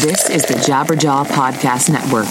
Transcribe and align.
This 0.00 0.30
is 0.30 0.46
the 0.46 0.54
Jabberjaw 0.54 1.26
Podcast 1.26 1.90
Network. 1.90 2.24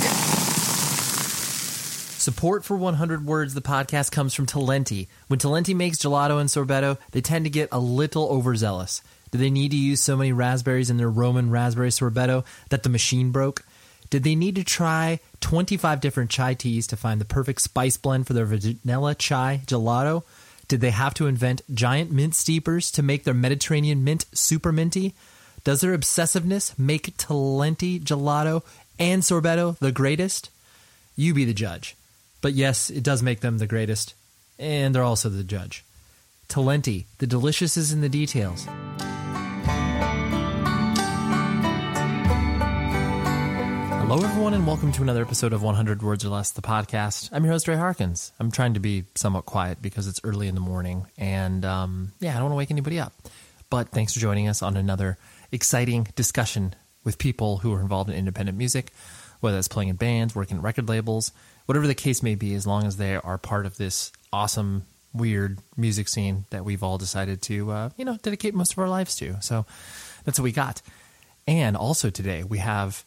Support 2.17 2.65
for 2.65 2.75
100 2.75 3.27
Words, 3.27 3.53
the 3.53 3.61
podcast, 3.61 4.11
comes 4.11 4.33
from 4.33 4.47
Talenti. 4.47 5.07
When 5.27 5.37
Talenti 5.37 5.75
makes 5.75 5.99
gelato 5.99 6.41
and 6.41 6.49
sorbetto, 6.49 6.97
they 7.11 7.21
tend 7.21 7.45
to 7.45 7.51
get 7.51 7.69
a 7.71 7.77
little 7.77 8.27
overzealous. 8.27 9.03
Do 9.29 9.37
they 9.37 9.51
need 9.51 9.69
to 9.69 9.77
use 9.77 10.01
so 10.01 10.17
many 10.17 10.33
raspberries 10.33 10.89
in 10.89 10.97
their 10.97 11.11
Roman 11.11 11.51
raspberry 11.51 11.89
sorbetto 11.89 12.43
that 12.69 12.81
the 12.81 12.89
machine 12.89 13.29
broke? 13.29 13.63
Did 14.09 14.23
they 14.23 14.33
need 14.33 14.55
to 14.55 14.63
try 14.63 15.19
25 15.41 16.01
different 16.01 16.31
chai 16.31 16.55
teas 16.55 16.87
to 16.87 16.97
find 16.97 17.21
the 17.21 17.25
perfect 17.25 17.61
spice 17.61 17.97
blend 17.97 18.25
for 18.25 18.33
their 18.33 18.45
vanilla 18.45 19.13
chai 19.13 19.61
gelato? 19.67 20.23
Did 20.67 20.81
they 20.81 20.89
have 20.89 21.13
to 21.13 21.27
invent 21.27 21.61
giant 21.71 22.11
mint 22.11 22.33
steepers 22.33 22.89
to 22.93 23.03
make 23.03 23.25
their 23.25 23.35
Mediterranean 23.35 24.03
mint 24.03 24.25
super 24.33 24.71
minty? 24.71 25.13
Does 25.65 25.81
their 25.81 25.97
obsessiveness 25.97 26.79
make 26.79 27.17
Talenti 27.17 28.01
gelato 28.01 28.63
and 28.97 29.21
sorbetto 29.21 29.77
the 29.79 29.91
greatest? 29.91 30.49
You 31.17 31.33
be 31.33 31.43
the 31.43 31.53
judge. 31.53 31.97
But 32.41 32.53
yes, 32.53 32.89
it 32.89 33.03
does 33.03 33.21
make 33.21 33.41
them 33.41 33.57
the 33.57 33.67
greatest, 33.67 34.13
and 34.57 34.95
they're 34.95 35.03
also 35.03 35.27
the 35.27 35.43
judge. 35.43 35.83
Talenti, 36.47 37.05
the 37.17 37.27
delicious 37.27 37.75
is 37.75 37.91
in 37.91 37.99
the 37.99 38.07
details. 38.07 38.65
Hello, 43.99 44.23
everyone, 44.23 44.53
and 44.53 44.65
welcome 44.65 44.93
to 44.93 45.01
another 45.01 45.21
episode 45.21 45.51
of 45.51 45.61
100 45.61 46.01
Words 46.01 46.23
or 46.23 46.29
Less, 46.29 46.51
the 46.51 46.61
podcast. 46.61 47.27
I'm 47.33 47.43
your 47.43 47.51
host, 47.51 47.67
Ray 47.67 47.75
Harkins. 47.75 48.31
I'm 48.39 48.49
trying 48.49 48.75
to 48.75 48.79
be 48.79 49.03
somewhat 49.15 49.45
quiet 49.45 49.81
because 49.81 50.07
it's 50.07 50.21
early 50.23 50.47
in 50.47 50.55
the 50.55 50.61
morning, 50.61 51.05
and 51.17 51.65
um, 51.65 52.13
yeah, 52.21 52.31
I 52.31 52.35
don't 52.35 52.43
want 52.43 52.53
to 52.53 52.57
wake 52.57 52.71
anybody 52.71 52.97
up. 52.97 53.11
But 53.69 53.89
thanks 53.89 54.13
for 54.13 54.19
joining 54.19 54.47
us 54.47 54.63
on 54.63 54.77
another 54.77 55.17
exciting 55.51 56.07
discussion 56.15 56.75
with 57.03 57.17
people 57.17 57.57
who 57.57 57.73
are 57.73 57.81
involved 57.81 58.09
in 58.09 58.15
independent 58.15 58.57
music, 58.57 58.91
whether 59.39 59.57
that's 59.57 59.67
playing 59.67 59.89
in 59.89 59.95
bands, 59.95 60.35
working 60.35 60.57
at 60.57 60.63
record 60.63 60.89
labels, 60.89 61.31
whatever 61.65 61.87
the 61.87 61.95
case 61.95 62.21
may 62.21 62.35
be, 62.35 62.53
as 62.53 62.67
long 62.67 62.85
as 62.85 62.97
they 62.97 63.15
are 63.15 63.37
part 63.37 63.65
of 63.65 63.77
this 63.77 64.11
awesome, 64.33 64.83
weird 65.13 65.59
music 65.77 66.07
scene 66.07 66.45
that 66.49 66.65
we've 66.65 66.83
all 66.83 66.97
decided 66.97 67.41
to, 67.41 67.71
uh, 67.71 67.89
you 67.97 68.05
know, 68.05 68.17
dedicate 68.21 68.53
most 68.53 68.73
of 68.73 68.79
our 68.79 68.89
lives 68.89 69.15
to. 69.15 69.41
So 69.41 69.65
that's 70.23 70.39
what 70.39 70.43
we 70.43 70.51
got. 70.51 70.81
And 71.47 71.75
also 71.75 72.09
today 72.09 72.43
we 72.43 72.59
have 72.59 73.03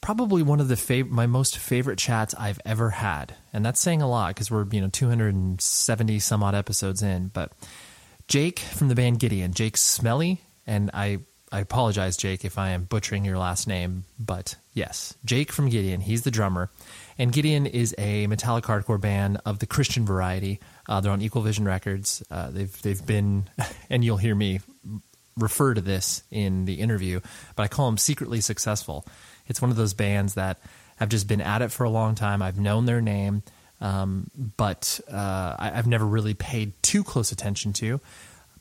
probably 0.00 0.42
one 0.42 0.60
of 0.60 0.68
the 0.68 0.74
fav- 0.74 1.08
my 1.08 1.26
most 1.26 1.58
favorite 1.58 1.98
chats 1.98 2.34
I've 2.38 2.60
ever 2.64 2.90
had, 2.90 3.34
and 3.52 3.64
that's 3.64 3.80
saying 3.80 4.02
a 4.02 4.08
lot 4.08 4.34
because 4.34 4.50
we're 4.50 4.66
you 4.70 4.80
know 4.80 4.88
270 4.88 6.18
some 6.18 6.42
odd 6.42 6.54
episodes 6.54 7.02
in. 7.02 7.28
But 7.28 7.52
Jake 8.28 8.58
from 8.58 8.88
the 8.88 8.94
band 8.94 9.18
Gideon, 9.18 9.52
Jake 9.52 9.76
Smelley, 9.76 10.40
and 10.66 10.90
I 10.92 11.20
I 11.52 11.60
apologize, 11.60 12.16
Jake, 12.16 12.44
if 12.44 12.58
I 12.58 12.70
am 12.70 12.84
butchering 12.84 13.24
your 13.24 13.38
last 13.38 13.66
name, 13.66 14.04
but 14.18 14.54
yes, 14.72 15.14
Jake 15.24 15.50
from 15.50 15.68
Gideon, 15.68 16.00
he's 16.00 16.22
the 16.22 16.30
drummer, 16.30 16.70
and 17.18 17.32
Gideon 17.32 17.66
is 17.66 17.94
a 17.98 18.26
metallic 18.28 18.64
hardcore 18.64 19.00
band 19.00 19.40
of 19.44 19.58
the 19.58 19.66
Christian 19.66 20.06
variety. 20.06 20.60
Uh, 20.88 21.00
they're 21.00 21.12
on 21.12 21.22
Equal 21.22 21.42
Vision 21.42 21.64
Records. 21.64 22.22
Uh, 22.30 22.50
they've 22.50 22.82
they've 22.82 23.04
been, 23.04 23.50
and 23.90 24.04
you'll 24.04 24.16
hear 24.16 24.34
me 24.34 24.60
refer 25.36 25.74
to 25.74 25.80
this 25.80 26.22
in 26.30 26.66
the 26.66 26.74
interview, 26.74 27.20
but 27.56 27.62
I 27.64 27.68
call 27.68 27.86
them 27.86 27.98
secretly 27.98 28.40
successful 28.40 29.04
it's 29.50 29.60
one 29.60 29.70
of 29.70 29.76
those 29.76 29.94
bands 29.94 30.34
that 30.34 30.58
have 30.96 31.08
just 31.08 31.26
been 31.26 31.40
at 31.40 31.60
it 31.60 31.72
for 31.72 31.82
a 31.82 31.90
long 31.90 32.14
time. 32.14 32.40
I've 32.40 32.58
known 32.58 32.86
their 32.86 33.00
name, 33.00 33.42
um, 33.80 34.30
but 34.56 35.00
uh, 35.12 35.56
I, 35.58 35.72
have 35.74 35.88
never 35.88 36.06
really 36.06 36.34
paid 36.34 36.80
too 36.82 37.02
close 37.02 37.32
attention 37.32 37.72
to. 37.74 38.00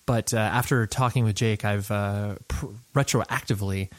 But 0.10 0.34
uh, 0.34 0.38
after 0.38 0.88
talking 0.88 1.24
with 1.24 1.36
Jake, 1.36 1.64
I've 1.64 1.92
uh, 1.92 2.38
pr- 2.48 2.66
retroactively 2.96 3.92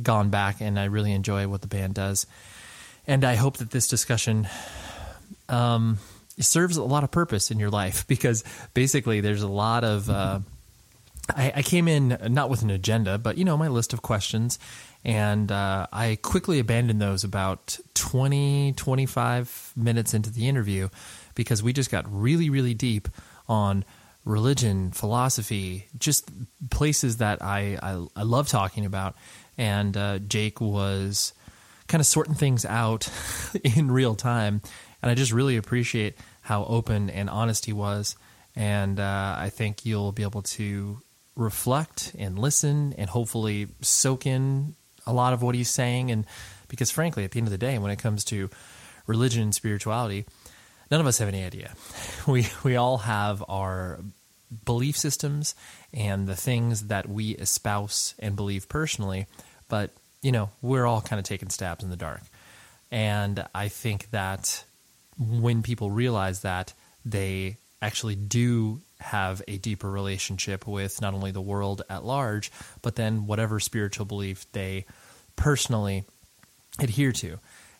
gone 0.00 0.30
back 0.30 0.60
and 0.60 0.78
I 0.78 0.84
really 0.84 1.10
enjoy 1.10 1.48
what 1.48 1.60
the 1.60 1.66
band 1.66 1.94
does. 1.94 2.24
And 3.04 3.24
I 3.24 3.34
hope 3.34 3.56
that 3.56 3.72
this 3.72 3.88
discussion 3.88 4.46
um, 5.48 5.98
serves 6.38 6.76
a 6.76 6.84
lot 6.84 7.02
of 7.02 7.10
purpose 7.10 7.50
in 7.50 7.58
your 7.58 7.70
life 7.70 8.06
because 8.08 8.44
basically 8.74 9.20
there's 9.20 9.42
a 9.42 9.48
lot 9.48 9.82
of. 9.82 10.08
Uh, 10.08 10.38
I, 11.34 11.54
I, 11.56 11.62
came 11.62 11.88
in 11.88 12.16
not 12.28 12.48
with 12.48 12.62
an 12.62 12.70
agenda, 12.70 13.18
but 13.18 13.36
you 13.36 13.44
know 13.44 13.56
my 13.56 13.66
list 13.66 13.92
of 13.92 14.02
questions, 14.02 14.60
and 15.04 15.50
uh, 15.50 15.88
I 15.92 16.16
quickly 16.22 16.60
abandoned 16.60 17.02
those 17.02 17.24
about 17.24 17.76
20, 17.94 18.74
25 18.74 19.72
minutes 19.74 20.14
into 20.14 20.30
the 20.30 20.46
interview 20.48 20.90
because 21.34 21.60
we 21.60 21.72
just 21.72 21.90
got 21.90 22.04
really, 22.08 22.50
really 22.50 22.74
deep 22.74 23.08
on 23.48 23.84
religion, 24.26 24.90
philosophy, 24.90 25.86
just 25.98 26.30
places 26.68 27.18
that 27.18 27.40
I, 27.42 27.78
I, 27.80 28.06
I 28.16 28.22
love 28.24 28.48
talking 28.48 28.84
about. 28.84 29.14
And 29.56 29.96
uh, 29.96 30.18
Jake 30.18 30.60
was 30.60 31.32
kind 31.86 32.00
of 32.00 32.06
sorting 32.06 32.34
things 32.34 32.66
out 32.66 33.08
in 33.76 33.90
real 33.90 34.16
time. 34.16 34.60
And 35.00 35.10
I 35.10 35.14
just 35.14 35.32
really 35.32 35.56
appreciate 35.56 36.18
how 36.42 36.64
open 36.64 37.08
and 37.08 37.30
honest 37.30 37.64
he 37.64 37.72
was. 37.72 38.16
And 38.56 38.98
uh, 38.98 39.36
I 39.38 39.48
think 39.50 39.86
you'll 39.86 40.12
be 40.12 40.24
able 40.24 40.42
to 40.42 41.00
reflect 41.36 42.12
and 42.18 42.38
listen 42.38 42.94
and 42.98 43.08
hopefully 43.08 43.68
soak 43.80 44.26
in 44.26 44.74
a 45.06 45.12
lot 45.12 45.34
of 45.34 45.42
what 45.42 45.54
he's 45.54 45.70
saying. 45.70 46.10
And 46.10 46.26
because, 46.66 46.90
frankly, 46.90 47.22
at 47.22 47.30
the 47.30 47.38
end 47.38 47.46
of 47.46 47.52
the 47.52 47.58
day, 47.58 47.78
when 47.78 47.92
it 47.92 47.98
comes 48.00 48.24
to 48.24 48.50
religion 49.06 49.42
and 49.42 49.54
spirituality, 49.54 50.26
none 50.90 51.00
of 51.00 51.06
us 51.06 51.18
have 51.18 51.28
any 51.28 51.44
idea. 51.44 51.74
We 52.26 52.48
we 52.64 52.74
all 52.74 52.98
have 52.98 53.44
our 53.48 54.00
belief 54.64 54.96
systems 54.96 55.54
and 55.92 56.26
the 56.26 56.34
things 56.34 56.88
that 56.88 57.08
we 57.08 57.30
espouse 57.32 58.14
and 58.18 58.34
believe 58.34 58.68
personally, 58.68 59.26
but 59.68 59.92
you 60.22 60.32
know 60.32 60.50
we're 60.60 60.86
all 60.86 61.00
kind 61.00 61.20
of 61.20 61.24
taking 61.24 61.50
stabs 61.50 61.84
in 61.84 61.90
the 61.90 61.96
dark. 61.96 62.22
And 62.90 63.44
I 63.54 63.68
think 63.68 64.10
that 64.10 64.64
when 65.18 65.62
people 65.62 65.90
realize 65.90 66.40
that, 66.40 66.72
they 67.04 67.58
actually 67.80 68.16
do 68.16 68.80
have 68.98 69.42
a 69.46 69.58
deeper 69.58 69.90
relationship 69.90 70.66
with 70.66 71.00
not 71.00 71.14
only 71.14 71.30
the 71.30 71.40
world 71.40 71.82
at 71.88 72.04
large, 72.04 72.50
but 72.82 72.96
then 72.96 73.26
whatever 73.26 73.60
spiritual 73.60 74.06
belief 74.06 74.50
they 74.52 74.86
personally 75.36 76.04
adhere 76.80 77.12
to. 77.12 77.38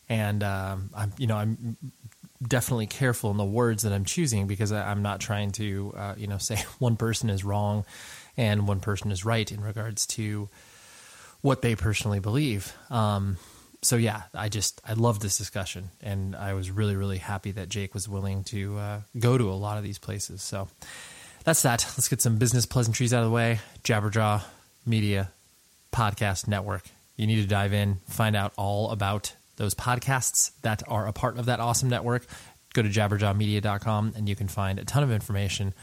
And 0.09 0.43
um, 0.43 0.89
I'm, 0.95 1.11
you 1.17 1.27
know, 1.27 1.35
I'm 1.35 1.77
definitely 2.45 2.87
careful 2.87 3.31
in 3.31 3.37
the 3.37 3.45
words 3.45 3.83
that 3.83 3.93
I'm 3.93 4.05
choosing 4.05 4.47
because 4.47 4.71
I'm 4.71 5.01
not 5.01 5.19
trying 5.19 5.51
to, 5.53 5.93
uh, 5.95 6.13
you 6.17 6.27
know, 6.27 6.37
say 6.39 6.57
one 6.79 6.97
person 6.97 7.29
is 7.29 7.43
wrong 7.43 7.85
and 8.35 8.67
one 8.67 8.79
person 8.79 9.11
is 9.11 9.25
right 9.25 9.51
in 9.51 9.61
regards 9.61 10.05
to 10.07 10.49
what 11.41 11.61
they 11.61 11.75
personally 11.75 12.19
believe. 12.19 12.73
Um, 12.89 13.37
so 13.81 13.95
yeah, 13.95 14.23
I 14.33 14.49
just 14.49 14.81
I 14.85 14.93
love 14.93 15.19
this 15.19 15.37
discussion, 15.37 15.91
and 16.01 16.35
I 16.35 16.53
was 16.53 16.71
really 16.71 16.95
really 16.95 17.19
happy 17.19 17.51
that 17.51 17.69
Jake 17.69 17.93
was 17.93 18.09
willing 18.09 18.43
to 18.45 18.77
uh, 18.77 19.01
go 19.19 19.37
to 19.37 19.49
a 19.49 19.53
lot 19.53 19.77
of 19.77 19.83
these 19.83 19.99
places. 19.99 20.41
So 20.41 20.67
that's 21.43 21.61
that. 21.61 21.85
Let's 21.89 22.07
get 22.07 22.21
some 22.21 22.37
business 22.37 22.65
pleasantries 22.65 23.13
out 23.13 23.23
of 23.23 23.29
the 23.29 23.33
way. 23.33 23.59
Jabberjaw 23.83 24.43
Media 24.85 25.31
Podcast 25.93 26.47
Network. 26.47 26.83
You 27.15 27.27
need 27.27 27.41
to 27.41 27.47
dive 27.47 27.73
in, 27.73 27.99
find 28.09 28.35
out 28.35 28.53
all 28.57 28.91
about 28.91 29.33
those 29.57 29.75
podcasts 29.75 30.51
that 30.61 30.81
are 30.87 31.07
a 31.07 31.13
part 31.13 31.37
of 31.37 31.45
that 31.45 31.59
awesome 31.59 31.89
network. 31.89 32.25
Go 32.73 32.81
to 32.81 32.89
jabberjawmedia.com 32.89 34.13
and 34.15 34.29
you 34.29 34.35
can 34.35 34.47
find 34.47 34.79
a 34.79 34.85
ton 34.85 35.03
of 35.03 35.11
information, 35.11 35.73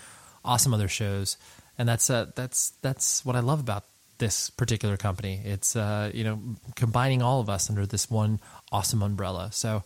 awesome 0.45 0.73
other 0.73 0.89
shows, 0.89 1.37
and 1.77 1.89
that's 1.89 2.09
uh, 2.09 2.27
that's 2.35 2.71
that's 2.83 3.25
what 3.25 3.37
I 3.37 3.41
love 3.41 3.61
about 3.61 3.85
this 4.19 4.51
particular 4.51 4.97
company. 4.97 5.41
It's 5.45 5.77
uh, 5.77 6.11
you 6.15 6.25
know 6.25 6.41
combining 6.77 7.23
all 7.23 7.41
of 7.41 7.49
us 7.49 7.69
under 7.69 7.87
this 7.87 8.11
one 8.11 8.41
awesome 8.71 9.03
umbrella. 9.03 9.51
So 9.53 9.83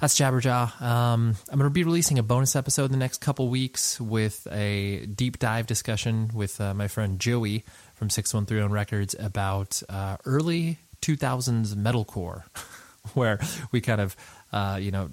that's 0.00 0.18
Jabberjaw. 0.18 0.80
Um, 0.80 1.36
I'm 1.50 1.58
going 1.58 1.68
to 1.68 1.70
be 1.70 1.84
releasing 1.84 2.18
a 2.18 2.22
bonus 2.22 2.56
episode 2.56 2.86
in 2.86 2.92
the 2.92 2.98
next 2.98 3.20
couple 3.20 3.48
weeks 3.48 4.00
with 4.00 4.46
a 4.50 5.06
deep 5.06 5.38
dive 5.38 5.66
discussion 5.66 6.30
with 6.34 6.60
uh, 6.60 6.74
my 6.74 6.88
friend 6.88 7.18
Joey 7.18 7.64
from 7.94 8.10
6130 8.10 8.72
Records 8.72 9.16
about 9.18 9.82
uh, 9.88 10.16
early 10.24 10.78
2000s 11.02 11.74
metalcore, 11.74 12.42
where 13.14 13.38
we 13.72 13.80
kind 13.80 14.00
of 14.00 14.16
uh, 14.52 14.78
you 14.80 14.90
know 14.90 15.10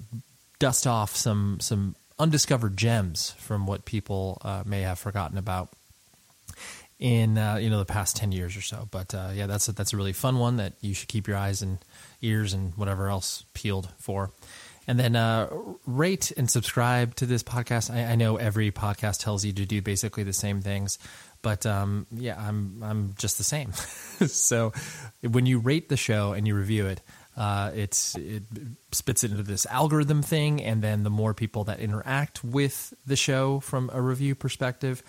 dust 0.58 0.86
off 0.86 1.16
some 1.16 1.58
some 1.60 1.94
undiscovered 2.18 2.76
gems 2.76 3.32
from 3.38 3.66
what 3.66 3.84
people 3.84 4.38
uh, 4.42 4.62
may 4.64 4.82
have 4.82 4.98
forgotten 4.98 5.36
about 5.38 5.70
in 6.98 7.36
uh, 7.36 7.56
you 7.56 7.68
know 7.68 7.78
the 7.78 7.84
past 7.84 8.16
10 8.16 8.32
years 8.32 8.56
or 8.56 8.62
so. 8.62 8.88
But 8.90 9.14
uh, 9.14 9.30
yeah 9.34 9.46
that's 9.46 9.68
a, 9.68 9.72
that's 9.72 9.92
a 9.92 9.96
really 9.96 10.12
fun 10.12 10.38
one 10.38 10.56
that 10.56 10.74
you 10.80 10.94
should 10.94 11.08
keep 11.08 11.26
your 11.26 11.36
eyes 11.36 11.62
and 11.62 11.78
ears 12.22 12.52
and 12.52 12.72
whatever 12.76 13.08
else 13.08 13.44
peeled 13.54 13.88
for. 13.98 14.30
And 14.86 15.00
then 15.00 15.16
uh, 15.16 15.48
rate 15.86 16.30
and 16.36 16.50
subscribe 16.50 17.14
to 17.16 17.26
this 17.26 17.42
podcast. 17.42 17.90
I, 17.90 18.12
I, 18.12 18.16
know 18.16 18.36
every 18.36 18.70
podcast 18.70 19.24
tells 19.24 19.42
you 19.42 19.52
to 19.54 19.64
do 19.64 19.80
basically 19.80 20.24
the 20.24 20.34
same 20.34 20.60
things 20.60 20.98
but 21.44 21.66
um, 21.66 22.06
yeah 22.10 22.36
i'm 22.40 22.82
i'm 22.82 23.14
just 23.16 23.38
the 23.38 23.44
same. 23.44 23.72
So 24.28 24.72
when 25.22 25.44
you 25.44 25.58
rate 25.58 25.88
the 25.88 25.96
show 25.96 26.32
and 26.32 26.46
you 26.46 26.54
review 26.54 26.86
it 26.86 27.00
uh, 27.36 27.70
it's 27.74 28.14
it 28.16 28.44
spits 28.92 29.24
it 29.24 29.30
into 29.30 29.42
this 29.42 29.66
algorithm 29.66 30.22
thing 30.22 30.62
and 30.62 30.82
then 30.82 31.02
the 31.02 31.10
more 31.10 31.34
people 31.34 31.64
that 31.64 31.80
interact 31.80 32.44
with 32.44 32.94
the 33.06 33.16
show 33.16 33.60
from 33.60 33.90
a 33.92 34.00
review 34.00 34.34
perspective 34.34 35.02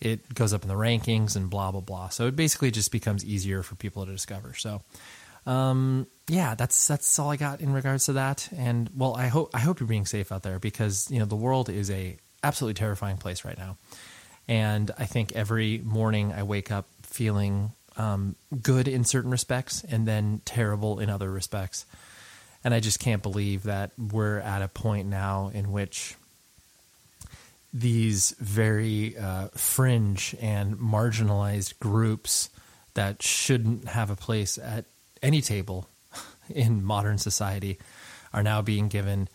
it 0.00 0.34
goes 0.34 0.52
up 0.52 0.62
in 0.62 0.68
the 0.68 0.74
rankings 0.74 1.36
and 1.36 1.50
blah 1.50 1.70
blah 1.70 1.80
blah. 1.80 2.08
So 2.08 2.26
it 2.26 2.36
basically 2.36 2.70
just 2.70 2.90
becomes 2.90 3.24
easier 3.24 3.62
for 3.62 3.74
people 3.74 4.06
to 4.06 4.12
discover. 4.12 4.54
So 4.54 4.82
um, 5.46 6.06
yeah, 6.28 6.54
that's 6.54 6.86
that's 6.86 7.18
all 7.18 7.30
I 7.30 7.36
got 7.36 7.60
in 7.60 7.72
regards 7.72 8.06
to 8.06 8.14
that. 8.14 8.48
And 8.56 8.90
well, 8.96 9.14
I 9.14 9.28
hope 9.28 9.50
I 9.54 9.58
hope 9.58 9.80
you're 9.80 9.86
being 9.86 10.06
safe 10.06 10.32
out 10.32 10.42
there 10.42 10.58
because 10.58 11.10
you 11.10 11.18
know 11.18 11.26
the 11.26 11.36
world 11.36 11.68
is 11.68 11.90
a 11.90 12.16
absolutely 12.42 12.74
terrifying 12.74 13.18
place 13.18 13.44
right 13.44 13.58
now. 13.58 13.76
And 14.48 14.90
I 14.98 15.04
think 15.04 15.32
every 15.32 15.78
morning 15.78 16.32
I 16.32 16.42
wake 16.42 16.72
up 16.72 16.86
feeling 17.02 17.72
um, 17.96 18.36
good 18.62 18.88
in 18.88 19.04
certain 19.04 19.30
respects 19.30 19.84
and 19.84 20.06
then 20.06 20.40
terrible 20.44 21.00
in 21.00 21.10
other 21.10 21.30
respects. 21.30 21.86
And 22.62 22.74
I 22.74 22.80
just 22.80 23.00
can't 23.00 23.22
believe 23.22 23.64
that 23.64 23.92
we're 23.98 24.38
at 24.38 24.62
a 24.62 24.68
point 24.68 25.08
now 25.08 25.50
in 25.54 25.72
which 25.72 26.14
these 27.72 28.34
very 28.38 29.16
uh, 29.16 29.48
fringe 29.48 30.34
and 30.40 30.76
marginalized 30.76 31.78
groups 31.78 32.50
that 32.94 33.22
shouldn't 33.22 33.88
have 33.88 34.10
a 34.10 34.16
place 34.16 34.58
at 34.58 34.84
any 35.22 35.40
table 35.40 35.88
in 36.50 36.82
modern 36.82 37.18
society 37.18 37.78
are 38.32 38.42
now 38.42 38.60
being 38.62 38.88
given, 38.88 39.28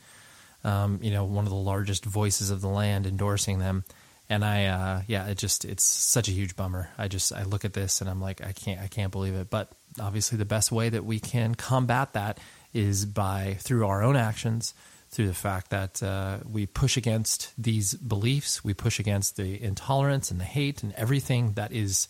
um, 0.64 1.00
you 1.02 1.12
know, 1.12 1.24
one 1.24 1.46
of 1.46 1.50
the 1.50 1.56
largest 1.56 2.06
voices 2.06 2.50
of 2.50 2.62
the 2.62 2.68
land 2.68 3.06
endorsing 3.06 3.60
them. 3.60 3.86
And 4.30 4.44
I, 4.44 4.66
uh, 4.66 5.02
yeah, 5.08 5.28
it 5.28 5.38
just, 5.38 5.66
it's 5.66 5.84
such 5.84 6.28
a 6.28 6.32
huge 6.32 6.56
bummer. 6.56 6.90
I 6.98 7.08
just, 7.08 7.32
I 7.32 7.44
look 7.44 7.64
at 7.64 7.74
this 7.74 8.02
and 8.02 8.10
I'm 8.10 8.22
like, 8.22 8.42
I 8.44 8.54
can't, 8.54 8.82
I 8.82 8.88
can't 8.88 9.12
believe 9.12 9.36
it. 9.36 9.50
But 9.50 9.72
obviously 10.00 10.38
the 10.38 10.46
best 10.46 10.72
way 10.72 10.90
that 10.90 11.06
we 11.06 11.20
can 11.20 11.56
combat 11.56 12.14
that 12.14 12.40
is 12.74 13.06
by, 13.06 13.58
through 13.60 13.86
our 13.86 14.02
own 14.04 14.16
actions, 14.16 14.74
through 15.10 15.28
the 15.28 15.34
fact 15.34 15.70
that 15.70 16.02
uh, 16.02 16.40
we 16.52 16.66
push 16.66 16.98
against 16.98 17.54
these 17.58 17.94
beliefs, 17.94 18.64
we 18.64 18.74
push 18.74 19.00
against 19.00 19.38
the 19.38 19.62
intolerance 19.62 20.32
and 20.32 20.40
the 20.40 20.46
hate 20.46 20.84
and 20.84 20.94
everything 20.94 21.54
that 21.54 21.72
is 21.72 22.08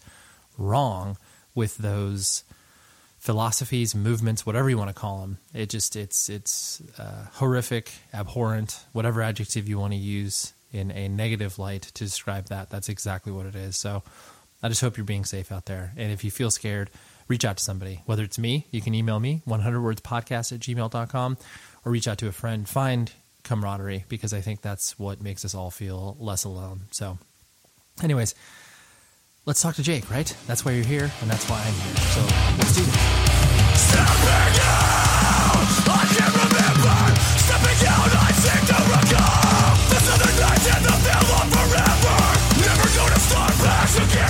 wrong 0.57 1.17
with 1.53 1.77
those 1.77 2.43
philosophies, 3.19 3.93
movements, 3.93 4.45
whatever 4.45 4.69
you 4.69 4.77
want 4.77 4.89
to 4.89 4.93
call 4.93 5.21
them. 5.21 5.37
It 5.53 5.69
just 5.69 5.95
it's 5.95 6.29
it's 6.29 6.81
uh, 6.97 7.27
horrific, 7.33 7.91
abhorrent, 8.13 8.85
whatever 8.91 9.21
adjective 9.21 9.67
you 9.67 9.79
want 9.79 9.93
to 9.93 9.99
use 9.99 10.53
in 10.71 10.91
a 10.91 11.07
negative 11.07 11.57
light 11.59 11.83
to 11.83 12.03
describe 12.03 12.47
that. 12.47 12.69
That's 12.69 12.89
exactly 12.89 13.31
what 13.31 13.45
it 13.45 13.55
is. 13.55 13.77
So 13.77 14.03
I 14.61 14.69
just 14.69 14.81
hope 14.81 14.97
you're 14.97 15.05
being 15.05 15.25
safe 15.25 15.51
out 15.51 15.65
there. 15.65 15.93
And 15.97 16.11
if 16.11 16.23
you 16.23 16.31
feel 16.31 16.51
scared, 16.51 16.89
reach 17.27 17.45
out 17.45 17.57
to 17.57 17.63
somebody. 17.63 18.01
Whether 18.05 18.23
it's 18.23 18.39
me, 18.39 18.67
you 18.71 18.81
can 18.81 18.93
email 18.93 19.19
me, 19.19 19.41
100wordspodcast 19.47 20.53
at 20.53 20.59
gmail.com, 20.59 21.37
or 21.85 21.91
reach 21.91 22.07
out 22.07 22.17
to 22.19 22.27
a 22.27 22.31
friend. 22.31 22.67
Find 22.67 23.11
camaraderie 23.43 24.05
because 24.09 24.33
I 24.33 24.41
think 24.41 24.61
that's 24.61 24.97
what 24.99 25.21
makes 25.21 25.45
us 25.45 25.55
all 25.55 25.71
feel 25.71 26.17
less 26.19 26.43
alone. 26.43 26.81
So, 26.91 27.17
anyways, 28.03 28.35
let's 29.45 29.61
talk 29.61 29.75
to 29.75 29.83
Jake, 29.83 30.09
right? 30.09 30.35
That's 30.47 30.65
why 30.65 30.73
you're 30.73 30.83
here, 30.83 31.11
and 31.21 31.29
that's 31.29 31.47
why 31.49 31.61
I'm 31.61 31.73
here. 31.73 31.95
So 31.95 32.21
let's 32.57 32.75
do 32.75 32.81
this. 32.83 32.95
Stepping 33.85 34.59
out, 34.65 35.65
I 35.87 36.03
can't 36.09 36.35
remember. 36.35 36.97
Stepping 37.37 37.79
down, 37.85 38.09
I 38.17 38.31
seem 38.33 38.65
to 38.67 38.77
recall. 39.13 39.44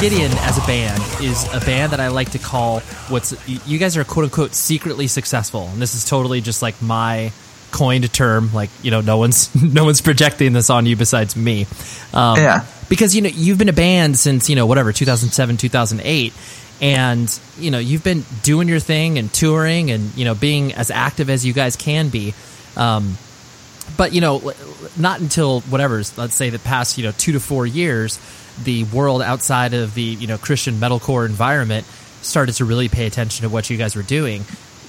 Gideon, 0.06 0.32
as 0.42 0.60
a 0.60 0.68
band, 0.68 1.02
is 1.20 1.52
a 1.52 1.60
band 1.66 1.92
that 1.92 2.00
I 2.00 2.10
like 2.10 2.30
to 2.34 2.38
call 2.38 2.82
what's 3.10 3.34
you 3.48 3.80
guys 3.80 3.98
are 3.98 4.04
quote 4.04 4.26
unquote 4.26 4.54
secretly 4.54 5.08
successful, 5.08 5.68
and 5.68 5.82
this 5.82 5.96
is 5.96 6.06
totally 6.06 6.42
just 6.42 6.62
like 6.62 6.80
my 6.80 7.32
coined 7.72 8.14
term. 8.14 8.54
Like 8.54 8.70
you 8.84 8.92
know, 8.92 9.02
no 9.02 9.18
one's 9.18 9.50
no 9.74 9.84
one's 9.84 10.02
projecting 10.02 10.54
this 10.54 10.70
on 10.70 10.86
you 10.86 10.96
besides 10.96 11.36
me. 11.36 11.66
Um, 12.14 12.38
yeah 12.38 12.66
because 12.88 13.16
you 13.16 13.24
know 13.24 13.30
you've 13.30 13.58
been 13.58 13.68
a 13.68 13.74
band 13.74 14.16
since 14.16 14.48
you 14.48 14.56
know 14.56 14.68
whatever 14.68 14.94
2007 14.94 15.58
2008 15.58 16.34
and 16.82 17.40
you 17.58 17.72
know 17.72 17.80
you've 17.80 18.04
been 18.04 18.24
doing 18.44 18.68
your 18.68 18.80
thing 18.80 19.18
and 19.18 19.34
touring 19.34 19.90
and 19.90 20.16
you 20.16 20.24
know 20.24 20.36
being 20.36 20.72
as 20.74 20.92
active 20.92 21.32
as 21.32 21.44
you 21.44 21.52
guys 21.52 21.76
can 21.76 22.10
be 22.10 22.36
um, 22.78 23.18
but 23.98 24.14
you 24.14 24.22
know 24.22 24.54
not 24.98 25.20
until 25.20 25.62
whatever 25.62 25.96
let's 26.18 26.36
say 26.36 26.52
the 26.52 26.60
past 26.60 27.00
you 27.00 27.04
know 27.04 27.12
two 27.12 27.32
to 27.32 27.40
four 27.40 27.66
years 27.66 28.20
the 28.64 28.84
world 28.86 29.22
outside 29.22 29.74
of 29.74 29.94
the 29.94 30.02
you 30.02 30.28
know 30.28 30.38
christian 30.38 30.76
metalcore 30.76 31.26
environment 31.26 31.86
started 32.22 32.54
to 32.54 32.66
really 32.66 32.90
pay 32.90 33.06
attention 33.06 33.44
to 33.44 33.50
what 33.50 33.70
you 33.70 33.78
guys 33.78 33.96
were 33.96 34.04
doing 34.04 34.44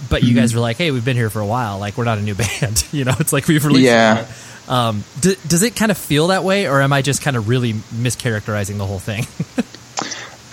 but 0.09 0.23
you 0.23 0.31
mm-hmm. 0.31 0.39
guys 0.39 0.55
were 0.55 0.61
like 0.61 0.77
hey 0.77 0.91
we've 0.91 1.05
been 1.05 1.17
here 1.17 1.31
for 1.31 1.41
a 1.41 1.47
while 1.47 1.79
like 1.79 1.97
we're 1.97 2.05
not 2.05 2.19
a 2.19 2.23
new 2.23 2.35
band 2.61 2.87
you 2.93 3.05
know 3.05 3.15
it's 3.19 3.33
like 3.33 3.47
we've 3.49 3.65
released 3.65 3.87
yeah 3.87 4.27
um, 4.69 5.05
d- 5.21 5.37
does 5.47 5.63
it 5.63 5.77
kind 5.77 5.91
of 5.91 5.99
feel 5.99 6.29
that 6.29 6.45
way, 6.45 6.69
or 6.69 6.81
am 6.81 6.93
I 6.93 7.03
just 7.03 7.23
kind 7.23 7.37
of 7.37 7.49
really 7.49 7.73
mischaracterizing 7.73 8.79
the 8.79 8.87
whole 8.87 8.99
thing? 8.99 9.27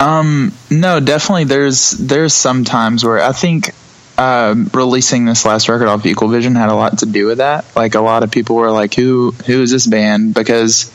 um, 0.00 0.52
no, 0.70 1.00
definitely. 1.00 1.44
There's 1.44 1.90
there's 1.90 2.34
some 2.34 2.64
times 2.64 3.04
where 3.04 3.20
I 3.20 3.32
think 3.32 3.70
uh, 4.16 4.54
releasing 4.72 5.24
this 5.24 5.44
last 5.44 5.68
record 5.68 5.88
off 5.88 6.06
Equal 6.06 6.28
Vision 6.28 6.54
had 6.54 6.68
a 6.68 6.74
lot 6.74 6.98
to 6.98 7.06
do 7.06 7.26
with 7.26 7.38
that. 7.38 7.64
Like 7.74 7.94
a 7.94 8.00
lot 8.00 8.22
of 8.22 8.30
people 8.30 8.56
were 8.56 8.70
like, 8.70 8.94
"Who 8.94 9.32
who 9.32 9.62
is 9.62 9.70
this 9.70 9.86
band?" 9.86 10.34
Because 10.34 10.90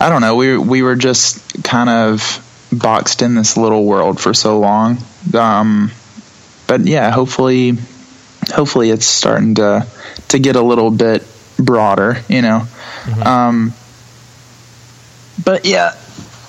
I 0.00 0.10
don't 0.10 0.20
know, 0.20 0.36
we 0.36 0.56
we 0.56 0.82
were 0.82 0.96
just 0.96 1.64
kind 1.64 1.88
of 1.88 2.44
boxed 2.72 3.22
in 3.22 3.34
this 3.34 3.56
little 3.56 3.84
world 3.84 4.20
for 4.20 4.34
so 4.34 4.58
long. 4.58 4.98
Um, 5.34 5.90
but 6.66 6.82
yeah, 6.86 7.10
hopefully, 7.10 7.76
hopefully 8.50 8.90
it's 8.90 9.06
starting 9.06 9.56
to 9.56 9.86
to 10.28 10.38
get 10.38 10.56
a 10.56 10.62
little 10.62 10.90
bit 10.90 11.26
broader, 11.58 12.22
you 12.28 12.42
know. 12.42 12.66
Mm-hmm. 13.04 13.22
Um, 13.22 13.72
but 15.44 15.64
yeah, 15.64 15.96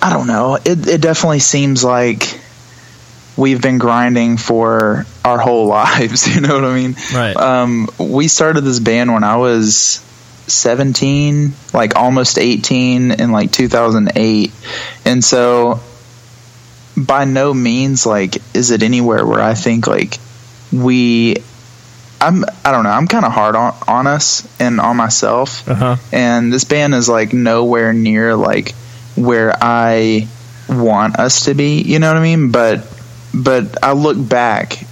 I 0.02 0.12
don't 0.12 0.28
know. 0.28 0.56
It 0.56 0.88
it 0.88 1.02
definitely 1.02 1.40
seems 1.40 1.84
like 1.84 2.40
we've 3.38 3.62
been 3.62 3.78
grinding 3.78 4.38
for 4.38 5.06
our 5.24 5.40
whole 5.40 5.68
lives. 5.80 6.28
You 6.28 6.42
know 6.42 6.56
what 6.56 6.66
I 6.66 6.75
mean? 6.75 6.95
Right. 7.13 7.36
Um, 7.36 7.90
we 7.98 8.28
started 8.28 8.62
this 8.62 8.80
band 8.80 9.12
when 9.12 9.24
I 9.24 9.38
was 9.38 10.06
17, 10.51 11.54
like 11.74 11.96
almost 11.96 12.38
18 12.38 13.12
in 13.12 13.31
like 13.31 13.51
2008. 13.51 14.51
And 15.06 15.24
so 15.24 15.80
by 16.98 17.25
no 17.25 17.54
means 17.54 18.06
like 18.06 18.38
is 18.54 18.72
it 18.72 18.84
anywhere 18.84 19.25
where 19.25 19.42
I 19.42 19.54
think 19.54 19.88
like 19.88 20.18
we 20.72 21.38
I'm 22.22 22.44
I 22.66 22.72
don't 22.72 22.84
know. 22.84 22.90
I'm 22.90 23.07
kind 23.07 23.25
of 23.25 23.31
hard 23.31 23.56
on 23.56 23.75
on 23.88 24.07
us 24.07 24.48
and 24.60 24.80
on 24.80 24.98
myself. 24.98 25.68
Uh-huh. 25.68 25.96
And 26.12 26.52
this 26.52 26.66
band 26.66 26.94
is 26.94 27.07
like 27.07 27.34
nowhere 27.34 27.94
near 27.94 28.36
like 28.36 28.74
where 29.16 29.54
I 29.62 30.28
want 30.68 31.18
us 31.18 31.45
to 31.45 31.54
be. 31.54 31.81
You 31.81 32.00
know 32.00 32.07
what 32.07 32.18
I 32.18 32.22
mean? 32.22 32.52
But 32.52 32.86
but 33.34 33.84
I 33.84 33.94
look 33.94 34.18
back 34.18 34.86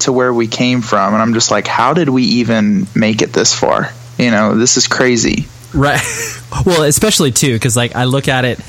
to 0.00 0.12
where 0.12 0.32
we 0.32 0.46
came 0.46 0.82
from, 0.82 1.14
and 1.14 1.22
I'm 1.22 1.34
just 1.34 1.50
like, 1.50 1.66
how 1.66 1.94
did 1.94 2.08
we 2.08 2.24
even 2.24 2.86
make 2.94 3.22
it 3.22 3.32
this 3.32 3.54
far? 3.54 3.90
You 4.18 4.30
know, 4.30 4.54
this 4.54 4.76
is 4.76 4.86
crazy. 4.86 5.46
Right. 5.72 6.00
well, 6.66 6.82
especially 6.84 7.32
too, 7.32 7.52
because 7.52 7.76
like 7.76 7.96
I 7.96 8.04
look 8.04 8.28
at 8.28 8.44
it 8.44 8.60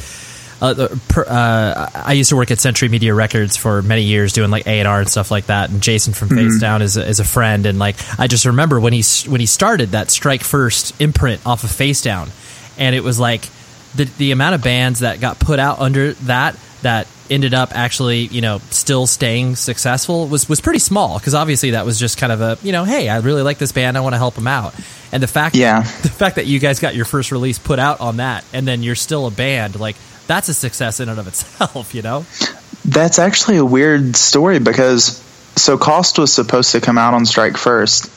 uh, 0.62 0.88
per, 1.10 1.24
uh, 1.24 1.90
I 1.94 2.14
used 2.14 2.30
to 2.30 2.36
work 2.36 2.50
at 2.50 2.60
Century 2.60 2.88
Media 2.88 3.14
Records 3.14 3.58
for 3.58 3.82
many 3.82 4.04
years 4.04 4.34
doing 4.34 4.50
like 4.50 4.66
A 4.68 4.80
and 4.80 4.88
R 4.88 5.00
and 5.00 5.10
stuff 5.10 5.30
like 5.30 5.48
that. 5.48 5.70
And 5.70 5.82
Jason 5.82 6.14
from 6.14 6.30
mm-hmm. 6.30 6.50
Face 6.50 6.60
Down 6.60 6.82
is 6.82 6.98
a, 6.98 7.06
is 7.08 7.20
a 7.20 7.24
friend, 7.24 7.66
and 7.66 7.78
like 7.78 7.96
I 8.18 8.28
just 8.28 8.46
remember 8.46 8.80
when 8.80 8.94
he 8.94 9.04
when 9.30 9.42
he 9.42 9.48
started 9.48 9.90
that 9.90 10.10
Strike 10.10 10.44
First 10.44 11.00
imprint 11.02 11.46
off 11.46 11.64
of 11.64 11.72
Face 11.72 12.02
Down, 12.02 12.30
and 12.78 12.96
it 12.96 13.04
was 13.04 13.20
like 13.20 13.46
the 13.96 14.06
the 14.18 14.32
amount 14.32 14.56
of 14.56 14.64
bands 14.64 15.00
that 15.00 15.20
got 15.20 15.40
put 15.40 15.60
out 15.60 15.80
under 15.80 16.14
that 16.14 16.58
that 16.82 17.08
ended 17.30 17.54
up 17.54 17.76
actually 17.76 18.26
you 18.28 18.42
know 18.42 18.60
still 18.70 19.08
staying 19.08 19.56
successful 19.56 20.28
was 20.28 20.48
was 20.48 20.62
pretty 20.62 20.80
small 20.80 21.18
because 21.18 21.34
obviously 21.34 21.72
that 21.72 21.86
was 21.86 22.00
just 22.00 22.18
kind 22.18 22.32
of 22.32 22.42
a 22.42 22.58
you 22.62 22.72
know 22.72 22.84
hey 22.84 23.10
I 23.10 23.18
really 23.20 23.42
like 23.42 23.58
this 23.58 23.72
band 23.72 23.98
I 23.98 24.02
want 24.02 24.14
to 24.14 24.20
help 24.20 24.36
them 24.36 24.48
out 24.48 24.76
and 25.12 25.24
the 25.24 25.28
fact 25.28 25.56
yeah 25.56 25.82
the 25.82 26.10
fact 26.10 26.36
that 26.36 26.46
you 26.46 26.60
guys 26.60 26.80
got 26.80 26.94
your 26.94 27.06
first 27.06 27.32
release 27.32 27.58
put 27.58 27.80
out 27.80 28.00
on 28.00 28.18
that 28.18 28.46
and 28.54 28.68
then 28.68 28.84
you're 28.84 28.96
still 28.96 29.26
a 29.26 29.32
band 29.32 29.80
like 29.80 29.96
that's 30.28 30.50
a 30.50 30.54
success 30.54 31.00
in 31.00 31.10
and 31.10 31.20
of 31.20 31.28
itself, 31.28 31.94
you 31.94 32.02
know? 32.02 32.26
That's 32.84 33.20
actually 33.20 33.58
a 33.58 33.66
weird 33.66 34.16
story 34.16 34.60
because 34.60 35.22
so 35.56 35.78
Cost 35.78 36.20
was 36.20 36.34
supposed 36.34 36.72
to 36.74 36.82
come 36.82 36.98
out 36.98 37.14
on 37.14 37.26
Strike 37.26 37.58
First, 37.58 38.12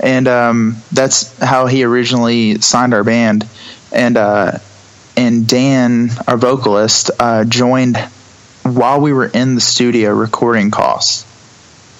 and 0.00 0.28
um, 0.28 0.76
that's 0.92 1.38
how 1.38 1.66
he 1.66 1.84
originally 1.84 2.60
signed 2.60 2.92
our 2.92 3.04
band. 3.04 3.48
And 3.92 4.16
uh, 4.16 4.58
and 5.16 5.46
Dan, 5.46 6.10
our 6.26 6.36
vocalist, 6.36 7.10
uh, 7.18 7.44
joined 7.44 7.96
while 8.62 9.00
we 9.00 9.12
were 9.12 9.26
in 9.26 9.54
the 9.54 9.60
studio 9.60 10.10
recording 10.12 10.70
costs. 10.70 11.28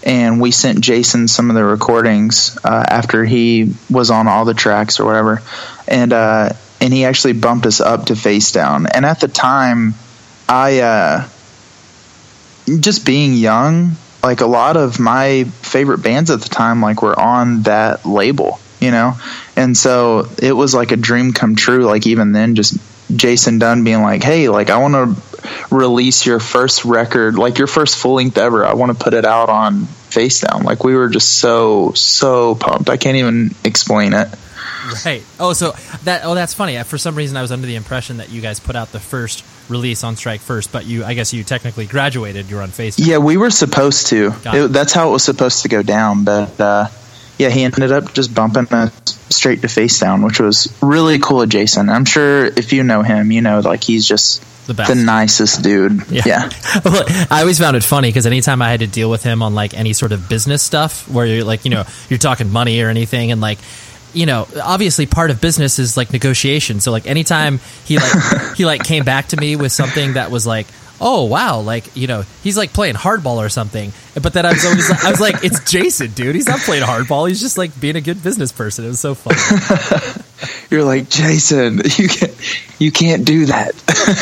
And 0.05 0.41
we 0.41 0.51
sent 0.51 0.81
Jason 0.81 1.29
some 1.29 1.49
of 1.49 1.55
the 1.55 1.65
recordings 1.65 2.59
uh, 2.65 2.85
after 2.89 3.25
he 3.25 3.75
was 3.89 4.11
on 4.11 4.27
all 4.27 4.45
the 4.45 4.55
tracks 4.55 4.99
or 4.99 5.05
whatever. 5.05 5.43
And 5.87 6.13
uh, 6.13 6.51
and 6.81 6.93
he 6.93 7.05
actually 7.05 7.35
bumped 7.35 7.67
us 7.67 7.81
up 7.81 8.07
to 8.07 8.17
face 8.17 8.51
down. 8.51 8.87
And 8.87 9.07
at 9.07 9.21
the 9.21 9.29
time, 9.29 9.95
I 10.49 10.81
uh, 10.81 11.29
just 12.81 13.07
being 13.07 13.35
young, 13.35 13.93
like 14.25 14.41
a 14.41 14.47
lot 14.47 14.77
of 14.77 14.99
my 14.99 15.45
favorite 15.45 15.99
bands 15.99 16.31
at 16.31 16.41
the 16.41 16.49
time, 16.49 16.83
like 16.83 17.03
were 17.03 17.19
on 17.19 17.63
that 17.63 18.05
label, 18.05 18.59
you 18.81 18.91
know, 18.91 19.15
and 19.57 19.77
so 19.77 20.29
it 20.43 20.53
was 20.53 20.75
like 20.75 20.91
a 20.91 20.97
dream 20.97 21.33
come 21.33 21.55
true. 21.55 21.85
Like 21.85 22.09
even 22.09 22.33
then, 22.33 22.57
just 22.57 22.77
Jason 23.17 23.59
Dunn 23.59 23.85
being 23.85 24.03
like, 24.03 24.23
"Hey, 24.23 24.49
like 24.49 24.71
I 24.71 24.79
want 24.79 24.95
to." 24.95 25.33
release 25.71 26.25
your 26.25 26.39
first 26.39 26.85
record, 26.85 27.37
like 27.37 27.59
your 27.59 27.67
first 27.67 27.97
full 27.97 28.15
length 28.15 28.39
ever. 28.39 28.65
I 28.65 28.75
want 28.75 28.97
to 28.97 29.05
put 29.05 29.15
it 29.15 29.25
out 29.25 29.49
on 29.49 29.87
Face 29.87 30.41
Down. 30.41 30.63
Like 30.63 30.85
we 30.85 30.95
were 30.95 31.09
just 31.09 31.39
so 31.39 31.93
so 31.93 32.55
pumped. 32.55 32.91
I 32.91 32.97
can't 32.97 33.17
even 33.17 33.55
explain 33.65 34.13
it. 34.13 34.29
Right. 35.05 35.23
Oh, 35.39 35.53
so 35.53 35.73
that 36.05 36.23
oh 36.25 36.35
that's 36.35 36.55
funny. 36.55 36.81
For 36.83 36.99
some 36.99 37.15
reason, 37.15 37.37
I 37.37 37.43
was 37.43 37.53
under 37.53 37.67
the 37.67 37.77
impression 37.77 38.17
that 38.17 38.31
you 38.31 38.41
guys 38.41 38.61
put 38.61 38.77
out 38.77 38.91
the 38.93 39.01
first 39.01 39.45
release 39.69 40.03
on 40.03 40.17
Strike 40.17 40.41
first, 40.41 40.73
but 40.73 40.87
you 40.87 41.05
I 41.05 41.15
guess 41.15 41.33
you 41.33 41.45
technically 41.45 41.87
graduated. 41.87 42.51
You're 42.51 42.63
on 42.63 42.71
Face. 42.71 42.99
Yeah, 42.99 43.19
we 43.19 43.37
were 43.37 43.51
supposed 43.51 44.09
to. 44.09 44.35
It, 44.45 44.69
that's 44.69 44.93
how 44.93 45.11
it 45.11 45.13
was 45.13 45.25
supposed 45.25 45.63
to 45.63 45.69
go 45.69 45.83
down, 45.83 46.25
but 46.25 46.61
uh, 46.61 46.89
yeah, 47.43 47.51
he 47.51 47.65
ended 47.65 47.93
up 47.93 48.13
just 48.15 48.35
bumping 48.35 48.67
us 48.73 48.93
straight 49.31 49.63
to 49.63 49.69
Face 49.69 49.99
Down, 49.99 50.23
which 50.23 50.41
was 50.41 50.73
really 50.83 51.19
cool 51.19 51.45
Jason. 51.47 51.89
I'm 51.89 52.05
sure 52.05 52.47
if 52.47 52.73
you 52.73 52.83
know 52.83 53.03
him, 53.03 53.31
you 53.33 53.41
know 53.43 53.61
like 53.61 53.83
he's 53.85 54.07
just 54.07 54.43
The 54.67 54.75
best. 54.75 54.91
the 54.95 54.97
nicest 55.03 55.63
dude. 55.63 56.05
Yeah. 56.11 56.49
Well, 56.85 57.05
I 57.31 57.41
always 57.41 57.59
found 57.59 57.77
it 57.77 57.85
funny 57.85 58.09
because 58.09 58.27
anytime 58.27 58.61
I 58.63 58.71
had 58.71 58.81
to 58.81 58.87
deal 58.87 59.11
with 59.11 59.23
him 59.23 59.43
on 59.43 59.55
like 59.55 59.75
any 59.75 59.93
sort 59.93 60.13
of 60.13 60.29
business 60.29 60.63
stuff 60.63 61.09
where 61.09 61.27
you're 61.27 61.45
like, 61.45 61.65
you 61.65 61.71
know, 61.71 61.85
you're 62.09 62.19
talking 62.19 62.51
money 62.51 62.81
or 62.81 62.89
anything 62.89 63.31
and 63.31 63.41
like, 63.41 63.59
you 64.15 64.27
know, 64.27 64.47
obviously 64.63 65.07
part 65.07 65.31
of 65.31 65.41
business 65.41 65.79
is 65.79 65.97
like 65.97 66.13
negotiation. 66.13 66.81
So 66.81 66.91
like 66.93 67.07
anytime 67.07 67.61
he 67.85 67.99
like 67.99 68.13
he 68.57 68.65
like 68.67 68.85
came 68.85 69.05
back 69.05 69.29
to 69.29 69.37
me 69.37 69.57
with 69.57 69.73
something 69.73 70.15
that 70.15 70.31
was 70.31 70.47
like, 70.47 70.67
oh 71.03 71.25
wow, 71.25 71.61
like 71.61 71.95
you 71.95 72.07
know, 72.07 72.25
he's 72.43 72.57
like 72.57 72.73
playing 72.73 72.95
hardball 72.95 73.37
or 73.37 73.49
something. 73.49 73.93
But 74.15 74.33
then 74.33 74.47
I 74.47 74.53
was 74.53 74.65
always 74.65 74.89
like, 74.89 75.05
I 75.05 75.11
was 75.11 75.21
like, 75.21 75.45
it's 75.45 75.71
Jason, 75.71 76.13
dude. 76.13 76.35
He's 76.35 76.47
not 76.47 76.61
playing 76.61 76.85
hardball. 76.85 77.29
He's 77.29 77.41
just 77.41 77.59
like 77.59 77.79
being 77.79 77.97
a 77.97 78.01
good 78.01 78.23
business 78.23 78.53
person. 78.53 78.85
It 78.85 78.89
was 78.89 79.01
so 79.01 79.15
fun. 79.15 79.35
You're 80.71 80.85
like 80.85 81.11
Jason. 81.11 81.83
You 81.97 82.09
can't. 82.09 82.35
You 82.79 82.91
can't 82.91 83.25
do 83.25 83.47
that. 83.47 83.75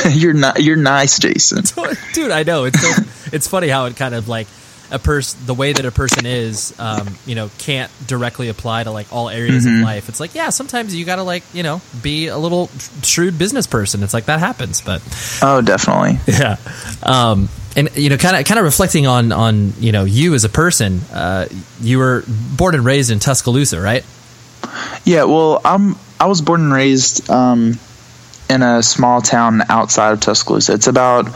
you're 0.14 0.34
not. 0.34 0.62
You're 0.62 0.76
nice, 0.76 1.18
Jason. 1.18 1.64
dude 2.12 2.30
i 2.30 2.42
know 2.42 2.64
it's 2.64 2.80
so, 2.80 3.02
it's 3.32 3.49
funny 3.49 3.68
how 3.68 3.87
it 3.87 3.96
kind 3.96 4.14
of 4.14 4.28
like 4.28 4.46
a 4.92 4.99
person 4.99 5.38
the 5.47 5.54
way 5.54 5.73
that 5.73 5.85
a 5.85 5.90
person 5.90 6.26
is 6.26 6.75
um, 6.78 7.09
you 7.26 7.35
know 7.35 7.50
can't 7.59 7.90
directly 8.06 8.49
apply 8.49 8.82
to 8.85 8.90
like 8.90 9.12
all 9.12 9.28
areas 9.28 9.64
of 9.66 9.73
life 9.73 10.09
it's 10.09 10.20
like 10.20 10.35
yeah 10.35 10.50
sometimes 10.50 10.94
you 10.94 11.04
gotta 11.04 11.23
like 11.23 11.42
you 11.52 11.62
know 11.62 11.80
be 12.02 12.26
a 12.28 12.37
little 12.38 12.68
shrewd 13.02 13.38
business 13.38 13.66
person 13.66 14.02
it's 14.02 14.14
like 14.14 14.25
that 14.26 14.40
happens 14.40 14.80
but 14.80 15.00
Oh, 15.42 15.61
definitely. 15.61 16.18
yeah 16.26 16.56
um, 17.02 17.49
and 17.76 17.88
you 17.97 18.11
know 18.11 18.16
kind 18.16 18.37
of 18.37 18.44
kind 18.47 18.59
of 18.59 18.64
reflecting 18.64 19.06
on 19.06 19.30
on 19.32 19.73
you 19.78 19.92
know 19.92 20.04
you 20.04 20.35
as 20.35 20.44
a 20.44 20.49
person 20.49 21.00
uh, 21.12 21.47
you 21.80 21.99
were 21.99 22.25
born 22.56 22.75
and 22.75 22.85
raised 22.85 23.11
in 23.11 23.18
tuscaloosa 23.18 23.80
right 23.80 24.04
Yeah. 25.04 25.25
Well, 25.25 25.61
I'm. 25.64 25.97
I 26.20 26.26
was 26.26 26.42
born 26.42 26.61
and 26.61 26.73
raised 26.73 27.30
um, 27.30 27.78
in 28.50 28.62
a 28.62 28.82
small 28.82 29.23
town 29.23 29.62
outside 29.70 30.12
of 30.12 30.20
Tuscaloosa. 30.20 30.75
It's 30.75 30.87
about 30.87 31.28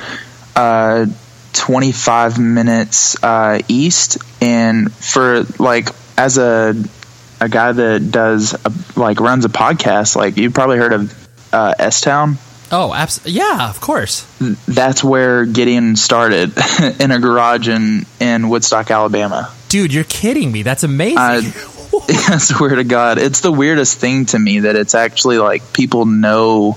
uh, 0.55 1.07
25 1.55 2.39
minutes 2.39 3.23
uh, 3.23 3.61
east, 3.69 4.19
and 4.43 4.93
for 4.93 5.43
like 5.59 5.89
as 6.19 6.39
a 6.39 6.75
a 7.41 7.49
guy 7.49 7.73
that 7.73 8.11
does 8.11 8.55
a, 8.55 8.73
like 9.01 9.21
runs 9.21 9.45
a 9.45 9.49
podcast, 9.49 10.17
like 10.17 10.37
you've 10.37 10.55
probably 10.55 10.79
heard 10.79 10.93
of 10.93 11.29
uh, 11.53 11.75
S 11.79 12.01
Town. 12.01 12.37
oh 12.73 12.93
abs- 12.93 13.21
yeah 13.27 13.69
of 13.71 13.81
course. 13.81 14.27
That's 14.67 15.03
where 15.05 15.45
Gideon 15.47 15.97
started 15.97 16.53
in 17.01 17.11
a 17.11 17.19
garage 17.21 17.69
in 17.69 18.07
in 18.21 18.49
Woodstock, 18.49 18.91
Alabama. 18.91 19.51
dude 19.69 19.93
you're 19.93 20.05
kidding 20.05 20.51
me. 20.53 20.63
That's 20.63 20.83
amazing. 20.85 21.19
I, 21.19 21.53
I 22.09 22.39
swear 22.39 22.75
to 22.77 22.85
God, 22.85 23.19
it's 23.19 23.41
the 23.41 23.53
weirdest 23.53 23.99
thing 23.99 24.27
to 24.27 24.39
me 24.39 24.61
that 24.61 24.75
it's 24.77 24.95
actually 24.95 25.39
like 25.39 25.73
people 25.73 26.07
know 26.07 26.77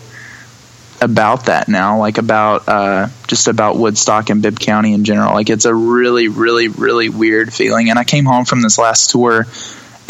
about 1.01 1.45
that 1.45 1.67
now, 1.67 1.99
like 1.99 2.17
about 2.17 2.67
uh, 2.67 3.07
just 3.27 3.47
about 3.47 3.77
Woodstock 3.77 4.29
and 4.29 4.41
Bibb 4.41 4.59
County 4.59 4.93
in 4.93 5.03
general. 5.03 5.33
Like 5.33 5.49
it's 5.49 5.65
a 5.65 5.73
really, 5.73 6.27
really, 6.27 6.67
really 6.67 7.09
weird 7.09 7.53
feeling. 7.53 7.89
And 7.89 7.99
I 7.99 8.03
came 8.03 8.25
home 8.25 8.45
from 8.45 8.61
this 8.61 8.77
last 8.77 9.11
tour, 9.11 9.45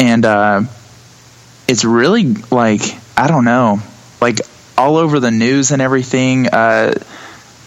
and 0.00 0.24
uh, 0.24 0.62
it's 1.66 1.84
really 1.84 2.34
like 2.50 2.80
I 3.16 3.28
don't 3.28 3.44
know, 3.44 3.80
like 4.20 4.40
all 4.76 4.96
over 4.96 5.20
the 5.20 5.30
news 5.30 5.70
and 5.72 5.82
everything. 5.82 6.48
Uh, 6.48 6.94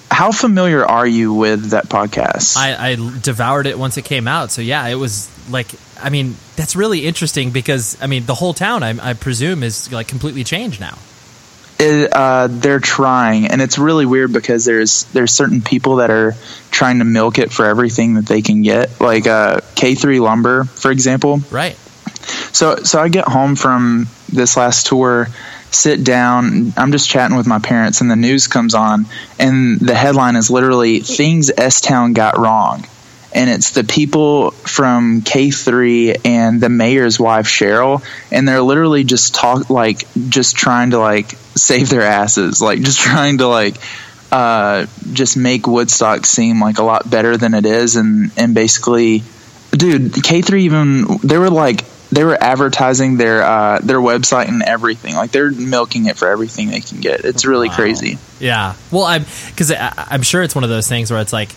how 0.10 0.32
familiar 0.32 0.86
are 0.86 1.08
you 1.08 1.34
with 1.34 1.72
that 1.72 1.88
podcast? 1.88 2.58
I, 2.58 2.92
I 2.92 2.96
devoured 2.96 3.66
it 3.66 3.80
once 3.80 3.98
it 3.98 4.06
came 4.06 4.28
out. 4.28 4.52
So 4.52 4.62
yeah, 4.62 4.86
it 4.88 4.96
was 4.96 5.30
like, 5.50 5.68
I 6.02 6.10
mean, 6.10 6.36
that's 6.58 6.76
really 6.76 7.06
interesting 7.06 7.52
because 7.52 8.02
I 8.02 8.08
mean, 8.08 8.26
the 8.26 8.36
whole 8.36 8.54
town, 8.54 8.84
I, 8.84 9.12
I 9.12 9.14
presume, 9.14 9.64
is 9.64 9.92
like 9.92 10.08
completely 10.08 10.44
changed 10.44 10.82
now. 10.82 10.98
It, 11.82 12.14
uh, 12.14 12.48
they're 12.48 12.80
trying, 12.80 13.48
and 13.48 13.62
it's 13.62 13.78
really 13.78 14.06
weird 14.06 14.32
because 14.32 14.66
there's 14.66 15.06
there's 15.06 15.32
certain 15.32 15.62
people 15.62 15.98
that 15.98 16.12
are 16.12 16.36
trying 16.70 17.00
to 17.00 17.06
milk 17.06 17.40
it 17.40 17.52
for 17.52 17.66
everything 17.66 18.16
that 18.16 18.26
they 18.26 18.42
can 18.42 18.62
get, 18.62 19.02
like 19.02 19.28
uh, 19.28 19.62
K3 19.76 20.22
Lumber, 20.22 20.66
for 20.66 20.92
example. 20.92 21.42
Right. 21.50 21.76
So 22.54 22.78
so 22.78 23.02
I 23.02 23.10
get 23.10 23.28
home 23.28 23.56
from 23.56 24.08
this 24.32 24.56
last 24.58 24.88
tour, 24.88 25.28
sit 25.72 26.04
down, 26.04 26.74
I'm 26.78 26.92
just 26.92 27.10
chatting 27.10 27.36
with 27.36 27.48
my 27.48 27.60
parents, 27.60 28.02
and 28.02 28.12
the 28.12 28.16
news 28.16 28.48
comes 28.48 28.76
on, 28.76 29.08
and 29.40 29.80
the 29.80 29.96
headline 29.96 30.36
is 30.36 30.52
literally 30.52 31.00
"Things 31.00 31.50
S 31.56 31.82
Town 31.82 32.14
Got 32.14 32.38
Wrong." 32.38 32.86
And 33.34 33.50
it's 33.50 33.72
the 33.72 33.84
people 33.86 34.52
from 34.52 35.22
K3 35.22 36.22
and 36.26 36.60
the 36.60 36.70
mayor's 36.70 37.20
wife 37.20 37.48
Cheryl, 37.48 38.04
and 38.32 38.48
they're 38.48 38.62
literally 38.62 39.04
just 39.06 39.34
talk 39.36 39.70
like 39.70 40.04
just 40.30 40.56
trying 40.58 40.92
to 40.92 41.00
like 41.00 41.32
save 41.56 41.90
their 41.90 42.02
asses, 42.02 42.62
like 42.62 42.82
just 42.82 43.00
trying 43.10 43.38
to 43.38 43.48
like 43.48 43.76
uh, 44.32 44.86
just 45.14 45.38
make 45.38 45.66
Woodstock 45.68 46.26
seem 46.26 46.62
like 46.62 46.78
a 46.78 46.84
lot 46.84 47.10
better 47.10 47.38
than 47.38 47.54
it 47.54 47.66
is, 47.66 47.96
and 47.96 48.32
and 48.38 48.54
basically 48.54 49.24
dude 49.72 50.12
k3 50.12 50.60
even 50.60 51.06
they 51.24 51.38
were 51.38 51.50
like 51.50 51.86
they 52.10 52.26
were 52.26 52.38
advertising 52.44 53.16
their 53.16 53.42
uh 53.42 53.80
their 53.80 54.00
website 54.00 54.50
and 54.50 54.62
everything 54.64 55.16
like 55.16 55.32
they're 55.32 55.50
milking 55.50 56.08
it 56.08 56.18
for 56.18 56.28
everything 56.28 56.68
they 56.68 56.82
can 56.82 57.00
get 57.00 57.24
it's 57.24 57.46
really 57.46 57.70
Wow. 57.70 57.76
crazy 57.76 58.18
Yeah. 58.42 58.74
Well, 58.92 59.04
I'm 59.04 59.24
because 59.48 59.72
I'm 59.72 60.24
sure 60.24 60.42
it's 60.44 60.56
one 60.56 60.66
of 60.66 60.70
those 60.70 60.90
things 60.90 61.10
where 61.10 61.22
it's 61.22 61.32
like 61.32 61.56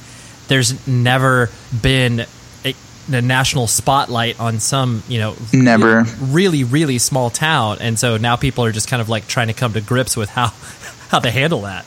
there's 0.48 0.86
never 0.86 1.50
been 1.82 2.26
a, 2.64 2.74
a 3.12 3.22
national 3.22 3.66
spotlight 3.66 4.38
on 4.40 4.60
some 4.60 5.02
you 5.08 5.18
know 5.18 5.34
Never. 5.52 6.04
really 6.20 6.64
really 6.64 6.98
small 6.98 7.30
town, 7.30 7.78
and 7.80 7.98
so 7.98 8.16
now 8.16 8.36
people 8.36 8.64
are 8.64 8.72
just 8.72 8.88
kind 8.88 9.00
of 9.02 9.08
like 9.08 9.26
trying 9.26 9.48
to 9.48 9.54
come 9.54 9.72
to 9.74 9.80
grips 9.80 10.16
with 10.16 10.30
how 10.30 10.48
how 11.10 11.20
they 11.20 11.30
handle 11.30 11.62
that. 11.62 11.84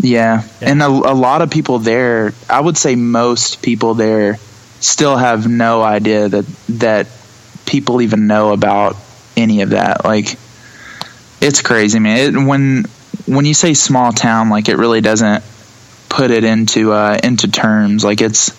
yeah, 0.00 0.42
Yeah. 0.60 0.70
and 0.70 0.82
a, 0.82 0.86
a 0.86 1.14
lot 1.14 1.42
of 1.42 1.50
people 1.50 1.78
there 1.78 2.32
i 2.48 2.60
would 2.60 2.76
say 2.76 2.94
most 2.96 3.62
people 3.62 3.94
there 3.94 4.38
still 4.80 5.16
have 5.16 5.46
no 5.48 5.82
idea 5.82 6.28
that 6.28 6.44
that 6.68 7.06
people 7.66 8.02
even 8.02 8.26
know 8.26 8.52
about 8.52 8.96
any 9.36 9.62
of 9.62 9.70
that 9.70 10.04
like 10.04 10.36
it's 11.40 11.62
crazy 11.62 11.98
man 12.00 12.18
it, 12.36 12.46
when 12.46 12.84
when 13.26 13.44
you 13.44 13.54
say 13.54 13.74
small 13.74 14.12
town 14.12 14.50
like 14.50 14.68
it 14.68 14.76
really 14.76 15.00
doesn't 15.00 15.42
put 16.12 16.30
it 16.30 16.44
into 16.44 16.92
uh 16.92 17.18
into 17.22 17.48
terms. 17.50 18.04
Like 18.04 18.20
it's 18.20 18.50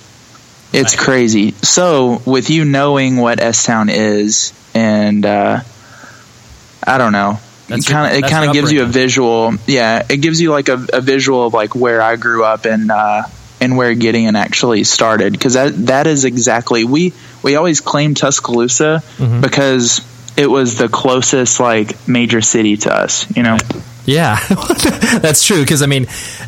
it's 0.74 0.96
Right. 0.98 1.06
crazy. 1.06 1.52
So 1.62 2.22
with 2.26 2.50
you 2.50 2.66
knowing 2.66 3.18
what 3.18 3.40
s 3.40 3.64
town 3.64 3.90
is 3.90 4.52
and 4.74 5.24
uh 5.26 5.60
i 6.86 6.98
don't 6.98 7.14
know. 7.14 7.40
That's 7.68 7.88
it 7.88 7.92
kind 7.94 8.12
of 8.12 8.18
it 8.24 8.30
kind 8.30 8.46
of 8.50 8.54
gives 8.54 8.72
you 8.72 8.82
a 8.84 8.86
visual 8.86 9.54
yeah 9.68 10.06
it 10.10 10.18
gives 10.18 10.42
you 10.42 10.52
like 10.52 10.68
a, 10.70 10.86
a 10.94 11.00
visual 11.02 11.46
of 11.48 11.54
like 11.54 11.76
where 11.76 12.02
i 12.02 12.18
grew 12.18 12.44
up 12.44 12.66
and 12.66 12.92
uh 12.92 13.24
and 13.62 13.78
where 13.78 13.94
Gideon 13.94 14.36
actually 14.36 14.84
started. 14.84 15.32
Because 15.32 15.54
that 15.54 15.72
that 15.88 16.08
is 16.08 16.26
exactly 16.26 16.84
we 16.84 17.14
we 17.44 17.56
always 17.56 17.80
claim 17.82 18.14
Tuscaloosa 18.16 19.02
Mm-hmm. 19.18 19.42
because 19.42 20.02
it 20.36 20.48
was 20.48 20.76
the 20.80 20.90
closest 20.90 21.60
like 21.60 22.08
major 22.08 22.42
city 22.42 22.76
to 22.78 22.90
us 22.94 23.28
you 23.38 23.44
know 23.44 23.58
Yeah, 24.06 24.38
that's 25.22 25.46
true. 25.46 25.62
Because 25.62 25.82
I 25.82 25.86
mean, 25.86 26.08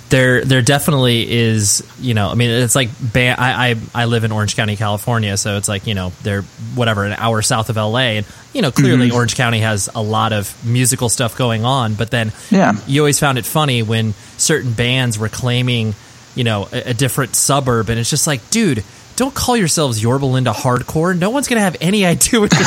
there 0.10 0.44
there 0.44 0.62
definitely 0.62 1.32
is. 1.32 1.88
You 2.00 2.14
know, 2.14 2.30
I 2.30 2.36
mean, 2.36 2.50
it's 2.50 2.76
like 2.76 2.90
ba- 3.00 3.36
I, 3.40 3.70
I 3.70 3.76
I 3.94 4.06
live 4.06 4.24
in 4.24 4.32
Orange 4.32 4.56
County, 4.56 4.76
California, 4.76 5.38
so 5.38 5.58
it's 5.58 5.68
like 5.70 5.88
you 5.88 5.94
know 5.94 6.12
they're 6.24 6.42
whatever 6.76 7.06
an 7.06 7.14
hour 7.14 7.42
south 7.42 7.70
of 7.70 7.78
LA, 7.78 8.18
and 8.18 8.26
you 8.54 8.62
know 8.62 8.72
clearly 8.72 9.08
mm-hmm. 9.08 9.16
Orange 9.16 9.36
County 9.36 9.60
has 9.60 9.90
a 9.96 10.02
lot 10.02 10.34
of 10.34 10.54
musical 10.66 11.08
stuff 11.10 11.38
going 11.38 11.64
on. 11.64 11.94
But 11.94 12.12
then 12.12 12.34
Yeah. 12.52 12.74
you 12.88 13.02
always 13.02 13.20
found 13.20 13.38
it 13.38 13.46
funny 13.46 13.84
when 13.84 14.14
certain 14.38 14.74
bands 14.74 15.18
were 15.18 15.30
claiming 15.30 15.96
you 16.36 16.44
know 16.44 16.68
a, 16.74 16.90
a 16.90 16.94
different 16.94 17.36
suburb, 17.36 17.90
and 17.90 18.00
it's 18.00 18.10
just 18.10 18.28
like, 18.28 18.50
dude. 18.50 18.84
Don't 19.16 19.34
call 19.34 19.56
yourselves 19.56 20.02
Yorba 20.02 20.26
Linda 20.26 20.52
hardcore. 20.52 21.18
No 21.18 21.30
one's 21.30 21.48
gonna 21.48 21.62
have 21.62 21.78
any 21.82 22.06
idea 22.16 22.40
what 22.40 22.52
you're 22.54 22.62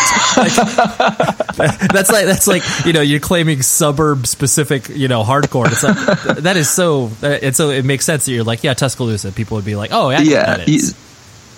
like, 0.44 0.52
that's 1.92 2.10
like 2.10 2.24
that's 2.26 2.46
like 2.46 2.62
you 2.86 2.92
know 2.92 3.00
you're 3.02 3.20
claiming 3.20 3.62
suburb 3.62 4.26
specific 4.26 4.88
you 4.88 5.08
know 5.08 5.22
hardcore. 5.24 5.66
It's 5.70 5.82
like 5.82 6.36
that 6.44 6.56
is 6.56 6.70
so 6.70 7.10
and 7.22 7.54
so 7.54 7.70
it 7.70 7.84
makes 7.84 8.04
sense 8.04 8.24
that 8.26 8.32
you're 8.32 8.44
like 8.44 8.64
yeah 8.64 8.74
Tuscaloosa. 8.74 9.32
People 9.32 9.56
would 9.56 9.64
be 9.64 9.76
like 9.76 9.90
oh 9.92 10.10
yeah, 10.10 10.18
I 10.18 10.24
know 10.24 10.58
what 10.58 10.68
yeah 10.68 10.78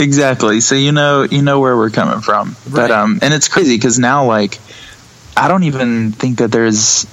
exactly 0.01 0.61
so 0.61 0.75
you 0.75 0.93
know 0.93 1.25
you 1.25 1.43
know 1.43 1.61
where 1.61 1.77
we're 1.77 1.91
coming 1.91 2.21
from 2.23 2.49
Right. 2.49 2.89
but 2.89 2.91
um 2.91 3.19
and 3.21 3.35
it's 3.35 3.49
crazy 3.49 3.77
because 3.77 3.99
now 3.99 4.25
like 4.25 4.59
i 5.37 5.47
don't 5.47 5.65
even 5.65 6.13
think 6.13 6.39
that 6.39 6.51
there's 6.51 7.07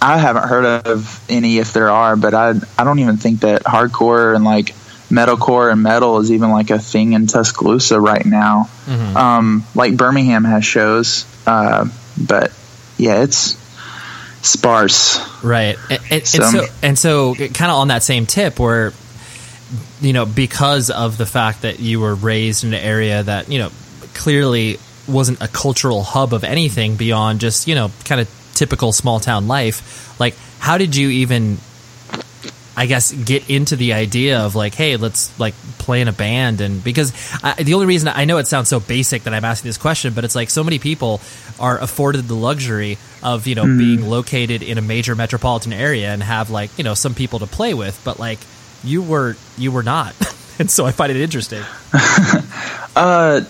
I 0.00 0.18
haven't 0.18 0.44
heard 0.44 0.64
of 0.86 1.24
any 1.28 1.56
if 1.58 1.72
there 1.72 1.88
are, 1.88 2.16
but 2.16 2.34
I 2.34 2.52
I 2.78 2.84
don't 2.84 2.98
even 2.98 3.16
think 3.16 3.40
that 3.40 3.64
hardcore 3.64 4.36
and 4.36 4.44
like 4.44 4.74
metalcore 5.10 5.70
and 5.72 5.82
metal 5.82 6.18
is 6.18 6.32
even 6.32 6.50
like 6.50 6.70
a 6.70 6.78
thing 6.78 7.12
in 7.12 7.26
Tuscaloosa 7.26 8.00
right 8.00 8.24
now. 8.26 8.68
Mm-hmm. 8.86 9.16
Um, 9.16 9.64
like 9.74 9.96
Birmingham 9.96 10.44
has 10.44 10.64
shows, 10.64 11.24
uh, 11.46 11.88
but 12.16 12.52
yeah, 12.98 13.22
it's 13.22 13.56
sparse. 14.42 15.18
Right. 15.42 15.76
And, 15.90 16.00
and, 16.10 16.12
and 16.12 16.26
So- 16.26 16.50
so, 16.50 16.64
and 16.82 16.98
so 16.98 17.34
kind 17.34 17.70
of 17.70 17.76
on 17.78 17.88
that 17.88 18.02
same 18.02 18.26
tip 18.26 18.58
where, 18.58 18.92
you 20.00 20.12
know, 20.12 20.26
because 20.26 20.90
of 20.90 21.18
the 21.18 21.26
fact 21.26 21.62
that 21.62 21.80
you 21.80 22.00
were 22.00 22.14
raised 22.14 22.64
in 22.64 22.72
an 22.74 22.80
area 22.80 23.22
that, 23.22 23.50
you 23.50 23.58
know, 23.58 23.70
clearly 24.14 24.78
wasn't 25.08 25.40
a 25.42 25.48
cultural 25.48 26.02
hub 26.02 26.32
of 26.34 26.44
anything 26.44 26.96
beyond 26.96 27.40
just, 27.40 27.66
you 27.68 27.74
know, 27.74 27.90
kind 28.04 28.20
of 28.20 28.28
typical 28.54 28.92
small 28.92 29.20
town 29.20 29.48
life, 29.48 30.18
like, 30.18 30.34
how 30.58 30.78
did 30.78 30.96
you 30.96 31.08
even, 31.10 31.58
I 32.76 32.86
guess, 32.86 33.10
get 33.12 33.48
into 33.48 33.74
the 33.74 33.94
idea 33.94 34.40
of 34.40 34.54
like, 34.54 34.74
hey, 34.74 34.96
let's 34.96 35.38
like 35.40 35.54
play 35.78 36.02
in 36.02 36.08
a 36.08 36.12
band? 36.12 36.60
And 36.60 36.84
because 36.84 37.12
I, 37.42 37.62
the 37.62 37.74
only 37.74 37.86
reason 37.86 38.08
I 38.08 38.26
know 38.26 38.36
it 38.36 38.46
sounds 38.46 38.68
so 38.68 38.80
basic 38.80 39.22
that 39.22 39.32
I'm 39.32 39.44
asking 39.44 39.68
this 39.68 39.78
question, 39.78 40.12
but 40.12 40.24
it's 40.24 40.34
like 40.34 40.50
so 40.50 40.62
many 40.62 40.78
people 40.78 41.20
are 41.58 41.78
afforded 41.78 42.28
the 42.28 42.34
luxury 42.34 42.98
of, 43.22 43.46
you 43.46 43.54
know, 43.54 43.64
being 43.64 44.06
located 44.06 44.62
in 44.62 44.76
a 44.76 44.82
major 44.82 45.14
metropolitan 45.14 45.72
area 45.72 46.10
and 46.10 46.22
have 46.22 46.50
like, 46.50 46.76
you 46.76 46.84
know, 46.84 46.94
some 46.94 47.14
people 47.14 47.38
to 47.38 47.46
play 47.46 47.72
with, 47.72 47.98
but 48.04 48.18
like 48.18 48.38
you 48.84 49.00
were, 49.02 49.36
you 49.56 49.72
were 49.72 49.82
not. 49.82 50.14
and 50.58 50.70
so 50.70 50.84
I 50.84 50.92
find 50.92 51.10
it 51.10 51.16
interesting. 51.16 51.62
Uh, 52.96 53.42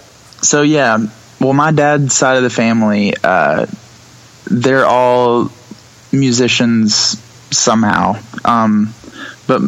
so 0.42 0.62
yeah, 0.62 0.98
well, 1.40 1.52
my 1.52 1.70
dad's 1.70 2.16
side 2.16 2.36
of 2.36 2.42
the 2.42 2.50
family, 2.50 3.14
uh, 3.22 3.66
they're 4.46 4.84
all 4.84 5.52
musicians 6.10 7.22
somehow. 7.52 8.16
Um, 8.44 8.92
but 9.46 9.62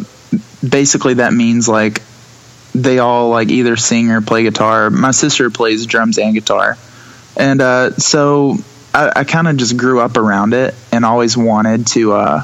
basically 0.67 1.15
that 1.15 1.33
means 1.33 1.67
like 1.67 2.01
they 2.73 2.99
all 2.99 3.29
like 3.29 3.49
either 3.49 3.75
sing 3.75 4.11
or 4.11 4.21
play 4.21 4.43
guitar. 4.43 4.89
My 4.89 5.11
sister 5.11 5.49
plays 5.49 5.85
drums 5.85 6.17
and 6.17 6.33
guitar. 6.33 6.77
And, 7.35 7.61
uh, 7.61 7.91
so 7.95 8.57
I, 8.93 9.11
I 9.17 9.23
kind 9.23 9.47
of 9.47 9.57
just 9.57 9.77
grew 9.77 9.99
up 9.99 10.17
around 10.17 10.53
it 10.53 10.75
and 10.91 11.05
always 11.05 11.37
wanted 11.37 11.87
to, 11.87 12.13
uh, 12.13 12.43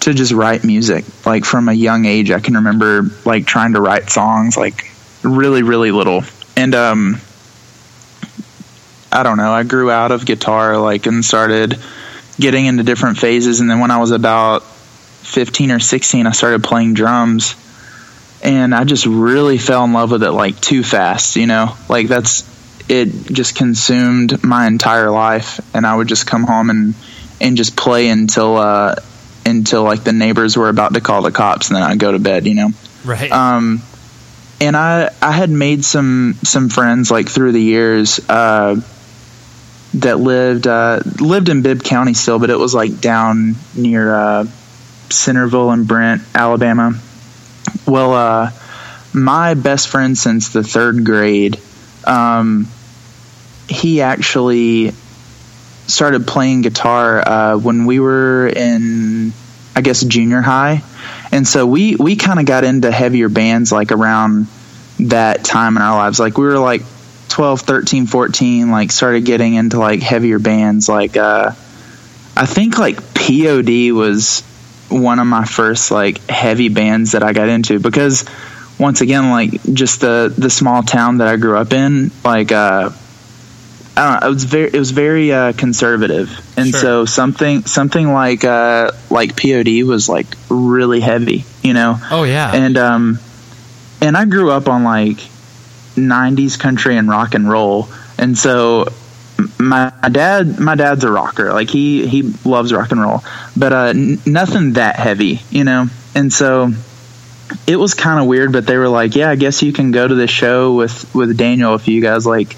to 0.00 0.14
just 0.14 0.32
write 0.32 0.64
music. 0.64 1.04
Like 1.24 1.44
from 1.44 1.68
a 1.68 1.72
young 1.72 2.04
age, 2.04 2.30
I 2.30 2.40
can 2.40 2.54
remember 2.54 3.02
like 3.24 3.46
trying 3.46 3.72
to 3.72 3.80
write 3.80 4.10
songs, 4.10 4.56
like 4.56 4.90
really, 5.22 5.62
really 5.62 5.90
little. 5.90 6.22
And, 6.56 6.74
um, 6.74 7.20
I 9.10 9.22
don't 9.22 9.36
know. 9.36 9.52
I 9.52 9.62
grew 9.62 9.90
out 9.90 10.10
of 10.10 10.26
guitar 10.26 10.76
like 10.76 11.06
and 11.06 11.24
started 11.24 11.78
getting 12.38 12.66
into 12.66 12.82
different 12.82 13.18
phases. 13.18 13.60
And 13.60 13.70
then 13.70 13.78
when 13.78 13.92
I 13.92 13.98
was 13.98 14.10
about 14.10 14.64
15 15.24 15.70
or 15.70 15.80
16, 15.80 16.26
I 16.26 16.32
started 16.32 16.62
playing 16.62 16.94
drums. 16.94 17.56
And 18.42 18.74
I 18.74 18.84
just 18.84 19.06
really 19.06 19.56
fell 19.56 19.84
in 19.84 19.94
love 19.94 20.10
with 20.10 20.22
it 20.22 20.32
like 20.32 20.60
too 20.60 20.82
fast, 20.82 21.36
you 21.36 21.46
know? 21.46 21.74
Like 21.88 22.08
that's 22.08 22.52
it 22.90 23.08
just 23.32 23.56
consumed 23.56 24.44
my 24.44 24.66
entire 24.66 25.10
life 25.10 25.60
and 25.74 25.86
I 25.86 25.96
would 25.96 26.08
just 26.08 26.26
come 26.26 26.44
home 26.44 26.68
and 26.68 26.94
and 27.40 27.56
just 27.56 27.74
play 27.74 28.08
until 28.08 28.58
uh 28.58 28.96
until 29.46 29.82
like 29.82 30.04
the 30.04 30.12
neighbors 30.12 30.58
were 30.58 30.68
about 30.68 30.92
to 30.92 31.00
call 31.00 31.22
the 31.22 31.32
cops 31.32 31.68
and 31.68 31.76
then 31.76 31.82
I'd 31.82 31.98
go 31.98 32.12
to 32.12 32.18
bed, 32.18 32.46
you 32.46 32.54
know? 32.54 32.70
Right. 33.04 33.32
um, 33.32 33.82
and 34.60 34.76
I 34.76 35.10
I 35.20 35.32
had 35.32 35.50
made 35.50 35.84
some 35.84 36.36
some 36.42 36.68
friends 36.68 37.10
like 37.10 37.28
through 37.28 37.52
the 37.52 37.62
years 37.62 38.20
uh, 38.28 38.80
that 39.94 40.18
lived 40.18 40.66
uh, 40.66 41.00
lived 41.20 41.48
in 41.48 41.62
Bibb 41.62 41.82
County 41.82 42.14
still, 42.14 42.38
but 42.38 42.50
it 42.50 42.58
was 42.58 42.74
like 42.74 43.00
down 43.00 43.56
near 43.74 44.14
uh, 44.14 44.46
Centerville 45.10 45.70
and 45.70 45.86
Brent, 45.86 46.22
Alabama. 46.34 46.98
Well, 47.86 48.12
uh, 48.14 48.50
my 49.12 49.54
best 49.54 49.88
friend 49.88 50.16
since 50.16 50.50
the 50.50 50.62
third 50.62 51.04
grade, 51.04 51.58
um, 52.04 52.66
he 53.68 54.02
actually 54.02 54.92
started 55.86 56.26
playing 56.26 56.62
guitar 56.62 57.26
uh, 57.26 57.58
when 57.58 57.86
we 57.86 58.00
were 58.00 58.48
in, 58.48 59.32
I 59.76 59.80
guess, 59.80 60.02
junior 60.02 60.40
high, 60.40 60.82
and 61.32 61.46
so 61.46 61.66
we 61.66 61.96
we 61.96 62.16
kind 62.16 62.40
of 62.40 62.46
got 62.46 62.64
into 62.64 62.90
heavier 62.90 63.28
bands 63.28 63.72
like 63.72 63.92
around 63.92 64.46
that 65.00 65.44
time 65.44 65.76
in 65.76 65.82
our 65.82 65.96
lives. 65.96 66.18
Like 66.18 66.38
we 66.38 66.44
were 66.44 66.58
like 66.58 66.82
12, 67.28 67.62
13, 67.62 68.06
14, 68.06 68.70
like 68.70 68.92
started 68.92 69.24
getting 69.24 69.54
into 69.54 69.78
like 69.78 70.00
heavier 70.00 70.38
bands. 70.38 70.88
Like 70.88 71.16
uh, 71.16 71.50
I 72.36 72.46
think 72.46 72.78
like 72.78 72.96
POD 73.14 73.92
was 73.92 74.42
one 74.90 75.18
of 75.18 75.26
my 75.26 75.44
first 75.44 75.90
like 75.90 76.18
heavy 76.28 76.68
bands 76.68 77.12
that 77.12 77.22
I 77.22 77.32
got 77.32 77.48
into 77.48 77.78
because 77.78 78.24
once 78.78 79.00
again 79.00 79.30
like 79.30 79.50
just 79.72 80.00
the 80.00 80.32
the 80.36 80.50
small 80.50 80.82
town 80.82 81.18
that 81.18 81.28
I 81.28 81.36
grew 81.36 81.56
up 81.56 81.72
in 81.72 82.10
like 82.24 82.52
uh 82.52 82.90
I 83.96 84.10
don't 84.12 84.20
know, 84.20 84.26
it 84.26 84.32
was 84.32 84.44
very 84.44 84.66
it 84.72 84.78
was 84.78 84.90
very 84.90 85.32
uh 85.32 85.52
conservative 85.52 86.28
and 86.58 86.68
Sure. 86.70 86.80
so 86.80 87.04
something 87.04 87.62
something 87.62 88.12
like 88.12 88.44
uh 88.44 88.90
like 89.10 89.36
POD 89.40 89.84
was 89.84 90.08
like 90.08 90.26
really 90.48 91.00
heavy 91.00 91.44
you 91.62 91.72
know 91.74 91.98
oh 92.10 92.24
yeah. 92.24 92.52
and 92.54 92.76
um 92.76 93.18
and 94.00 94.16
I 94.16 94.24
grew 94.26 94.50
up 94.50 94.68
on 94.68 94.82
like 94.84 95.18
90s 95.96 96.58
country 96.58 96.96
and 96.96 97.08
rock 97.08 97.34
and 97.34 97.48
roll 97.48 97.88
and 98.18 98.36
so 98.36 98.86
my 99.58 99.92
dad 100.10 100.58
my 100.58 100.74
dad's 100.74 101.04
a 101.04 101.10
rocker. 101.10 101.52
Like 101.52 101.70
he 101.70 102.06
he 102.06 102.22
loves 102.44 102.72
rock 102.72 102.90
and 102.92 103.00
roll 103.00 103.22
but 103.56 103.72
uh 103.72 103.92
n- 103.94 104.18
nothing 104.26 104.74
that 104.74 104.96
heavy 104.96 105.40
you 105.50 105.64
know? 105.64 105.86
And 106.14 106.32
so 106.32 106.70
it 107.66 107.76
was 107.76 107.94
kind 107.94 108.20
of 108.20 108.26
weird 108.26 108.52
but 108.52 108.66
they 108.66 108.76
were 108.76 108.88
like 108.88 109.14
yeah 109.16 109.30
I 109.30 109.36
guess 109.36 109.62
you 109.62 109.72
can 109.72 109.90
go 109.90 110.06
to 110.06 110.14
this 110.14 110.30
show 110.30 110.74
with 110.74 111.14
with 111.14 111.36
Daniel 111.36 111.74
if 111.74 111.88
you 111.88 112.00
guys 112.00 112.26
like 112.26 112.56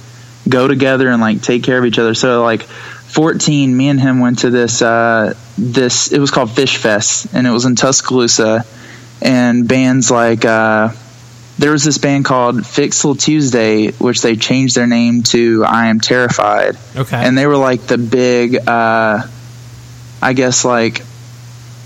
go 0.48 0.68
together 0.68 1.08
and 1.08 1.20
like 1.20 1.42
take 1.42 1.64
care 1.64 1.78
of 1.78 1.84
each 1.84 1.98
other. 1.98 2.14
So 2.14 2.42
like 2.42 2.62
14 2.62 3.76
me 3.76 3.88
and 3.88 4.00
him 4.00 4.20
went 4.20 4.40
to 4.40 4.50
this 4.50 4.82
uh 4.82 5.34
this 5.56 6.12
it 6.12 6.18
was 6.18 6.30
called 6.30 6.50
Fish 6.50 6.76
Fest 6.76 7.28
and 7.32 7.46
it 7.46 7.50
was 7.50 7.64
in 7.64 7.76
Tuscaloosa 7.76 8.64
and 9.22 9.66
bands 9.66 10.10
like 10.10 10.44
uh, 10.44 10.90
there 11.58 11.70
was 11.70 11.84
this 11.84 11.98
band 11.98 12.24
called 12.24 12.56
Fixel 12.56 13.18
Tuesday, 13.18 13.90
which 13.92 14.20
they 14.20 14.36
changed 14.36 14.74
their 14.74 14.86
name 14.86 15.22
to 15.24 15.64
I 15.66 15.86
Am 15.86 16.00
Terrified, 16.00 16.76
okay. 16.94 17.16
and 17.16 17.36
they 17.36 17.46
were 17.46 17.56
like 17.56 17.82
the 17.82 17.98
big, 17.98 18.56
uh, 18.68 19.22
I 20.20 20.32
guess 20.34 20.64
like 20.64 21.02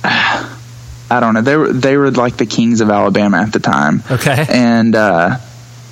I 0.05 1.19
don't 1.21 1.35
know, 1.35 1.43
they 1.43 1.57
were 1.57 1.73
they 1.73 1.97
were 1.97 2.11
like 2.11 2.37
the 2.37 2.47
kings 2.47 2.81
of 2.81 2.91
Alabama 2.91 3.39
at 3.39 3.53
the 3.53 3.61
time, 3.61 4.03
okay. 4.11 4.47
and 4.49 4.95
uh, 4.95 5.39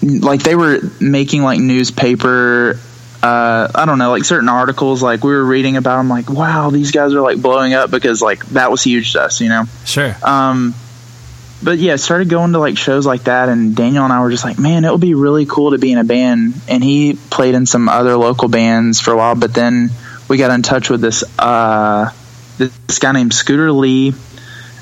like 0.02 0.42
they 0.42 0.56
were 0.56 0.80
making 1.00 1.42
like 1.42 1.60
newspaper. 1.60 2.78
Uh, 3.20 3.68
I 3.74 3.84
don't 3.84 3.98
know, 3.98 4.10
like 4.10 4.24
certain 4.24 4.48
articles, 4.48 5.02
like 5.02 5.24
we 5.24 5.32
were 5.32 5.44
reading 5.44 5.76
about 5.76 5.96
them, 5.96 6.08
like 6.08 6.30
wow, 6.30 6.70
these 6.70 6.92
guys 6.92 7.12
are 7.14 7.20
like 7.20 7.42
blowing 7.42 7.74
up 7.74 7.90
because 7.90 8.22
like 8.22 8.46
that 8.50 8.70
was 8.70 8.82
huge 8.82 9.12
to 9.14 9.22
us, 9.22 9.40
you 9.40 9.48
know. 9.48 9.64
Sure. 9.84 10.14
Um, 10.22 10.74
but 11.62 11.78
yeah, 11.78 11.96
started 11.96 12.28
going 12.28 12.52
to 12.52 12.58
like 12.58 12.78
shows 12.78 13.06
like 13.06 13.24
that, 13.24 13.48
and 13.48 13.74
Daniel 13.74 14.04
and 14.04 14.12
I 14.12 14.20
were 14.20 14.30
just 14.30 14.44
like, 14.44 14.58
man, 14.58 14.84
it 14.84 14.92
would 14.92 15.00
be 15.00 15.14
really 15.14 15.46
cool 15.46 15.72
to 15.72 15.78
be 15.78 15.92
in 15.92 15.98
a 15.98 16.04
band. 16.04 16.54
And 16.68 16.82
he 16.82 17.18
played 17.30 17.54
in 17.54 17.66
some 17.66 17.88
other 17.88 18.16
local 18.16 18.48
bands 18.48 19.00
for 19.00 19.12
a 19.12 19.16
while, 19.16 19.34
but 19.34 19.54
then 19.54 19.90
we 20.28 20.36
got 20.36 20.50
in 20.50 20.62
touch 20.62 20.90
with 20.90 21.00
this 21.00 21.24
uh, 21.38 22.10
this 22.58 22.98
guy 22.98 23.12
named 23.12 23.32
Scooter 23.32 23.72
Lee, 23.72 24.12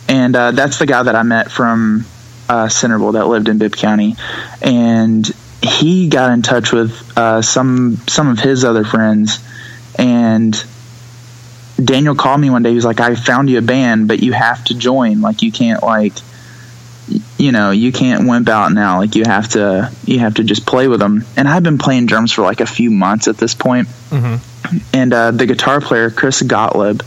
and 0.08 0.36
uh, 0.36 0.50
that's 0.50 0.78
the 0.78 0.86
guy 0.86 1.02
that 1.02 1.14
I 1.14 1.22
met 1.22 1.50
from 1.50 2.04
uh, 2.48 2.68
Centerville 2.68 3.12
that 3.12 3.26
lived 3.26 3.48
in 3.48 3.58
Bibb 3.58 3.72
County, 3.72 4.16
and 4.60 5.26
he 5.62 6.08
got 6.08 6.30
in 6.32 6.42
touch 6.42 6.72
with 6.72 7.16
uh, 7.16 7.42
some 7.42 7.96
some 8.06 8.28
of 8.28 8.38
his 8.38 8.64
other 8.64 8.84
friends, 8.84 9.38
and 9.98 10.52
Daniel 11.82 12.14
called 12.14 12.40
me 12.40 12.50
one 12.50 12.62
day. 12.62 12.70
He 12.70 12.76
was 12.76 12.84
like, 12.84 13.00
"I 13.00 13.14
found 13.14 13.50
you 13.50 13.58
a 13.58 13.62
band, 13.62 14.08
but 14.08 14.20
you 14.20 14.32
have 14.32 14.64
to 14.66 14.74
join. 14.74 15.20
Like, 15.20 15.42
you 15.42 15.52
can't 15.52 15.82
like, 15.82 16.14
you 17.38 17.52
know, 17.52 17.70
you 17.70 17.92
can't 17.92 18.28
wimp 18.28 18.48
out 18.48 18.72
now. 18.72 18.98
Like, 18.98 19.14
you 19.14 19.24
have 19.24 19.48
to, 19.50 19.90
you 20.04 20.18
have 20.20 20.34
to 20.34 20.44
just 20.44 20.66
play 20.66 20.88
with 20.88 21.00
them." 21.00 21.24
And 21.36 21.48
I've 21.48 21.62
been 21.62 21.78
playing 21.78 22.06
drums 22.06 22.32
for 22.32 22.42
like 22.42 22.60
a 22.60 22.66
few 22.66 22.90
months 22.90 23.28
at 23.28 23.36
this 23.36 23.54
point. 23.54 23.88
And 24.92 25.12
uh, 25.12 25.30
the 25.30 25.46
guitar 25.46 25.80
player, 25.80 26.10
Chris 26.10 26.42
Gottlieb, 26.42 27.02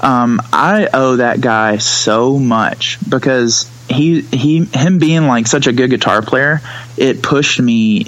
um, 0.00 0.40
I 0.52 0.88
owe 0.92 1.16
that 1.16 1.40
guy 1.40 1.78
so 1.78 2.38
much 2.38 2.98
because 3.08 3.70
he 3.88 4.22
he 4.22 4.64
him 4.64 4.98
being 4.98 5.26
like 5.26 5.46
such 5.46 5.66
a 5.66 5.72
good 5.72 5.90
guitar 5.90 6.22
player, 6.22 6.60
it 6.96 7.22
pushed 7.22 7.60
me 7.60 8.06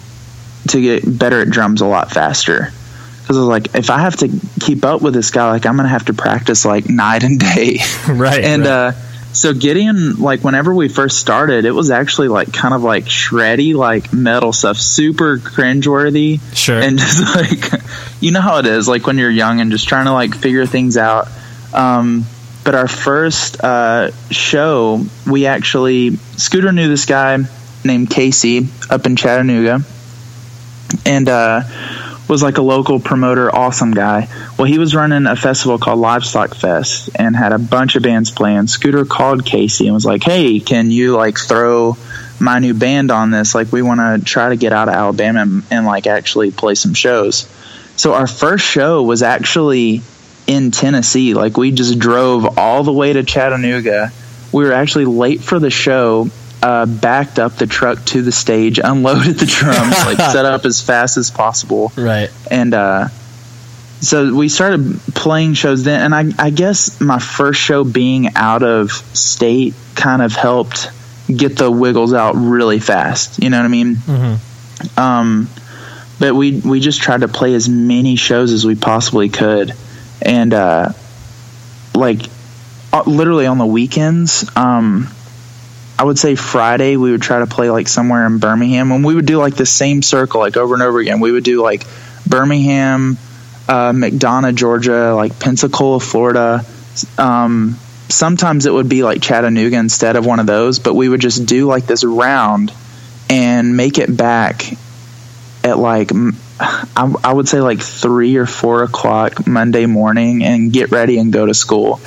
to 0.68 0.81
get 0.81 1.18
better 1.18 1.40
at 1.42 1.50
drums 1.50 1.81
a 1.81 1.87
lot 1.87 2.11
faster. 2.11 2.72
Because 3.20 3.37
I 3.37 3.40
was 3.40 3.48
like, 3.48 3.74
if 3.74 3.90
I 3.90 4.00
have 4.00 4.16
to 4.16 4.29
keep 4.61 4.85
up 4.85 5.03
with 5.03 5.14
this 5.14 5.31
guy, 5.31 5.50
like 5.50 5.66
I'm 5.66 5.77
gonna 5.77 5.88
have 5.88 6.07
to 6.07 6.14
practice 6.14 6.64
like 6.64 6.88
night 6.88 7.22
and 7.22 7.38
day. 7.38 7.79
right. 8.09 8.42
and 8.42 8.62
right. 8.62 8.70
uh, 8.70 8.92
so 9.34 9.52
Gideon, 9.52 10.16
like 10.16 10.42
whenever 10.42 10.72
we 10.72 10.88
first 10.88 11.18
started, 11.18 11.64
it 11.64 11.72
was 11.72 11.90
actually 11.90 12.28
like 12.28 12.52
kind 12.52 12.72
of 12.72 12.82
like 12.82 13.04
shreddy, 13.04 13.74
like 13.74 14.12
metal 14.12 14.52
stuff, 14.52 14.78
super 14.78 15.38
cringeworthy. 15.38 16.40
Sure. 16.54 16.80
And 16.80 16.98
just 17.00 17.20
like, 17.34 17.82
you 18.20 18.30
know 18.30 18.40
how 18.40 18.58
it 18.58 18.66
is, 18.66 18.88
like 18.88 19.06
when 19.06 19.18
you're 19.18 19.30
young 19.30 19.60
and 19.60 19.70
just 19.70 19.88
trying 19.88 20.06
to 20.06 20.12
like 20.12 20.34
figure 20.34 20.66
things 20.66 20.96
out. 20.96 21.28
Um, 21.72 22.24
but 22.64 22.74
our 22.74 22.88
first 22.88 23.62
uh, 23.62 24.10
show, 24.30 25.04
we 25.30 25.46
actually 25.46 26.16
Scooter 26.36 26.72
knew 26.72 26.88
this 26.88 27.04
guy 27.04 27.38
named 27.84 28.10
Casey 28.10 28.68
up 28.88 29.04
in 29.04 29.16
Chattanooga, 29.16 29.80
and 31.04 31.28
uh, 31.28 31.62
was 32.28 32.42
like 32.42 32.58
a 32.58 32.62
local 32.62 33.00
promoter, 33.00 33.54
awesome 33.54 33.92
guy. 33.92 34.28
Well, 34.58 34.66
he 34.66 34.78
was 34.78 34.94
running 34.94 35.26
a 35.26 35.37
festival 35.37 35.78
called 35.78 35.98
Livestock 35.98 36.54
Fest 36.54 37.10
and 37.14 37.37
had 37.37 37.52
a 37.52 37.58
bunch 37.58 37.96
of 37.96 38.02
bands 38.02 38.30
playing. 38.30 38.66
Scooter 38.66 39.04
called 39.04 39.44
Casey 39.44 39.87
and 39.87 39.94
was 39.94 40.06
like, 40.06 40.22
"Hey, 40.22 40.60
can 40.60 40.90
you 40.90 41.16
like 41.16 41.38
throw 41.38 41.96
my 42.40 42.58
new 42.58 42.74
band 42.74 43.10
on 43.10 43.30
this? 43.30 43.54
Like, 43.54 43.72
we 43.72 43.82
want 43.82 44.00
to 44.00 44.24
try 44.24 44.48
to 44.48 44.56
get 44.56 44.72
out 44.72 44.88
of 44.88 44.94
Alabama 44.94 45.42
and, 45.42 45.62
and 45.70 45.87
like 45.87 46.06
actually 46.06 46.50
play 46.50 46.74
some 46.74 46.94
shows." 46.94 47.48
So 47.96 48.14
our 48.14 48.26
first 48.26 48.64
show 48.64 49.02
was 49.02 49.22
actually 49.22 50.02
in 50.46 50.70
Tennessee. 50.70 51.34
Like 51.34 51.56
we 51.56 51.70
just 51.70 51.98
drove 51.98 52.58
all 52.58 52.82
the 52.82 52.92
way 52.92 53.12
to 53.12 53.22
Chattanooga. 53.22 54.12
We 54.52 54.64
were 54.64 54.72
actually 54.72 55.06
late 55.06 55.40
for 55.40 55.58
the 55.58 55.70
show. 55.70 56.28
Uh, 56.64 56.87
backed 56.87 57.38
up 57.38 57.57
the 57.57 57.66
truck 57.66 58.03
to 58.07 58.22
the 58.22 58.33
stage, 58.33 58.81
unloaded 58.83 59.37
the 59.37 59.44
drums, 59.44 59.92
like 60.07 60.16
set 60.33 60.46
up 60.46 60.64
as 60.64 60.81
fast 60.81 61.18
as 61.18 61.31
possible, 61.31 61.92
Right. 61.94 62.31
and 62.50 62.72
uh, 62.72 63.09
so 64.00 64.35
we 64.35 64.48
started 64.48 64.98
playing 65.14 65.53
shows 65.55 65.85
then. 65.85 66.00
And 66.00 66.14
I, 66.14 66.46
I 66.46 66.48
guess 66.48 67.03
my 67.03 67.18
first 67.18 67.61
show 67.61 67.85
being 67.85 68.35
out 68.35 68.62
of 68.62 68.92
state 68.92 69.74
kind 69.94 70.22
of 70.22 70.33
helped 70.33 70.88
get 71.29 71.57
the 71.59 71.70
wiggles 71.70 72.14
out 72.14 72.35
really 72.35 72.81
fast. 72.81 73.42
You 73.42 73.50
know 73.50 73.59
what 73.59 73.66
I 73.66 73.68
mean? 73.68 73.96
Mm-hmm. 73.96 74.98
Um, 75.00 75.48
but 76.18 76.35
we 76.35 76.61
we 76.61 76.81
just 76.81 77.03
tried 77.03 77.20
to 77.20 77.29
play 77.29 77.53
as 77.53 77.68
many 77.68 78.16
shows 78.16 78.53
as 78.53 78.64
we 78.64 78.74
possibly 78.74 79.29
could, 79.29 79.74
and 80.22 80.55
uh, 80.55 80.92
like 81.94 82.22
uh, 82.90 83.03
literally 83.07 83.44
on 83.46 83.59
the 83.59 83.66
weekends. 83.66 84.50
Um, 84.57 85.09
I 85.98 86.04
would 86.04 86.18
say 86.18 86.35
Friday 86.35 86.96
we 86.96 87.12
would 87.12 87.22
try 87.22 87.38
to 87.38 87.46
play 87.46 87.70
like 87.70 87.88
somewhere 87.88 88.26
in 88.26 88.38
Birmingham, 88.38 88.90
and 88.92 89.04
we 89.04 89.14
would 89.14 89.26
do 89.26 89.38
like 89.38 89.54
the 89.54 89.66
same 89.66 90.02
circle 90.02 90.40
like 90.40 90.57
over 90.57 90.74
and 90.74 90.83
over 90.83 90.98
again. 90.98 91.20
We 91.20 91.30
would 91.30 91.44
do 91.44 91.62
like 91.62 91.87
Birmingham, 92.26 93.16
uh, 93.68 93.92
McDonough, 93.92 94.54
Georgia, 94.54 95.14
like 95.14 95.38
Pensacola, 95.38 96.00
Florida. 96.00 96.64
Um, 97.16 97.78
sometimes 98.09 98.66
it 98.66 98.72
would 98.72 98.88
be 98.88 99.02
like 99.02 99.22
Chattanooga 99.22 99.76
instead 99.76 100.16
of 100.16 100.26
one 100.26 100.40
of 100.40 100.46
those, 100.46 100.78
but 100.78 100.94
we 100.94 101.09
would 101.09 101.20
just 101.20 101.46
do 101.46 101.66
like 101.66 101.87
this 101.87 102.04
round 102.04 102.72
and 103.30 103.76
make 103.76 103.98
it 103.98 104.14
back 104.14 104.64
at 105.62 105.78
like 105.78 106.11
I 106.96 107.33
would 107.33 107.48
say 107.48 107.61
like 107.61 107.80
three 107.80 108.37
or 108.37 108.46
four 108.46 108.83
o'clock 108.83 109.46
Monday 109.46 109.87
morning 109.87 110.44
and 110.44 110.72
get 110.72 110.90
ready 110.90 111.18
and 111.18 111.33
go 111.33 111.46
to 111.46 111.54
school. 111.54 112.00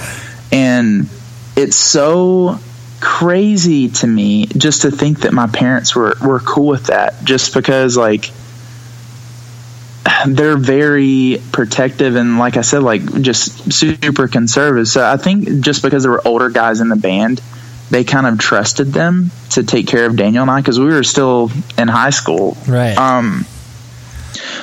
And 0.52 1.10
it's 1.56 1.76
so 1.76 2.60
crazy 3.00 3.90
to 3.90 4.08
me 4.08 4.46
just 4.46 4.84
to 4.84 4.92
think 4.92 5.22
that 5.22 5.34
my 5.34 5.48
parents 5.48 5.96
were, 5.96 6.16
were 6.24 6.40
cool 6.40 6.68
with 6.68 6.86
that 6.88 7.24
just 7.24 7.54
because 7.54 7.96
like 7.96 8.32
they're 10.28 10.58
very 10.58 11.42
protective 11.52 12.16
and 12.16 12.40
like 12.40 12.58
I 12.58 12.62
said 12.62 12.82
like 12.82 13.22
just 13.22 13.72
super 13.72 14.28
conservative. 14.28 14.88
So 14.88 15.06
I 15.06 15.18
think 15.18 15.62
just 15.62 15.84
because 15.84 16.04
there 16.04 16.12
were 16.12 16.28
older 16.28 16.50
guys 16.50 16.82
in 16.82 16.90
the 16.90 16.96
band 16.96 17.42
they 17.90 18.04
kind 18.04 18.28
of 18.28 18.38
trusted 18.38 18.88
them 18.88 19.32
to 19.52 19.64
take 19.64 19.88
care 19.88 20.06
of 20.06 20.16
Daniel 20.16 20.42
and 20.42 20.52
I 20.52 20.60
because 20.60 20.80
we 20.80 20.88
were 20.88 21.04
still 21.04 21.52
in 21.78 21.88
high 21.88 22.10
school. 22.10 22.58
Right. 22.68 22.98
Um, 22.98 23.46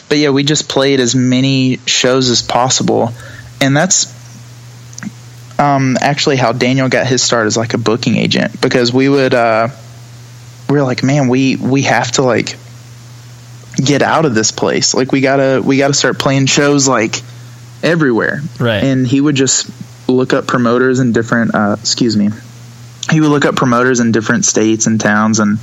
but 0.09 0.19
yeah, 0.19 0.31
we 0.31 0.45
just 0.45 0.69
played 0.69 1.01
as 1.01 1.15
many 1.15 1.79
shows 1.87 2.29
as 2.29 2.43
possible, 2.43 3.13
and 3.61 3.77
that's 3.77 4.13
um, 5.65 5.97
actually 6.01 6.37
how 6.37 6.53
Daniel 6.53 6.89
got 6.89 7.07
his 7.07 7.23
start 7.23 7.47
as 7.47 7.57
like 7.57 7.75
a 7.75 7.79
booking 7.79 8.17
agent 8.17 8.61
because 8.61 8.93
we 8.93 9.09
would 9.09 9.35
uh, 9.35 9.69
we 10.69 10.77
were 10.77 10.83
like, 10.83 11.03
man, 11.03 11.29
we 11.29 11.57
we 11.57 11.83
have 11.83 12.13
to 12.13 12.23
like 12.23 12.57
get 13.77 14.03
out 14.03 14.25
of 14.25 14.35
this 14.35 14.53
place. 14.53 14.95
Like 14.95 15.13
we 15.13 15.21
gotta 15.21 15.63
we 15.65 15.79
gotta 15.79 15.95
start 15.95 16.19
playing 16.19 16.47
shows 16.47 16.87
like 16.87 17.23
everywhere. 17.83 18.41
Right. 18.61 18.83
And 18.83 19.07
he 19.07 19.21
would 19.21 19.37
just 19.37 19.71
look 20.09 20.33
up 20.33 20.47
promoters 20.47 21.01
in 21.01 21.13
different 21.13 21.55
uh, 21.55 21.77
excuse 21.81 22.17
me. 22.17 22.31
He 23.11 23.21
would 23.21 23.31
look 23.31 23.45
up 23.45 23.57
promoters 23.57 24.01
in 24.01 24.13
different 24.13 24.45
states 24.45 24.87
and 24.87 25.01
towns 25.01 25.39
and 25.39 25.59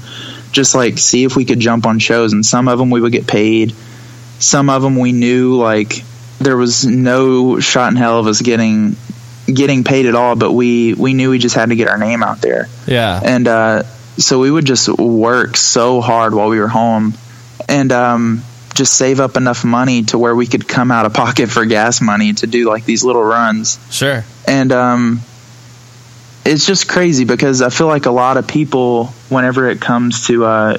just 0.52 0.76
like 0.76 0.98
see 0.98 1.24
if 1.24 1.36
we 1.36 1.46
could 1.46 1.60
jump 1.60 1.86
on 1.86 2.00
shows 2.00 2.34
and 2.34 2.46
some 2.46 2.68
of 2.68 2.80
them 2.80 2.90
we 2.90 3.02
would 3.02 3.12
get 3.12 3.28
paid. 3.28 3.74
Some 4.40 4.70
of 4.70 4.82
them 4.82 4.96
we 4.96 5.12
knew 5.12 5.56
like 5.56 6.04
there 6.40 6.58
was 6.58 6.86
no 6.86 7.60
shot 7.60 7.92
in 7.92 7.98
hell 7.98 8.20
of 8.20 8.28
us 8.28 8.42
getting 8.42 8.96
getting 9.54 9.84
paid 9.84 10.06
at 10.06 10.16
all, 10.16 10.36
but 10.36 10.52
we 10.52 10.94
we 10.94 11.14
knew 11.14 11.30
we 11.30 11.40
just 11.40 11.56
had 11.56 11.70
to 11.70 11.76
get 11.76 11.88
our 11.88 11.98
name 11.98 12.24
out 12.24 12.42
there 12.42 12.68
yeah. 12.88 13.20
and 13.24 13.48
uh, 13.48 13.84
so 14.18 14.40
we 14.40 14.52
would 14.52 14.66
just 14.66 14.88
work 14.90 15.58
so 15.58 16.02
hard 16.02 16.34
while 16.34 16.50
we 16.50 16.60
were 16.60 16.68
home 16.68 17.14
and 17.70 17.92
um, 17.92 18.44
just 18.74 18.94
save 18.98 19.20
up 19.20 19.38
enough 19.38 19.64
money 19.64 20.04
to 20.04 20.18
where 20.18 20.36
we 20.36 20.48
could 20.48 20.68
come 20.68 20.92
out 20.92 21.06
of 21.06 21.14
pocket 21.14 21.50
for 21.50 21.66
gas 21.66 22.02
money 22.02 22.34
to 22.34 22.48
do 22.48 22.68
like 22.68 22.86
these 22.86 23.04
little 23.04 23.24
runs 23.24 23.80
Sure. 23.90 24.24
and 24.48 24.72
um, 24.72 25.22
it's 26.46 26.66
just 26.66 26.88
crazy 26.88 27.24
because 27.26 27.62
I 27.62 27.70
feel 27.70 27.88
like 27.88 28.06
a 28.08 28.12
lot 28.12 28.38
of 28.38 28.48
people, 28.48 29.06
whenever 29.30 29.70
it 29.70 29.80
comes 29.80 30.28
to 30.28 30.46
uh, 30.46 30.78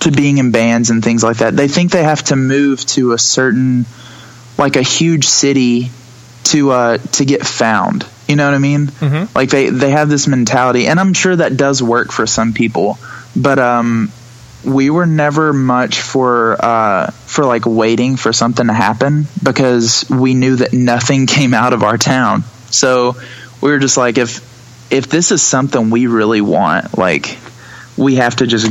to 0.00 0.10
being 0.10 0.38
in 0.38 0.50
bands 0.50 0.90
and 0.90 1.02
things 1.02 1.22
like 1.22 1.38
that, 1.38 1.56
they 1.56 1.68
think 1.68 1.92
they 1.92 2.02
have 2.02 2.22
to 2.24 2.36
move 2.36 2.84
to 2.86 3.12
a 3.12 3.18
certain, 3.18 3.86
like 4.58 4.76
a 4.76 4.82
huge 4.82 5.26
city, 5.26 5.90
to 6.54 6.70
uh, 6.70 6.98
to 6.98 7.24
get 7.24 7.44
found. 7.44 8.06
You 8.28 8.36
know 8.36 8.46
what 8.46 8.54
I 8.54 8.58
mean? 8.58 8.86
Mhm. 8.86 9.34
Like 9.34 9.50
they 9.50 9.68
they 9.70 9.90
have 9.90 10.08
this 10.08 10.26
mentality, 10.26 10.86
and 10.86 10.98
I'm 10.98 11.12
sure 11.12 11.34
that 11.36 11.56
does 11.56 11.82
work 11.82 12.12
for 12.12 12.26
some 12.26 12.52
people, 12.52 12.98
but 13.36 13.58
um, 13.58 14.10
we 14.64 14.88
were 14.88 15.04
never 15.06 15.52
much 15.52 16.00
for 16.00 16.56
uh, 16.64 17.10
for 17.26 17.44
like 17.44 17.66
waiting 17.66 18.16
for 18.16 18.32
something 18.32 18.66
to 18.66 18.72
happen 18.72 19.26
because 19.42 20.08
we 20.08 20.34
knew 20.34 20.56
that 20.56 20.72
nothing 20.72 21.26
came 21.36 21.52
out 21.52 21.72
of 21.72 21.82
our 21.82 21.98
town. 21.98 22.44
So 22.70 23.16
we 23.60 23.70
were 23.70 23.78
just 23.78 23.96
like, 23.96 24.16
if 24.16 24.40
if 24.90 25.08
this 25.08 25.32
is 25.32 25.42
something 25.42 25.90
we 25.90 26.06
really 26.06 26.40
want, 26.40 26.96
like 26.96 27.36
we 27.96 28.16
have 28.16 28.36
to 28.36 28.46
just 28.46 28.70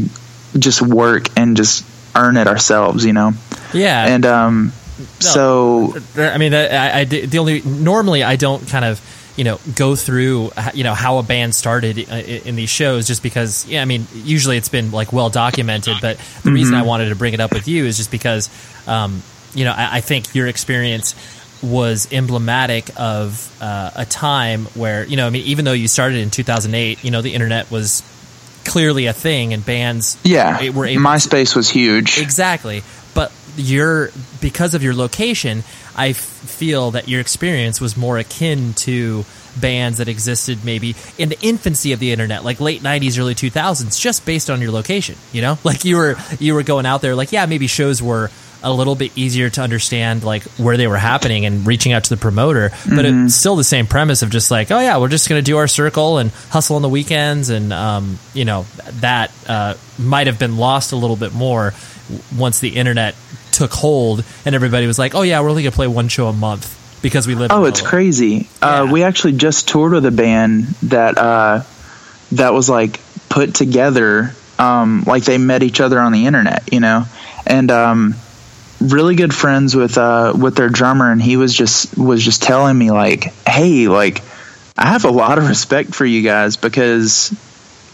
just 0.58 0.82
work 0.82 1.28
and 1.38 1.58
just 1.58 1.86
earn 2.16 2.38
it 2.38 2.48
ourselves, 2.48 3.06
you 3.06 3.14
know. 3.14 3.34
Yeah. 3.74 4.06
And 4.06 4.26
um, 4.26 4.74
so 5.20 5.96
I 6.16 6.38
mean, 6.38 6.54
I, 6.54 7.00
I 7.00 7.04
the 7.06 7.38
only 7.40 7.62
normally 7.62 8.24
I 8.24 8.36
don't 8.36 8.68
kind 8.68 8.86
of 8.86 9.02
you 9.36 9.44
know 9.44 9.60
go 9.76 9.96
through 9.96 10.52
you 10.74 10.84
know 10.84 10.94
how 10.94 11.18
a 11.18 11.24
band 11.24 11.56
started 11.56 12.10
uh, 12.10 12.16
in 12.16 12.56
these 12.56 12.70
shows 12.70 13.08
just 13.08 13.24
because 13.24 13.68
yeah 13.68 13.82
I 13.82 13.86
mean 13.86 14.06
usually 14.14 14.58
it's 14.58 14.70
been 14.70 14.92
like 14.92 15.12
well 15.12 15.30
documented 15.30 15.98
but 16.02 16.20
the 16.44 16.52
reason 16.52 16.76
I 16.76 16.84
wanted 16.84 17.10
to 17.10 17.16
bring 17.16 17.34
it 17.34 17.40
up 17.40 17.52
with 17.52 17.68
you 17.68 17.86
is 17.86 17.98
just 17.98 18.12
because 18.12 18.50
um, 18.88 19.24
you 19.56 19.66
know 19.66 19.72
I, 19.72 19.98
I 19.98 20.02
think 20.02 20.36
your 20.36 20.48
experience 20.48 21.16
was 21.64 22.12
emblematic 22.12 22.90
of 22.96 23.56
uh, 23.62 23.92
a 23.96 24.06
time 24.06 24.66
where 24.76 25.04
you 25.06 25.18
know 25.18 25.26
I 25.26 25.32
mean 25.32 25.46
even 25.46 25.66
though 25.66 25.74
you 25.74 25.88
started 25.88 26.20
in 26.20 26.30
2008 26.30 27.04
you 27.04 27.10
know 27.10 27.22
the 27.24 27.34
internet 27.34 27.72
was 27.72 28.04
clearly 28.66 29.08
a 29.08 29.14
thing 29.14 29.54
and 29.54 29.66
bands 29.66 30.18
yeah, 30.24 30.70
were 30.70 30.86
able 30.86 31.02
to- 31.02 31.10
MySpace 31.10 31.56
was 31.56 31.70
huge. 31.70 32.18
Exactly. 32.18 32.84
But 33.14 33.32
your 33.56 34.12
because 34.42 34.74
of 34.74 34.84
your 34.84 34.94
location, 34.94 35.64
I 35.96 36.10
f- 36.10 36.18
feel 36.18 36.92
that 36.92 37.08
your 37.08 37.22
experience 37.22 37.80
was 37.80 37.96
more 37.96 38.18
akin 38.18 38.74
to 38.74 39.26
bands 39.60 40.00
that 40.00 40.08
existed 40.08 40.66
maybe 40.66 40.96
in 41.18 41.30
the 41.30 41.40
infancy 41.42 41.94
of 41.94 42.00
the 42.00 42.12
internet, 42.12 42.44
like 42.44 42.60
late 42.60 42.82
'90s, 42.82 43.20
early 43.20 43.36
2000s, 43.36 44.00
just 44.00 44.26
based 44.26 44.50
on 44.50 44.62
your 44.62 44.72
location. 44.72 45.16
You 45.32 45.42
know, 45.42 45.58
like 45.64 45.86
you 45.86 45.98
were 45.98 46.16
you 46.40 46.54
were 46.54 46.64
going 46.64 46.86
out 46.86 47.02
there. 47.02 47.16
Like, 47.16 47.32
yeah, 47.32 47.46
maybe 47.46 47.68
shows 47.68 48.02
were 48.02 48.30
a 48.66 48.72
little 48.72 48.96
bit 48.96 49.12
easier 49.18 49.50
to 49.50 49.62
understand, 49.62 50.24
like 50.24 50.44
where 50.54 50.78
they 50.78 50.88
were 50.88 50.98
happening 50.98 51.46
and 51.46 51.68
reaching 51.68 51.92
out 51.92 52.06
to 52.06 52.10
the 52.10 52.18
promoter. 52.18 52.72
But 52.88 53.04
it's 53.04 53.36
still 53.36 53.58
the 53.58 53.64
same 53.64 53.88
premise 53.88 54.22
of 54.22 54.30
just 54.30 54.50
like, 54.52 54.72
oh 54.72 54.80
yeah, 54.80 54.98
we're 55.00 55.10
just 55.10 55.28
going 55.28 55.40
to 55.40 55.46
do 55.46 55.58
our 55.58 55.68
circle 55.68 56.18
and 56.18 56.32
hustle 56.50 56.78
on 56.78 56.82
the 56.82 56.90
weekends, 56.90 57.50
and 57.50 57.74
um, 57.74 58.18
you 58.34 58.46
know 58.46 58.66
that 59.02 59.32
uh, 59.48 59.76
might 60.00 60.28
have 60.28 60.40
been 60.40 60.56
lost 60.58 60.94
a 60.94 60.96
little 60.96 61.18
bit 61.18 61.34
more 61.34 61.74
once 62.36 62.60
the 62.60 62.70
internet 62.70 63.16
took 63.64 63.74
hold 63.74 64.24
and 64.46 64.56
everybody 64.56 64.88
was 64.88 65.00
like, 65.00 65.16
"Oh 65.16 65.22
yeah, 65.22 65.42
we're 65.42 65.50
only 65.50 65.64
gonna 65.64 65.76
play 65.76 65.88
one 65.88 66.08
show 66.08 66.28
a 66.28 66.34
month 66.34 67.00
because 67.02 67.28
we 67.28 67.36
live." 67.36 67.52
Oh, 67.52 67.66
it's 67.66 67.82
Iowa." 67.82 67.90
crazy. 67.90 68.48
Uh, 68.62 68.88
we 68.92 69.04
actually 69.04 69.34
just 69.34 69.68
toured 69.68 69.94
with 69.94 70.06
a 70.06 70.12
band 70.12 70.66
that 70.84 71.18
uh, 71.18 71.64
that 72.34 72.54
was 72.54 72.70
like 72.70 73.00
put 73.30 73.56
together, 73.56 74.34
um, 74.60 75.04
like 75.08 75.24
they 75.24 75.38
met 75.38 75.64
each 75.64 75.80
other 75.82 76.00
on 76.00 76.12
the 76.12 76.26
internet, 76.28 76.72
you 76.72 76.80
know, 76.80 77.06
and 77.46 77.72
um, 77.72 78.16
really 78.80 79.16
good 79.16 79.34
friends 79.34 79.76
with 79.76 79.98
uh, 79.98 80.34
with 80.36 80.56
their 80.56 80.70
drummer, 80.70 81.12
and 81.12 81.22
he 81.22 81.38
was 81.38 81.54
just 81.54 81.98
was 81.98 82.24
just 82.24 82.44
telling 82.44 82.78
me 82.78 82.92
like, 82.92 83.34
hey, 83.48 83.88
like 83.88 84.22
I 84.78 84.88
have 84.88 85.06
a 85.06 85.12
lot 85.12 85.38
of 85.38 85.48
respect 85.56 85.96
for 85.96 86.06
you 86.06 86.22
guys 86.22 86.58
because 86.58 87.34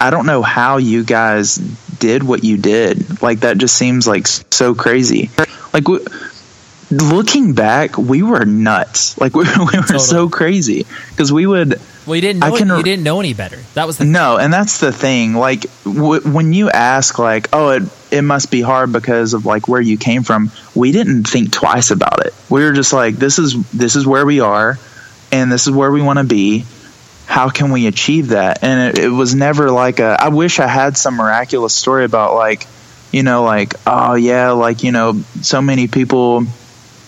I 0.01 0.09
don't 0.09 0.25
know 0.25 0.41
how 0.41 0.77
you 0.77 1.03
guys 1.03 1.55
did 1.55 2.23
what 2.23 2.43
you 2.43 2.57
did. 2.57 3.21
Like 3.21 3.41
that 3.41 3.57
just 3.57 3.75
seems 3.75 4.07
like 4.07 4.27
so 4.27 4.73
crazy. 4.75 5.29
Like. 5.73 5.83
W- 5.83 6.05
looking 6.91 7.53
back, 7.53 7.97
we 7.97 8.23
were 8.23 8.45
nuts. 8.45 9.15
Like 9.19 9.35
we, 9.35 9.43
we 9.59 9.79
were 9.79 9.99
so 9.99 10.29
crazy 10.29 10.85
because 11.11 11.31
we 11.31 11.45
would 11.45 11.79
Well, 12.07 12.15
you 12.15 12.21
didn't 12.21 12.39
know 12.39 12.47
I 12.53 12.57
can- 12.57 12.67
you 12.69 12.81
didn't 12.83 13.03
know 13.03 13.19
any 13.19 13.33
better. 13.33 13.57
That 13.75 13.85
was 13.85 13.97
the 13.99 14.05
No, 14.05 14.37
and 14.37 14.51
that's 14.51 14.79
the 14.79 14.91
thing. 14.91 15.33
Like 15.35 15.65
w- 15.83 16.21
when 16.21 16.51
you 16.53 16.69
ask, 16.71 17.19
like, 17.19 17.49
oh, 17.53 17.69
it 17.69 17.83
it 18.11 18.23
must 18.23 18.49
be 18.49 18.61
hard 18.61 18.91
because 18.91 19.35
of 19.35 19.45
like 19.45 19.67
where 19.67 19.81
you 19.81 19.97
came 19.97 20.23
from. 20.23 20.51
We 20.73 20.91
didn't 20.91 21.25
think 21.25 21.51
twice 21.51 21.91
about 21.91 22.25
it. 22.25 22.33
We 22.49 22.63
were 22.63 22.73
just 22.73 22.91
like, 22.91 23.15
this 23.17 23.37
is 23.37 23.53
this 23.69 23.95
is 23.95 24.07
where 24.07 24.25
we 24.25 24.39
are, 24.39 24.79
and 25.31 25.51
this 25.51 25.67
is 25.67 25.71
where 25.73 25.91
we 25.91 26.01
want 26.01 26.17
to 26.19 26.25
be. 26.25 26.65
How 27.29 27.49
can 27.49 27.71
we 27.71 27.85
achieve 27.85 28.29
that? 28.29 28.63
And 28.63 28.97
it, 28.97 29.03
it 29.05 29.09
was 29.09 29.35
never 29.35 29.69
like 29.69 29.99
a. 29.99 30.17
I 30.19 30.29
wish 30.29 30.59
I 30.59 30.65
had 30.65 30.97
some 30.97 31.15
miraculous 31.15 31.75
story 31.75 32.03
about 32.03 32.33
like, 32.33 32.65
you 33.11 33.21
know, 33.21 33.43
like 33.43 33.75
oh 33.85 34.15
yeah, 34.15 34.51
like 34.51 34.81
you 34.81 34.91
know, 34.91 35.21
so 35.41 35.61
many 35.61 35.87
people. 35.87 36.43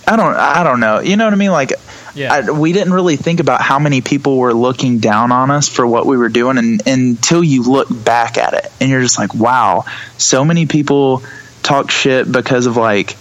I 0.08 0.16
don't. 0.16 0.36
I 0.36 0.64
don't 0.64 0.80
know. 0.80 1.00
You 1.00 1.18
know 1.18 1.26
what 1.26 1.34
I 1.34 1.38
mean? 1.38 1.52
Like 1.52 1.74
yeah. 2.14 2.34
I, 2.34 2.52
we 2.52 2.72
didn't 2.72 2.94
really 2.94 3.16
think 3.16 3.40
about 3.40 3.62
how 3.62 3.80
many 3.80 4.02
people 4.02 4.38
were 4.38 4.54
looking 4.54 5.00
down 5.00 5.32
on 5.32 5.50
us 5.50 5.68
for 5.68 5.88
what 5.88 6.06
we 6.06 6.18
were 6.18 6.30
doing 6.30 6.60
and, 6.60 6.88
until 6.88 7.44
you 7.44 7.64
look 7.64 7.88
back 7.90 8.38
at 8.38 8.54
it 8.54 8.72
and 8.80 8.90
you're 8.90 9.02
just 9.02 9.18
like 9.18 9.34
wow 9.34 9.86
so 10.18 10.44
many 10.44 10.66
people 10.66 11.24
talk 11.64 11.92
shit 11.92 12.32
because 12.32 12.66
of 12.66 12.78
like 12.78 13.16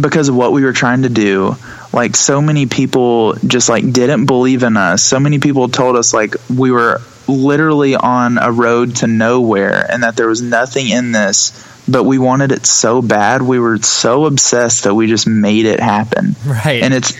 because 0.00 0.28
of 0.28 0.36
what 0.36 0.52
we 0.52 0.62
were 0.62 0.72
trying 0.72 1.02
to 1.02 1.08
do 1.08 1.56
like 1.92 2.16
so 2.16 2.40
many 2.40 2.66
people 2.66 3.34
just 3.46 3.68
like 3.68 3.90
didn't 3.92 4.26
believe 4.26 4.62
in 4.62 4.76
us 4.76 5.02
so 5.02 5.18
many 5.18 5.38
people 5.38 5.68
told 5.68 5.96
us 5.96 6.14
like 6.14 6.34
we 6.48 6.70
were 6.70 7.00
literally 7.26 7.94
on 7.94 8.38
a 8.38 8.50
road 8.50 8.96
to 8.96 9.06
nowhere 9.06 9.86
and 9.90 10.02
that 10.02 10.16
there 10.16 10.28
was 10.28 10.42
nothing 10.42 10.88
in 10.88 11.12
this 11.12 11.66
but 11.88 12.04
we 12.04 12.18
wanted 12.18 12.52
it 12.52 12.66
so 12.66 13.02
bad 13.02 13.42
we 13.42 13.58
were 13.58 13.78
so 13.78 14.26
obsessed 14.26 14.84
that 14.84 14.94
we 14.94 15.06
just 15.06 15.26
made 15.26 15.66
it 15.66 15.80
happen 15.80 16.34
right. 16.46 16.82
and 16.82 16.94
it's 16.94 17.14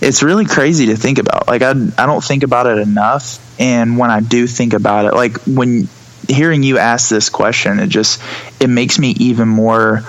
it's 0.00 0.22
really 0.22 0.44
crazy 0.44 0.86
to 0.86 0.96
think 0.96 1.18
about. 1.18 1.48
Like 1.48 1.62
I 1.62 1.70
I 1.70 2.06
don't 2.06 2.22
think 2.22 2.42
about 2.42 2.66
it 2.66 2.78
enough, 2.78 3.38
and 3.60 3.98
when 3.98 4.10
I 4.10 4.20
do 4.20 4.46
think 4.46 4.72
about 4.72 5.06
it, 5.06 5.14
like 5.14 5.38
when 5.44 5.88
hearing 6.28 6.62
you 6.62 6.78
ask 6.78 7.08
this 7.08 7.28
question, 7.30 7.78
it 7.78 7.88
just 7.88 8.20
it 8.60 8.68
makes 8.68 8.98
me 8.98 9.10
even 9.18 9.48
more 9.48 10.02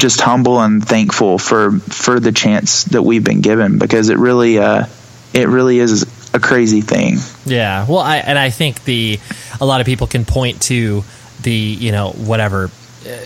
just 0.00 0.20
humble 0.20 0.58
and 0.60 0.84
thankful 0.84 1.38
for 1.38 1.78
for 1.78 2.18
the 2.18 2.32
chance 2.32 2.84
that 2.84 3.02
we've 3.02 3.22
been 3.24 3.40
given 3.42 3.78
because 3.78 4.08
it 4.08 4.18
really 4.18 4.58
uh 4.58 4.86
it 5.32 5.46
really 5.48 5.78
is 5.78 6.02
a 6.34 6.40
crazy 6.40 6.80
thing. 6.80 7.18
Yeah, 7.44 7.86
well, 7.88 7.98
I, 7.98 8.16
and 8.18 8.38
I 8.38 8.50
think 8.50 8.84
the 8.84 9.18
a 9.60 9.66
lot 9.66 9.80
of 9.80 9.86
people 9.86 10.06
can 10.06 10.24
point 10.24 10.62
to 10.62 11.04
the 11.42 11.52
you 11.52 11.92
know 11.92 12.10
whatever 12.10 12.70
uh, 13.06 13.18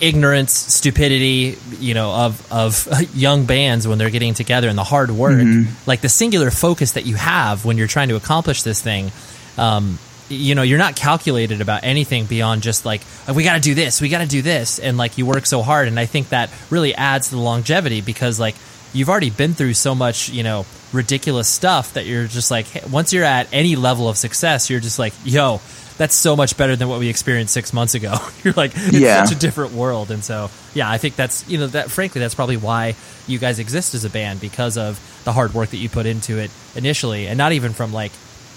ignorance, 0.00 0.52
stupidity, 0.52 1.58
you 1.78 1.94
know 1.94 2.10
of 2.12 2.52
of 2.52 2.88
young 3.14 3.44
bands 3.46 3.86
when 3.88 3.98
they're 3.98 4.10
getting 4.10 4.34
together 4.34 4.68
and 4.68 4.78
the 4.78 4.84
hard 4.84 5.10
work, 5.10 5.32
Mm-hmm. 5.32 5.72
like 5.86 6.00
the 6.00 6.08
singular 6.08 6.50
focus 6.50 6.92
that 6.92 7.06
you 7.06 7.16
have 7.16 7.64
when 7.64 7.76
you're 7.78 7.86
trying 7.88 8.08
to 8.08 8.16
accomplish 8.16 8.62
this 8.62 8.80
thing. 8.82 9.10
Um, 9.58 9.98
you 10.30 10.54
know, 10.54 10.62
you're 10.62 10.78
not 10.78 10.96
calculated 10.96 11.60
about 11.60 11.84
anything 11.84 12.24
beyond 12.24 12.62
just 12.62 12.84
like 12.86 13.02
"Oh, 13.28 13.34
we 13.34 13.42
got 13.44 13.54
to 13.56 13.60
do 13.60 13.74
this, 13.74 14.00
we 14.00 14.08
got 14.08 14.20
to 14.20 14.26
do 14.26 14.40
this, 14.42 14.78
and 14.78 14.96
like 14.96 15.18
you 15.18 15.26
work 15.26 15.44
so 15.44 15.60
hard, 15.62 15.88
and 15.88 15.98
I 16.00 16.06
think 16.06 16.30
that 16.30 16.50
really 16.70 16.94
adds 16.94 17.28
to 17.28 17.34
the 17.34 17.40
longevity 17.40 18.00
because 18.00 18.40
like 18.40 18.54
you've 18.92 19.08
already 19.08 19.30
been 19.30 19.54
through 19.54 19.74
so 19.74 19.94
much, 19.94 20.28
you 20.30 20.42
know, 20.42 20.64
ridiculous 20.92 21.48
stuff 21.48 21.92
that 21.94 22.06
you're 22.06 22.26
just 22.26 22.50
like, 22.50 22.66
hey, 22.66 22.82
once 22.90 23.12
you're 23.12 23.24
at 23.24 23.48
any 23.52 23.76
level 23.76 24.08
of 24.08 24.16
success, 24.16 24.70
you're 24.70 24.80
just 24.80 24.98
like, 24.98 25.12
yo, 25.24 25.60
that's 25.96 26.14
so 26.14 26.34
much 26.34 26.56
better 26.56 26.74
than 26.74 26.88
what 26.88 26.98
we 26.98 27.08
experienced 27.08 27.52
six 27.54 27.72
months 27.72 27.94
ago. 27.94 28.14
you're 28.42 28.54
like, 28.54 28.72
it's 28.74 28.92
Yeah. 28.98 29.24
such 29.24 29.36
a 29.36 29.38
different 29.38 29.74
world. 29.74 30.10
And 30.10 30.24
so, 30.24 30.50
yeah, 30.74 30.90
I 30.90 30.98
think 30.98 31.14
that's, 31.14 31.48
you 31.48 31.58
know, 31.58 31.66
that 31.68 31.90
frankly, 31.90 32.20
that's 32.20 32.34
probably 32.34 32.56
why 32.56 32.96
you 33.28 33.38
guys 33.38 33.58
exist 33.60 33.94
as 33.94 34.04
a 34.04 34.10
band 34.10 34.40
because 34.40 34.76
of 34.76 34.98
the 35.24 35.32
hard 35.32 35.54
work 35.54 35.68
that 35.70 35.76
you 35.76 35.88
put 35.88 36.06
into 36.06 36.38
it 36.38 36.50
initially. 36.74 37.26
And 37.28 37.36
not 37.38 37.52
even 37.52 37.72
from 37.72 37.92
like, 37.92 38.10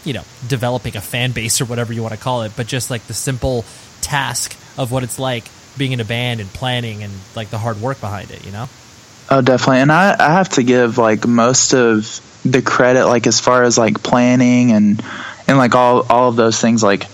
you 0.04 0.14
know, 0.14 0.24
developing 0.48 0.96
a 0.98 1.02
fan 1.02 1.32
base 1.32 1.62
or 1.62 1.66
whatever 1.66 1.94
you 1.94 2.02
want 2.02 2.14
to 2.14 2.20
call 2.20 2.44
it, 2.44 2.54
but 2.56 2.68
just 2.68 2.90
like 2.90 3.04
the 3.04 3.14
simple 3.14 3.66
task 4.02 4.58
of 4.78 4.92
what 4.92 5.04
it's 5.04 5.20
like 5.20 5.46
being 5.78 5.92
in 5.92 6.00
a 6.00 6.06
band 6.06 6.40
and 6.40 6.50
planning 6.50 7.04
and 7.04 7.14
like 7.36 7.50
the 7.50 7.58
hard 7.58 7.80
work 7.82 8.00
behind 8.00 8.32
it, 8.32 8.46
you 8.46 8.52
know? 8.52 8.68
Oh, 9.30 9.42
definitely. 9.42 9.80
And 9.80 9.92
I, 9.92 10.16
I 10.20 10.34
have 10.34 10.50
to 10.50 10.64
give 10.64 10.98
like 10.98 11.26
most 11.26 11.74
of 11.74 12.20
the 12.44 12.62
credit, 12.62 13.08
like 13.08 13.26
as 13.26 13.40
far 13.40 13.64
as 13.64 13.78
like 13.78 14.04
planning 14.04 14.72
and 14.72 15.04
and 15.48 15.58
like 15.58 15.76
all 15.76 16.06
all 16.10 16.30
of 16.30 16.36
those 16.36 16.60
things, 16.60 16.84
like 16.84 17.08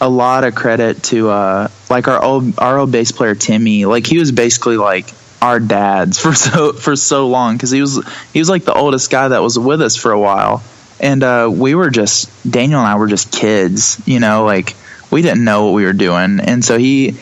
a 0.00 0.08
lot 0.08 0.44
of 0.44 0.54
credit 0.54 1.02
to 1.04 1.30
uh 1.30 1.68
like 1.88 2.08
our 2.08 2.22
old 2.22 2.58
our 2.58 2.78
old 2.78 2.92
bass 2.92 3.12
player 3.12 3.34
Timmy. 3.34 3.86
Like 3.86 4.06
he 4.06 4.18
was 4.18 4.32
basically 4.32 4.76
like 4.76 5.12
our 5.40 5.58
dads 5.58 6.18
for 6.22 6.34
so 6.34 6.72
for 6.72 6.94
so 6.94 7.28
long 7.28 7.56
because 7.56 7.70
he 7.70 7.80
was 7.80 8.04
he 8.32 8.38
was 8.38 8.48
like 8.48 8.64
the 8.64 8.74
oldest 8.74 9.10
guy 9.10 9.28
that 9.28 9.42
was 9.42 9.58
with 9.58 9.80
us 9.80 9.96
for 9.96 10.12
a 10.12 10.20
while, 10.20 10.62
and 11.00 11.22
uh, 11.22 11.50
we 11.52 11.74
were 11.74 11.90
just 11.90 12.30
Daniel 12.50 12.80
and 12.80 12.88
I 12.88 12.96
were 12.96 13.08
just 13.08 13.32
kids, 13.32 14.00
you 14.06 14.20
know, 14.20 14.44
like 14.44 14.74
we 15.10 15.22
didn't 15.22 15.44
know 15.44 15.66
what 15.66 15.74
we 15.74 15.84
were 15.84 15.92
doing, 15.92 16.40
and 16.40 16.64
so 16.64 16.78
he 16.78 17.16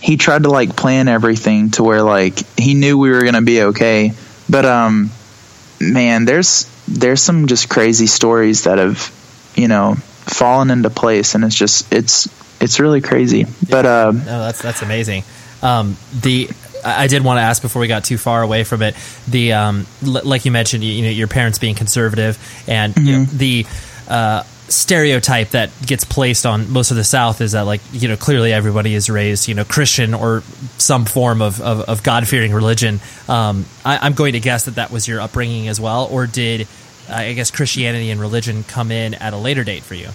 he 0.00 0.16
tried 0.16 0.44
to 0.44 0.50
like 0.50 0.76
plan 0.76 1.08
everything 1.08 1.70
to 1.72 1.82
where 1.82 2.02
like 2.02 2.38
he 2.58 2.74
knew 2.74 2.98
we 2.98 3.10
were 3.10 3.22
gonna 3.22 3.42
be 3.42 3.62
okay. 3.62 4.12
But 4.48 4.64
um, 4.64 5.10
man, 5.80 6.24
there's 6.24 6.64
there's 6.88 7.22
some 7.22 7.46
just 7.46 7.68
crazy 7.68 8.06
stories 8.06 8.64
that 8.64 8.78
have 8.78 9.12
you 9.54 9.68
know 9.68 9.94
fallen 9.94 10.70
into 10.70 10.90
place, 10.90 11.34
and 11.34 11.44
it's 11.44 11.54
just 11.54 11.92
it's 11.92 12.28
it's 12.60 12.80
really 12.80 13.00
crazy. 13.00 13.46
But 13.68 13.86
um, 13.86 14.18
No, 14.18 14.40
that's 14.40 14.62
that's 14.62 14.82
amazing. 14.82 15.24
Um, 15.62 15.96
the 16.20 16.48
I 16.84 17.06
did 17.06 17.24
want 17.24 17.38
to 17.38 17.42
ask 17.42 17.62
before 17.62 17.80
we 17.80 17.88
got 17.88 18.04
too 18.04 18.18
far 18.18 18.42
away 18.42 18.64
from 18.64 18.82
it. 18.82 18.94
The 19.28 19.52
um, 19.52 19.86
l- 20.04 20.22
like 20.24 20.44
you 20.44 20.50
mentioned, 20.50 20.84
you, 20.84 20.92
you 20.92 21.02
know, 21.02 21.10
your 21.10 21.28
parents 21.28 21.58
being 21.58 21.74
conservative, 21.74 22.38
and 22.68 22.96
you 22.96 23.12
know, 23.12 23.24
the 23.24 23.66
uh, 24.08 24.42
stereotype 24.68 25.50
that 25.50 25.70
gets 25.84 26.04
placed 26.04 26.46
on 26.46 26.70
most 26.70 26.90
of 26.90 26.96
the 26.96 27.04
South 27.04 27.40
is 27.40 27.52
that 27.52 27.62
like 27.62 27.80
you 27.92 28.08
know 28.08 28.16
clearly 28.16 28.52
everybody 28.52 28.94
is 28.94 29.10
raised 29.10 29.48
you 29.48 29.54
know 29.54 29.64
Christian 29.64 30.14
or 30.14 30.42
some 30.78 31.04
form 31.04 31.42
of 31.42 31.60
of, 31.60 31.80
of 31.82 32.02
God 32.02 32.26
fearing 32.28 32.52
religion. 32.52 33.00
Um, 33.28 33.66
I, 33.84 33.98
I'm 33.98 34.14
going 34.14 34.32
to 34.34 34.40
guess 34.40 34.64
that 34.64 34.76
that 34.76 34.90
was 34.90 35.08
your 35.08 35.20
upbringing 35.20 35.68
as 35.68 35.80
well, 35.80 36.08
or 36.10 36.26
did 36.26 36.68
uh, 37.08 37.14
I 37.14 37.32
guess 37.32 37.50
Christianity 37.50 38.10
and 38.10 38.20
religion 38.20 38.64
come 38.64 38.90
in 38.90 39.14
at 39.14 39.32
a 39.32 39.36
later 39.36 39.64
date 39.64 39.82
for 39.82 39.94
you? 39.94 40.08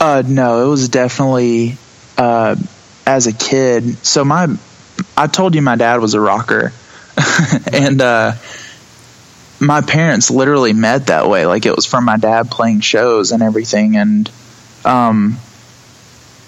Uh, 0.00 0.22
no, 0.26 0.64
it 0.66 0.68
was 0.68 0.88
definitely 0.88 1.76
uh, 2.16 2.56
as 3.06 3.26
a 3.26 3.32
kid. 3.32 4.04
So 4.04 4.24
my, 4.24 4.48
I 5.16 5.26
told 5.26 5.54
you 5.54 5.62
my 5.62 5.76
dad 5.76 6.00
was 6.00 6.14
a 6.14 6.20
rocker, 6.20 6.72
and 7.72 8.00
uh, 8.00 8.32
my 9.60 9.80
parents 9.80 10.30
literally 10.30 10.72
met 10.72 11.06
that 11.08 11.28
way. 11.28 11.46
Like 11.46 11.66
it 11.66 11.74
was 11.74 11.86
from 11.86 12.04
my 12.04 12.16
dad 12.16 12.50
playing 12.50 12.80
shows 12.80 13.32
and 13.32 13.42
everything, 13.42 13.96
and 13.96 14.30
um, 14.84 15.36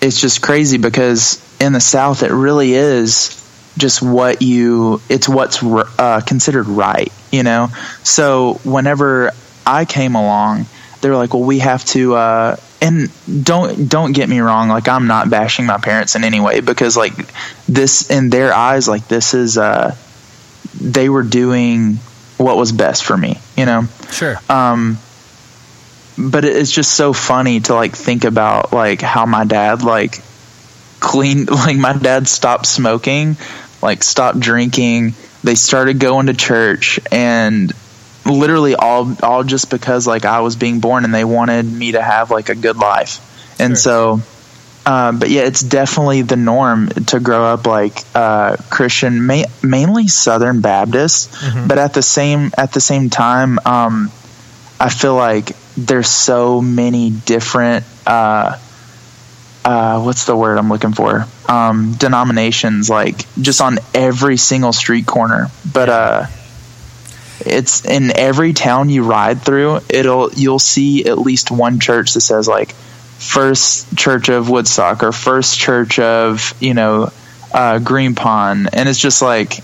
it's 0.01 0.21
just 0.21 0.43
crazy 0.43 0.79
because 0.79 1.43
in 1.61 1.73
the 1.73 1.81
South 1.81 2.23
it 2.23 2.33
really 2.33 2.73
is 2.75 3.41
just 3.77 4.03
what 4.03 4.41
you 4.41 5.01
it's 5.09 5.29
what's 5.29 5.63
uh, 5.63 6.21
considered 6.25 6.69
right 6.69 7.13
you 7.35 7.43
know? 7.43 7.69
So 8.03 8.61
whenever 8.65 9.33
i 9.67 9.87
came 9.87 10.15
along 10.15 10.67
they 11.01 11.09
were 11.09 11.17
like 11.17 11.33
well 11.33 11.43
we 11.43 11.59
have 11.59 11.83
to 11.87 12.15
uh 12.15 12.57
and 12.85 13.11
don't 13.45 13.89
don't 13.89 14.13
get 14.13 14.29
me 14.29 14.39
wrong 14.41 14.69
like 14.69 14.87
i'm 14.89 15.07
not 15.07 15.31
bashing 15.31 15.67
my 15.67 15.79
parents 15.79 16.15
in 16.15 16.23
any 16.23 16.39
way 16.39 16.61
because 16.61 16.97
like 16.97 17.15
this 17.67 18.11
in 18.11 18.31
their 18.31 18.53
eyes 18.53 18.87
like 18.87 19.09
this 19.09 19.35
is 19.35 19.57
uh 19.59 19.97
they 20.81 21.09
were 21.09 21.23
doing 21.23 21.95
what 22.37 22.57
was 22.57 22.71
best 22.73 23.05
for 23.05 23.17
me 23.17 23.39
you 23.57 23.65
know 23.65 23.83
Sure. 24.11 24.37
um 24.49 24.99
but 26.17 26.45
it's 26.45 26.71
just 26.71 26.93
so 26.93 27.13
funny 27.13 27.59
to 27.61 27.75
like 27.75 27.97
think 27.97 28.25
about 28.25 28.73
like 28.73 29.01
how 29.01 29.27
my 29.27 29.45
dad 29.45 29.83
like 29.83 30.21
cleaned 31.01 31.51
like 31.67 31.77
my 31.77 31.93
dad 31.97 32.29
stopped 32.29 32.67
smoking 32.67 33.37
like 33.83 34.03
stopped 34.05 34.39
drinking 34.39 35.15
they 35.43 35.55
started 35.55 35.99
going 35.99 36.27
to 36.27 36.35
church 36.35 37.01
and 37.11 37.73
literally 38.27 38.75
all 38.75 39.15
all 39.23 39.45
just 39.45 39.71
because 39.71 40.07
like 40.07 40.25
I 40.25 40.41
was 40.41 40.57
being 40.57 40.81
born 40.81 41.05
and 41.05 41.15
they 41.15 41.25
wanted 41.25 41.65
me 41.65 41.93
to 41.93 42.03
have 42.03 42.31
like 42.31 42.49
a 42.49 42.55
good 42.55 42.77
life 42.77 43.21
and 43.61 43.73
Sure. 43.75 44.21
so 44.21 44.21
uh, 44.87 45.13
but 45.13 45.31
yeah, 45.31 45.43
it's 45.43 45.63
definitely 45.63 46.21
the 46.21 46.37
norm 46.37 46.89
to 46.91 47.19
grow 47.19 47.47
up 47.47 47.67
like 47.67 48.01
uh, 48.15 48.57
Christian, 48.69 49.27
ma- 49.27 49.45
mainly 49.63 50.09
Southern 50.09 50.61
Baptist. 50.61 51.35
But 51.67 51.79
at 51.79 51.95
the 51.95 52.03
same 52.03 52.51
at 52.59 52.75
the 52.75 52.83
same 52.83 53.09
time, 53.09 53.59
um, 53.65 54.11
I 54.79 54.91
feel 54.91 55.15
like 55.15 55.53
there's 55.75 56.09
so 56.11 56.61
many 56.61 57.09
different. 57.09 57.87
Uh, 58.07 58.59
uh, 59.65 60.03
what's 60.03 60.27
the 60.27 60.37
word 60.37 60.59
I'm 60.59 60.69
looking 60.69 60.93
for? 60.93 61.27
Um, 61.49 61.95
denominations, 61.95 62.91
like 62.91 63.25
just 63.41 63.63
on 63.63 63.79
every 63.95 64.37
single 64.37 64.75
street 64.75 65.07
corner. 65.07 65.47
But 65.73 65.89
uh, 65.89 66.27
it's 67.47 67.85
in 67.85 68.17
every 68.17 68.53
town 68.53 68.89
you 68.89 69.05
ride 69.05 69.43
through. 69.43 69.81
It'll 69.89 70.33
you'll 70.33 70.59
see 70.59 71.05
at 71.07 71.19
least 71.19 71.51
one 71.51 71.81
church 71.81 72.15
that 72.15 72.21
says 72.21 72.49
like 72.49 72.73
First 72.73 73.97
Church 73.97 74.29
of 74.29 74.51
Woodstock 74.51 75.03
or 75.03 75.13
First 75.13 75.59
Church 75.59 75.99
of 75.99 76.55
you 76.61 76.75
know 76.75 77.11
uh, 77.53 77.79
Green 77.79 78.15
Pond, 78.15 78.69
and 78.73 78.89
it's 78.89 78.99
just 78.99 79.23
like 79.23 79.59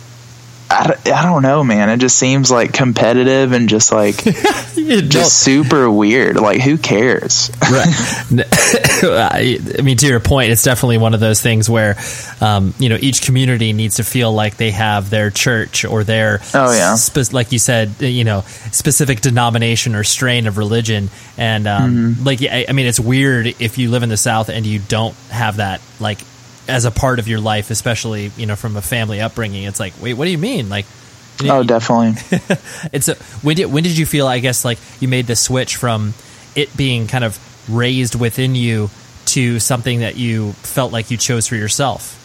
I, 0.70 0.96
I 1.04 1.22
don't 1.24 1.42
know, 1.42 1.64
man. 1.64 1.90
It 1.90 1.98
just 1.98 2.16
seems 2.16 2.48
like 2.48 2.72
competitive 2.72 3.50
and 3.50 3.68
just 3.68 3.90
like 3.90 4.16
just 4.74 5.42
super 5.42 5.90
weird. 5.90 6.36
Like, 6.36 6.60
who 6.60 6.78
cares? 6.78 7.50
right. 7.60 7.88
I 9.02 9.82
mean, 9.82 9.96
to 9.96 10.06
your 10.06 10.20
point, 10.20 10.52
it's 10.52 10.62
definitely 10.62 10.98
one 10.98 11.12
of 11.12 11.18
those 11.18 11.42
things 11.42 11.68
where, 11.68 11.96
um, 12.40 12.72
you 12.78 12.88
know, 12.88 12.96
each 13.00 13.22
community 13.22 13.72
needs 13.72 13.96
to 13.96 14.04
feel 14.04 14.32
like 14.32 14.58
they 14.58 14.70
have 14.70 15.10
their 15.10 15.30
church 15.30 15.84
or 15.84 16.04
their, 16.04 16.40
oh 16.54 16.72
yeah, 16.72 16.94
spe- 16.94 17.32
like 17.32 17.50
you 17.50 17.58
said, 17.58 18.00
you 18.00 18.22
know, 18.22 18.42
specific 18.70 19.20
denomination 19.22 19.96
or 19.96 20.04
strain 20.04 20.46
of 20.46 20.56
religion. 20.56 21.10
And 21.36 21.66
um, 21.66 21.90
mm-hmm. 21.90 22.24
like, 22.24 22.42
I, 22.42 22.66
I 22.68 22.72
mean, 22.72 22.86
it's 22.86 23.00
weird 23.00 23.48
if 23.58 23.76
you 23.78 23.90
live 23.90 24.04
in 24.04 24.08
the 24.08 24.16
South 24.16 24.48
and 24.48 24.64
you 24.64 24.78
don't 24.78 25.16
have 25.30 25.56
that, 25.56 25.80
like, 25.98 26.20
as 26.70 26.84
a 26.84 26.90
part 26.90 27.18
of 27.18 27.28
your 27.28 27.40
life, 27.40 27.70
especially 27.70 28.30
you 28.36 28.46
know 28.46 28.56
from 28.56 28.76
a 28.76 28.82
family 28.82 29.20
upbringing. 29.20 29.64
It's 29.64 29.80
like, 29.80 29.92
wait, 30.00 30.14
what 30.14 30.24
do 30.24 30.30
you 30.30 30.38
mean? 30.38 30.68
Like, 30.68 30.86
oh, 31.42 31.62
definitely. 31.62 32.14
it's 32.92 33.08
a, 33.08 33.16
when 33.42 33.56
did 33.56 33.66
when 33.66 33.82
did 33.82 33.98
you 33.98 34.06
feel? 34.06 34.26
I 34.26 34.38
guess 34.38 34.64
like 34.64 34.78
you 35.00 35.08
made 35.08 35.26
the 35.26 35.36
switch 35.36 35.76
from 35.76 36.14
it 36.54 36.74
being 36.76 37.06
kind 37.06 37.24
of 37.24 37.38
raised 37.68 38.18
within 38.18 38.54
you 38.54 38.90
to 39.26 39.60
something 39.60 40.00
that 40.00 40.16
you 40.16 40.52
felt 40.52 40.92
like 40.92 41.10
you 41.10 41.16
chose 41.16 41.46
for 41.46 41.56
yourself. 41.56 42.16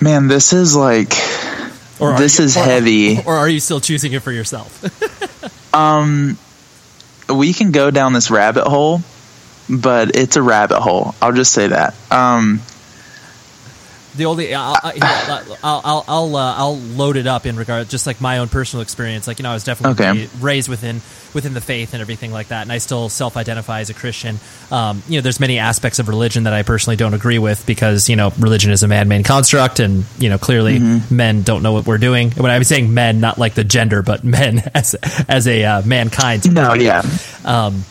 Man, 0.00 0.28
this 0.28 0.52
is 0.52 0.76
like, 0.76 1.12
or 1.98 2.16
this 2.16 2.38
you, 2.38 2.44
is 2.44 2.56
or, 2.56 2.62
heavy. 2.62 3.20
Or 3.22 3.34
are 3.34 3.48
you 3.48 3.58
still 3.58 3.80
choosing 3.80 4.12
it 4.12 4.22
for 4.22 4.30
yourself? 4.30 5.74
um, 5.74 6.38
we 7.28 7.52
can 7.52 7.72
go 7.72 7.90
down 7.90 8.12
this 8.12 8.30
rabbit 8.30 8.64
hole 8.64 9.00
but 9.68 10.16
it's 10.16 10.36
a 10.36 10.42
rabbit 10.42 10.80
hole. 10.80 11.14
I'll 11.20 11.32
just 11.32 11.52
say 11.52 11.68
that. 11.68 11.94
Um, 12.10 12.60
the 14.18 14.26
only 14.26 14.54
I'll 14.54 14.76
I'll 14.82 15.80
I'll 15.84 16.04
I'll, 16.08 16.36
uh, 16.36 16.54
I'll, 16.56 16.76
load 16.76 17.16
it 17.16 17.26
up 17.26 17.46
in 17.46 17.56
regard 17.56 17.88
just 17.88 18.06
like 18.06 18.20
my 18.20 18.38
own 18.38 18.48
personal 18.48 18.82
experience. 18.82 19.26
Like 19.26 19.38
you 19.38 19.44
know, 19.44 19.50
I 19.50 19.54
was 19.54 19.64
definitely 19.64 20.04
okay. 20.04 20.28
raised 20.40 20.68
within 20.68 21.00
within 21.32 21.54
the 21.54 21.60
faith 21.60 21.94
and 21.94 22.02
everything 22.02 22.32
like 22.32 22.48
that, 22.48 22.62
and 22.62 22.72
I 22.72 22.78
still 22.78 23.08
self 23.08 23.36
identify 23.36 23.80
as 23.80 23.90
a 23.90 23.94
Christian. 23.94 24.38
Um, 24.70 25.02
you 25.08 25.18
know, 25.18 25.22
there's 25.22 25.40
many 25.40 25.58
aspects 25.58 25.98
of 25.98 26.08
religion 26.08 26.44
that 26.44 26.52
I 26.52 26.62
personally 26.62 26.96
don't 26.96 27.14
agree 27.14 27.38
with 27.38 27.64
because 27.64 28.08
you 28.08 28.16
know 28.16 28.32
religion 28.38 28.72
is 28.72 28.82
a 28.82 28.88
man 28.88 29.08
made 29.08 29.24
construct, 29.24 29.80
and 29.80 30.04
you 30.18 30.28
know 30.28 30.38
clearly 30.38 30.78
mm-hmm. 30.78 31.16
men 31.16 31.42
don't 31.42 31.62
know 31.62 31.72
what 31.72 31.86
we're 31.86 31.98
doing. 31.98 32.32
When 32.32 32.50
I'm 32.50 32.64
saying 32.64 32.92
men, 32.92 33.20
not 33.20 33.38
like 33.38 33.54
the 33.54 33.64
gender, 33.64 34.02
but 34.02 34.24
men 34.24 34.62
as 34.74 34.94
as 35.28 35.46
a 35.46 35.64
uh, 35.64 35.82
mankind. 35.82 36.52
No, 36.52 36.74
yeah. 36.74 37.02
Um, 37.44 37.84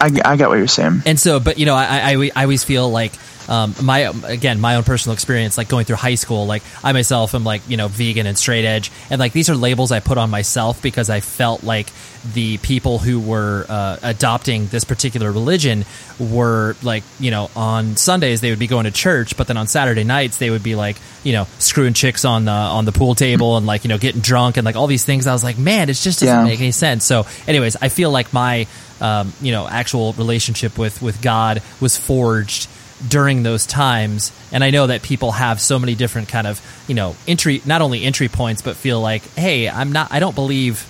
I, 0.00 0.06
I 0.24 0.36
got 0.36 0.48
what 0.48 0.58
you're 0.58 0.68
saying. 0.68 1.02
And 1.06 1.18
so, 1.18 1.40
but 1.40 1.58
you 1.58 1.66
know, 1.66 1.74
I, 1.74 2.12
I, 2.12 2.30
I 2.36 2.42
always 2.42 2.64
feel 2.64 2.90
like 2.90 3.12
um, 3.48 3.74
my 3.82 4.00
again 4.24 4.60
my 4.60 4.76
own 4.76 4.84
personal 4.84 5.14
experience 5.14 5.56
like 5.56 5.68
going 5.68 5.84
through 5.84 5.96
high 5.96 6.14
school 6.14 6.46
like 6.46 6.62
i 6.84 6.92
myself 6.92 7.34
am 7.34 7.44
like 7.44 7.62
you 7.68 7.76
know 7.76 7.88
vegan 7.88 8.26
and 8.26 8.38
straight 8.38 8.64
edge. 8.64 8.90
And 9.10 9.18
like 9.18 9.32
these 9.32 9.50
are 9.50 9.56
labels 9.56 9.92
i 9.92 10.00
put 10.00 10.18
on 10.18 10.30
myself 10.30 10.82
because 10.82 11.10
i 11.10 11.20
felt 11.20 11.62
like 11.62 11.88
the 12.34 12.58
people 12.58 12.98
who 12.98 13.20
were 13.20 13.64
uh, 13.68 13.96
adopting 14.02 14.66
this 14.66 14.84
particular 14.84 15.30
religion 15.30 15.84
were 16.18 16.76
like 16.82 17.04
you 17.20 17.30
know 17.30 17.50
on 17.54 17.96
sundays 17.96 18.40
they 18.40 18.50
would 18.50 18.58
be 18.58 18.66
going 18.66 18.84
to 18.84 18.90
church 18.90 19.36
but 19.36 19.46
then 19.46 19.56
on 19.56 19.66
saturday 19.66 20.04
nights 20.04 20.36
they 20.36 20.50
would 20.50 20.62
be 20.62 20.74
like 20.74 20.96
you 21.22 21.32
know 21.32 21.46
screwing 21.58 21.94
chicks 21.94 22.24
on 22.24 22.44
the 22.44 22.50
on 22.50 22.84
the 22.84 22.92
pool 22.92 23.14
table 23.14 23.56
and 23.56 23.66
like 23.66 23.84
you 23.84 23.88
know 23.88 23.98
getting 23.98 24.20
drunk 24.20 24.56
and 24.56 24.64
like 24.64 24.76
all 24.76 24.86
these 24.86 25.04
things. 25.04 25.26
I 25.26 25.32
was 25.32 25.44
like 25.44 25.58
man 25.58 25.88
it 25.88 25.94
just 25.94 26.20
doesn't 26.20 26.26
yeah. 26.26 26.44
make 26.44 26.60
any 26.60 26.72
sense. 26.72 27.04
So 27.04 27.26
anyways 27.46 27.76
i 27.80 27.88
feel 27.88 28.10
like 28.10 28.32
my 28.32 28.66
um, 29.00 29.32
you 29.40 29.52
know 29.52 29.68
actual 29.68 30.12
relationship 30.14 30.76
with 30.76 31.00
with 31.00 31.22
god 31.22 31.62
was 31.80 31.96
forged 31.96 32.68
during 33.06 33.42
those 33.42 33.66
times. 33.66 34.32
And 34.50 34.64
i 34.64 34.70
know 34.70 34.86
that 34.86 35.02
people 35.02 35.32
have 35.32 35.60
so 35.60 35.78
many 35.78 35.94
different 35.94 36.28
kind 36.28 36.46
of 36.46 36.60
you 36.88 36.94
know 36.94 37.16
entry 37.26 37.60
not 37.66 37.82
only 37.82 38.04
entry 38.04 38.28
points 38.28 38.62
but 38.62 38.76
feel 38.76 39.00
like 39.00 39.22
hey 39.34 39.68
i'm 39.68 39.92
not 39.92 40.10
i 40.10 40.20
don't 40.20 40.34
believe 40.34 40.86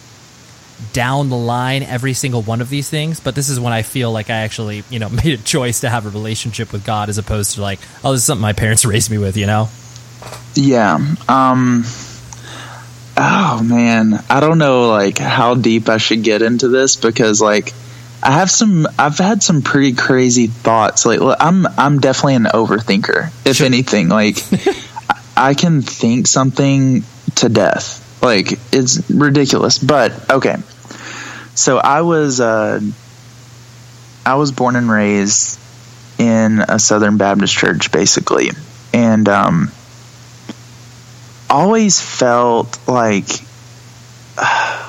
down 0.92 1.28
the 1.28 1.36
line 1.36 1.82
every 1.82 2.12
single 2.12 2.42
one 2.42 2.60
of 2.60 2.68
these 2.68 2.88
things 2.88 3.18
but 3.18 3.34
this 3.34 3.48
is 3.48 3.58
when 3.58 3.72
i 3.72 3.82
feel 3.82 4.12
like 4.12 4.30
i 4.30 4.36
actually 4.36 4.84
you 4.90 4.98
know 4.98 5.08
made 5.24 5.38
a 5.38 5.42
choice 5.42 5.80
to 5.80 5.90
have 5.90 6.06
a 6.06 6.10
relationship 6.10 6.72
with 6.72 6.84
god 6.84 7.08
as 7.08 7.18
opposed 7.18 7.54
to 7.54 7.62
like 7.62 7.80
oh 8.04 8.12
this 8.12 8.20
is 8.20 8.26
something 8.26 8.42
my 8.42 8.52
parents 8.52 8.84
raised 8.92 9.10
me 9.10 9.18
with 9.18 9.36
you 9.36 9.46
know? 9.46 9.68
Yeah 10.54 10.98
um 11.28 11.84
oh 13.16 13.60
man. 13.64 14.24
I 14.30 14.40
don't 14.40 14.58
know 14.58 14.88
like 14.88 15.18
how 15.18 15.54
deep 15.54 15.88
i 15.88 15.96
should 15.96 16.22
get 16.22 16.42
into 16.42 16.68
this 16.68 16.96
because 16.96 17.40
like 17.42 17.72
I 18.22 18.32
have 18.32 18.50
some. 18.50 18.88
I've 18.98 19.18
had 19.18 19.42
some 19.42 19.62
pretty 19.62 19.94
crazy 19.94 20.48
thoughts. 20.48 21.06
Like 21.06 21.20
I'm, 21.40 21.66
I'm 21.66 22.00
definitely 22.00 22.34
an 22.34 22.44
overthinker. 22.44 23.30
If 23.46 23.56
sure. 23.56 23.66
anything, 23.66 24.08
like 24.08 24.38
I 25.36 25.54
can 25.54 25.82
think 25.82 26.26
something 26.26 27.04
to 27.36 27.48
death. 27.48 28.04
Like 28.22 28.52
it's 28.72 29.08
ridiculous. 29.08 29.78
But 29.78 30.30
okay, 30.30 30.56
so 31.54 31.78
I 31.78 32.02
was, 32.02 32.40
uh, 32.40 32.80
I 34.26 34.34
was 34.34 34.50
born 34.50 34.74
and 34.74 34.90
raised 34.90 35.58
in 36.18 36.60
a 36.60 36.80
Southern 36.80 37.18
Baptist 37.18 37.54
church, 37.54 37.92
basically, 37.92 38.50
and 38.92 39.28
um, 39.28 39.70
always 41.48 42.00
felt 42.00 42.78
like. 42.88 43.28
Uh, 44.40 44.87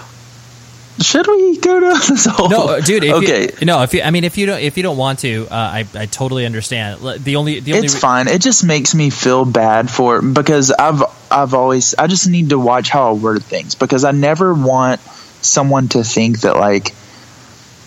should 1.02 1.28
we 1.28 1.58
go 1.58 1.80
down 1.80 1.94
this 2.08 2.26
hole? 2.26 2.50
No, 2.50 2.80
dude. 2.82 3.04
okay. 3.04 3.50
You, 3.60 3.66
no, 3.66 3.82
if 3.84 3.94
you, 3.94 4.02
I 4.02 4.12
mean, 4.12 4.24
if 4.24 4.38
you 4.38 4.46
don't, 4.46 4.60
if 4.60 4.78
you 4.78 4.84
don't 4.84 4.98
want 4.98 5.20
to, 5.20 5.48
uh, 5.50 5.56
I, 5.56 5.86
I 5.96 6.06
totally 6.06 6.46
understand. 6.46 7.02
The 7.02 7.36
only, 7.36 7.60
the 7.60 7.74
only, 7.74 7.86
it's 7.86 7.96
re- 7.96 8.00
fine. 8.00 8.28
It 8.28 8.42
just 8.42 8.64
makes 8.64 8.94
me 8.94 9.10
feel 9.10 9.46
bad 9.46 9.90
for 9.90 10.22
because 10.22 10.72
I've, 10.72 11.02
I've 11.32 11.54
always, 11.54 11.96
I 11.96 12.08
just 12.08 12.28
need 12.28 12.50
to 12.50 12.60
watch 12.60 12.90
how 12.90 13.10
I 13.10 13.14
word 13.14 13.44
things 13.44 13.76
because 13.76 14.04
I 14.04 14.12
never 14.12 14.54
want 14.54 15.00
someone 15.42 15.88
to 15.90 16.04
think 16.04 16.42
that 16.42 16.56
like 16.58 16.94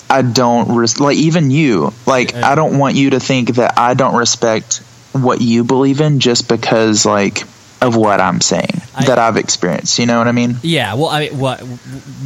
I 0.08 0.22
don't 0.22 0.76
res- 0.76 1.00
like 1.00 1.16
even 1.16 1.50
you, 1.50 1.92
like 2.06 2.34
I 2.34 2.54
don't 2.54 2.78
want 2.78 2.96
you 2.96 3.10
to 3.10 3.20
think 3.20 3.56
that 3.56 3.78
I 3.78 3.94
don't 3.94 4.16
respect 4.16 4.82
what 5.12 5.40
you 5.40 5.64
believe 5.64 6.00
in 6.00 6.20
just 6.20 6.48
because 6.48 7.06
like 7.06 7.44
of 7.82 7.96
what 7.96 8.20
I'm 8.20 8.40
saying 8.40 8.80
I, 8.94 9.04
that 9.06 9.18
I've 9.18 9.36
experienced. 9.36 9.98
You 9.98 10.06
know 10.06 10.18
what 10.18 10.28
I 10.28 10.32
mean? 10.32 10.56
Yeah. 10.62 10.94
Well, 10.94 11.08
I 11.08 11.28
what 11.28 11.62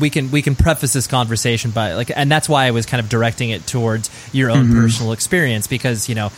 we 0.00 0.10
can 0.10 0.30
we 0.30 0.42
can 0.42 0.54
preface 0.54 0.92
this 0.92 1.06
conversation 1.06 1.70
by 1.70 1.94
like, 1.94 2.10
and 2.14 2.30
that's 2.30 2.48
why 2.48 2.66
I 2.66 2.70
was 2.70 2.86
kind 2.86 3.00
of 3.00 3.08
directing 3.08 3.50
it 3.50 3.66
towards 3.66 4.10
your 4.32 4.50
own 4.50 4.66
mm-hmm. 4.66 4.80
personal 4.80 5.12
experience 5.12 5.66
because 5.66 6.08
you 6.08 6.14
know, 6.14 6.30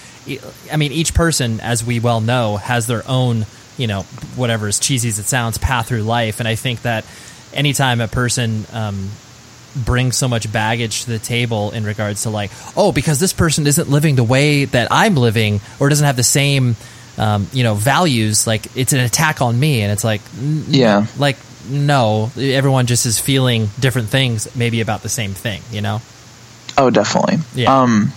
I 0.73 0.77
mean, 0.77 0.93
each 0.93 1.15
person, 1.15 1.61
as 1.61 1.85
we 1.85 2.01
well 2.01 2.21
know, 2.21 2.57
has 2.57 2.87
their 2.87 3.03
own 3.07 3.47
you 3.77 3.87
know 3.87 4.03
whatever 4.37 4.69
as 4.69 4.79
cheesy 4.79 5.09
as 5.09 5.19
it 5.19 5.27
sounds 5.27 5.59
path 5.59 5.89
through 5.89 6.03
life, 6.03 6.41
and 6.41 6.49
I 6.49 6.55
think 6.55 6.83
that 6.83 7.05
anytime 7.53 8.01
a 8.01 8.09
person 8.09 8.67
um, 8.73 9.11
brings 9.75 10.17
so 10.17 10.29
much 10.29 10.51
baggage 10.53 11.05
to 11.05 11.11
the 11.11 11.19
table 11.19 11.71
in 11.71 11.85
regards 11.85 12.23
to 12.23 12.31
like, 12.31 12.51
oh, 12.77 12.93
because 12.93 13.21
this 13.21 13.33
person 13.33 13.67
isn't 13.67 13.89
living 13.89 14.17
the 14.17 14.25
way 14.25 14.65
that 14.67 14.89
I'm 14.91 15.15
living 15.15 15.61
or 15.79 15.89
doesn't 15.89 16.07
have 16.07 16.17
the 16.17 16.23
same 16.23 16.77
um, 17.19 17.49
you 17.53 17.63
know 17.65 17.75
values 17.75 18.47
like 18.47 18.77
it's 18.77 18.93
an 18.93 19.01
attack 19.01 19.43
on 19.43 19.59
me 19.59 19.83
and 19.83 19.93
it's 19.93 20.05
like 20.05 20.21
n- 20.39 20.65
yeah 20.69 21.07
like 21.19 21.37
no 21.69 22.31
everyone 22.39 22.87
just 22.87 23.05
is 23.05 23.19
feeling 23.19 23.69
different 23.79 24.09
things 24.09 24.55
maybe 24.57 24.81
about 24.81 25.03
the 25.03 25.09
same 25.09 25.33
thing 25.33 25.61
you 25.71 25.81
know 25.81 26.01
oh 26.79 26.91
definitely 26.91 27.39
yeah 27.55 27.83
um 27.83 28.13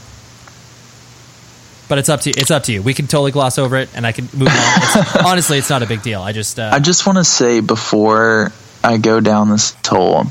but 1.92 1.98
it's 1.98 2.08
up 2.08 2.22
to 2.22 2.30
you. 2.30 2.36
it's 2.38 2.52
up 2.52 2.64
to 2.64 2.72
you. 2.72 2.82
We 2.82 2.94
can 2.94 3.08
totally 3.08 3.34
gloss 3.34 3.58
over 3.58 3.76
it, 3.76 3.90
and 3.94 4.08
I 4.08 4.14
can 4.14 4.24
move 4.32 4.48
on. 4.48 4.54
It's, 4.54 5.16
honestly, 5.26 5.58
it's 5.58 5.70
not 5.70 5.84
a 5.84 5.86
big 5.86 6.02
deal. 6.02 6.22
I 6.22 6.32
just 6.32 6.58
uh, 6.58 6.70
I 6.72 6.80
just 6.80 7.06
want 7.06 7.18
to 7.18 7.26
say 7.26 7.60
before 7.60 8.54
I 8.82 8.96
go 8.98 9.20
down 9.20 9.50
this 9.50 9.76
toll 9.84 10.24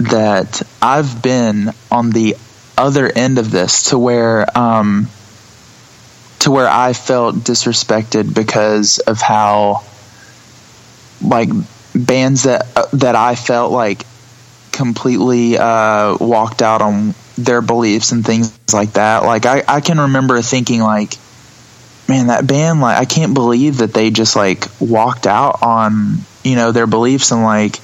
that 0.00 0.60
I've 0.82 1.22
been 1.22 1.70
on 1.90 2.10
the 2.10 2.36
other 2.76 3.10
end 3.10 3.38
of 3.38 3.50
this 3.50 3.84
to 3.84 3.98
where 3.98 4.46
um, 4.56 5.08
to 6.40 6.50
where 6.50 6.68
I 6.68 6.92
felt 6.92 7.36
disrespected 7.36 8.34
because 8.34 8.98
of 8.98 9.20
how 9.20 9.82
like 11.20 11.48
bands 11.94 12.44
that 12.44 12.66
uh, 12.76 12.86
that 12.94 13.16
I 13.16 13.34
felt 13.34 13.72
like 13.72 14.04
completely 14.72 15.58
uh, 15.58 16.16
walked 16.20 16.62
out 16.62 16.82
on 16.82 17.14
their 17.36 17.60
beliefs 17.60 18.12
and 18.12 18.24
things 18.24 18.56
like 18.72 18.92
that. 18.92 19.24
Like 19.24 19.46
I, 19.46 19.64
I 19.66 19.80
can 19.80 19.98
remember 19.98 20.40
thinking 20.42 20.80
like, 20.80 21.14
man, 22.08 22.28
that 22.28 22.46
band 22.46 22.80
like 22.80 22.98
I 22.98 23.04
can't 23.04 23.34
believe 23.34 23.78
that 23.78 23.92
they 23.92 24.10
just 24.10 24.36
like 24.36 24.66
walked 24.80 25.26
out 25.26 25.62
on 25.62 26.18
you 26.44 26.56
know 26.56 26.72
their 26.72 26.86
beliefs 26.86 27.32
and 27.32 27.42
like 27.42 27.80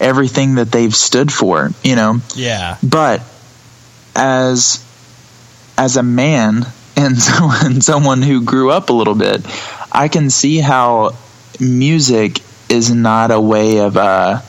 everything 0.00 0.56
that 0.56 0.72
they've 0.72 0.94
stood 0.94 1.32
for. 1.32 1.70
You 1.84 1.96
know. 1.96 2.20
Yeah. 2.34 2.78
But 2.82 3.22
as 4.16 4.84
as 5.78 5.96
a 5.96 6.02
man 6.02 6.66
and 6.96 7.18
someone, 7.22 7.80
someone 7.80 8.22
who 8.22 8.42
grew 8.42 8.70
up 8.70 8.90
a 8.90 8.92
little 8.92 9.14
bit, 9.14 9.42
I 9.90 10.08
can 10.08 10.30
see 10.30 10.58
how 10.58 11.12
music 11.60 12.40
is 12.68 12.92
not 12.92 13.30
a 13.30 13.40
way 13.40 13.78
of 13.80 13.96
uh, 13.96 14.40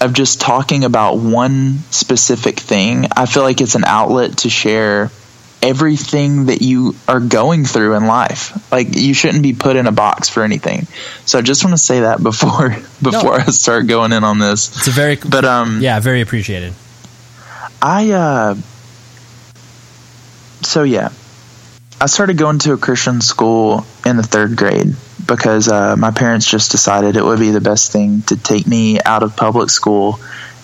of 0.00 0.12
just 0.12 0.40
talking 0.40 0.84
about 0.84 1.16
one 1.16 1.78
specific 1.90 2.60
thing. 2.60 3.06
I 3.16 3.26
feel 3.26 3.42
like 3.42 3.60
it's 3.60 3.74
an 3.74 3.84
outlet 3.84 4.38
to 4.38 4.50
share 4.50 5.10
everything 5.62 6.46
that 6.46 6.60
you 6.60 6.94
are 7.08 7.20
going 7.20 7.64
through 7.64 7.94
in 7.94 8.06
life. 8.06 8.70
Like 8.70 8.94
you 8.94 9.14
shouldn't 9.14 9.42
be 9.42 9.54
put 9.54 9.76
in 9.76 9.86
a 9.86 9.92
box 9.92 10.28
for 10.28 10.42
anything. 10.42 10.86
So 11.24 11.38
I 11.38 11.42
just 11.42 11.64
want 11.64 11.74
to 11.74 11.82
say 11.82 12.00
that 12.00 12.22
before 12.22 12.70
before 13.02 13.40
I 13.40 13.44
start 13.46 13.86
going 13.86 14.12
in 14.12 14.24
on 14.24 14.38
this. 14.38 14.76
It's 14.76 14.88
a 14.88 14.90
very 14.90 15.16
But 15.16 15.44
um 15.46 15.80
yeah, 15.80 15.98
very 16.00 16.20
appreciated. 16.20 16.74
I 17.80 18.10
uh 18.10 18.54
so 20.62 20.82
yeah. 20.82 21.10
I 22.04 22.06
started 22.06 22.36
going 22.36 22.58
to 22.58 22.74
a 22.74 22.76
Christian 22.76 23.22
school 23.22 23.86
in 24.04 24.18
the 24.18 24.22
3rd 24.22 24.56
grade 24.56 24.94
because 25.26 25.68
uh, 25.68 25.96
my 25.96 26.10
parents 26.10 26.46
just 26.46 26.70
decided 26.70 27.16
it 27.16 27.24
would 27.24 27.38
be 27.38 27.50
the 27.50 27.62
best 27.62 27.92
thing 27.92 28.20
to 28.24 28.36
take 28.36 28.66
me 28.66 29.00
out 29.00 29.22
of 29.22 29.36
public 29.36 29.70
school 29.70 30.20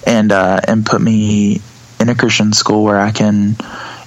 and 0.07 0.33
uh, 0.33 0.61
and 0.69 0.85
put 0.85 1.01
me 1.01 1.63
in 1.99 2.11
a 2.11 2.15
Christian 2.15 2.53
school 2.53 2.85
where 2.85 3.01
I 3.01 3.11
can, 3.11 3.57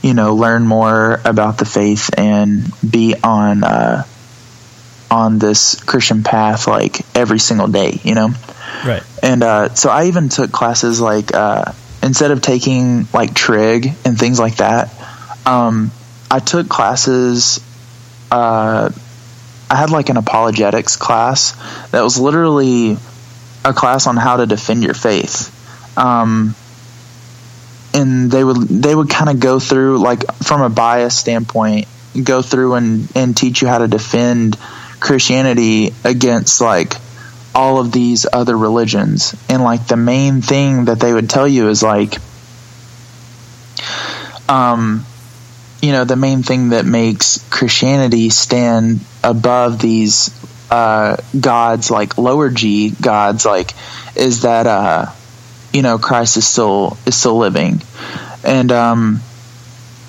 you 0.04 0.14
know, 0.14 0.36
learn 0.36 0.68
more 0.68 1.20
about 1.26 1.58
the 1.58 1.66
faith 1.66 2.12
and 2.16 2.72
be 2.88 3.16
on 3.24 3.64
uh, 3.64 4.04
on 5.10 5.40
this 5.40 5.84
Christian 5.84 6.22
path 6.22 6.68
like 6.68 7.02
every 7.18 7.40
single 7.40 7.68
day, 7.68 8.00
you 8.04 8.14
know. 8.14 8.30
Right. 8.86 9.02
And 9.24 9.42
uh, 9.42 9.74
so 9.74 9.90
I 9.90 10.06
even 10.06 10.30
took 10.30 10.52
classes 10.52 11.02
like 11.02 11.34
uh, 11.34 11.72
instead 12.04 12.30
of 12.30 12.44
taking 12.44 13.08
like 13.12 13.34
trig 13.34 13.88
and 14.06 14.20
things 14.20 14.40
like 14.40 14.58
that, 14.58 14.94
um, 15.48 15.90
I 16.34 16.40
took 16.40 16.68
classes. 16.68 17.64
Uh, 18.32 18.90
I 19.70 19.76
had 19.76 19.92
like 19.92 20.10
an 20.10 20.18
apologetics 20.18 20.96
class 20.96 21.52
that 21.92 22.02
was 22.02 22.20
literally 22.20 22.98
a 23.64 23.72
class 23.72 24.08
on 24.08 24.18
how 24.18 24.38
to 24.38 24.48
defend 24.48 24.84
your 24.84 24.96
faith. 24.96 25.52
Um, 25.96 26.56
and 27.94 28.32
they 28.32 28.44
would 28.44 28.68
they 28.68 28.96
would 28.96 29.12
kind 29.12 29.30
of 29.30 29.40
go 29.40 29.60
through 29.60 30.00
like 30.00 30.24
from 30.38 30.64
a 30.64 30.70
bias 30.70 31.16
standpoint, 31.16 31.88
go 32.24 32.42
through 32.42 32.74
and 32.74 33.16
and 33.16 33.38
teach 33.38 33.62
you 33.62 33.68
how 33.68 33.78
to 33.78 33.88
defend 33.88 34.58
Christianity 35.00 35.94
against 36.04 36.62
like 36.62 36.96
all 37.54 37.78
of 37.78 37.92
these 37.92 38.26
other 38.34 38.58
religions. 38.58 39.36
And 39.50 39.62
like 39.62 39.86
the 39.86 39.98
main 39.98 40.42
thing 40.42 40.86
that 40.86 41.00
they 41.00 41.14
would 41.14 41.30
tell 41.30 41.48
you 41.48 41.70
is 41.70 41.84
like 41.84 42.16
um 44.50 45.06
you 45.84 45.92
know 45.92 46.06
the 46.06 46.16
main 46.16 46.44
thing 46.44 46.70
that 46.70 46.86
makes 46.86 47.46
Christianity 47.50 48.30
stand 48.30 49.02
above 49.22 49.82
these 49.82 50.32
uh, 50.72 51.18
gods 51.38 51.92
like 51.92 52.18
lower 52.18 52.50
G 52.50 52.92
gods 53.02 53.46
like 53.46 53.74
is 54.16 54.44
that 54.44 54.66
uh, 54.66 55.08
you 55.74 55.82
know 55.82 55.98
Christ 55.98 56.38
is 56.38 56.48
still 56.48 56.98
is 57.06 57.18
still 57.18 57.38
living. 57.38 57.82
And 58.46 58.72
um 58.72 59.20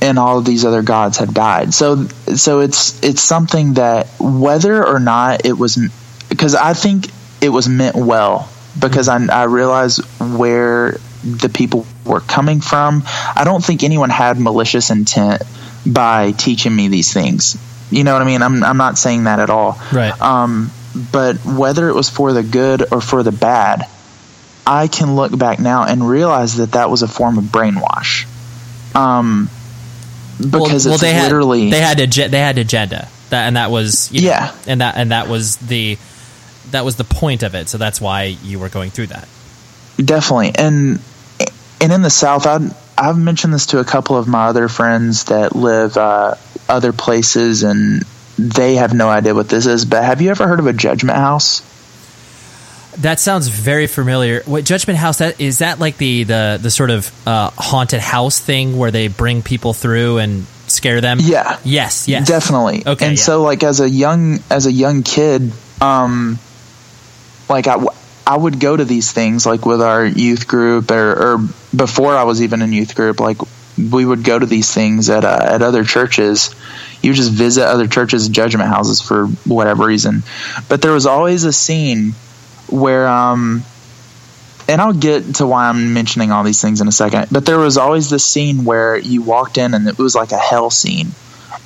and 0.01 0.17
all 0.17 0.39
of 0.39 0.45
these 0.45 0.65
other 0.65 0.83
gods 0.83 1.19
have 1.19 1.35
died. 1.35 1.75
So 1.75 2.05
so 2.07 2.61
it's 2.61 3.03
it's 3.03 3.21
something 3.21 3.75
that 3.75 4.07
whether 4.21 4.87
or 4.87 5.01
not 5.01 5.45
it 5.45 5.59
was 5.59 5.77
because 6.29 6.55
I 6.55 6.75
think 6.75 7.09
it 7.41 7.49
was 7.49 7.69
meant 7.69 7.97
well 7.97 8.49
because 8.79 9.09
I, 9.09 9.25
I 9.27 9.45
realize 9.45 9.99
where 10.21 10.99
the 11.25 11.51
people 11.53 11.85
were 12.05 12.21
coming 12.21 12.61
from. 12.61 13.03
I 13.35 13.43
don't 13.45 13.65
think 13.65 13.83
anyone 13.83 14.11
had 14.11 14.39
malicious 14.39 14.91
intent 14.91 15.43
by 15.87 16.33
teaching 16.33 16.75
me 16.75 16.89
these 16.89 17.13
things. 17.13 17.57
You 17.91 18.05
know 18.05 18.13
what 18.13 18.23
I 18.23 18.25
mean? 18.25 18.43
I'm 18.43 18.63
I'm 18.65 18.77
not 18.77 18.99
saying 18.99 19.25
that 19.25 19.39
at 19.41 19.51
all. 19.51 19.79
Right. 19.93 20.19
Um, 20.21 20.71
but 21.13 21.37
whether 21.45 21.89
it 21.89 21.95
was 21.95 22.09
for 22.09 22.33
the 22.33 22.43
good 22.43 22.93
or 22.93 23.01
for 23.01 23.23
the 23.23 23.33
bad, 23.33 23.83
I 24.67 24.89
can 24.89 25.17
look 25.17 25.37
back 25.37 25.59
now 25.61 25.85
and 25.85 26.09
realize 26.09 26.57
that 26.57 26.73
that 26.73 26.89
was 26.91 27.03
a 27.03 27.09
form 27.09 27.37
of 27.39 27.45
brainwash. 27.45 28.27
Um, 28.97 29.51
because 30.39 30.85
well, 30.87 30.95
it's 30.95 31.03
they 31.03 31.13
had, 31.13 31.25
literally 31.25 31.71
they 31.71 31.81
had 31.81 32.01
ag- 32.01 32.31
they 32.31 32.39
had 32.41 32.59
agenda 32.59 33.09
that 33.31 33.47
and 33.47 33.57
that 33.57 33.71
was 33.71 34.11
you 34.13 34.23
know, 34.23 34.29
Yeah. 34.29 34.57
and 34.67 34.81
that 34.81 34.97
and 34.97 35.11
that 35.13 35.29
was 35.29 35.57
the 35.59 35.97
that 36.71 36.85
was 36.85 36.97
the 36.97 37.05
point 37.05 37.43
of 37.43 37.55
it. 37.55 37.69
So 37.69 37.79
that's 37.79 38.01
why 38.01 38.37
you 38.43 38.59
were 38.59 38.69
going 38.69 38.91
through 38.91 39.09
that. 39.09 39.29
definitely 39.97 40.53
and 40.57 40.99
and 41.81 41.93
in 41.93 42.03
the 42.03 42.11
south 42.11 42.47
i 42.47 42.59
i've 42.97 43.19
mentioned 43.19 43.53
this 43.53 43.67
to 43.67 43.79
a 43.79 43.85
couple 43.85 44.17
of 44.17 44.27
my 44.27 44.47
other 44.47 44.69
friends 44.69 45.25
that 45.25 45.55
live 45.55 45.97
uh, 45.97 46.35
other 46.69 46.93
places 46.93 47.63
and 47.63 48.03
they 48.39 48.75
have 48.77 48.93
no 48.95 49.09
idea 49.09 49.35
what 49.35 49.49
this 49.49 49.67
is 49.67 49.85
but 49.85 50.03
have 50.03 50.21
you 50.21 50.31
ever 50.31 50.47
heard 50.47 50.59
of 50.61 50.67
a 50.67 50.73
judgment 50.73 51.17
house 51.19 51.63
That 52.99 53.19
sounds 53.19 53.49
very 53.49 53.89
familiar. 53.89 54.43
What 54.47 54.63
Judgment 54.65 54.97
House? 54.97 55.19
That 55.19 55.41
is 55.41 55.59
that 55.59 55.81
like 55.81 55.97
the 55.99 56.23
the 56.23 56.61
the 56.63 56.71
sort 56.71 56.91
of 56.91 57.11
uh, 57.27 57.51
haunted 57.51 57.99
house 57.99 58.39
thing 58.39 58.79
where 58.79 58.93
they 58.93 59.09
bring 59.09 59.43
people 59.43 59.73
through 59.73 60.19
and 60.19 60.47
scare 60.69 61.01
them. 61.01 61.19
Yeah. 61.21 61.59
Yes. 61.65 62.07
Yes. 62.07 62.29
definitely 62.29 62.87
Okay, 62.87 63.05
and 63.05 63.17
yeah. 63.19 63.23
so 63.23 63.43
like 63.43 63.65
as 63.65 63.81
a 63.81 63.91
young 63.91 64.39
as 64.49 64.67
a 64.67 64.73
young 64.73 65.03
kid 65.03 65.51
um 65.81 66.39
like 67.49 67.67
i 67.67 67.77
I 68.27 68.37
would 68.37 68.59
go 68.59 68.77
to 68.77 68.85
these 68.85 69.13
things 69.13 69.45
like 69.45 69.67
with 69.67 69.83
our 69.83 70.05
youth 70.05 70.49
group 70.49 70.91
or, 70.91 71.13
or 71.13 71.39
before 71.75 72.17
I 72.17 72.25
was 72.25 72.43
even 72.43 72.63
in 72.63 72.73
youth 72.73 72.95
group 72.95 73.21
like 73.21 73.39
we 73.77 74.05
would 74.05 74.25
go 74.25 74.39
to 74.39 74.47
these 74.47 74.73
things 74.73 75.11
at 75.11 75.25
uh, 75.25 75.39
at 75.43 75.63
other 75.63 75.85
churches. 75.85 76.55
You 77.03 77.13
just 77.13 77.33
visit 77.33 77.67
other 77.67 77.87
churches 77.87 78.29
judgment 78.29 78.69
houses 78.69 79.03
for 79.03 79.27
whatever 79.27 79.85
reason. 79.85 80.23
But 80.69 80.81
there 80.81 80.93
was 80.93 81.07
always 81.07 81.45
a 81.45 81.53
scene 81.53 82.13
where 82.69 83.07
um 83.07 83.63
and 84.67 84.81
I'll 84.81 84.95
get 84.95 85.37
to 85.37 85.47
why 85.47 85.69
I'm 85.69 85.93
mentioning 85.93 86.33
all 86.33 86.45
these 86.45 86.63
things 86.63 86.81
in 86.81 86.89
a 86.89 86.93
second 86.93 87.29
but 87.31 87.45
there 87.45 87.59
was 87.59 87.77
always 87.77 88.09
this 88.09 88.25
scene 88.25 88.65
where 88.65 88.97
you 88.97 89.21
walked 89.21 89.59
in 89.59 89.75
and 89.75 89.87
it 89.87 89.99
was 89.99 90.15
like 90.15 90.33
a 90.33 90.39
hell 90.39 90.71
scene. 90.71 91.09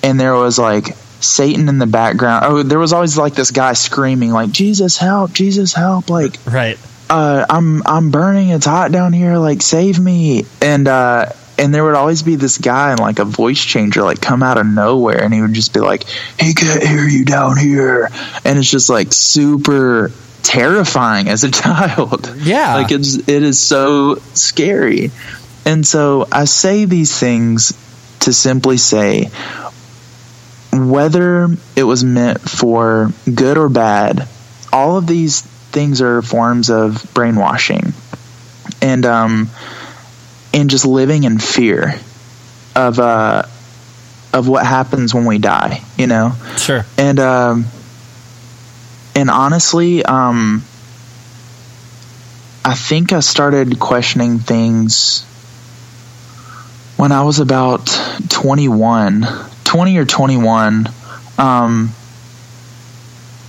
And 0.02 0.18
there 0.18 0.34
was 0.34 0.58
like 0.58 0.96
Satan 1.20 1.68
in 1.68 1.78
the 1.78 1.86
background. 1.86 2.44
Oh, 2.46 2.62
there 2.62 2.78
was 2.78 2.92
always 2.92 3.16
like 3.18 3.34
this 3.34 3.50
guy 3.50 3.72
screaming 3.72 4.30
like 4.30 4.50
Jesus 4.50 4.96
help, 4.96 5.32
Jesus 5.32 5.72
help, 5.72 6.10
like 6.10 6.36
Right. 6.46 6.78
uh 7.10 7.44
I'm 7.48 7.82
I'm 7.86 8.10
burning, 8.10 8.50
it's 8.50 8.66
hot 8.66 8.92
down 8.92 9.12
here, 9.12 9.36
like 9.38 9.62
save 9.62 9.98
me. 9.98 10.44
And 10.62 10.86
uh 10.88 11.26
and 11.58 11.74
there 11.74 11.82
would 11.84 11.96
always 11.96 12.22
be 12.22 12.36
this 12.36 12.56
guy 12.58 12.92
and 12.92 13.00
like 13.00 13.18
a 13.18 13.24
voice 13.24 13.58
changer 13.64 14.02
like 14.02 14.20
come 14.20 14.44
out 14.44 14.58
of 14.58 14.66
nowhere 14.66 15.20
and 15.24 15.34
he 15.34 15.40
would 15.40 15.54
just 15.54 15.74
be 15.74 15.80
like, 15.80 16.04
He 16.38 16.54
can't 16.54 16.82
hear 16.82 17.02
you 17.04 17.24
down 17.24 17.56
here 17.56 18.08
and 18.44 18.58
it's 18.58 18.70
just 18.70 18.88
like 18.88 19.12
super 19.12 20.12
terrifying 20.44 21.28
as 21.28 21.42
a 21.44 21.50
child. 21.62 22.32
Yeah. 22.38 22.76
Like 22.76 22.92
it's 22.92 23.16
it 23.16 23.42
is 23.42 23.58
so 23.58 24.16
scary. 24.34 25.10
And 25.66 25.86
so 25.86 26.26
I 26.30 26.44
say 26.46 26.84
these 26.84 27.18
things 27.18 27.72
to 28.20 28.32
simply 28.32 28.76
say 28.78 29.30
whether 30.86 31.48
it 31.76 31.82
was 31.82 32.04
meant 32.04 32.40
for 32.40 33.10
good 33.32 33.58
or 33.58 33.68
bad, 33.68 34.28
all 34.72 34.96
of 34.96 35.06
these 35.06 35.40
things 35.40 36.00
are 36.00 36.22
forms 36.22 36.70
of 36.70 37.04
brainwashing 37.14 37.92
and 38.80 39.04
um 39.04 39.50
and 40.54 40.70
just 40.70 40.86
living 40.86 41.24
in 41.24 41.38
fear 41.38 41.94
of 42.74 42.98
uh 42.98 43.42
of 44.32 44.46
what 44.46 44.64
happens 44.64 45.14
when 45.14 45.24
we 45.24 45.38
die, 45.38 45.82
you 45.96 46.06
know? 46.06 46.32
Sure. 46.56 46.84
And 46.96 47.18
um 47.18 47.66
and 49.14 49.30
honestly, 49.30 50.04
um 50.04 50.62
I 52.64 52.74
think 52.74 53.12
I 53.12 53.20
started 53.20 53.78
questioning 53.78 54.38
things 54.38 55.24
when 56.98 57.12
I 57.12 57.22
was 57.22 57.38
about 57.38 57.86
21, 58.28 59.22
20 59.68 59.98
or 59.98 60.06
21. 60.06 60.88
Um 61.36 61.90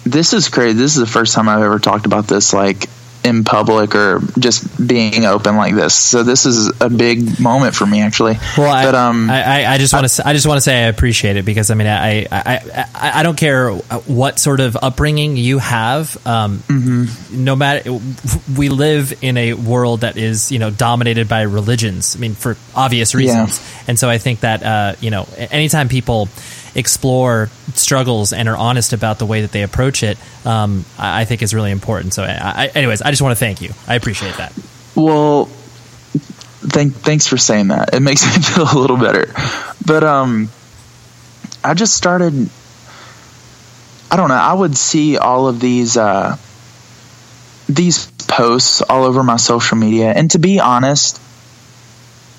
this 0.03 0.33
is 0.33 0.49
crazy. 0.49 0.73
This 0.77 0.95
is 0.95 0.99
the 0.99 1.07
first 1.07 1.33
time 1.33 1.47
I've 1.47 1.61
ever 1.61 1.79
talked 1.79 2.05
about 2.05 2.27
this 2.27 2.53
like 2.53 2.89
in 3.29 3.43
public 3.45 3.95
or 3.95 4.19
just 4.37 4.65
being 4.85 5.25
open 5.25 5.55
like 5.55 5.73
this. 5.75 5.95
So 5.95 6.23
this 6.23 6.45
is 6.45 6.71
a 6.81 6.89
big 6.89 7.39
moment 7.39 7.75
for 7.75 7.85
me 7.85 8.01
actually. 8.01 8.37
Well, 8.57 8.69
I, 8.69 8.83
but 8.85 8.95
um 8.95 9.29
I, 9.29 9.63
I- 9.63 9.73
I 9.73 9.77
just 9.77 9.93
want 9.93 10.07
to, 10.09 10.27
I 10.27 10.33
just 10.33 10.45
want 10.47 10.57
to 10.57 10.61
say 10.61 10.83
I 10.83 10.87
appreciate 10.87 11.37
it 11.37 11.45
because 11.45 11.69
I 11.71 11.75
mean, 11.75 11.87
I, 11.87 12.23
I, 12.23 12.85
I, 12.95 13.11
I 13.19 13.23
don't 13.23 13.37
care 13.37 13.71
what 13.71 14.39
sort 14.39 14.59
of 14.59 14.75
upbringing 14.81 15.37
you 15.37 15.59
have. 15.59 16.17
Um, 16.27 16.59
Mm-hmm. 16.67 17.43
No 17.43 17.55
matter, 17.55 17.99
we 18.57 18.69
live 18.69 19.13
in 19.23 19.37
a 19.37 19.53
world 19.53 20.01
that 20.01 20.17
is, 20.17 20.51
you 20.51 20.59
know, 20.59 20.69
dominated 20.71 21.27
by 21.29 21.43
religions. 21.43 22.15
I 22.15 22.19
mean, 22.19 22.33
for 22.35 22.57
obvious 22.75 23.13
reasons. 23.15 23.61
And 23.87 23.97
so 23.99 24.09
I 24.09 24.17
think 24.17 24.41
that, 24.41 24.63
uh, 24.63 24.95
you 24.99 25.09
know, 25.11 25.27
anytime 25.37 25.87
people 25.89 26.27
explore 26.75 27.49
struggles 27.73 28.33
and 28.33 28.47
are 28.49 28.57
honest 28.57 28.93
about 28.93 29.19
the 29.19 29.25
way 29.25 29.41
that 29.41 29.51
they 29.51 29.63
approach 29.63 30.03
it, 30.03 30.17
um, 30.45 30.85
I, 30.97 31.21
I 31.21 31.25
think 31.25 31.41
is 31.41 31.53
really 31.53 31.71
important. 31.71 32.13
So, 32.13 32.23
I, 32.23 32.65
I, 32.65 32.67
anyways, 32.67 33.01
I 33.01 33.09
just 33.09 33.21
want 33.21 33.31
to 33.37 33.39
thank 33.39 33.61
you. 33.61 33.71
I 33.87 33.95
appreciate 33.95 34.35
that. 34.37 34.53
Well, 34.95 35.45
thank 36.59 36.93
thanks 36.93 37.27
for 37.27 37.37
saying 37.37 37.69
that. 37.69 37.93
It 37.93 38.01
makes 38.01 38.23
me 38.37 38.41
feel 38.41 38.63
a 38.63 38.77
little 38.79 38.97
better. 38.97 39.33
But 39.85 40.03
um, 40.03 40.49
I 41.63 41.73
just 41.73 41.95
started. 41.95 42.49
I 44.11 44.15
don't 44.15 44.29
know. 44.29 44.35
I 44.35 44.53
would 44.53 44.75
see 44.75 45.17
all 45.17 45.47
of 45.47 45.59
these 45.59 45.97
uh, 45.97 46.37
these 47.67 48.07
posts 48.27 48.81
all 48.81 49.03
over 49.03 49.23
my 49.23 49.37
social 49.37 49.77
media, 49.77 50.11
and 50.11 50.31
to 50.31 50.39
be 50.39 50.59
honest, 50.59 51.21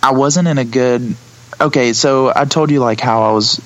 I 0.02 0.12
wasn't 0.12 0.48
in 0.48 0.58
a 0.58 0.64
good 0.64 1.14
okay, 1.60 1.92
so 1.92 2.32
I 2.34 2.44
told 2.44 2.70
you 2.70 2.80
like 2.80 3.00
how 3.00 3.22
I 3.22 3.32
was. 3.32 3.60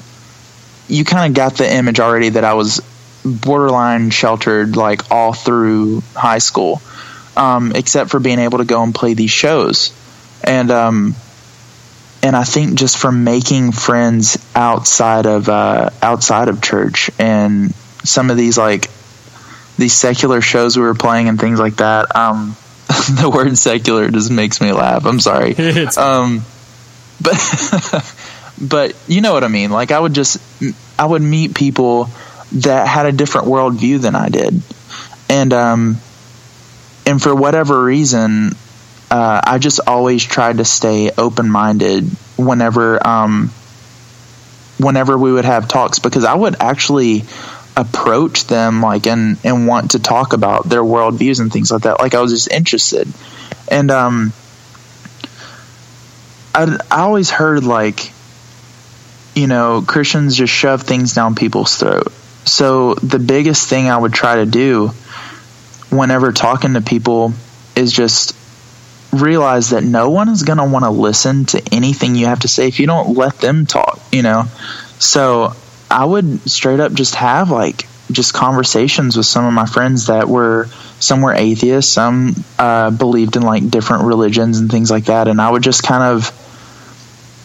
You 0.88 1.04
kind 1.04 1.30
of 1.30 1.36
got 1.36 1.54
the 1.54 1.72
image 1.72 2.00
already 2.00 2.30
that 2.30 2.44
I 2.44 2.54
was 2.54 2.80
borderline 3.24 4.10
sheltered 4.10 4.76
like 4.76 5.10
all 5.10 5.32
through 5.32 6.02
high 6.14 6.38
school, 6.38 6.82
um, 7.36 7.72
except 7.74 8.10
for 8.10 8.20
being 8.20 8.38
able 8.38 8.58
to 8.58 8.64
go 8.64 8.82
and 8.82 8.94
play 8.94 9.14
these 9.14 9.30
shows, 9.30 9.92
and 10.44 10.70
um, 10.70 11.14
and 12.22 12.34
I 12.34 12.44
think 12.44 12.74
just 12.74 12.98
from 12.98 13.24
making 13.24 13.72
friends 13.72 14.38
outside 14.54 15.26
of 15.26 15.48
uh, 15.48 15.90
outside 16.02 16.48
of 16.48 16.62
church 16.62 17.10
and 17.18 17.74
some 18.04 18.30
of 18.30 18.36
these 18.36 18.56
like 18.56 18.90
these 19.76 19.92
secular 19.92 20.40
shows 20.40 20.76
we 20.76 20.82
were 20.82 20.94
playing 20.94 21.28
and 21.28 21.38
things 21.40 21.58
like 21.58 21.76
that. 21.76 22.14
Um, 22.14 22.56
the 22.88 23.30
word 23.32 23.56
secular 23.58 24.10
just 24.10 24.30
makes 24.30 24.60
me 24.60 24.72
laugh. 24.72 25.04
I'm 25.04 25.20
sorry. 25.20 25.54
um, 25.96 26.42
but 27.20 27.34
but 28.60 28.94
you 29.08 29.20
know 29.20 29.32
what 29.32 29.44
I 29.44 29.48
mean. 29.48 29.70
Like 29.70 29.90
I 29.90 29.98
would 29.98 30.14
just 30.14 30.38
I 30.98 31.04
would 31.04 31.22
meet 31.22 31.54
people 31.54 32.08
that 32.52 32.86
had 32.86 33.06
a 33.06 33.12
different 33.12 33.48
worldview 33.48 34.00
than 34.00 34.14
I 34.14 34.28
did, 34.28 34.62
and 35.28 35.52
um, 35.52 35.96
and 37.06 37.20
for 37.20 37.34
whatever 37.34 37.82
reason, 37.82 38.52
uh, 39.10 39.40
I 39.44 39.58
just 39.58 39.80
always 39.86 40.24
tried 40.24 40.58
to 40.58 40.64
stay 40.64 41.10
open 41.16 41.50
minded 41.50 42.04
whenever 42.36 43.04
um, 43.06 43.50
whenever 44.78 45.18
we 45.18 45.32
would 45.32 45.44
have 45.44 45.68
talks 45.68 45.98
because 45.98 46.24
I 46.24 46.34
would 46.34 46.56
actually 46.60 47.24
approach 47.76 48.46
them 48.46 48.80
like 48.80 49.06
and 49.06 49.36
and 49.44 49.66
want 49.66 49.92
to 49.92 49.98
talk 49.98 50.32
about 50.32 50.68
their 50.68 50.82
worldviews 50.82 51.40
and 51.40 51.52
things 51.52 51.70
like 51.70 51.82
that. 51.82 51.98
Like 52.00 52.14
I 52.14 52.20
was 52.20 52.32
just 52.32 52.50
interested, 52.50 53.08
and 53.68 53.90
um, 53.90 54.32
I 56.54 56.78
I 56.90 57.00
always 57.00 57.30
heard 57.30 57.64
like 57.64 58.12
you 59.34 59.46
know 59.46 59.82
Christians 59.86 60.36
just 60.36 60.52
shove 60.52 60.82
things 60.82 61.14
down 61.14 61.34
people's 61.34 61.76
throat. 61.76 62.12
So 62.44 62.94
the 62.94 63.18
biggest 63.18 63.68
thing 63.68 63.88
I 63.88 63.96
would 63.96 64.12
try 64.12 64.36
to 64.36 64.46
do 64.46 64.88
whenever 65.90 66.32
talking 66.32 66.74
to 66.74 66.80
people 66.80 67.32
is 67.76 67.92
just 67.92 68.36
realize 69.12 69.70
that 69.70 69.84
no 69.84 70.10
one 70.10 70.28
is 70.28 70.42
going 70.42 70.58
to 70.58 70.64
want 70.64 70.84
to 70.84 70.90
listen 70.90 71.44
to 71.46 71.62
anything 71.72 72.16
you 72.16 72.26
have 72.26 72.40
to 72.40 72.48
say 72.48 72.68
if 72.68 72.80
you 72.80 72.86
don't 72.86 73.16
let 73.16 73.38
them 73.38 73.64
talk, 73.64 74.00
you 74.12 74.22
know. 74.22 74.44
So 74.98 75.52
I 75.90 76.04
would 76.04 76.48
straight 76.50 76.80
up 76.80 76.92
just 76.92 77.14
have 77.14 77.50
like 77.50 77.86
just 78.10 78.34
conversations 78.34 79.16
with 79.16 79.26
some 79.26 79.44
of 79.44 79.52
my 79.52 79.66
friends 79.66 80.06
that 80.08 80.28
were 80.28 80.68
some 80.98 81.22
were 81.22 81.32
atheists, 81.32 81.92
some 81.92 82.34
uh, 82.58 82.90
believed 82.90 83.36
in 83.36 83.42
like 83.42 83.68
different 83.68 84.04
religions 84.04 84.58
and 84.58 84.70
things 84.70 84.90
like 84.90 85.06
that, 85.06 85.28
and 85.28 85.40
I 85.40 85.50
would 85.50 85.62
just 85.62 85.82
kind 85.82 86.02
of 86.02 86.30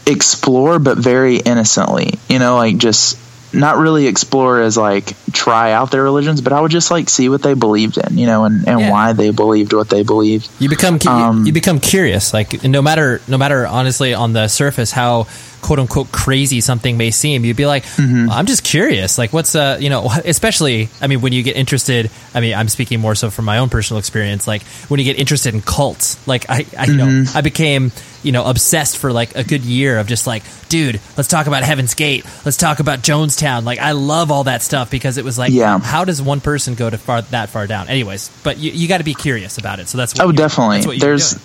explore, 0.05 0.79
but 0.79 0.97
very 0.97 1.37
innocently, 1.37 2.13
you 2.29 2.39
know, 2.39 2.55
like 2.55 2.77
just 2.77 3.17
not 3.51 3.77
really 3.77 4.05
explore 4.05 4.61
as 4.61 4.77
like 4.77 5.15
try 5.33 5.71
out 5.71 5.89
their 5.89 6.03
religions, 6.03 6.39
but 6.39 6.53
I 6.53 6.61
would 6.61 6.69
just 6.69 6.91
like 6.91 7.09
see 7.09 7.29
what 7.29 7.41
they 7.41 7.55
believed 7.55 7.97
in, 7.97 8.15
you 8.17 8.27
know, 8.27 8.45
and, 8.45 8.67
and 8.67 8.79
Yeah. 8.79 8.91
why 8.91 9.13
they 9.13 9.31
believed 9.31 9.73
what 9.73 9.89
they 9.89 10.03
believed. 10.03 10.47
You 10.59 10.69
become 10.69 10.99
Um, 11.07 11.45
you 11.47 11.51
become 11.51 11.79
curious. 11.79 12.31
Like 12.31 12.63
no 12.63 12.81
matter 12.83 13.21
no 13.27 13.39
matter 13.39 13.65
honestly 13.65 14.13
on 14.13 14.33
the 14.33 14.47
surface 14.49 14.91
how 14.91 15.25
quote 15.61 15.79
unquote 15.79 16.11
crazy 16.11 16.61
something 16.61 16.95
may 16.95 17.09
seem, 17.09 17.43
you'd 17.43 17.57
be 17.57 17.65
like, 17.65 17.85
Mm-hmm. 17.85 18.29
I'm 18.29 18.45
just 18.45 18.63
curious. 18.63 19.17
Like 19.17 19.33
what's 19.33 19.55
uh 19.55 19.77
you 19.79 19.89
know 19.89 20.11
especially 20.25 20.89
I 21.01 21.07
mean 21.07 21.21
when 21.21 21.33
you 21.33 21.41
get 21.41 21.55
interested. 21.55 22.11
I 22.35 22.41
mean 22.41 22.53
I'm 22.53 22.69
speaking 22.69 22.99
more 22.99 23.15
so 23.15 23.31
from 23.31 23.45
my 23.45 23.57
own 23.57 23.69
personal 23.69 23.97
experience. 23.97 24.45
Like 24.47 24.61
when 24.89 24.99
you 24.99 25.05
get 25.05 25.17
interested 25.17 25.55
in 25.55 25.61
cults, 25.63 26.19
like 26.27 26.45
I, 26.51 26.67
I 26.77 26.85
you 26.85 26.97
know 26.97 27.07
Mm-hmm. 27.07 27.35
I 27.35 27.41
became 27.41 27.91
you 28.23 28.31
know 28.31 28.45
obsessed 28.45 28.97
for 28.97 29.11
like 29.11 29.35
a 29.35 29.43
good 29.43 29.61
year 29.61 29.97
of 29.99 30.07
just 30.07 30.27
like 30.27 30.43
dude 30.69 30.99
let's 31.17 31.29
talk 31.29 31.47
about 31.47 31.63
heaven's 31.63 31.93
gate 31.93 32.25
let's 32.45 32.57
talk 32.57 32.79
about 32.79 32.99
jonestown 32.99 33.63
like 33.63 33.79
i 33.79 33.93
love 33.93 34.29
all 34.31 34.43
that 34.43 34.61
stuff 34.61 34.91
because 34.91 35.17
it 35.17 35.23
was 35.25 35.37
like 35.37 35.51
Yeah. 35.51 35.79
how 35.79 36.03
does 36.05 36.21
one 36.21 36.41
person 36.41 36.75
go 36.75 36.89
to 36.89 36.97
far 36.97 37.21
that 37.23 37.49
far 37.49 37.65
down 37.67 37.87
anyways 37.87 38.29
but 38.43 38.57
you, 38.57 38.71
you 38.71 38.87
got 38.87 38.97
to 38.99 39.03
be 39.03 39.13
curious 39.13 39.57
about 39.57 39.79
it 39.79 39.87
so 39.87 39.97
that's 39.97 40.13
what 40.17 40.25
Oh, 40.27 40.31
definitely. 40.31 40.85
what 40.85 40.99
There's 40.99 41.31
doing. 41.31 41.43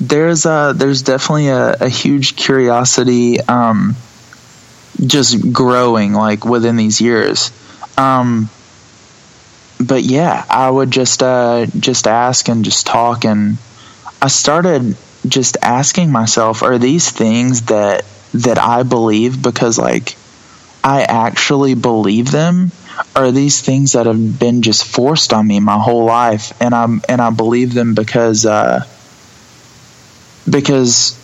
there's 0.00 0.46
uh 0.46 0.72
there's 0.74 1.02
definitely 1.02 1.48
a, 1.48 1.72
a 1.80 1.88
huge 1.88 2.36
curiosity 2.36 3.40
um 3.40 3.96
just 5.04 5.52
growing 5.52 6.12
like 6.12 6.44
within 6.44 6.76
these 6.76 7.00
years. 7.00 7.50
Um 7.96 8.48
but 9.80 10.02
yeah, 10.02 10.44
I 10.50 10.68
would 10.68 10.90
just 10.90 11.22
uh 11.22 11.66
just 11.78 12.06
ask 12.08 12.48
and 12.48 12.64
just 12.64 12.86
talk 12.86 13.24
and 13.24 13.58
I 14.20 14.26
started 14.28 14.96
just 15.28 15.56
asking 15.62 16.10
myself 16.10 16.62
are 16.62 16.78
these 16.78 17.10
things 17.10 17.62
that 17.62 18.04
that 18.34 18.58
I 18.58 18.82
believe 18.82 19.42
because 19.42 19.78
like 19.78 20.16
I 20.84 21.02
actually 21.02 21.74
believe 21.74 22.30
them 22.30 22.72
are 23.14 23.30
these 23.30 23.60
things 23.60 23.92
that 23.92 24.06
have 24.06 24.38
been 24.38 24.62
just 24.62 24.84
forced 24.84 25.32
on 25.32 25.46
me 25.46 25.60
my 25.60 25.78
whole 25.78 26.04
life 26.04 26.52
and 26.60 26.74
I'm 26.74 27.02
and 27.08 27.20
I 27.20 27.30
believe 27.30 27.74
them 27.74 27.94
because 27.94 28.44
uh 28.46 28.84
because 30.48 31.18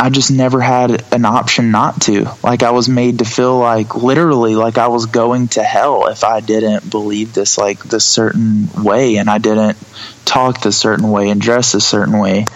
I 0.00 0.10
just 0.10 0.30
never 0.30 0.60
had 0.60 1.12
an 1.12 1.24
option 1.24 1.72
not 1.72 2.02
to. 2.02 2.30
Like 2.42 2.62
I 2.62 2.70
was 2.70 2.88
made 2.88 3.18
to 3.18 3.24
feel 3.24 3.58
like 3.58 3.96
literally 3.96 4.54
like 4.54 4.78
I 4.78 4.88
was 4.88 5.06
going 5.06 5.48
to 5.48 5.62
hell 5.62 6.06
if 6.06 6.22
I 6.22 6.38
didn't 6.38 6.88
believe 6.88 7.34
this 7.34 7.58
like 7.58 7.82
this 7.82 8.04
certain 8.04 8.68
way 8.82 9.16
and 9.16 9.28
I 9.28 9.38
didn't 9.38 9.76
talk 10.24 10.60
this 10.60 10.78
certain 10.78 11.10
way 11.10 11.30
and 11.30 11.40
dress 11.40 11.74
a 11.74 11.80
certain 11.80 12.18
way. 12.18 12.46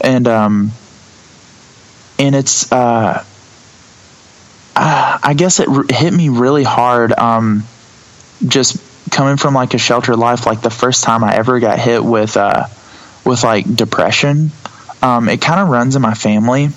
And 0.00 0.28
um 0.28 0.72
and 2.18 2.34
it's 2.34 2.70
uh 2.72 3.24
I 4.78 5.34
guess 5.36 5.58
it 5.60 5.68
hit 5.90 6.12
me 6.12 6.28
really 6.28 6.62
hard 6.64 7.12
um 7.12 7.64
just 8.46 8.76
coming 9.10 9.36
from 9.38 9.54
like 9.54 9.72
a 9.74 9.78
sheltered 9.78 10.16
life 10.16 10.44
like 10.46 10.60
the 10.60 10.70
first 10.70 11.02
time 11.04 11.24
I 11.24 11.34
ever 11.36 11.58
got 11.60 11.78
hit 11.78 12.04
with 12.04 12.36
uh 12.36 12.66
with 13.24 13.42
like 13.42 13.64
depression 13.74 14.50
um 15.02 15.28
it 15.28 15.40
kind 15.40 15.60
of 15.60 15.68
runs 15.68 15.96
in 15.96 16.02
my 16.02 16.14
family. 16.14 16.68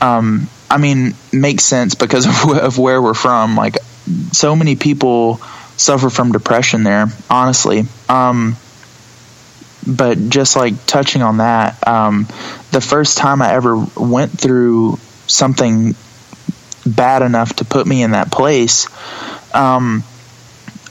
Um 0.00 0.48
I 0.70 0.78
mean 0.78 1.14
makes 1.32 1.64
sense 1.64 1.94
because 1.94 2.26
of, 2.26 2.56
of 2.58 2.78
where 2.78 3.00
we're 3.00 3.14
from. 3.14 3.56
Like 3.56 3.78
so 4.32 4.56
many 4.56 4.76
people 4.76 5.36
suffer 5.76 6.10
from 6.10 6.32
depression 6.32 6.82
there 6.82 7.06
honestly. 7.30 7.84
Um 8.08 8.56
but 9.86 10.18
just 10.28 10.56
like 10.56 10.86
touching 10.86 11.22
on 11.22 11.38
that 11.38 11.86
um 11.86 12.26
the 12.70 12.80
first 12.80 13.18
time 13.18 13.42
I 13.42 13.52
ever 13.54 13.76
went 13.96 14.32
through 14.32 14.98
something 15.26 15.94
bad 16.86 17.22
enough 17.22 17.56
to 17.56 17.64
put 17.64 17.86
me 17.86 18.02
in 18.02 18.12
that 18.12 18.30
place 18.30 18.86
um 19.54 20.02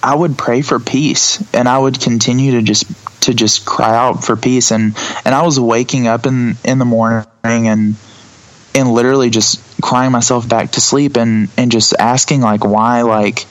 I 0.01 0.15
would 0.15 0.37
pray 0.37 0.61
for 0.61 0.79
peace 0.79 1.43
and 1.53 1.67
I 1.67 1.77
would 1.77 1.99
continue 1.99 2.51
to 2.51 2.61
just 2.61 2.85
to 3.21 3.33
just 3.33 3.65
cry 3.65 3.95
out 3.95 4.23
for 4.23 4.35
peace 4.35 4.71
and 4.71 4.95
and 5.25 5.33
I 5.35 5.41
was 5.43 5.59
waking 5.59 6.07
up 6.07 6.25
in 6.25 6.55
in 6.63 6.77
the 6.79 6.85
morning 6.85 7.25
and 7.43 7.95
and 8.75 8.91
literally 8.91 9.29
just 9.29 9.59
crying 9.81 10.11
myself 10.11 10.47
back 10.47 10.71
to 10.73 10.81
sleep 10.81 11.17
and 11.17 11.49
and 11.57 11.71
just 11.71 11.93
asking 11.97 12.41
like 12.41 12.63
why 12.63 13.01
like 13.01 13.45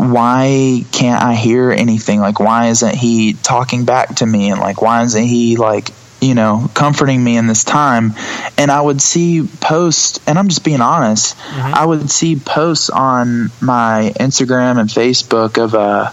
why 0.00 0.82
can't 0.92 1.22
I 1.22 1.34
hear 1.34 1.70
anything? 1.70 2.20
Like 2.20 2.40
why 2.40 2.68
isn't 2.68 2.94
he 2.94 3.34
talking 3.34 3.84
back 3.84 4.16
to 4.16 4.26
me? 4.26 4.50
And 4.50 4.58
like 4.58 4.80
why 4.80 5.02
isn't 5.02 5.24
he 5.24 5.56
like 5.56 5.90
you 6.22 6.34
know 6.34 6.70
comforting 6.74 7.22
me 7.22 7.36
in 7.36 7.46
this 7.46 7.64
time? 7.64 8.14
And 8.56 8.70
I 8.70 8.80
would 8.80 9.02
see 9.02 9.42
posts 9.60 10.18
and 10.26 10.38
I'm 10.38 10.48
just 10.48 10.64
being 10.64 10.80
honest 10.80 11.36
I 11.74 11.84
would 11.84 12.10
see 12.10 12.36
posts 12.36 12.88
on 12.88 13.50
my 13.60 14.12
Instagram 14.18 14.80
and 14.80 14.88
Facebook 14.88 15.62
of 15.62 15.74
uh 15.74 16.10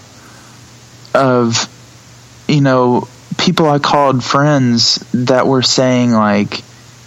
of 1.18 1.68
you 2.48 2.62
know 2.62 3.08
people 3.38 3.70
I 3.70 3.80
called 3.80 4.24
friends 4.24 4.96
that 5.14 5.48
were 5.48 5.62
saying 5.62 6.12
like 6.12 6.62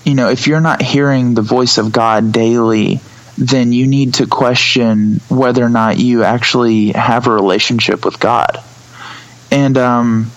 you 0.05 0.14
know 0.14 0.31
if 0.31 0.47
you're 0.47 0.61
not 0.61 0.81
hearing 0.81 1.35
the 1.35 1.43
voice 1.43 1.76
of 1.78 1.93
God 1.93 2.33
daily 2.33 3.01
then 3.41 3.72
you 3.72 3.86
need 3.86 4.14
to 4.14 4.26
question 4.26 5.20
whether 5.30 5.64
or 5.64 5.70
not 5.70 5.97
you 5.99 6.22
actually 6.24 6.93
have 6.93 7.26
a 7.26 7.30
relationship 7.32 8.05
with 8.05 8.20
God. 8.20 8.62
And 9.51 9.76
um 9.78 10.30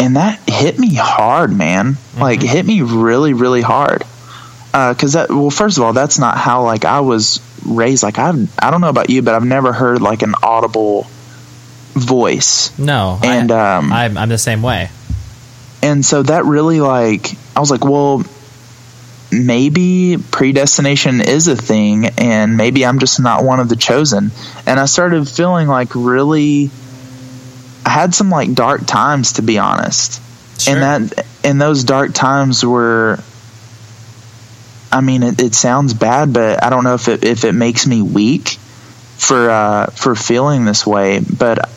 and 0.00 0.16
that 0.16 0.40
hit 0.48 0.78
me 0.78 0.94
hard 0.94 1.52
man. 1.52 1.96
Like 2.18 2.40
hit 2.42 2.64
me 2.66 2.80
really 2.82 3.34
really 3.34 3.60
hard. 3.60 4.04
Uh, 4.72 4.94
because 4.94 5.12
that 5.14 5.28
well 5.30 5.50
first 5.50 5.76
of 5.78 5.84
all 5.84 5.92
that's 5.92 6.18
not 6.18 6.38
how 6.38 6.64
like 6.64 6.84
i 6.84 7.00
was 7.00 7.40
raised. 7.66 8.02
Like 8.02 8.18
i 8.18 8.32
i 8.58 8.70
don't 8.70 8.80
know 8.80 8.88
about 8.88 9.10
you 9.10 9.20
but 9.20 9.34
i've 9.34 9.44
never 9.44 9.72
heard 9.72 10.00
like 10.00 10.22
an 10.22 10.34
audible 10.42 11.06
voice. 11.94 12.76
No, 12.78 13.18
And, 13.22 13.50
I, 13.50 13.76
um, 13.76 13.92
I'm 13.92 14.16
I'm 14.16 14.28
the 14.28 14.38
same 14.38 14.62
way. 14.62 14.90
and 15.82 16.04
so 16.04 16.22
that 16.22 16.44
really 16.44 16.80
like 16.80 17.32
i 17.56 17.60
was 17.60 17.70
like 17.70 17.84
well 17.84 18.22
maybe 19.32 20.16
predestination 20.30 21.20
is 21.20 21.46
a 21.48 21.56
thing 21.56 22.06
and 22.18 22.56
maybe 22.56 22.84
i'm 22.84 22.98
just 22.98 23.20
not 23.20 23.44
one 23.44 23.60
of 23.60 23.68
the 23.68 23.76
chosen 23.76 24.30
and 24.66 24.80
i 24.80 24.86
started 24.86 25.28
feeling 25.28 25.68
like 25.68 25.94
really 25.94 26.68
i 27.86 27.90
had 27.90 28.14
some 28.14 28.28
like 28.30 28.52
dark 28.54 28.86
times 28.86 29.34
to 29.34 29.42
be 29.42 29.58
honest 29.58 30.20
Sure. 30.60 30.74
and 30.74 30.82
that 30.82 31.26
and 31.44 31.60
those 31.60 31.84
dark 31.84 32.12
times 32.12 32.64
were 32.64 33.18
I 34.92 35.00
mean, 35.02 35.22
it, 35.22 35.40
it 35.40 35.54
sounds 35.54 35.94
bad, 35.94 36.32
but 36.32 36.62
I 36.64 36.70
don't 36.70 36.82
know 36.84 36.94
if 36.94 37.08
it 37.08 37.22
if 37.24 37.44
it 37.44 37.52
makes 37.52 37.86
me 37.86 38.02
weak 38.02 38.48
for 39.18 39.48
uh, 39.48 39.86
for 39.86 40.14
feeling 40.16 40.64
this 40.64 40.84
way. 40.86 41.20
But 41.20 41.70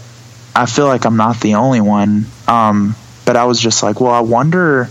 I 0.55 0.65
feel 0.65 0.87
like 0.87 1.05
I'm 1.05 1.15
not 1.17 1.39
the 1.39 1.55
only 1.55 1.79
one. 1.79 2.25
Um, 2.47 2.95
but 3.25 3.35
I 3.37 3.45
was 3.45 3.59
just 3.59 3.83
like, 3.83 4.01
well, 4.01 4.11
I 4.11 4.21
wonder, 4.21 4.89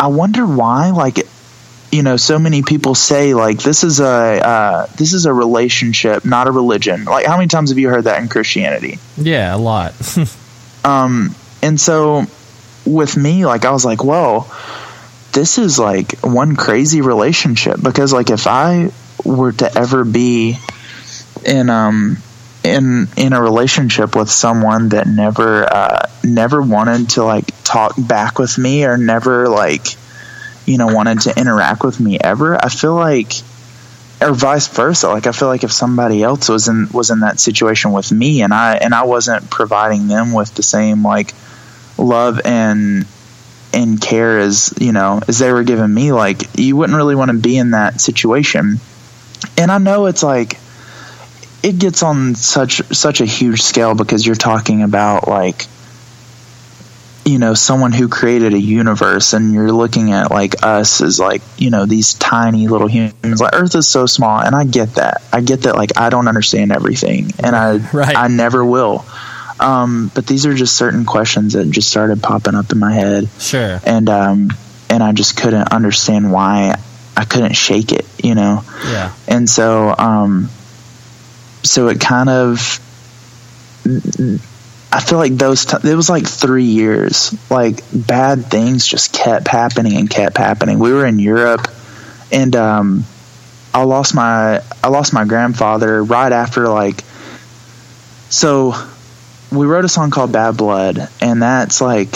I 0.00 0.06
wonder 0.06 0.46
why, 0.46 0.90
like, 0.92 1.18
you 1.92 2.02
know, 2.02 2.16
so 2.16 2.38
many 2.38 2.62
people 2.62 2.94
say 2.94 3.34
like 3.34 3.58
this 3.58 3.84
is 3.84 4.00
a 4.00 4.06
uh, 4.06 4.86
this 4.96 5.12
is 5.12 5.26
a 5.26 5.34
relationship, 5.34 6.24
not 6.24 6.48
a 6.48 6.52
religion. 6.52 7.04
Like, 7.04 7.26
how 7.26 7.36
many 7.36 7.48
times 7.48 7.68
have 7.68 7.78
you 7.78 7.90
heard 7.90 8.04
that 8.04 8.22
in 8.22 8.28
Christianity? 8.28 8.98
Yeah, 9.18 9.54
a 9.54 9.58
lot. 9.58 9.92
um, 10.84 11.34
and 11.62 11.78
so 11.78 12.24
with 12.86 13.14
me, 13.14 13.44
like, 13.44 13.66
I 13.66 13.72
was 13.72 13.84
like, 13.84 14.02
well, 14.02 14.50
this 15.32 15.58
is 15.58 15.78
like 15.78 16.18
one 16.20 16.56
crazy 16.56 17.02
relationship 17.02 17.76
because, 17.82 18.10
like, 18.10 18.30
if 18.30 18.46
I 18.46 18.90
were 19.22 19.52
to 19.52 19.78
ever 19.78 20.04
be 20.04 20.58
in 21.44 21.68
um 21.68 22.16
in 22.62 23.08
in 23.16 23.32
a 23.32 23.40
relationship 23.40 24.14
with 24.14 24.30
someone 24.30 24.90
that 24.90 25.06
never 25.06 25.64
uh, 25.64 26.08
never 26.22 26.60
wanted 26.60 27.10
to 27.10 27.24
like 27.24 27.46
talk 27.64 27.94
back 27.98 28.38
with 28.38 28.58
me 28.58 28.84
or 28.84 28.96
never 28.96 29.48
like 29.48 29.86
you 30.66 30.78
know 30.78 30.88
wanted 30.88 31.20
to 31.22 31.38
interact 31.38 31.82
with 31.82 31.98
me 32.00 32.18
ever, 32.18 32.62
I 32.62 32.68
feel 32.68 32.94
like 32.94 33.32
or 34.20 34.32
vice 34.32 34.68
versa. 34.68 35.08
Like 35.08 35.26
I 35.26 35.32
feel 35.32 35.48
like 35.48 35.64
if 35.64 35.72
somebody 35.72 36.22
else 36.22 36.48
was 36.48 36.68
in 36.68 36.88
was 36.92 37.10
in 37.10 37.20
that 37.20 37.40
situation 37.40 37.92
with 37.92 38.12
me 38.12 38.42
and 38.42 38.52
I 38.52 38.74
and 38.76 38.94
I 38.94 39.04
wasn't 39.04 39.50
providing 39.50 40.08
them 40.08 40.32
with 40.32 40.54
the 40.54 40.62
same 40.62 41.02
like 41.02 41.32
love 41.96 42.40
and 42.44 43.06
and 43.72 44.00
care 44.00 44.38
as 44.38 44.74
you 44.78 44.92
know 44.92 45.20
as 45.26 45.38
they 45.38 45.52
were 45.52 45.64
giving 45.64 45.92
me, 45.92 46.12
like 46.12 46.58
you 46.58 46.76
wouldn't 46.76 46.96
really 46.96 47.14
want 47.14 47.30
to 47.30 47.38
be 47.38 47.56
in 47.56 47.70
that 47.70 48.00
situation. 48.00 48.80
And 49.56 49.70
I 49.70 49.78
know 49.78 50.06
it's 50.06 50.22
like 50.22 50.59
it 51.62 51.78
gets 51.78 52.02
on 52.02 52.34
such 52.34 52.82
such 52.92 53.20
a 53.20 53.26
huge 53.26 53.62
scale 53.62 53.94
because 53.94 54.24
you're 54.26 54.34
talking 54.34 54.82
about 54.82 55.28
like 55.28 55.66
you 57.24 57.38
know 57.38 57.52
someone 57.52 57.92
who 57.92 58.08
created 58.08 58.54
a 58.54 58.58
universe 58.58 59.34
and 59.34 59.52
you're 59.52 59.70
looking 59.72 60.12
at 60.12 60.30
like 60.30 60.54
us 60.62 61.00
as 61.02 61.20
like 61.20 61.42
you 61.58 61.68
know 61.70 61.84
these 61.84 62.14
tiny 62.14 62.66
little 62.66 62.88
humans 62.88 63.40
like 63.40 63.54
earth 63.54 63.74
is 63.74 63.86
so 63.86 64.06
small 64.06 64.40
and 64.40 64.56
i 64.56 64.64
get 64.64 64.94
that 64.94 65.22
i 65.32 65.40
get 65.42 65.62
that 65.62 65.76
like 65.76 65.90
i 65.98 66.08
don't 66.08 66.28
understand 66.28 66.72
everything 66.72 67.30
and 67.38 67.54
i 67.54 67.76
Right. 67.92 68.16
i 68.16 68.28
never 68.28 68.64
will 68.64 69.04
um, 69.60 70.10
but 70.14 70.26
these 70.26 70.46
are 70.46 70.54
just 70.54 70.74
certain 70.74 71.04
questions 71.04 71.52
that 71.52 71.70
just 71.70 71.90
started 71.90 72.22
popping 72.22 72.54
up 72.54 72.72
in 72.72 72.78
my 72.78 72.94
head 72.94 73.28
sure. 73.38 73.78
and 73.84 74.08
um, 74.08 74.48
and 74.88 75.02
i 75.02 75.12
just 75.12 75.36
couldn't 75.36 75.70
understand 75.70 76.32
why 76.32 76.74
i 77.18 77.26
couldn't 77.26 77.52
shake 77.54 77.92
it 77.92 78.06
you 78.24 78.34
know 78.34 78.64
Yeah. 78.86 79.12
and 79.28 79.48
so 79.48 79.94
um 79.96 80.48
so 81.62 81.88
it 81.88 82.00
kind 82.00 82.28
of 82.28 82.78
i 84.92 85.00
feel 85.00 85.18
like 85.18 85.34
those 85.36 85.64
t- 85.64 85.88
it 85.88 85.94
was 85.94 86.10
like 86.10 86.26
three 86.26 86.64
years. 86.64 87.34
Like 87.50 87.80
bad 87.92 88.46
things 88.46 88.86
just 88.86 89.12
kept 89.12 89.48
happening 89.48 89.96
and 89.96 90.08
kept 90.08 90.36
happening. 90.36 90.78
We 90.78 90.92
were 90.92 91.06
in 91.06 91.18
europe 91.18 91.68
and 92.32 92.54
um 92.56 93.04
i 93.74 93.82
lost 93.82 94.14
my 94.14 94.62
i 94.82 94.88
lost 94.88 95.12
my 95.12 95.24
grandfather 95.24 96.02
right 96.02 96.32
after 96.32 96.68
like 96.68 97.02
so 98.28 98.74
we 99.50 99.66
wrote 99.66 99.84
a 99.84 99.88
song 99.88 100.10
called 100.10 100.32
bad 100.32 100.56
blood 100.56 101.08
and 101.20 101.42
that's 101.42 101.80
like 101.80 102.14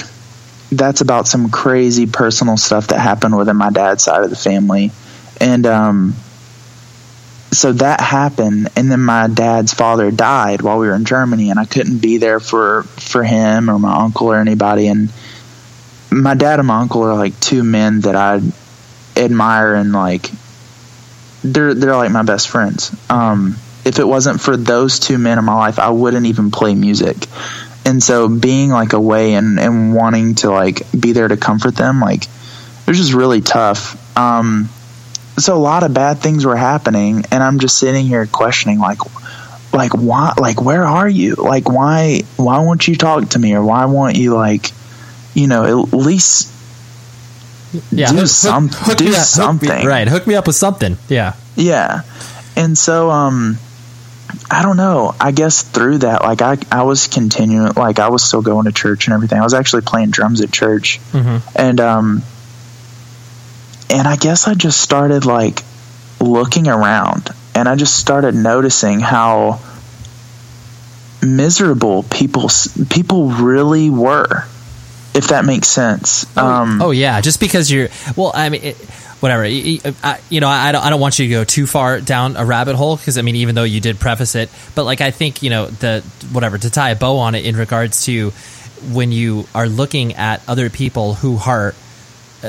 that's 0.77 1.01
about 1.01 1.27
some 1.27 1.51
crazy 1.51 2.07
personal 2.07 2.57
stuff 2.57 2.89
that 2.89 3.01
happened 3.01 3.37
within 3.37 3.57
my 3.57 3.71
dad's 3.71 4.03
side 4.03 4.25
of 4.25 4.31
the 4.31 4.37
family. 4.37 4.93
And 5.41 5.67
um 5.67 6.15
so 7.55 7.73
that 7.73 8.01
happened 8.01 8.69
and 8.77 8.91
then 8.91 9.01
my 9.01 9.29
dad's 9.29 9.73
father 9.73 10.11
died 10.11 10.63
while 10.63 10.79
we 10.79 10.87
were 10.87 10.95
in 10.95 11.05
Germany 11.05 11.51
and 11.51 11.59
I 11.59 11.65
couldn't 11.65 11.99
be 11.99 12.19
there 12.19 12.41
for 12.41 12.83
for 12.83 13.23
him 13.23 13.71
or 13.71 13.79
my 13.79 13.97
uncle 13.97 14.29
or 14.29 14.39
anybody 14.39 14.89
and 14.89 15.13
my 16.11 16.35
dad 16.35 16.59
and 16.59 16.69
my 16.69 16.81
uncle 16.81 17.03
are 17.03 17.15
like 17.15 17.39
two 17.41 17.63
men 17.63 18.01
that 18.03 18.17
I 18.17 18.41
admire 19.17 19.75
and 19.75 19.93
like 19.93 20.31
they're 21.43 21.75
they're 21.75 21.97
like 21.97 22.11
my 22.11 22.23
best 22.23 22.49
friends. 22.49 22.95
Um 23.11 23.57
if 23.85 23.99
it 23.99 24.07
wasn't 24.07 24.41
for 24.41 24.57
those 24.57 24.99
two 24.99 25.19
men 25.19 25.39
in 25.39 25.45
my 25.45 25.55
life 25.55 25.79
I 25.79 25.91
wouldn't 25.91 26.27
even 26.27 26.51
play 26.51 26.75
music. 26.75 27.17
And 27.87 28.03
so 28.03 28.29
being 28.29 28.71
like 28.71 28.95
away 28.95 29.35
and 29.35 29.61
and 29.61 29.95
wanting 29.95 30.37
to 30.37 30.51
like 30.51 30.83
be 30.99 31.13
there 31.13 31.29
to 31.29 31.37
comfort 31.37 31.77
them 31.77 32.01
like 32.01 32.25
it 32.25 32.89
was 32.89 32.99
just 32.99 33.13
really 33.15 33.41
tough. 33.41 34.17
Um 34.17 34.69
so 35.39 35.55
a 35.57 35.59
lot 35.59 35.83
of 35.83 35.93
bad 35.95 36.19
things 36.19 36.45
were 36.47 36.57
happening 36.57 37.25
and 37.31 37.43
i'm 37.43 37.59
just 37.59 37.79
sitting 37.79 38.07
here 38.07 38.27
questioning 38.27 38.79
like 38.79 38.99
like 39.73 39.93
why 39.93 40.33
like 40.39 40.61
where 40.63 40.85
are 40.85 41.09
you 41.09 41.35
like 41.35 41.69
why 41.69 42.21
why 42.37 42.59
won't 42.61 42.87
you 42.87 42.95
talk 42.95 43.29
to 43.31 43.39
me 43.39 43.55
or 43.55 43.63
why 43.65 43.85
won't 43.87 44.17
you 44.17 44.33
like 44.35 44.71
you 45.35 45.47
know 45.49 45.65
at 45.65 45.93
least 45.93 46.51
Yeah. 47.91 48.13
do 48.13 48.25
some 48.27 48.69
do 48.97 49.05
me 49.07 49.11
up- 49.11 49.17
something 49.25 49.69
Hook 49.69 49.79
me, 49.81 49.87
right. 49.87 50.07
Hook 50.07 50.27
me 50.29 50.37
up 50.37 50.47
with 50.47 50.55
something. 50.57 50.97
Yeah. 51.09 51.35
yeah 51.57 52.03
and 52.57 52.79
so 52.79 53.11
um 53.11 53.59
i 54.51 54.63
don't 54.63 54.77
know 54.77 55.13
i 55.21 55.33
guess 55.33 55.63
through 55.63 55.99
that 55.99 56.23
like 56.23 56.41
i 56.43 56.57
i 56.71 56.83
was 56.83 57.09
continuing 57.09 57.73
like 57.73 57.99
i 57.99 58.09
was 58.09 58.23
still 58.23 58.43
going 58.43 58.67
to 58.67 58.73
church 58.73 59.07
and 59.09 59.15
everything 59.15 59.39
i 59.41 59.43
was 59.43 59.55
actually 59.55 59.83
playing 59.83 60.11
drums 60.11 60.41
at 60.41 60.53
church 60.53 61.01
and 61.57 61.81
um 61.81 62.23
and 63.91 64.07
i 64.07 64.17
guess 64.17 64.47
i 64.49 64.55
just 64.55 64.81
started 64.81 65.25
like 65.25 65.61
looking 66.21 66.69
around 66.69 67.29
and 67.55 67.69
i 67.69 67.77
just 67.77 67.97
started 67.97 68.35
noticing 68.35 69.01
how 69.01 69.61
miserable 71.23 72.03
people 72.05 72.49
people 72.91 73.31
really 73.31 73.91
were 73.91 74.45
if 75.15 75.29
that 75.29 75.45
makes 75.45 75.69
sense 75.69 76.37
um 76.37 76.83
oh 76.83 76.91
yeah, 76.91 77.21
just 77.21 77.41
because 77.41 77.71
you're 77.71 77.89
well, 78.17 78.33
I 78.35 78.49
mean, 78.49 78.63
it, 78.63 78.77
whatever. 79.21 79.47
You, 79.47 79.81
I, 80.03 80.21
you 80.29 80.41
know, 80.41 80.49
I 80.49 80.71
don't, 80.73 80.85
I 80.85 80.91
don't 80.91 81.01
want 81.01 81.19
you 81.19 81.27
to 81.27 81.31
go 81.31 81.45
too 81.45 81.67
far 81.67 82.01
down 82.01 82.37
a 82.37 82.45
rabbit 82.45 82.77
hole 82.77 82.97
because 82.97 83.17
I 83.17 83.23
mean, 83.23 83.37
even 83.37 83.55
though 83.55 83.65
you 83.65 83.81
did 83.81 83.99
preface 83.99 84.35
it, 84.35 84.51
but 84.75 84.85
like 84.85 85.01
I 85.01 85.11
think 85.11 85.43
you 85.43 85.51
know 85.51 85.67
the 85.67 86.03
whatever 86.33 86.59
to 86.59 86.71
tie 86.71 86.91
a 86.91 86.97
bow 86.97 87.17
on 87.19 87.35
it 87.35 87.47
in 87.47 87.57
regards 87.57 88.05
to 88.05 88.31
when 88.93 89.13
you 89.13 89.47
are 89.55 89.67
looking 89.67 90.15
at 90.15 90.47
other 90.49 90.69
people 90.69 91.15
who 91.15 91.39
are 91.39 91.75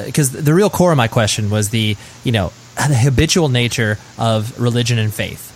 because 0.05 0.31
the 0.31 0.53
real 0.53 0.69
core 0.69 0.91
of 0.91 0.97
my 0.97 1.07
question 1.07 1.49
was 1.49 1.69
the 1.69 1.95
you 2.23 2.31
know 2.31 2.51
the 2.75 2.95
habitual 2.95 3.49
nature 3.49 3.97
of 4.17 4.59
religion 4.59 4.97
and 4.99 5.13
faith. 5.13 5.51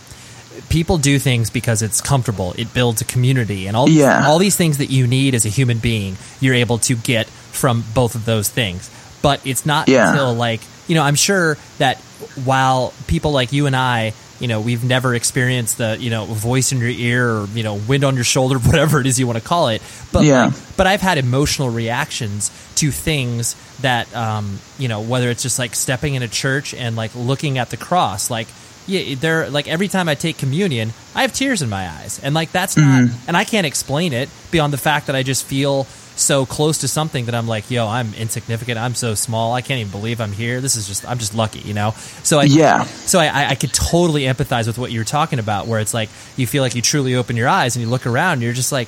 People 0.70 0.98
do 0.98 1.20
things 1.20 1.50
because 1.50 1.82
it's 1.82 2.02
comfortable. 2.02 2.54
It 2.58 2.74
builds 2.74 3.02
a 3.02 3.06
community, 3.06 3.68
and 3.68 3.76
all 3.78 3.86
these, 3.88 3.98
Yeah. 3.98 4.28
all 4.28 4.40
these 4.40 4.56
things 4.56 4.78
that 4.78 4.90
you 4.90 5.08
need 5.08 5.34
as 5.34 5.46
a 5.46 5.50
human 5.50 5.78
being, 5.80 6.18
you're 6.42 6.56
able 6.56 6.78
to 6.80 6.96
get 6.96 7.28
from 7.28 7.84
both 7.94 8.16
of 8.16 8.26
those 8.26 8.50
things. 8.50 8.90
But 9.22 9.40
it's 9.46 9.66
not 9.66 9.88
Yeah. 9.88 10.10
until 10.12 10.34
like 10.34 10.62
you 10.88 10.96
know, 10.96 11.04
I'm 11.04 11.16
sure 11.16 11.58
that 11.78 11.98
while 12.44 12.94
people 13.08 13.32
like 13.32 13.54
you 13.54 13.68
and 13.68 13.76
I, 13.76 14.14
you 14.40 14.48
know, 14.48 14.62
we've 14.62 14.84
never 14.84 15.14
experienced 15.16 15.78
the 15.78 15.98
you 16.00 16.10
know 16.10 16.26
voice 16.26 16.72
in 16.72 16.80
your 16.80 16.90
ear 16.90 17.30
or 17.30 17.46
you 17.48 17.64
know 17.64 17.76
wind 17.76 18.04
on 18.04 18.16
your 18.16 18.24
shoulder, 18.24 18.58
whatever 18.60 19.00
it 19.02 19.08
is 19.08 19.20
you 19.20 19.28
want 19.28 19.38
to 19.40 19.44
call 19.44 19.68
it. 19.70 19.82
But 20.12 20.24
Yeah. 20.24 20.46
like, 20.46 20.54
but 20.78 20.88
I've 20.88 21.02
had 21.02 21.18
emotional 21.18 21.70
reactions 21.70 22.50
to 22.76 22.92
things 22.92 23.56
that 23.82 24.14
um, 24.16 24.60
you 24.78 24.88
know 24.88 25.02
whether 25.02 25.30
it's 25.30 25.44
just 25.44 25.60
like 25.60 25.76
stepping 25.76 26.16
in 26.16 26.24
a 26.24 26.28
church 26.28 26.74
and 26.74 26.96
like 26.96 27.12
looking 27.16 27.58
at 27.58 27.70
the 27.70 27.78
cross 27.78 28.30
like 28.30 28.48
yeah 28.88 29.16
they're 29.16 29.50
like 29.50 29.68
every 29.68 29.88
time 29.88 30.08
i 30.10 30.16
take 30.16 30.38
communion 30.38 30.92
i 31.14 31.22
have 31.22 31.32
tears 31.34 31.62
in 31.62 31.70
my 31.70 31.88
eyes 31.88 32.20
and 32.24 32.34
like 32.34 32.52
that's 32.52 32.76
not 32.78 33.10
and 33.28 33.38
i 33.38 33.44
can't 33.44 33.68
explain 33.68 34.14
it 34.14 34.30
beyond 34.52 34.74
the 34.74 34.78
fact 34.78 35.08
that 35.08 35.16
i 35.16 35.22
just 35.24 35.46
feel 35.46 35.86
so 36.20 36.46
close 36.46 36.80
to 36.80 36.88
something 36.88 37.26
that 37.26 37.34
i'm 37.36 37.48
like 37.48 37.72
yo 37.72 37.88
i'm 37.88 38.14
insignificant 38.16 38.78
i'm 38.78 38.94
so 38.94 39.16
small 39.16 39.54
i 39.54 39.62
can't 39.62 39.80
even 39.80 39.92
believe 39.92 40.20
i'm 40.20 40.32
here 40.34 40.60
this 40.62 40.76
is 40.76 40.88
just 40.88 41.08
i'm 41.10 41.18
just 41.18 41.34
lucky 41.34 41.60
you 41.60 41.74
know 41.74 41.92
so 42.24 42.40
i 42.40 42.44
Yeah. 42.44 42.84
so 42.84 43.20
I, 43.20 43.28
I, 43.28 43.50
I 43.52 43.56
could 43.56 43.74
totally 43.74 44.24
empathize 44.24 44.68
with 44.68 44.78
what 44.78 44.92
you're 44.92 45.04
talking 45.06 45.40
about, 45.40 45.68
where 45.68 45.80
it's 45.80 45.94
like 45.94 46.10
you 46.36 46.46
feel 46.46 46.62
like 46.62 46.76
you 46.76 46.82
truly 46.82 47.16
open 47.16 47.38
your 47.38 47.48
eyes 47.48 47.76
and 47.76 47.84
you 47.84 47.90
look 47.90 48.06
around, 48.06 48.34
and 48.34 48.42
you're 48.44 48.54
just 48.54 48.72
like, 48.72 48.88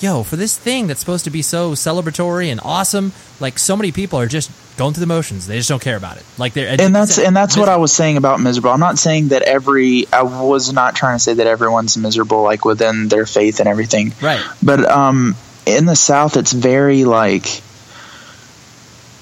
"Yo, 0.00 0.22
for 0.22 0.36
this 0.36 0.56
thing 0.56 0.86
that's 0.86 1.00
supposed 1.00 1.24
to 1.24 1.30
be 1.30 1.42
so 1.42 1.72
celebratory 1.72 2.48
and 2.50 2.60
awesome, 2.64 3.12
like 3.40 3.58
so 3.58 3.76
many 3.76 3.92
people 3.92 4.18
are 4.18 4.26
just 4.26 4.50
going 4.76 4.94
through 4.94 5.02
the 5.02 5.06
motions. 5.06 5.46
They 5.46 5.56
just 5.58 5.68
don't 5.68 5.82
care 5.82 5.96
about 5.96 6.16
it. 6.16 6.24
Like 6.38 6.54
they're 6.54 6.68
and 6.80 6.94
that's 6.94 7.18
and 7.18 7.36
that's 7.36 7.56
what 7.56 7.68
I 7.68 7.76
was 7.76 7.92
saying 7.92 8.16
about 8.16 8.40
miserable. 8.40 8.70
I'm 8.70 8.80
not 8.80 8.98
saying 8.98 9.28
that 9.28 9.42
every 9.42 10.06
I 10.12 10.22
was 10.22 10.72
not 10.72 10.96
trying 10.96 11.16
to 11.16 11.22
say 11.22 11.34
that 11.34 11.46
everyone's 11.46 11.96
miserable 11.96 12.42
like 12.42 12.64
within 12.64 13.08
their 13.08 13.26
faith 13.26 13.60
and 13.60 13.68
everything. 13.68 14.12
Right. 14.22 14.42
But 14.62 14.84
um 14.86 15.36
in 15.66 15.84
the 15.86 15.96
south 15.96 16.36
it's 16.36 16.52
very 16.52 17.04
like 17.04 17.62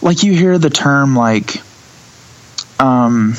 like 0.00 0.22
you 0.22 0.32
hear 0.32 0.58
the 0.58 0.70
term 0.70 1.16
like 1.16 1.60
um 2.80 3.34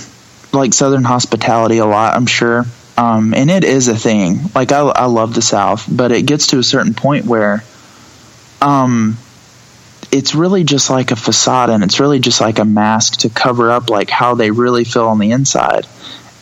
like 0.51 0.73
southern 0.73 1.03
hospitality 1.03 1.77
a 1.77 1.85
lot, 1.85 2.15
I'm 2.15 2.25
sure. 2.25 2.65
Um 2.97 3.33
and 3.33 3.49
it 3.49 3.63
is 3.63 3.87
a 3.87 3.95
thing. 3.95 4.39
Like 4.53 4.71
I 4.71 4.79
I 4.79 5.05
love 5.05 5.33
the 5.33 5.41
south, 5.41 5.85
but 5.89 6.11
it 6.11 6.25
gets 6.25 6.47
to 6.47 6.59
a 6.59 6.63
certain 6.63 6.93
point 6.93 7.25
where 7.25 7.63
um 8.61 9.17
it's 10.11 10.33
really 10.33 10.63
just 10.63 10.89
like 10.89 11.11
a 11.11 11.15
facade 11.15 11.69
and 11.69 11.83
it's 11.83 11.99
really 11.99 12.19
just 12.19 12.41
like 12.41 12.57
a 12.57 12.65
mask 12.65 13.19
to 13.19 13.29
cover 13.29 13.71
up 13.71 13.89
like 13.89 14.09
how 14.09 14.33
they 14.35 14.49
really 14.51 14.83
feel 14.83 15.07
on 15.07 15.19
the 15.19 15.31
inside. 15.31 15.87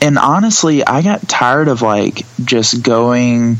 And 0.01 0.17
honestly, 0.17 0.85
I 0.85 1.01
got 1.01 1.27
tired 1.27 1.67
of 1.67 1.81
like 1.81 2.23
just 2.43 2.81
going 2.81 3.57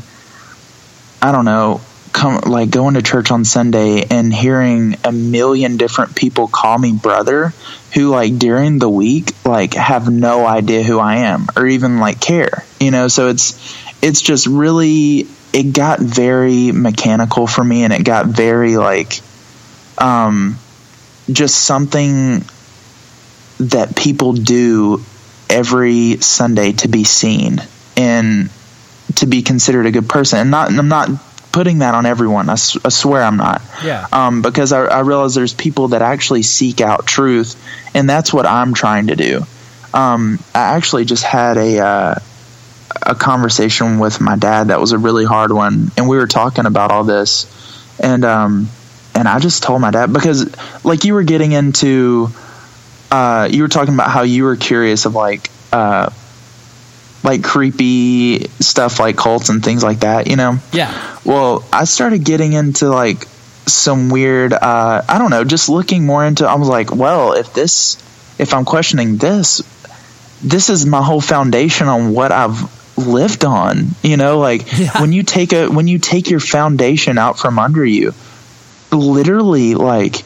I 1.20 1.32
don't 1.32 1.44
know, 1.44 1.80
come 2.18 2.40
like 2.50 2.68
going 2.68 2.94
to 2.94 3.02
church 3.02 3.30
on 3.30 3.44
Sunday 3.44 4.04
and 4.10 4.34
hearing 4.34 4.96
a 5.04 5.12
million 5.12 5.76
different 5.76 6.16
people 6.16 6.48
call 6.48 6.76
me 6.76 6.92
brother 6.92 7.52
who 7.94 8.08
like 8.08 8.36
during 8.38 8.80
the 8.80 8.88
week 8.88 9.30
like 9.44 9.74
have 9.74 10.10
no 10.10 10.44
idea 10.44 10.82
who 10.82 10.98
I 10.98 11.16
am 11.16 11.46
or 11.56 11.66
even 11.66 12.00
like 12.00 12.20
care. 12.20 12.64
You 12.80 12.90
know, 12.90 13.06
so 13.06 13.28
it's 13.28 13.76
it's 14.02 14.20
just 14.20 14.48
really 14.48 15.28
it 15.52 15.72
got 15.72 16.00
very 16.00 16.72
mechanical 16.72 17.46
for 17.46 17.62
me 17.62 17.84
and 17.84 17.92
it 17.92 18.04
got 18.04 18.26
very 18.26 18.76
like 18.76 19.20
um 19.96 20.58
just 21.30 21.56
something 21.56 22.42
that 23.60 23.94
people 23.94 24.32
do 24.32 25.00
every 25.48 26.16
Sunday 26.16 26.72
to 26.72 26.88
be 26.88 27.04
seen 27.04 27.62
and 27.96 28.50
to 29.16 29.26
be 29.26 29.42
considered 29.42 29.86
a 29.86 29.90
good 29.90 30.08
person. 30.08 30.38
And 30.38 30.50
not, 30.50 30.72
I'm 30.72 30.88
not 30.88 31.08
putting 31.52 31.78
that 31.78 31.94
on 31.94 32.06
everyone. 32.06 32.48
I, 32.48 32.52
s- 32.54 32.76
I 32.84 32.88
swear 32.90 33.22
I'm 33.22 33.36
not. 33.36 33.62
Yeah. 33.84 34.06
Um, 34.12 34.42
because 34.42 34.72
I, 34.72 34.84
I 34.84 35.00
realize 35.00 35.34
there's 35.34 35.54
people 35.54 35.88
that 35.88 36.02
actually 36.02 36.42
seek 36.42 36.80
out 36.80 37.06
truth, 37.06 37.56
and 37.94 38.08
that's 38.08 38.32
what 38.32 38.46
I'm 38.46 38.74
trying 38.74 39.08
to 39.08 39.16
do. 39.16 39.42
Um, 39.94 40.38
I 40.54 40.76
actually 40.76 41.04
just 41.06 41.24
had 41.24 41.56
a 41.56 41.78
uh, 41.80 42.14
a 43.02 43.14
conversation 43.14 43.98
with 43.98 44.20
my 44.20 44.36
dad 44.36 44.68
that 44.68 44.80
was 44.80 44.92
a 44.92 44.98
really 44.98 45.24
hard 45.24 45.52
one, 45.52 45.90
and 45.96 46.08
we 46.08 46.16
were 46.16 46.26
talking 46.26 46.66
about 46.66 46.90
all 46.90 47.04
this, 47.04 47.46
and 47.98 48.24
um, 48.24 48.68
and 49.14 49.26
I 49.26 49.38
just 49.38 49.62
told 49.62 49.80
my 49.80 49.90
dad 49.90 50.12
because 50.12 50.46
like 50.84 51.04
you 51.04 51.14
were 51.14 51.22
getting 51.22 51.52
into, 51.52 52.28
uh, 53.10 53.48
you 53.50 53.62
were 53.62 53.68
talking 53.68 53.94
about 53.94 54.10
how 54.10 54.22
you 54.22 54.44
were 54.44 54.56
curious 54.56 55.06
of 55.06 55.14
like 55.14 55.50
uh, 55.72 56.10
like 57.24 57.42
creepy 57.42 58.46
stuff 58.60 59.00
like 59.00 59.16
cults 59.16 59.48
and 59.48 59.64
things 59.64 59.82
like 59.82 60.00
that, 60.00 60.26
you 60.28 60.36
know. 60.36 60.58
Yeah. 60.72 61.18
Well, 61.24 61.64
I 61.72 61.84
started 61.84 62.24
getting 62.24 62.52
into 62.52 62.88
like 62.88 63.24
some 63.66 64.08
weird 64.08 64.52
uh 64.52 65.02
I 65.08 65.18
don't 65.18 65.30
know, 65.30 65.44
just 65.44 65.68
looking 65.68 66.06
more 66.06 66.24
into 66.24 66.46
I 66.46 66.54
was 66.54 66.68
like, 66.68 66.94
well, 66.94 67.32
if 67.32 67.52
this 67.54 67.96
if 68.38 68.54
I'm 68.54 68.64
questioning 68.64 69.16
this, 69.16 69.62
this 70.42 70.70
is 70.70 70.86
my 70.86 71.02
whole 71.02 71.20
foundation 71.20 71.88
on 71.88 72.12
what 72.14 72.30
I've 72.32 72.76
lived 72.96 73.44
on, 73.44 73.88
you 74.02 74.16
know, 74.16 74.38
like 74.38 74.72
Yeah. 74.78 75.00
when 75.00 75.12
you 75.12 75.22
take 75.24 75.52
a 75.52 75.68
when 75.68 75.88
you 75.88 75.98
take 75.98 76.30
your 76.30 76.40
foundation 76.40 77.18
out 77.18 77.38
from 77.38 77.58
under 77.58 77.84
you, 77.84 78.14
literally 78.92 79.74
like 79.74 80.16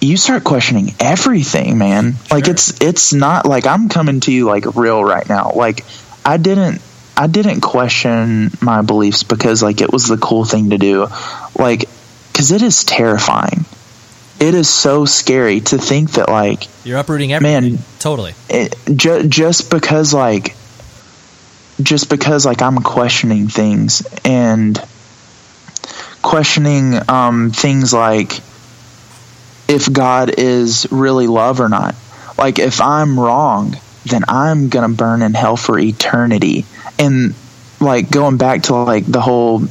you 0.00 0.16
start 0.16 0.44
questioning 0.44 0.94
everything, 1.00 1.78
man. 1.78 2.14
Like 2.30 2.48
it's 2.48 2.80
it's 2.80 3.12
not 3.12 3.46
like 3.46 3.66
I'm 3.66 3.88
coming 3.88 4.20
to 4.20 4.32
you 4.32 4.46
like 4.46 4.76
real 4.76 5.02
right 5.02 5.28
now. 5.28 5.52
Like 5.54 5.84
I 6.26 6.36
didn't 6.36 6.82
I 7.16 7.28
didn't 7.28 7.60
question 7.62 8.50
my 8.60 8.82
beliefs 8.82 9.22
because 9.22 9.62
like 9.62 9.80
it 9.80 9.90
was 9.90 10.08
the 10.08 10.18
cool 10.18 10.44
thing 10.44 10.70
to 10.70 10.78
do. 10.78 11.06
Like 11.58 11.88
cuz 12.34 12.50
it 12.50 12.60
is 12.62 12.84
terrifying. 12.84 13.64
It 14.38 14.54
is 14.54 14.68
so 14.68 15.06
scary 15.06 15.60
to 15.60 15.78
think 15.78 16.12
that 16.12 16.28
like 16.28 16.68
You're 16.84 16.98
uprooting 16.98 17.32
everything. 17.32 17.74
Man. 17.76 17.84
Totally. 18.00 18.34
it, 18.50 18.76
ju- 18.94 19.26
just 19.28 19.70
because 19.70 20.12
like 20.12 20.54
just 21.80 22.10
because 22.10 22.44
like 22.44 22.60
I'm 22.60 22.78
questioning 22.78 23.48
things 23.48 24.02
and 24.24 24.78
questioning 26.22 26.98
um, 27.08 27.50
things 27.52 27.92
like 27.92 28.40
if 29.68 29.90
God 29.92 30.30
is 30.38 30.86
really 30.90 31.26
love 31.28 31.60
or 31.60 31.68
not. 31.68 31.94
Like 32.36 32.58
if 32.58 32.80
I'm 32.80 33.18
wrong, 33.18 33.76
then 34.06 34.24
I'm 34.28 34.68
gonna 34.68 34.88
burn 34.88 35.22
in 35.22 35.34
hell 35.34 35.56
for 35.56 35.78
eternity. 35.78 36.64
And 36.98 37.34
like 37.80 38.10
going 38.10 38.36
back 38.36 38.64
to 38.64 38.74
like 38.74 39.04
the 39.04 39.20
whole 39.20 39.62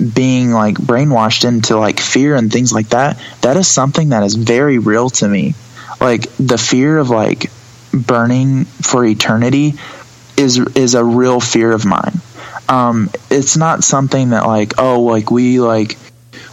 being 0.00 0.50
like 0.50 0.76
brainwashed 0.76 1.46
into 1.46 1.76
like 1.76 2.00
fear 2.00 2.34
and 2.34 2.50
things 2.50 2.72
like 2.72 2.88
that, 2.90 3.22
that 3.42 3.56
is 3.56 3.68
something 3.68 4.10
that 4.10 4.22
is 4.22 4.34
very 4.34 4.78
real 4.78 5.10
to 5.10 5.28
me. 5.28 5.54
Like 6.00 6.22
the 6.36 6.58
fear 6.58 6.98
of 6.98 7.10
like 7.10 7.50
burning 7.92 8.64
for 8.64 9.04
eternity 9.04 9.74
is 10.36 10.58
is 10.58 10.94
a 10.94 11.04
real 11.04 11.40
fear 11.40 11.72
of 11.72 11.84
mine. 11.84 12.20
Um, 12.68 13.10
it's 13.30 13.56
not 13.56 13.84
something 13.84 14.30
that 14.30 14.46
like 14.46 14.74
oh 14.78 15.02
like 15.02 15.30
we 15.30 15.60
like 15.60 15.98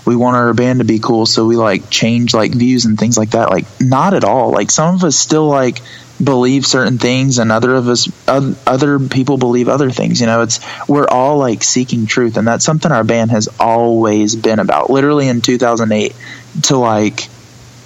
we 0.05 0.15
want 0.15 0.35
our 0.35 0.53
band 0.53 0.79
to 0.79 0.85
be 0.85 0.99
cool 0.99 1.25
so 1.25 1.45
we 1.45 1.57
like 1.57 1.89
change 1.89 2.33
like 2.33 2.53
views 2.53 2.85
and 2.85 2.97
things 2.97 3.17
like 3.17 3.31
that 3.31 3.49
like 3.49 3.65
not 3.81 4.13
at 4.13 4.23
all 4.23 4.51
like 4.51 4.71
some 4.71 4.95
of 4.95 5.03
us 5.03 5.17
still 5.17 5.47
like 5.47 5.79
believe 6.23 6.65
certain 6.65 6.97
things 6.97 7.37
and 7.37 7.51
other 7.51 7.75
of 7.75 7.87
us 7.87 8.09
other 8.27 8.97
people 8.99 9.37
believe 9.37 9.67
other 9.69 9.91
things 9.91 10.19
you 10.19 10.25
know 10.25 10.41
it's 10.41 10.59
we're 10.87 11.07
all 11.07 11.37
like 11.37 11.61
seeking 11.63 12.07
truth 12.07 12.37
and 12.37 12.47
that's 12.47 12.65
something 12.65 12.91
our 12.91 13.03
band 13.03 13.29
has 13.29 13.47
always 13.59 14.35
been 14.35 14.57
about 14.57 14.89
literally 14.89 15.27
in 15.27 15.41
2008 15.41 16.15
to 16.63 16.77
like 16.77 17.27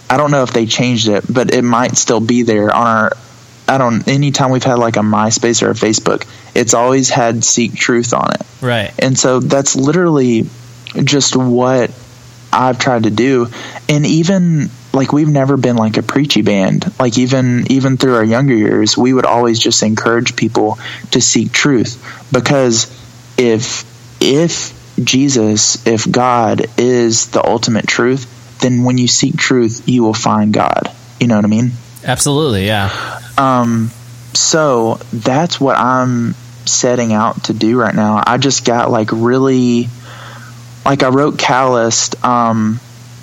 I 0.10 0.16
don't 0.18 0.32
know 0.32 0.44
if 0.44 0.52
they 0.54 0.66
changed 0.66 1.10
it 1.10 1.26
but 1.30 1.54
it 1.54 1.62
might 1.64 1.98
still 1.98 2.22
be 2.22 2.44
there 2.44 2.74
on 2.74 2.88
our 2.88 3.12
I 3.68 3.78
don't 3.78 4.08
anytime 4.08 4.52
we've 4.52 4.64
had 4.64 4.80
like 4.80 4.96
a 4.96 5.02
MySpace 5.02 5.62
or 5.62 5.72
a 5.72 5.74
Facebook 5.74 6.26
it's 6.56 6.74
always 6.74 7.10
had 7.10 7.44
seek 7.44 7.74
truth 7.76 8.14
on 8.14 8.32
it 8.34 8.42
Right. 8.62 8.94
and 9.00 9.18
so 9.20 9.40
that's 9.42 9.76
literally 9.76 10.46
just 11.04 11.36
what 11.36 11.92
I've 12.54 12.80
tried 12.80 13.04
to 13.04 13.10
do. 13.10 13.48
And 13.88 14.06
even 14.06 14.70
like 14.94 15.14
we've 15.14 15.30
never 15.30 15.58
been 15.58 15.76
like 15.76 15.98
a 15.98 16.04
preachy 16.04 16.42
band. 16.42 16.92
Like 17.00 17.18
even 17.18 17.72
even 17.72 17.98
through 17.98 18.16
our 18.16 18.24
younger 18.24 18.56
years, 18.56 18.98
we 18.98 19.14
would 19.14 19.26
always 19.26 19.60
just 19.60 19.84
encourage 19.84 20.36
people 20.36 20.78
to 21.12 21.22
seek 21.22 21.52
truth 21.52 22.28
because 22.32 22.92
if 23.38 23.86
if 24.22 24.80
Jesus, 25.04 25.86
if 25.88 26.10
God 26.10 26.66
is 26.78 27.28
the 27.28 27.46
ultimate 27.46 27.88
truth, 27.88 28.60
then 28.60 28.84
when 28.84 28.98
you 28.98 29.08
seek 29.08 29.38
truth, 29.38 29.88
you 29.88 30.04
will 30.04 30.14
find 30.14 30.54
God. 30.54 30.92
You 31.20 31.28
know 31.28 31.36
what 31.36 31.46
I 31.46 31.50
mean? 31.50 31.72
Absolutely. 32.04 32.66
Yeah. 32.66 33.20
Um, 33.38 33.92
so 34.34 35.00
that's 35.12 35.60
what 35.60 35.78
I'm 35.78 36.34
setting 36.66 37.14
out 37.14 37.46
to 37.46 37.54
do 37.54 37.80
right 37.80 37.94
now. 37.94 38.24
I 38.26 38.38
just 38.38 38.66
got 38.66 38.92
like 38.92 39.10
really, 39.12 39.88
like 40.86 41.04
I 41.04 41.10
wrote 41.10 41.38
calloused 41.38 42.24
um, 42.24 42.80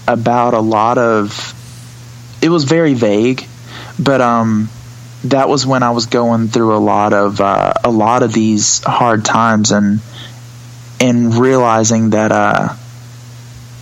about 0.06 0.54
a 0.54 0.60
lot 0.60 0.98
of. 0.98 1.54
It 2.40 2.48
was 2.48 2.64
very 2.64 2.94
vague, 2.94 3.46
but 3.98 4.20
um, 4.20 4.68
that 5.24 5.48
was 5.48 5.66
when 5.66 5.82
I 5.82 5.90
was 5.90 6.06
going 6.06 6.48
through 6.48 6.76
a 6.76 6.78
lot 6.78 7.12
of 7.12 7.40
uh, 7.40 7.72
a 7.84 7.90
lot 7.90 8.22
of 8.22 8.32
these 8.32 8.82
hard 8.84 9.24
times 9.24 9.72
and 9.72 10.00
and 11.00 11.34
realizing 11.34 12.10
that 12.10 12.32
uh, 12.32 12.74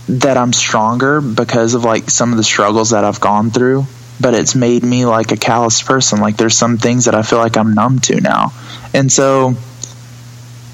that 0.09 0.37
I'm 0.37 0.53
stronger 0.53 1.21
because 1.21 1.73
of 1.73 1.83
like 1.83 2.09
some 2.09 2.31
of 2.31 2.37
the 2.37 2.43
struggles 2.43 2.91
that 2.91 3.03
I've 3.03 3.19
gone 3.19 3.51
through 3.51 3.85
but 4.19 4.33
it's 4.33 4.55
made 4.55 4.83
me 4.83 5.05
like 5.05 5.31
a 5.31 5.37
callous 5.37 5.81
person. 5.81 6.19
Like 6.19 6.37
there's 6.37 6.57
some 6.57 6.77
things 6.77 7.05
that 7.05 7.15
I 7.15 7.21
feel 7.21 7.39
like 7.39 7.57
I'm 7.57 7.73
numb 7.73 7.99
to 7.99 8.19
now. 8.19 8.51
And 8.93 9.11
so 9.11 9.55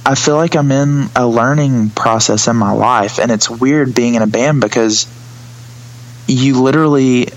I 0.06 0.16
feel 0.16 0.36
like 0.36 0.56
I'm 0.56 0.72
in 0.72 1.10
a 1.16 1.28
learning 1.28 1.90
process 1.90 2.48
in 2.48 2.56
my 2.56 2.72
life 2.72 3.20
and 3.20 3.32
it's 3.32 3.50
weird 3.50 3.94
being 3.96 4.16
in 4.16 4.22
a 4.22 4.28
band 4.28 4.62
because 4.62 5.08
you 6.28 6.62
literally 6.62 7.28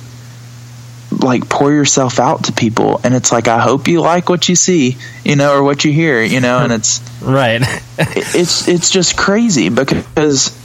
like 1.10 1.48
pour 1.48 1.72
yourself 1.72 2.18
out 2.18 2.44
to 2.44 2.52
people 2.52 3.00
and 3.04 3.14
it's 3.14 3.30
like 3.30 3.48
I 3.48 3.60
hope 3.60 3.88
you 3.88 4.00
like 4.00 4.28
what 4.28 4.48
you 4.48 4.56
see, 4.56 4.96
you 5.24 5.36
know, 5.36 5.54
or 5.54 5.62
what 5.62 5.84
you 5.84 5.92
hear, 5.92 6.22
you 6.22 6.40
know, 6.40 6.58
and 6.58 6.72
it's 6.72 7.00
Right. 7.22 7.62
it's 7.98 8.68
it's 8.68 8.90
just 8.90 9.16
crazy 9.16 9.68
because 9.68 10.56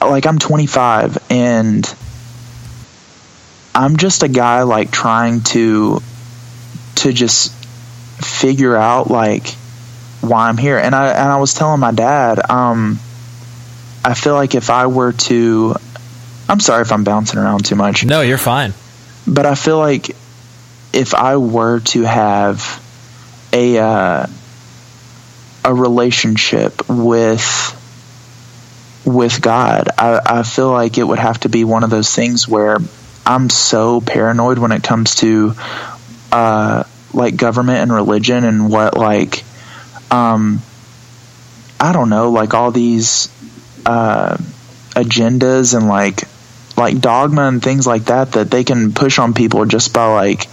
like 0.00 0.26
I'm 0.26 0.38
25 0.38 1.18
and 1.30 1.94
I'm 3.74 3.96
just 3.96 4.22
a 4.22 4.28
guy 4.28 4.62
like 4.62 4.90
trying 4.90 5.42
to 5.42 6.00
to 6.96 7.12
just 7.12 7.52
figure 8.24 8.76
out 8.76 9.08
like 9.08 9.48
why 10.20 10.48
I'm 10.48 10.56
here. 10.56 10.78
And 10.78 10.94
I 10.94 11.10
and 11.10 11.28
I 11.28 11.38
was 11.38 11.54
telling 11.54 11.80
my 11.80 11.92
dad, 11.92 12.50
um 12.50 12.98
I 14.04 14.14
feel 14.14 14.34
like 14.34 14.54
if 14.54 14.68
I 14.70 14.88
were 14.88 15.12
to 15.12 15.76
I'm 16.48 16.60
sorry 16.60 16.82
if 16.82 16.92
I'm 16.92 17.04
bouncing 17.04 17.38
around 17.38 17.64
too 17.64 17.76
much 17.76 18.04
no, 18.04 18.20
you're 18.20 18.38
fine. 18.38 18.74
But 19.28 19.46
I 19.46 19.54
feel 19.54 19.78
like 19.78 20.10
if 20.92 21.14
I 21.14 21.36
were 21.36 21.80
to 21.80 22.02
have 22.02 22.84
a 23.52 23.78
uh, 23.78 24.26
a 25.64 25.74
relationship 25.74 26.88
with 26.88 27.74
with 29.04 29.40
God, 29.40 29.88
I, 29.96 30.20
I 30.24 30.42
feel 30.42 30.70
like 30.70 30.98
it 30.98 31.04
would 31.04 31.18
have 31.18 31.40
to 31.40 31.48
be 31.48 31.64
one 31.64 31.84
of 31.84 31.90
those 31.90 32.14
things 32.14 32.48
where 32.48 32.78
I'm 33.26 33.50
so 33.50 34.00
paranoid 34.00 34.58
when 34.58 34.72
it 34.72 34.82
comes 34.82 35.16
to 35.16 35.54
uh, 36.32 36.84
like 37.12 37.36
government 37.36 37.78
and 37.78 37.92
religion 37.92 38.44
and 38.44 38.70
what 38.70 38.96
like 38.96 39.44
um, 40.10 40.62
I 41.80 41.92
don't 41.92 42.08
know, 42.08 42.30
like 42.30 42.54
all 42.54 42.70
these 42.70 43.28
uh, 43.84 44.36
agendas 44.94 45.76
and 45.76 45.86
like 45.86 46.22
like 46.78 47.00
dogma 47.00 47.42
and 47.42 47.62
things 47.62 47.86
like 47.86 48.06
that 48.06 48.32
that 48.32 48.50
they 48.50 48.64
can 48.64 48.92
push 48.92 49.18
on 49.18 49.34
people 49.34 49.64
just 49.66 49.92
by 49.92 50.06
like 50.12 50.48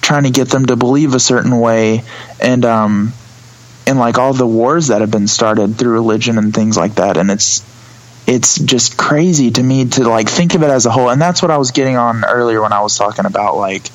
trying 0.00 0.24
to 0.24 0.30
get 0.30 0.48
them 0.48 0.66
to 0.66 0.76
believe 0.76 1.14
a 1.14 1.20
certain 1.20 1.58
way 1.58 2.02
and 2.40 2.64
um 2.64 3.12
and 3.86 3.98
like 3.98 4.18
all 4.18 4.32
the 4.32 4.46
wars 4.46 4.88
that 4.88 5.00
have 5.00 5.10
been 5.10 5.28
started 5.28 5.76
through 5.76 5.92
religion 5.92 6.38
and 6.38 6.52
things 6.52 6.76
like 6.76 6.96
that. 6.96 7.16
And 7.16 7.30
it's 7.30 7.64
it's 8.26 8.58
just 8.58 8.98
crazy 8.98 9.52
to 9.52 9.62
me 9.62 9.84
to 9.84 10.08
like 10.08 10.28
think 10.28 10.54
of 10.54 10.62
it 10.62 10.70
as 10.70 10.86
a 10.86 10.90
whole. 10.90 11.10
And 11.10 11.22
that's 11.22 11.40
what 11.40 11.52
I 11.52 11.58
was 11.58 11.70
getting 11.70 11.96
on 11.96 12.24
earlier 12.24 12.60
when 12.60 12.72
I 12.72 12.80
was 12.80 12.98
talking 12.98 13.26
about 13.26 13.56
like 13.56 13.86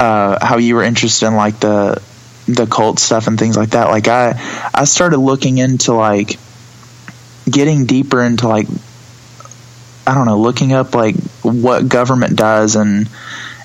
uh 0.00 0.44
how 0.44 0.58
you 0.58 0.74
were 0.74 0.82
interested 0.82 1.26
in 1.26 1.36
like 1.36 1.60
the 1.60 2.02
the 2.46 2.66
cult 2.66 2.98
stuff 2.98 3.28
and 3.28 3.38
things 3.38 3.56
like 3.56 3.70
that. 3.70 3.88
Like 3.88 4.08
I 4.08 4.34
I 4.74 4.84
started 4.84 5.18
looking 5.18 5.58
into 5.58 5.94
like 5.94 6.38
getting 7.48 7.86
deeper 7.86 8.22
into 8.22 8.48
like 8.48 8.66
I 10.06 10.14
don't 10.14 10.26
know, 10.26 10.38
looking 10.38 10.72
up 10.72 10.94
like 10.94 11.16
what 11.42 11.88
government 11.88 12.36
does 12.36 12.76
and 12.76 13.08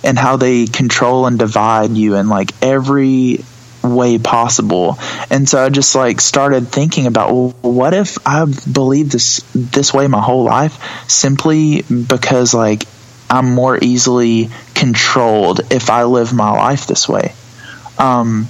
and 0.03 0.19
how 0.19 0.37
they 0.37 0.65
control 0.67 1.25
and 1.25 1.39
divide 1.39 1.91
you 1.91 2.15
in 2.15 2.29
like 2.29 2.51
every 2.61 3.43
way 3.83 4.17
possible. 4.17 4.97
And 5.29 5.47
so 5.47 5.63
I 5.63 5.69
just 5.69 5.95
like 5.95 6.21
started 6.21 6.67
thinking 6.67 7.07
about 7.07 7.33
well, 7.33 7.55
what 7.61 7.93
if 7.93 8.17
I've 8.27 8.71
believed 8.71 9.11
this 9.11 9.39
this 9.53 9.93
way 9.93 10.07
my 10.07 10.21
whole 10.21 10.43
life 10.43 11.09
simply 11.09 11.81
because 11.83 12.53
like 12.53 12.83
I'm 13.29 13.53
more 13.53 13.77
easily 13.81 14.49
controlled 14.75 15.61
if 15.71 15.89
I 15.89 16.03
live 16.03 16.33
my 16.33 16.51
life 16.51 16.87
this 16.87 17.07
way. 17.09 17.33
Um 17.97 18.47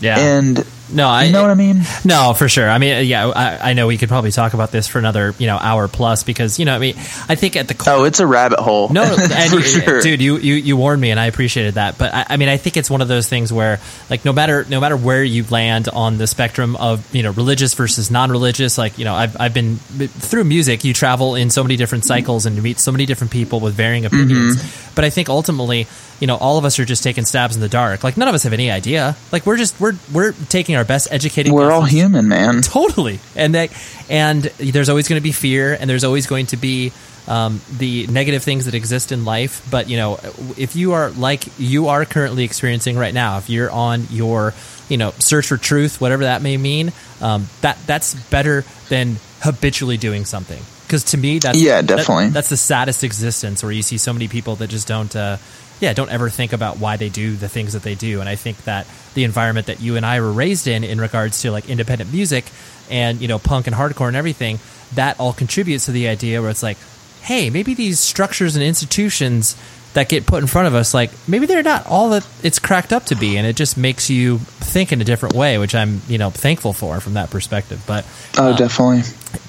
Yeah. 0.00 0.18
and 0.18 0.64
no, 0.90 1.08
I 1.08 1.24
you 1.24 1.32
know 1.32 1.42
what 1.42 1.50
I 1.50 1.54
mean? 1.54 1.82
No, 2.04 2.34
for 2.34 2.48
sure. 2.48 2.68
I 2.68 2.78
mean, 2.78 3.06
yeah, 3.06 3.26
I, 3.28 3.70
I 3.70 3.72
know 3.74 3.86
we 3.86 3.98
could 3.98 4.08
probably 4.08 4.30
talk 4.30 4.54
about 4.54 4.70
this 4.70 4.88
for 4.88 4.98
another, 4.98 5.34
you 5.38 5.46
know, 5.46 5.56
hour 5.56 5.88
plus 5.88 6.24
because, 6.24 6.58
you 6.58 6.64
know, 6.64 6.74
I 6.74 6.78
mean, 6.78 6.96
I 7.28 7.34
think 7.34 7.56
at 7.56 7.68
the 7.68 7.74
core. 7.74 7.94
Oh, 7.94 8.04
it's 8.04 8.20
a 8.20 8.26
rabbit 8.26 8.58
hole. 8.58 8.88
No, 8.88 9.02
and 9.30 9.52
for 9.52 9.60
sure. 9.60 10.00
dude, 10.00 10.20
you, 10.20 10.38
you 10.38 10.54
you 10.54 10.76
warned 10.76 11.00
me, 11.00 11.10
and 11.10 11.20
I 11.20 11.26
appreciated 11.26 11.74
that. 11.74 11.98
But 11.98 12.14
I, 12.14 12.26
I 12.30 12.36
mean, 12.36 12.48
I 12.48 12.56
think 12.56 12.76
it's 12.76 12.90
one 12.90 13.02
of 13.02 13.08
those 13.08 13.28
things 13.28 13.52
where, 13.52 13.80
like, 14.08 14.24
no 14.24 14.32
matter 14.32 14.64
no 14.68 14.80
matter 14.80 14.96
where 14.96 15.22
you 15.22 15.44
land 15.50 15.88
on 15.88 16.18
the 16.18 16.26
spectrum 16.26 16.76
of 16.76 17.14
you 17.14 17.22
know 17.22 17.30
religious 17.32 17.74
versus 17.74 18.10
non-religious, 18.10 18.78
like 18.78 18.98
you 18.98 19.04
know, 19.04 19.14
I've 19.14 19.38
I've 19.40 19.54
been 19.54 19.76
through 19.76 20.44
music. 20.44 20.84
You 20.84 20.94
travel 20.94 21.34
in 21.34 21.50
so 21.50 21.62
many 21.62 21.76
different 21.76 22.04
cycles 22.04 22.46
and 22.46 22.56
you 22.56 22.62
meet 22.62 22.78
so 22.78 22.92
many 22.92 23.06
different 23.06 23.32
people 23.32 23.60
with 23.60 23.74
varying 23.74 24.06
opinions. 24.06 24.56
Mm-hmm. 24.56 24.94
But 24.94 25.04
I 25.04 25.10
think 25.10 25.28
ultimately, 25.28 25.86
you 26.20 26.26
know, 26.26 26.36
all 26.36 26.58
of 26.58 26.64
us 26.64 26.78
are 26.78 26.84
just 26.84 27.02
taking 27.02 27.24
stabs 27.24 27.54
in 27.54 27.60
the 27.60 27.68
dark. 27.68 28.02
Like, 28.04 28.16
none 28.16 28.28
of 28.28 28.34
us 28.34 28.42
have 28.42 28.52
any 28.52 28.70
idea. 28.70 29.16
Like, 29.32 29.46
we're 29.46 29.56
just 29.56 29.80
we're 29.80 29.94
we're 30.12 30.32
taking 30.48 30.76
our 30.76 30.84
best 30.84 31.08
educating. 31.10 31.52
We're 31.52 31.70
all 31.70 31.82
human, 31.84 32.28
man. 32.28 32.60
totally 32.62 33.20
and 33.36 33.54
that 33.54 33.70
and 34.10 34.42
there's 34.42 34.88
always 34.88 35.08
going 35.08 35.20
to 35.20 35.22
be 35.24 35.32
fear 35.32 35.76
and 35.78 35.88
there's 35.88 36.04
always 36.04 36.26
going 36.26 36.46
to 36.46 36.56
be 36.56 36.92
um, 37.26 37.60
the 37.76 38.06
negative 38.06 38.42
things 38.42 38.64
that 38.64 38.74
exist 38.74 39.12
in 39.12 39.24
life 39.26 39.66
but 39.70 39.88
you 39.88 39.96
know 39.98 40.18
if 40.56 40.74
you 40.76 40.92
are 40.94 41.10
like 41.10 41.44
you 41.58 41.88
are 41.88 42.04
currently 42.06 42.42
experiencing 42.44 42.96
right 42.96 43.12
now 43.12 43.36
if 43.36 43.50
you're 43.50 43.70
on 43.70 44.06
your 44.10 44.54
you 44.88 44.96
know 44.96 45.10
search 45.18 45.46
for 45.46 45.58
truth 45.58 46.00
whatever 46.00 46.24
that 46.24 46.40
may 46.40 46.56
mean 46.56 46.90
um, 47.20 47.46
that 47.60 47.76
that's 47.86 48.14
better 48.30 48.64
than 48.88 49.16
habitually 49.40 49.98
doing 49.98 50.24
something 50.24 50.60
because 50.86 51.04
to 51.04 51.18
me 51.18 51.38
that's 51.38 51.60
Yeah, 51.60 51.82
that- 51.82 51.86
definitely. 51.98 52.28
that's 52.30 52.48
the 52.48 52.56
saddest 52.56 53.04
existence 53.04 53.62
where 53.62 53.72
you 53.72 53.82
see 53.82 53.98
so 53.98 54.12
many 54.14 54.26
people 54.28 54.56
that 54.56 54.68
just 54.68 54.88
don't 54.88 55.14
uh, 55.14 55.36
yeah 55.80 55.92
don't 55.92 56.10
ever 56.10 56.28
think 56.30 56.52
about 56.52 56.78
why 56.78 56.96
they 56.96 57.08
do 57.08 57.36
the 57.36 57.48
things 57.48 57.72
that 57.72 57.82
they 57.82 57.94
do. 57.94 58.20
And 58.20 58.28
i 58.28 58.34
think 58.36 58.64
that 58.64 58.86
the 59.14 59.24
environment 59.24 59.66
that 59.66 59.80
you 59.80 59.96
and 59.96 60.04
i 60.06 60.20
were 60.20 60.32
raised 60.32 60.66
in 60.66 60.84
in 60.84 61.00
regards 61.00 61.42
to 61.42 61.50
like 61.50 61.68
independent 61.68 62.12
music 62.12 62.44
and 62.90 63.20
you 63.20 63.28
know 63.28 63.38
punk 63.38 63.66
and 63.66 63.76
hardcore 63.76 64.08
and 64.08 64.16
everything 64.16 64.58
that 64.94 65.18
all 65.20 65.32
contributes 65.32 65.86
to 65.86 65.92
the 65.92 66.08
idea 66.08 66.40
where 66.40 66.50
it's 66.50 66.62
like 66.62 66.78
hey 67.22 67.50
maybe 67.50 67.74
these 67.74 67.98
structures 68.00 68.56
and 68.56 68.64
institutions 68.64 69.56
that 69.94 70.08
get 70.08 70.26
put 70.26 70.40
in 70.42 70.46
front 70.46 70.68
of 70.68 70.74
us 70.74 70.92
like 70.94 71.10
maybe 71.26 71.46
they're 71.46 71.62
not 71.62 71.86
all 71.86 72.10
that 72.10 72.26
it's 72.42 72.58
cracked 72.58 72.92
up 72.92 73.04
to 73.06 73.14
be. 73.16 73.36
And 73.38 73.46
it 73.46 73.56
just 73.56 73.76
makes 73.78 74.10
you 74.10 74.38
think 74.38 74.92
in 74.92 75.00
a 75.00 75.04
different 75.04 75.34
way 75.34 75.56
which 75.58 75.74
i'm 75.74 76.02
you 76.08 76.18
know 76.18 76.28
thankful 76.30 76.72
for 76.74 77.00
from 77.00 77.14
that 77.14 77.30
perspective. 77.30 77.82
But 77.86 78.04
Oh, 78.36 78.54
definitely. 78.56 79.02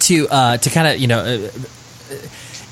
to 0.07 0.27
uh, 0.30 0.57
to 0.57 0.69
kind 0.69 0.88
of 0.88 0.97
you 0.97 1.07
know 1.07 1.19
uh, 1.19 1.49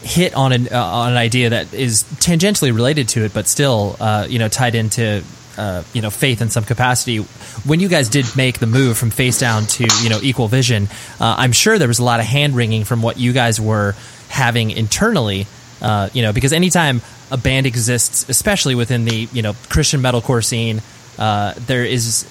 hit 0.07 0.33
on 0.33 0.51
an 0.51 0.67
uh, 0.71 0.83
on 0.83 1.11
an 1.11 1.17
idea 1.17 1.51
that 1.51 1.73
is 1.73 2.03
tangentially 2.03 2.73
related 2.73 3.09
to 3.09 3.25
it, 3.25 3.33
but 3.33 3.47
still 3.47 3.95
uh, 3.99 4.25
you 4.27 4.39
know 4.39 4.47
tied 4.47 4.75
into 4.75 5.23
uh, 5.57 5.83
you 5.93 6.01
know 6.01 6.09
faith 6.09 6.41
in 6.41 6.49
some 6.49 6.63
capacity. 6.63 7.17
When 7.17 7.79
you 7.79 7.87
guys 7.87 8.09
did 8.09 8.25
make 8.35 8.59
the 8.59 8.67
move 8.67 8.97
from 8.97 9.11
Facedown 9.11 9.69
to 9.77 10.03
you 10.03 10.09
know 10.09 10.19
equal 10.21 10.47
vision, 10.47 10.87
uh, 11.19 11.35
I'm 11.37 11.51
sure 11.51 11.77
there 11.77 11.87
was 11.87 11.99
a 11.99 12.03
lot 12.03 12.19
of 12.19 12.25
hand 12.25 12.55
wringing 12.55 12.83
from 12.83 13.01
what 13.01 13.17
you 13.17 13.33
guys 13.33 13.59
were 13.59 13.95
having 14.29 14.71
internally. 14.71 15.47
Uh, 15.81 16.09
you 16.13 16.23
know, 16.23 16.33
because 16.33 16.53
anytime 16.53 17.01
a 17.29 17.37
band 17.37 17.65
exists, 17.65 18.27
especially 18.29 18.75
within 18.75 19.05
the 19.05 19.27
you 19.33 19.41
know 19.41 19.53
Christian 19.69 20.01
metalcore 20.01 20.43
scene, 20.43 20.81
uh, 21.19 21.53
there 21.67 21.83
is 21.83 22.25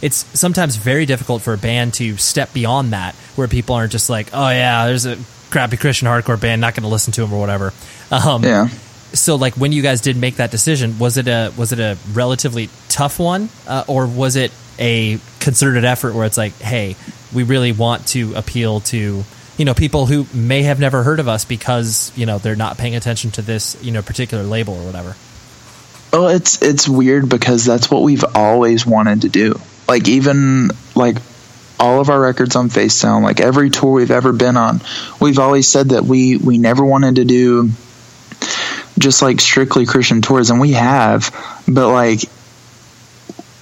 it's 0.00 0.26
sometimes 0.38 0.76
very 0.76 1.06
difficult 1.06 1.42
for 1.42 1.54
a 1.54 1.58
band 1.58 1.94
to 1.94 2.16
step 2.16 2.52
beyond 2.52 2.92
that, 2.92 3.14
where 3.36 3.48
people 3.48 3.76
aren't 3.76 3.92
just 3.92 4.10
like, 4.10 4.28
oh 4.32 4.48
yeah, 4.48 4.86
there's 4.86 5.06
a 5.06 5.16
crappy 5.52 5.76
Christian 5.76 6.08
hardcore 6.08 6.40
band, 6.40 6.60
not 6.60 6.74
going 6.74 6.82
to 6.82 6.88
listen 6.88 7.12
to 7.12 7.20
them 7.20 7.32
or 7.32 7.38
whatever. 7.38 7.72
Um, 8.10 8.42
Yeah. 8.42 8.68
So 9.14 9.36
like 9.36 9.54
when 9.54 9.72
you 9.72 9.82
guys 9.82 10.00
did 10.00 10.16
make 10.16 10.36
that 10.36 10.50
decision, 10.50 10.98
was 10.98 11.18
it 11.18 11.28
a 11.28 11.52
was 11.56 11.72
it 11.72 11.78
a 11.78 11.98
relatively 12.12 12.70
tough 12.88 13.18
one, 13.18 13.50
uh, 13.68 13.84
or 13.86 14.06
was 14.06 14.36
it 14.36 14.52
a 14.78 15.18
concerted 15.38 15.84
effort 15.84 16.14
where 16.14 16.24
it's 16.24 16.38
like, 16.38 16.54
hey, 16.58 16.96
we 17.32 17.42
really 17.42 17.72
want 17.72 18.06
to 18.08 18.34
appeal 18.34 18.80
to 18.80 19.22
you 19.58 19.64
know 19.66 19.74
people 19.74 20.06
who 20.06 20.26
may 20.32 20.62
have 20.62 20.80
never 20.80 21.02
heard 21.02 21.20
of 21.20 21.28
us 21.28 21.44
because 21.44 22.10
you 22.16 22.24
know 22.24 22.38
they're 22.38 22.56
not 22.56 22.78
paying 22.78 22.96
attention 22.96 23.30
to 23.32 23.42
this 23.42 23.76
you 23.82 23.92
know 23.92 24.00
particular 24.00 24.44
label 24.44 24.74
or 24.74 24.86
whatever. 24.86 25.14
Well, 26.12 26.28
it's 26.28 26.62
it's 26.62 26.88
weird 26.88 27.28
because 27.28 27.66
that's 27.66 27.90
what 27.90 28.02
we've 28.02 28.24
always 28.34 28.86
wanted 28.86 29.22
to 29.22 29.28
do. 29.28 29.60
Like 29.88 30.08
even 30.08 30.70
like 30.94 31.16
all 31.82 32.00
of 32.00 32.08
our 32.10 32.20
records 32.20 32.54
on 32.54 32.68
Facedown, 32.68 33.22
like 33.22 33.40
every 33.40 33.68
tour 33.68 33.90
we've 33.90 34.12
ever 34.12 34.32
been 34.32 34.56
on, 34.56 34.80
we've 35.20 35.40
always 35.40 35.66
said 35.66 35.88
that 35.88 36.04
we 36.04 36.36
we 36.36 36.56
never 36.56 36.84
wanted 36.84 37.16
to 37.16 37.24
do 37.24 37.70
just 38.98 39.20
like 39.20 39.40
strictly 39.40 39.84
Christian 39.84 40.22
tours, 40.22 40.50
and 40.50 40.60
we 40.60 40.72
have, 40.72 41.34
but 41.66 41.92
like 41.92 42.20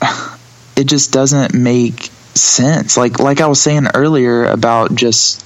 it 0.76 0.84
just 0.84 1.12
doesn't 1.12 1.54
make 1.54 2.10
sense. 2.34 2.98
Like 2.98 3.18
like 3.18 3.40
I 3.40 3.46
was 3.46 3.60
saying 3.60 3.86
earlier 3.94 4.44
about 4.44 4.94
just 4.94 5.42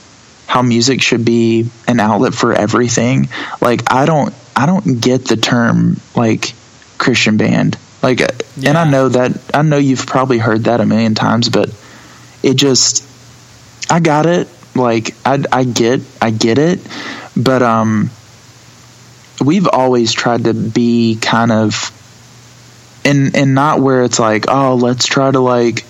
how 0.49 0.63
music 0.63 1.01
should 1.01 1.25
be 1.25 1.71
an 1.87 2.01
outlet 2.01 2.35
for 2.35 2.53
everything. 2.53 3.29
Like 3.61 3.93
I 3.93 4.05
don't 4.05 4.35
I 4.57 4.67
don't 4.67 5.01
get 5.01 5.27
the 5.27 5.37
term 5.37 6.01
like 6.17 6.55
Christian 6.99 7.37
band. 7.37 7.79
Like 8.03 8.21
uh, 8.21 8.27
and 8.67 8.77
I 8.77 8.91
know 8.91 9.11
that 9.11 9.41
I 9.55 9.63
know 9.63 9.79
you've 9.79 10.07
probably 10.07 10.39
heard 10.39 10.65
that 10.65 10.81
a 10.81 10.87
million 10.87 11.15
times, 11.15 11.49
but 11.49 11.71
it 12.45 12.55
just 12.57 13.05
I 13.91 14.01
got 14.01 14.27
it. 14.27 14.49
Like 14.75 15.15
I 15.25 15.43
I 15.51 15.65
get 15.65 16.03
I 16.21 16.31
get 16.31 16.59
it, 16.59 16.81
but 17.37 17.63
um 17.63 18.11
we've 19.45 19.67
always 19.67 20.13
tried 20.13 20.45
to 20.45 20.55
be 20.55 21.19
kind 21.21 21.53
of 21.53 21.91
and 23.05 23.35
and 23.37 23.55
not 23.55 23.81
where 23.81 24.05
it's 24.05 24.19
like, 24.19 24.47
oh, 24.49 24.75
let's 24.75 25.07
try 25.07 25.31
to 25.31 25.41
like 25.41 25.85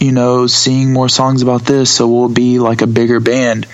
you 0.00 0.10
know, 0.12 0.48
sing 0.48 0.92
more 0.92 1.08
songs 1.08 1.42
about 1.42 1.62
this 1.64 1.94
so 1.94 2.08
we'll 2.08 2.28
be 2.28 2.58
like 2.58 2.82
a 2.82 2.86
bigger 2.88 3.20
band. 3.20 3.66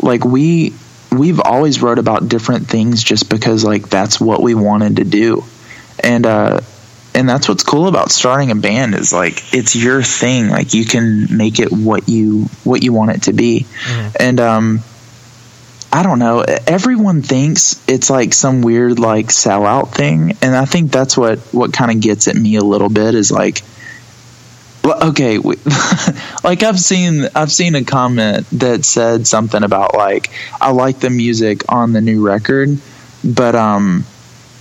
Like 0.00 0.24
we 0.24 0.74
we've 1.10 1.40
always 1.40 1.82
wrote 1.82 1.98
about 1.98 2.28
different 2.28 2.68
things 2.68 3.02
just 3.02 3.28
because 3.28 3.64
like 3.64 3.88
that's 3.88 4.20
what 4.20 4.42
we 4.42 4.54
wanted 4.54 4.96
to 4.96 5.04
do. 5.04 5.44
And 6.02 6.26
uh 6.26 6.60
and 7.14 7.28
that's 7.28 7.48
what's 7.48 7.62
cool 7.62 7.88
about 7.88 8.10
starting 8.10 8.50
a 8.50 8.54
band 8.54 8.94
is 8.94 9.12
like 9.12 9.54
it's 9.54 9.74
your 9.74 10.02
thing. 10.02 10.48
Like 10.48 10.74
you 10.74 10.84
can 10.84 11.36
make 11.36 11.58
it 11.58 11.72
what 11.72 12.08
you 12.08 12.44
what 12.64 12.82
you 12.82 12.92
want 12.92 13.10
it 13.10 13.22
to 13.24 13.32
be. 13.32 13.66
And 14.18 14.40
um 14.40 14.80
I 15.92 16.04
don't 16.04 16.20
know. 16.20 16.44
Everyone 16.66 17.22
thinks 17.22 17.82
it's 17.88 18.10
like 18.10 18.32
some 18.32 18.62
weird 18.62 19.00
like 19.00 19.26
sellout 19.26 19.88
thing, 19.88 20.36
and 20.40 20.54
I 20.54 20.64
think 20.64 20.92
that's 20.92 21.16
what 21.16 21.40
what 21.52 21.72
kind 21.72 21.90
of 21.90 22.00
gets 22.00 22.28
at 22.28 22.36
me 22.36 22.56
a 22.56 22.62
little 22.62 22.88
bit 22.88 23.16
is 23.16 23.32
like, 23.32 23.62
okay, 24.84 25.38
we, 25.38 25.56
like 26.44 26.62
I've 26.62 26.78
seen 26.78 27.26
I've 27.34 27.50
seen 27.50 27.74
a 27.74 27.82
comment 27.82 28.46
that 28.52 28.84
said 28.84 29.26
something 29.26 29.64
about 29.64 29.94
like 29.94 30.30
I 30.60 30.70
like 30.70 31.00
the 31.00 31.10
music 31.10 31.64
on 31.68 31.92
the 31.92 32.00
new 32.00 32.24
record, 32.24 32.78
but 33.24 33.56
um, 33.56 34.04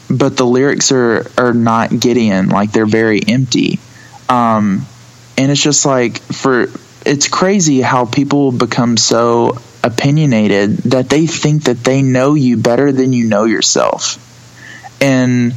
but 0.09 0.37
the 0.37 0.45
lyrics 0.45 0.91
are 0.91 1.29
are 1.37 1.53
not 1.53 1.97
Gideon, 1.99 2.49
like 2.49 2.71
they're 2.71 2.85
very 2.85 3.21
empty, 3.27 3.79
um, 4.27 4.85
and 5.37 5.51
it's 5.51 5.61
just 5.61 5.85
like 5.85 6.19
for 6.19 6.67
it's 7.05 7.27
crazy 7.27 7.81
how 7.81 8.05
people 8.05 8.51
become 8.51 8.97
so 8.97 9.57
opinionated 9.83 10.77
that 10.77 11.09
they 11.09 11.25
think 11.25 11.63
that 11.63 11.83
they 11.83 12.01
know 12.01 12.33
you 12.33 12.57
better 12.57 12.91
than 12.91 13.13
you 13.13 13.25
know 13.25 13.45
yourself. 13.45 14.25
And 15.01 15.53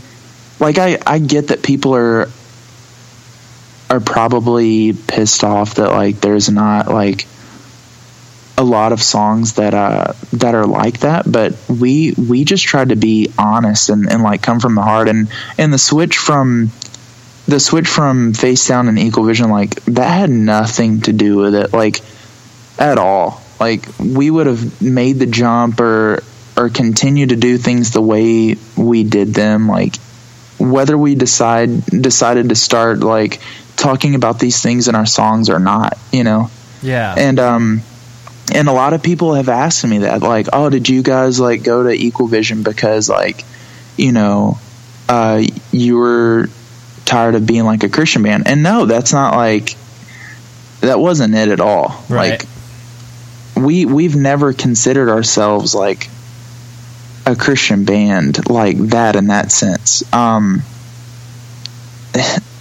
like 0.63 0.79
i 0.79 0.99
i 1.07 1.19
get 1.19 1.49
that 1.49 1.63
people 1.63 1.95
are 1.95 2.29
are 3.91 4.01
probably 4.01 4.93
pissed 4.93 5.45
off 5.45 5.75
that 5.75 5.91
like 5.91 6.21
there's 6.21 6.49
not 6.49 6.89
like 6.89 7.27
a 8.59 8.65
lot 8.65 8.93
of 8.93 9.03
songs 9.03 9.55
that 9.55 9.73
uh 9.73 10.13
that 10.33 10.55
are 10.55 10.67
like 10.67 11.01
that 11.01 11.31
but 11.31 11.55
we 11.69 12.13
we 12.13 12.45
just 12.45 12.65
tried 12.65 12.91
to 12.91 12.97
be 12.97 13.33
honest 13.39 13.89
and, 13.89 14.11
and 14.11 14.23
like 14.23 14.43
come 14.43 14.61
from 14.61 14.75
the 14.75 14.83
heart. 14.83 15.09
And 15.09 15.29
and 15.59 15.73
the 15.73 15.79
switch 15.79 16.19
from 16.19 16.71
the 17.49 17.59
switch 17.59 17.89
from 17.89 18.33
Facedown 18.33 18.89
and 18.89 18.99
equal 18.99 19.25
vision 19.25 19.51
like 19.51 19.83
that 19.87 20.09
had 20.09 20.31
nothing 20.31 21.01
to 21.03 21.13
do 21.13 21.37
with 21.37 21.55
it 21.55 21.73
like 21.73 22.01
at 22.79 22.99
all. 22.99 23.43
Like 23.59 23.87
we 23.99 24.31
would 24.31 24.47
have 24.47 24.83
made 24.83 25.19
the 25.19 25.27
jump 25.27 25.81
or 25.81 26.23
or 26.57 26.69
continue 26.69 27.27
to 27.27 27.37
do 27.37 27.57
things 27.57 27.93
the 27.93 28.03
way 28.03 28.57
we 28.77 29.05
did 29.05 29.33
them 29.33 29.69
like 29.69 29.97
whether 30.59 30.99
we 30.99 31.15
decide 31.15 31.85
decided 31.87 32.51
to 32.51 32.55
start 32.55 33.01
like 33.01 33.41
talking 33.77 34.15
about 34.15 34.39
these 34.39 34.63
things 34.63 34.87
in 34.87 34.95
our 34.95 35.07
songs 35.07 35.49
or 35.49 35.59
not 35.59 35.97
you 36.13 36.25
know? 36.25 36.51
Yeah. 36.83 37.15
and 37.17 37.41
um 37.41 37.83
and 38.55 38.69
a 38.69 38.73
lot 38.73 38.93
of 38.93 39.03
people 39.03 39.35
have 39.35 39.49
asked 39.49 39.85
me 39.87 39.99
that 39.99 40.23
like 40.23 40.49
oh 40.53 40.71
did 40.71 40.89
you 40.89 41.03
guys 41.03 41.41
like 41.41 41.63
go 41.63 41.83
to 41.83 41.91
equal 41.91 42.27
vision 42.27 42.63
because 42.63 43.09
like 43.09 43.45
you 43.97 44.13
know 44.13 44.59
uh 45.09 45.43
you 45.71 45.97
were 45.97 46.49
tired 47.05 47.35
of 47.35 47.47
being 47.47 47.65
like 47.65 47.83
a 47.85 47.89
christian 47.89 48.23
band? 48.23 48.47
And 48.47 48.63
no 48.63 48.87
that's 48.87 49.13
not 49.13 49.35
like 49.37 49.77
that 50.81 50.99
wasn't 50.99 51.35
it 51.35 51.49
at 51.49 51.61
all. 51.61 52.05
Right. 52.09 52.43
like 52.43 52.49
we 53.57 53.87
we've 53.87 54.17
never 54.17 54.53
considered 54.53 55.09
ourselves 55.09 55.75
like 55.75 56.09
a 57.25 57.37
christian 57.37 57.85
band 57.85 58.49
like 58.51 58.77
that 58.79 59.17
in 59.17 59.29
that 59.29 59.53
sense. 59.53 60.03
Um 60.13 60.63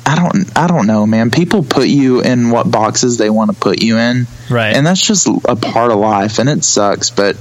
I 0.05 0.15
don't 0.15 0.57
I 0.57 0.67
don't 0.67 0.87
know, 0.87 1.05
man. 1.05 1.31
People 1.31 1.63
put 1.63 1.87
you 1.87 2.21
in 2.21 2.49
what 2.49 2.69
boxes 2.69 3.17
they 3.17 3.29
want 3.29 3.51
to 3.51 3.57
put 3.57 3.81
you 3.81 3.97
in. 3.97 4.27
Right. 4.49 4.75
And 4.75 4.85
that's 4.85 5.05
just 5.05 5.27
a 5.27 5.55
part 5.55 5.91
of 5.91 5.99
life 5.99 6.39
and 6.39 6.49
it 6.49 6.63
sucks, 6.63 7.09
but 7.09 7.37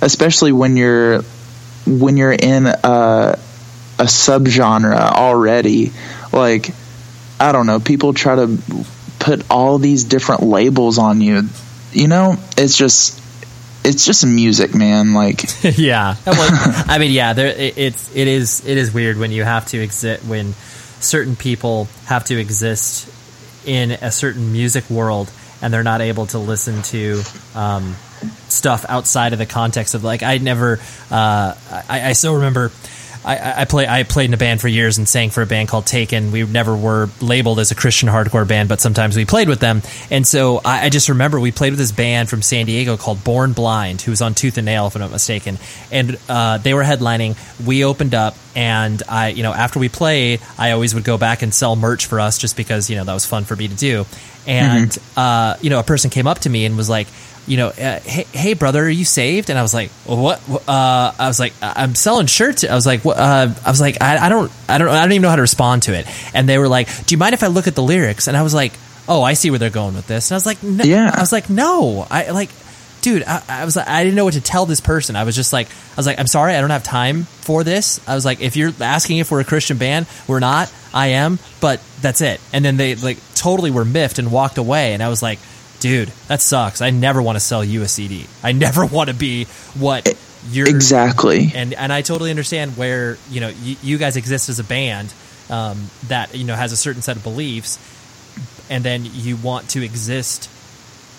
especially 0.00 0.52
when 0.52 0.76
you're 0.76 1.22
when 1.86 2.16
you're 2.16 2.32
in 2.32 2.66
a 2.66 3.38
a 3.98 4.04
subgenre 4.04 4.96
already, 4.96 5.92
like 6.32 6.70
I 7.40 7.52
don't 7.52 7.66
know, 7.66 7.80
people 7.80 8.14
try 8.14 8.36
to 8.36 8.58
put 9.18 9.44
all 9.50 9.78
these 9.78 10.04
different 10.04 10.42
labels 10.42 10.98
on 10.98 11.20
you. 11.20 11.42
You 11.92 12.08
know, 12.08 12.36
it's 12.56 12.76
just 12.76 13.20
it's 13.84 14.04
just 14.04 14.26
music, 14.26 14.74
man. 14.74 15.12
Like 15.14 15.42
yeah. 15.78 16.16
Well, 16.26 16.84
I 16.88 16.98
mean, 16.98 17.12
yeah. 17.12 17.32
There, 17.32 17.48
it, 17.48 17.78
it's 17.78 18.14
it 18.14 18.28
is 18.28 18.64
it 18.66 18.76
is 18.76 18.92
weird 18.92 19.18
when 19.18 19.32
you 19.32 19.44
have 19.44 19.66
to 19.66 19.82
exit 19.82 20.24
when 20.24 20.54
certain 21.04 21.36
people 21.36 21.88
have 22.06 22.24
to 22.24 22.38
exist 22.38 23.08
in 23.66 23.92
a 23.92 24.10
certain 24.10 24.52
music 24.52 24.88
world 24.90 25.30
and 25.62 25.72
they're 25.72 25.82
not 25.82 26.00
able 26.00 26.26
to 26.26 26.38
listen 26.38 26.82
to 26.82 27.22
um, 27.54 27.94
stuff 28.48 28.84
outside 28.88 29.32
of 29.32 29.38
the 29.38 29.46
context 29.46 29.94
of 29.94 30.04
like 30.04 30.22
I 30.22 30.38
never 30.38 30.78
uh, 31.10 31.54
I, 31.88 32.10
I 32.10 32.12
still 32.12 32.34
remember. 32.34 32.70
I, 33.24 33.62
I 33.62 33.64
play. 33.64 33.86
I 33.86 34.02
played 34.02 34.30
in 34.30 34.34
a 34.34 34.38
band 34.38 34.60
for 34.60 34.68
years 34.68 34.98
and 34.98 35.08
sang 35.08 35.30
for 35.30 35.42
a 35.42 35.46
band 35.46 35.68
called 35.68 35.86
Taken. 35.86 36.30
We 36.30 36.44
never 36.44 36.76
were 36.76 37.08
labeled 37.20 37.58
as 37.58 37.70
a 37.70 37.74
Christian 37.74 38.08
hardcore 38.08 38.46
band, 38.46 38.68
but 38.68 38.80
sometimes 38.80 39.16
we 39.16 39.24
played 39.24 39.48
with 39.48 39.60
them. 39.60 39.82
And 40.10 40.26
so 40.26 40.60
I, 40.64 40.86
I 40.86 40.88
just 40.90 41.08
remember 41.08 41.40
we 41.40 41.50
played 41.52 41.70
with 41.70 41.78
this 41.78 41.92
band 41.92 42.28
from 42.28 42.42
San 42.42 42.66
Diego 42.66 42.96
called 42.96 43.24
Born 43.24 43.52
Blind, 43.52 44.02
who 44.02 44.10
was 44.10 44.20
on 44.20 44.34
Tooth 44.34 44.58
and 44.58 44.66
Nail, 44.66 44.86
if 44.86 44.94
I'm 44.94 45.00
not 45.00 45.10
mistaken. 45.10 45.58
And 45.90 46.18
uh, 46.28 46.58
they 46.58 46.74
were 46.74 46.82
headlining. 46.82 47.36
We 47.66 47.84
opened 47.84 48.14
up, 48.14 48.36
and 48.54 49.02
I, 49.08 49.28
you 49.28 49.42
know, 49.42 49.52
after 49.52 49.78
we 49.78 49.88
played, 49.88 50.40
I 50.58 50.72
always 50.72 50.94
would 50.94 51.04
go 51.04 51.16
back 51.16 51.42
and 51.42 51.54
sell 51.54 51.76
merch 51.76 52.06
for 52.06 52.20
us, 52.20 52.38
just 52.38 52.56
because 52.56 52.90
you 52.90 52.96
know 52.96 53.04
that 53.04 53.14
was 53.14 53.24
fun 53.24 53.44
for 53.44 53.56
me 53.56 53.68
to 53.68 53.74
do. 53.74 54.04
And 54.46 54.96
uh, 55.16 55.56
you 55.62 55.70
know, 55.70 55.78
a 55.78 55.84
person 55.84 56.10
came 56.10 56.26
up 56.26 56.40
to 56.40 56.50
me 56.50 56.66
and 56.66 56.76
was 56.76 56.90
like 56.90 57.08
you 57.46 57.56
know, 57.56 57.68
uh, 57.68 58.00
hey, 58.00 58.26
hey, 58.32 58.54
brother, 58.54 58.82
are 58.84 58.88
you 58.88 59.04
saved? 59.04 59.50
And 59.50 59.58
I 59.58 59.62
was 59.62 59.74
like, 59.74 59.90
well, 60.06 60.16
what? 60.16 60.68
Uh, 60.68 61.12
I 61.18 61.28
was 61.28 61.38
like, 61.38 61.52
I'm 61.62 61.94
selling 61.94 62.26
shirts. 62.26 62.64
I 62.64 62.74
was 62.74 62.86
like, 62.86 63.04
what? 63.04 63.18
Uh, 63.18 63.52
I 63.64 63.70
was 63.70 63.80
like, 63.80 64.00
I, 64.00 64.16
I 64.18 64.28
don't, 64.28 64.50
I 64.68 64.78
don't, 64.78 64.88
I 64.88 65.02
don't 65.02 65.12
even 65.12 65.22
know 65.22 65.30
how 65.30 65.36
to 65.36 65.42
respond 65.42 65.82
to 65.84 65.94
it. 65.94 66.06
And 66.34 66.48
they 66.48 66.58
were 66.58 66.68
like, 66.68 66.88
do 67.06 67.14
you 67.14 67.18
mind 67.18 67.34
if 67.34 67.42
I 67.42 67.48
look 67.48 67.66
at 67.66 67.74
the 67.74 67.82
lyrics? 67.82 68.26
And 68.28 68.36
I 68.36 68.42
was 68.42 68.54
like, 68.54 68.72
oh, 69.08 69.22
I 69.22 69.34
see 69.34 69.50
where 69.50 69.58
they're 69.58 69.70
going 69.70 69.94
with 69.94 70.06
this. 70.06 70.30
And 70.30 70.34
I 70.34 70.36
was 70.36 70.46
like, 70.46 70.62
no, 70.62 70.84
Yeah. 70.84 71.10
I 71.14 71.20
was 71.20 71.32
like, 71.32 71.50
no, 71.50 72.06
I 72.10 72.30
like, 72.30 72.50
dude, 73.02 73.22
I, 73.26 73.42
I 73.48 73.64
was 73.66 73.76
like, 73.76 73.86
I 73.86 74.02
didn't 74.02 74.16
know 74.16 74.24
what 74.24 74.34
to 74.34 74.40
tell 74.40 74.64
this 74.64 74.80
person. 74.80 75.14
I 75.14 75.24
was 75.24 75.36
just 75.36 75.52
like, 75.52 75.68
I 75.68 75.96
was 75.98 76.06
like, 76.06 76.18
I'm 76.18 76.26
sorry, 76.26 76.54
I 76.54 76.60
don't 76.62 76.70
have 76.70 76.82
time 76.84 77.24
for 77.24 77.62
this. 77.62 78.00
I 78.08 78.14
was 78.14 78.24
like, 78.24 78.40
if 78.40 78.56
you're 78.56 78.72
asking 78.80 79.18
if 79.18 79.30
we're 79.30 79.40
a 79.40 79.44
Christian 79.44 79.76
band, 79.76 80.06
we're 80.26 80.40
not. 80.40 80.72
I 80.94 81.08
am, 81.08 81.38
but 81.60 81.82
that's 82.00 82.20
it. 82.22 82.40
And 82.52 82.64
then 82.64 82.78
they 82.78 82.94
like 82.94 83.18
totally 83.34 83.70
were 83.70 83.84
miffed 83.84 84.18
and 84.18 84.32
walked 84.32 84.56
away. 84.56 84.94
And 84.94 85.02
I 85.02 85.08
was 85.10 85.22
like, 85.22 85.38
dude, 85.84 86.08
that 86.28 86.40
sucks. 86.40 86.80
I 86.80 86.88
never 86.88 87.20
want 87.20 87.36
to 87.36 87.40
sell 87.40 87.62
you 87.62 87.82
a 87.82 87.88
CD. 87.88 88.24
I 88.42 88.52
never 88.52 88.86
want 88.96 89.10
to 89.10 89.14
be 89.14 89.44
what 89.74 90.16
you're 90.50 90.66
exactly. 90.66 91.52
and 91.54 91.74
and 91.74 91.92
I 91.92 92.00
totally 92.00 92.30
understand 92.30 92.78
where 92.78 93.18
you 93.30 93.42
know 93.42 93.48
you, 93.48 93.76
you 93.82 93.98
guys 93.98 94.16
exist 94.16 94.48
as 94.48 94.58
a 94.58 94.64
band 94.64 95.12
um, 95.50 95.90
that 96.08 96.34
you 96.34 96.44
know 96.44 96.54
has 96.54 96.72
a 96.72 96.76
certain 96.76 97.02
set 97.02 97.18
of 97.18 97.22
beliefs, 97.22 97.78
and 98.70 98.82
then 98.82 99.02
you 99.04 99.36
want 99.36 99.68
to 99.70 99.84
exist 99.84 100.48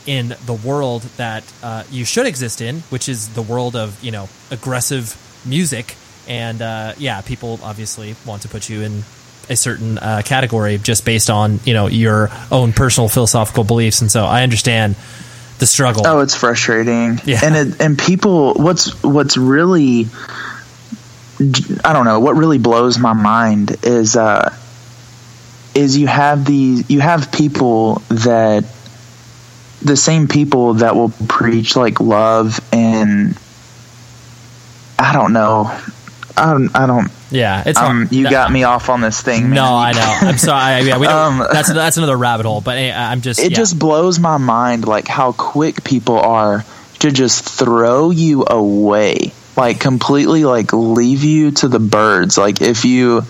in 0.07 0.35
the 0.47 0.53
world 0.53 1.03
that 1.17 1.43
uh, 1.61 1.83
you 1.91 2.03
should 2.03 2.25
exist 2.25 2.59
in, 2.59 2.79
which 2.89 3.07
is 3.07 3.35
the 3.35 3.43
world 3.43 3.75
of 3.75 4.03
you 4.03 4.11
know 4.11 4.27
aggressive 4.49 5.15
music, 5.45 5.95
and 6.27 6.59
uh, 6.63 6.93
yeah, 6.97 7.21
people 7.21 7.59
obviously 7.61 8.15
want 8.25 8.41
to 8.41 8.47
put 8.47 8.67
you 8.67 8.81
in 8.81 9.03
a 9.49 9.55
certain 9.55 9.97
uh, 9.97 10.21
category 10.25 10.77
just 10.77 11.05
based 11.05 11.29
on 11.29 11.59
you 11.65 11.73
know 11.73 11.87
your 11.87 12.29
own 12.51 12.73
personal 12.73 13.09
philosophical 13.09 13.63
beliefs, 13.63 14.01
and 14.01 14.11
so 14.11 14.25
I 14.25 14.43
understand 14.43 14.95
the 15.59 15.65
struggle. 15.65 16.05
Oh, 16.05 16.19
it's 16.19 16.35
frustrating. 16.35 17.19
Yeah. 17.25 17.39
And 17.43 17.55
it, 17.55 17.81
and 17.81 17.97
people 17.97 18.53
what's 18.55 19.03
what's 19.03 19.37
really 19.37 20.07
I 21.83 21.93
don't 21.93 22.05
know, 22.05 22.19
what 22.19 22.35
really 22.35 22.57
blows 22.57 22.97
my 22.97 23.13
mind 23.13 23.77
is 23.83 24.15
uh 24.15 24.55
is 25.73 25.97
you 25.97 26.07
have 26.07 26.45
these 26.45 26.89
you 26.89 26.99
have 27.01 27.31
people 27.31 27.95
that 28.09 28.63
the 29.81 29.97
same 29.97 30.27
people 30.27 30.75
that 30.75 30.95
will 30.95 31.11
preach 31.27 31.75
like 31.75 31.99
love 31.99 32.59
and 32.73 33.37
I 34.97 35.13
don't 35.13 35.33
know. 35.33 35.65
I 36.37 36.53
don't, 36.53 36.75
I 36.75 36.87
don't 36.87 37.11
yeah, 37.31 37.63
it's 37.65 37.77
um 37.79 37.97
hard. 38.03 38.11
you 38.11 38.23
That- 38.23 38.31
got 38.31 38.51
me 38.51 38.63
off 38.63 38.89
on 38.89 39.01
this 39.01 39.21
thing. 39.21 39.49
No. 39.51 39.63
I 39.75 39.91
know. 39.93 40.27
I'm 40.29 40.37
sorry. 40.37 40.83
Yeah, 40.83 40.97
we 40.97 41.07
don't, 41.07 41.41
Um, 41.41 41.47
that's 41.51 41.71
that's 41.73 41.97
another 41.97 42.17
rabbit 42.17 42.45
hole. 42.45 42.61
But 42.61 42.77
eh, 42.77 42.93
I'm 42.95 43.21
just 43.21 43.39
it 43.39 43.51
yeah. 43.51 43.57
just 43.57 43.77
blows 43.79 44.19
my 44.19 44.37
mind 44.37 44.85
like 44.87 45.07
how 45.07 45.31
quick 45.31 45.83
people 45.83 46.19
are 46.19 46.63
to 46.99 47.11
just 47.11 47.43
throw 47.43 48.09
you 48.11 48.45
away 48.47 49.31
like 49.57 49.79
completely 49.79 50.43
like 50.45 50.73
leave 50.73 51.23
you 51.23 51.51
to 51.51 51.67
the 51.67 51.79
birds 51.79 52.37
like 52.37 52.61
if 52.61 52.83
you 52.85 53.21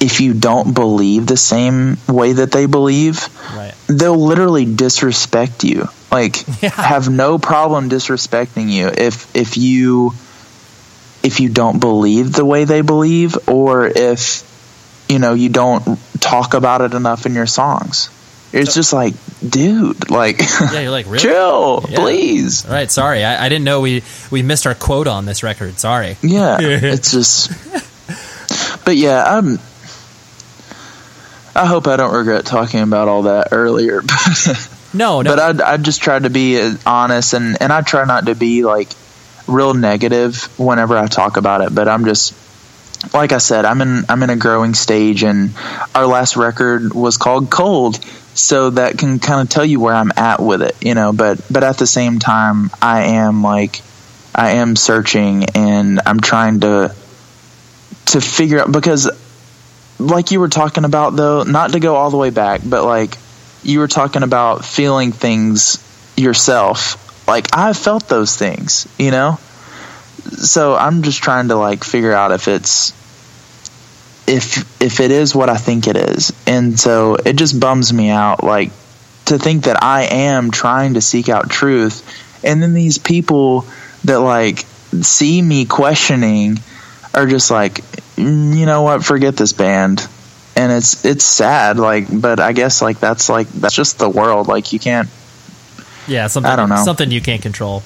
if 0.00 0.20
you 0.20 0.34
don't 0.34 0.74
believe 0.74 1.26
the 1.26 1.36
same 1.36 1.96
way 2.08 2.32
that 2.32 2.50
they 2.52 2.66
believe 2.66 3.28
right. 3.56 3.72
they'll 3.86 4.18
literally 4.18 4.64
disrespect 4.66 5.64
you 5.64 5.88
like 6.12 6.36
Yeah. 6.62 6.70
have 6.70 7.08
no 7.08 7.38
problem 7.38 7.88
disrespecting 7.88 8.68
you 8.68 8.88
if 8.88 9.34
if 9.34 9.56
you 9.56 10.12
if 11.24 11.40
you 11.40 11.48
don't 11.48 11.80
believe 11.80 12.32
the 12.32 12.44
way 12.44 12.64
they 12.64 12.82
believe 12.82 13.48
or 13.48 13.86
if 13.86 14.44
you 15.08 15.18
know 15.18 15.34
you 15.34 15.48
don't 15.48 15.98
talk 16.20 16.54
about 16.54 16.80
it 16.82 16.94
enough 16.94 17.26
in 17.26 17.34
your 17.34 17.46
songs 17.46 18.10
it's 18.52 18.74
just 18.74 18.92
like 18.92 19.14
dude 19.46 20.10
like 20.10 20.38
Yeah, 20.38 20.80
you're 20.80 20.90
like 20.92 21.06
really. 21.08 21.18
chill 21.18 21.84
Yeah. 21.88 21.98
please 21.98 22.64
All 22.64 22.70
right, 22.72 22.90
sorry. 22.90 23.24
I, 23.24 23.46
I 23.46 23.48
didn't 23.48 23.64
know 23.64 23.80
we 23.80 24.02
we 24.30 24.42
missed 24.42 24.66
our 24.66 24.74
quota 24.76 25.10
on 25.10 25.24
this 25.26 25.42
record. 25.42 25.78
Sorry. 25.80 26.16
yeah 26.22 26.58
it's 26.60 27.10
just 27.10 27.50
but 28.84 28.96
yeah 28.96 29.24
i'm 29.26 29.58
i 31.56 31.66
hope 31.66 31.86
i 31.86 31.96
don't 31.96 32.14
regret 32.14 32.44
talking 32.44 32.80
about 32.80 33.08
all 33.08 33.22
that 33.22 33.48
earlier 33.52 34.02
No, 34.96 35.22
no. 35.22 35.34
but 35.34 35.60
I 35.60 35.72
I 35.72 35.76
just 35.76 36.02
tried 36.02 36.22
to 36.22 36.30
be 36.30 36.72
honest 36.86 37.32
and 37.34 37.60
and 37.60 37.72
I 37.72 37.80
try 37.82 38.04
not 38.04 38.26
to 38.26 38.36
be 38.36 38.62
like 38.62 38.90
real 39.46 39.74
negative 39.74 40.48
whenever 40.58 40.96
I 40.96 41.06
talk 41.06 41.36
about 41.36 41.60
it. 41.60 41.74
But 41.74 41.88
I'm 41.88 42.04
just 42.04 42.34
like 43.12 43.32
I 43.32 43.38
said, 43.38 43.64
I'm 43.64 43.80
in 43.80 44.04
I'm 44.08 44.22
in 44.22 44.30
a 44.30 44.36
growing 44.36 44.74
stage, 44.74 45.22
and 45.22 45.50
our 45.94 46.06
last 46.06 46.36
record 46.36 46.94
was 46.94 47.16
called 47.16 47.50
Cold, 47.50 48.02
so 48.34 48.70
that 48.70 48.96
can 48.98 49.18
kind 49.18 49.40
of 49.40 49.48
tell 49.48 49.64
you 49.64 49.80
where 49.80 49.94
I'm 49.94 50.12
at 50.16 50.40
with 50.40 50.62
it, 50.62 50.76
you 50.80 50.94
know. 50.94 51.12
But 51.12 51.40
but 51.50 51.64
at 51.64 51.78
the 51.78 51.86
same 51.86 52.18
time, 52.18 52.70
I 52.80 53.02
am 53.02 53.42
like 53.42 53.82
I 54.34 54.52
am 54.52 54.76
searching, 54.76 55.44
and 55.54 56.00
I'm 56.06 56.20
trying 56.20 56.60
to 56.60 56.94
to 58.06 58.20
figure 58.20 58.60
out 58.60 58.72
because 58.72 59.10
like 59.98 60.30
you 60.30 60.40
were 60.40 60.48
talking 60.48 60.84
about 60.84 61.16
though, 61.16 61.42
not 61.42 61.72
to 61.72 61.80
go 61.80 61.96
all 61.96 62.10
the 62.10 62.16
way 62.16 62.30
back, 62.30 62.60
but 62.64 62.84
like 62.84 63.16
you 63.62 63.78
were 63.78 63.88
talking 63.88 64.22
about 64.22 64.64
feeling 64.64 65.12
things 65.12 65.78
yourself. 66.16 67.00
Like 67.26 67.48
I 67.56 67.72
felt 67.72 68.08
those 68.08 68.36
things, 68.36 68.86
you 68.98 69.10
know? 69.10 69.38
So 70.36 70.74
I'm 70.74 71.02
just 71.02 71.22
trying 71.22 71.48
to 71.48 71.56
like 71.56 71.84
figure 71.84 72.12
out 72.12 72.32
if 72.32 72.48
it's 72.48 72.92
if 74.26 74.82
if 74.82 75.00
it 75.00 75.10
is 75.10 75.34
what 75.34 75.48
I 75.48 75.56
think 75.56 75.86
it 75.86 75.96
is. 75.96 76.32
And 76.46 76.78
so 76.78 77.16
it 77.16 77.36
just 77.36 77.58
bums 77.58 77.92
me 77.92 78.10
out 78.10 78.42
like 78.42 78.70
to 79.26 79.38
think 79.38 79.64
that 79.64 79.82
I 79.82 80.02
am 80.04 80.50
trying 80.50 80.94
to 80.94 81.00
seek 81.00 81.28
out 81.28 81.48
truth 81.50 82.02
and 82.44 82.62
then 82.62 82.74
these 82.74 82.98
people 82.98 83.66
that 84.04 84.20
like 84.20 84.58
see 85.00 85.40
me 85.40 85.64
questioning 85.64 86.58
are 87.14 87.26
just 87.26 87.50
like, 87.50 87.76
"Mm, 88.16 88.56
you 88.56 88.66
know 88.66 88.82
what, 88.82 89.04
forget 89.04 89.36
this 89.36 89.52
band. 89.52 90.06
And 90.56 90.70
it's 90.70 91.04
it's 91.04 91.24
sad, 91.24 91.78
like, 91.78 92.06
but 92.10 92.38
I 92.38 92.52
guess 92.52 92.80
like 92.80 93.00
that's 93.00 93.28
like 93.28 93.48
that's 93.48 93.74
just 93.74 93.98
the 93.98 94.08
world. 94.08 94.46
Like 94.46 94.72
you 94.72 94.78
can't, 94.78 95.08
Yeah, 96.08 96.26
something 96.26 96.50
I 96.50 96.56
don't 96.56 96.68
know. 96.68 96.76
something 96.84 97.10
you 97.10 97.20
can't 97.20 97.42
control. 97.42 97.82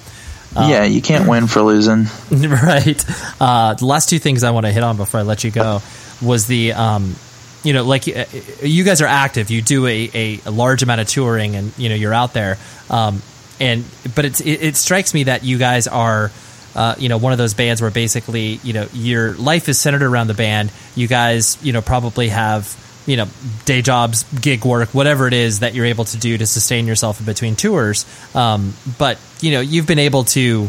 yeah, 0.56 0.84
you 0.84 1.02
can't 1.02 1.28
win 1.28 1.46
for 1.46 1.62
losing. 1.62 2.06
right. 2.30 3.04
Uh, 3.40 3.74
the 3.74 3.86
last 3.86 4.08
two 4.08 4.18
things 4.18 4.44
I 4.44 4.50
want 4.50 4.66
to 4.66 4.72
hit 4.72 4.82
on 4.82 4.96
before 4.96 5.20
I 5.20 5.22
let 5.22 5.44
you 5.44 5.50
go 5.50 5.82
was 6.22 6.46
the, 6.46 6.72
um, 6.72 7.14
you 7.62 7.72
know, 7.72 7.84
like 7.84 8.08
uh, 8.08 8.24
you 8.62 8.82
guys 8.84 9.00
are 9.02 9.06
active. 9.06 9.50
You 9.50 9.62
do 9.62 9.86
a, 9.86 10.10
a, 10.14 10.40
a 10.46 10.50
large 10.50 10.82
amount 10.82 11.00
of 11.00 11.08
touring, 11.08 11.54
and 11.54 11.72
you 11.76 11.88
know 11.88 11.94
you're 11.94 12.14
out 12.14 12.32
there. 12.32 12.56
Um, 12.88 13.22
and 13.60 13.84
but 14.14 14.24
it's 14.24 14.40
it, 14.40 14.62
it 14.62 14.76
strikes 14.76 15.12
me 15.14 15.24
that 15.24 15.44
you 15.44 15.58
guys 15.58 15.86
are. 15.86 16.30
Uh, 16.76 16.94
you 16.98 17.08
know, 17.08 17.18
one 17.18 17.32
of 17.32 17.38
those 17.38 17.54
bands 17.54 17.80
where 17.82 17.90
basically, 17.90 18.60
you 18.62 18.72
know, 18.72 18.86
your 18.92 19.32
life 19.32 19.68
is 19.68 19.80
centered 19.80 20.02
around 20.02 20.28
the 20.28 20.34
band. 20.34 20.70
You 20.94 21.08
guys, 21.08 21.58
you 21.60 21.72
know, 21.72 21.82
probably 21.82 22.28
have, 22.28 22.66
you 23.08 23.16
know, 23.16 23.26
day 23.64 23.80
jobs, 23.80 24.24
gig 24.38 24.66
work, 24.66 24.90
whatever 24.90 25.26
it 25.26 25.32
is 25.32 25.60
that 25.60 25.74
you're 25.74 25.86
able 25.86 26.04
to 26.04 26.18
do 26.18 26.36
to 26.36 26.46
sustain 26.46 26.86
yourself 26.86 27.20
in 27.20 27.26
between 27.26 27.56
tours. 27.56 28.04
Um, 28.34 28.74
but 28.98 29.18
you 29.40 29.52
know, 29.52 29.60
you've 29.60 29.86
been 29.86 29.98
able 29.98 30.24
to, 30.24 30.68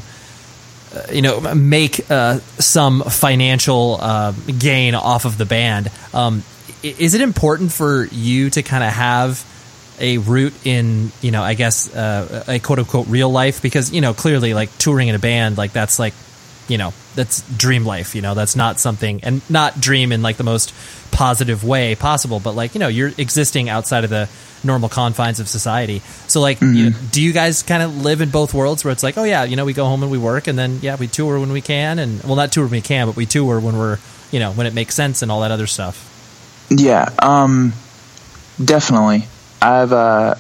uh, 0.96 1.12
you 1.12 1.22
know, 1.22 1.54
make 1.54 2.10
uh, 2.10 2.40
some 2.58 3.02
financial 3.02 3.98
uh, 4.00 4.32
gain 4.58 4.96
off 4.96 5.26
of 5.26 5.38
the 5.38 5.46
band. 5.46 5.92
Um, 6.14 6.44
is 6.82 7.14
it 7.14 7.20
important 7.20 7.74
for 7.74 8.06
you 8.06 8.50
to 8.52 8.64
kind 8.64 8.86
of 8.86 8.94
have 8.94 9.46
a 10.00 10.18
root 10.20 10.54
in, 10.66 11.12
you 11.22 11.32
know, 11.32 11.44
I 11.44 11.56
guess 11.56 11.94
uh, 11.94 12.46
a 12.48 12.60
quote 12.60 12.80
unquote 12.80 13.08
real 13.08 13.30
life? 13.30 13.62
Because 13.62 13.92
you 13.92 14.00
know, 14.00 14.14
clearly, 14.14 14.54
like 14.54 14.76
touring 14.78 15.10
in 15.10 15.16
a 15.16 15.20
band, 15.20 15.58
like 15.58 15.74
that's 15.74 16.00
like, 16.00 16.14
you 16.70 16.78
know, 16.78 16.94
that's 17.20 17.42
dream 17.58 17.86
life. 17.86 18.16
You 18.16 18.22
know, 18.22 18.34
that's 18.34 18.56
not 18.56 18.80
something, 18.80 19.20
and 19.24 19.48
not 19.50 19.82
dream 19.82 20.12
in 20.14 20.22
like 20.22 20.38
the 20.38 20.44
most 20.44 20.74
positive 21.12 21.66
way 21.66 21.96
possible, 21.96 22.40
but 22.40 22.56
like 22.56 22.74
you 22.74 22.80
know, 22.80 22.88
you're 22.88 23.12
existing 23.18 23.68
outside 23.68 24.06
of 24.06 24.10
the 24.10 24.30
normal 24.64 24.90
confines 24.90 25.40
of 25.40 25.48
society. 25.48 26.00
So 26.28 26.42
like, 26.42 26.62
you 26.62 26.90
know, 26.90 26.98
do 27.12 27.22
you 27.22 27.34
guys 27.34 27.64
kind 27.64 27.84
of 27.84 28.02
live 28.02 28.22
in 28.22 28.30
both 28.30 28.54
worlds 28.54 28.84
where 28.84 28.92
it's 28.92 29.04
like, 29.04 29.18
oh 29.18 29.24
yeah, 29.24 29.44
you 29.44 29.56
know, 29.56 29.66
we 29.66 29.74
go 29.74 29.86
home 29.86 30.02
and 30.02 30.12
we 30.12 30.18
work, 30.18 30.48
and 30.48 30.58
then 30.58 30.80
yeah, 30.82 30.96
we 30.96 31.08
tour 31.08 31.40
when 31.40 31.52
we 31.52 31.62
can, 31.62 32.00
and 32.00 32.24
well, 32.24 32.36
not 32.36 32.52
tour 32.52 32.64
when 32.64 32.72
we 32.72 32.82
can, 32.82 33.08
but 33.08 33.16
we 33.16 33.26
tour 33.26 33.60
when 33.60 33.78
we're, 33.78 34.00
you 34.32 34.40
know, 34.40 34.52
when 34.54 34.66
it 34.66 34.74
makes 34.74 34.96
sense 34.96 35.22
and 35.22 35.32
all 35.32 35.42
that 35.42 35.52
other 35.52 35.68
stuff. 35.68 36.06
Yeah, 36.70 37.10
um, 37.20 37.74
definitely. 38.64 39.28
I've 39.62 39.92
uh, 39.92 40.36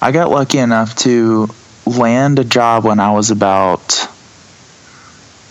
I 0.00 0.12
got 0.12 0.30
lucky 0.30 0.58
enough 0.58 0.96
to 0.96 1.48
land 1.86 2.38
a 2.38 2.44
job 2.44 2.84
when 2.84 3.00
I 3.00 3.12
was 3.12 3.30
about, 3.30 3.99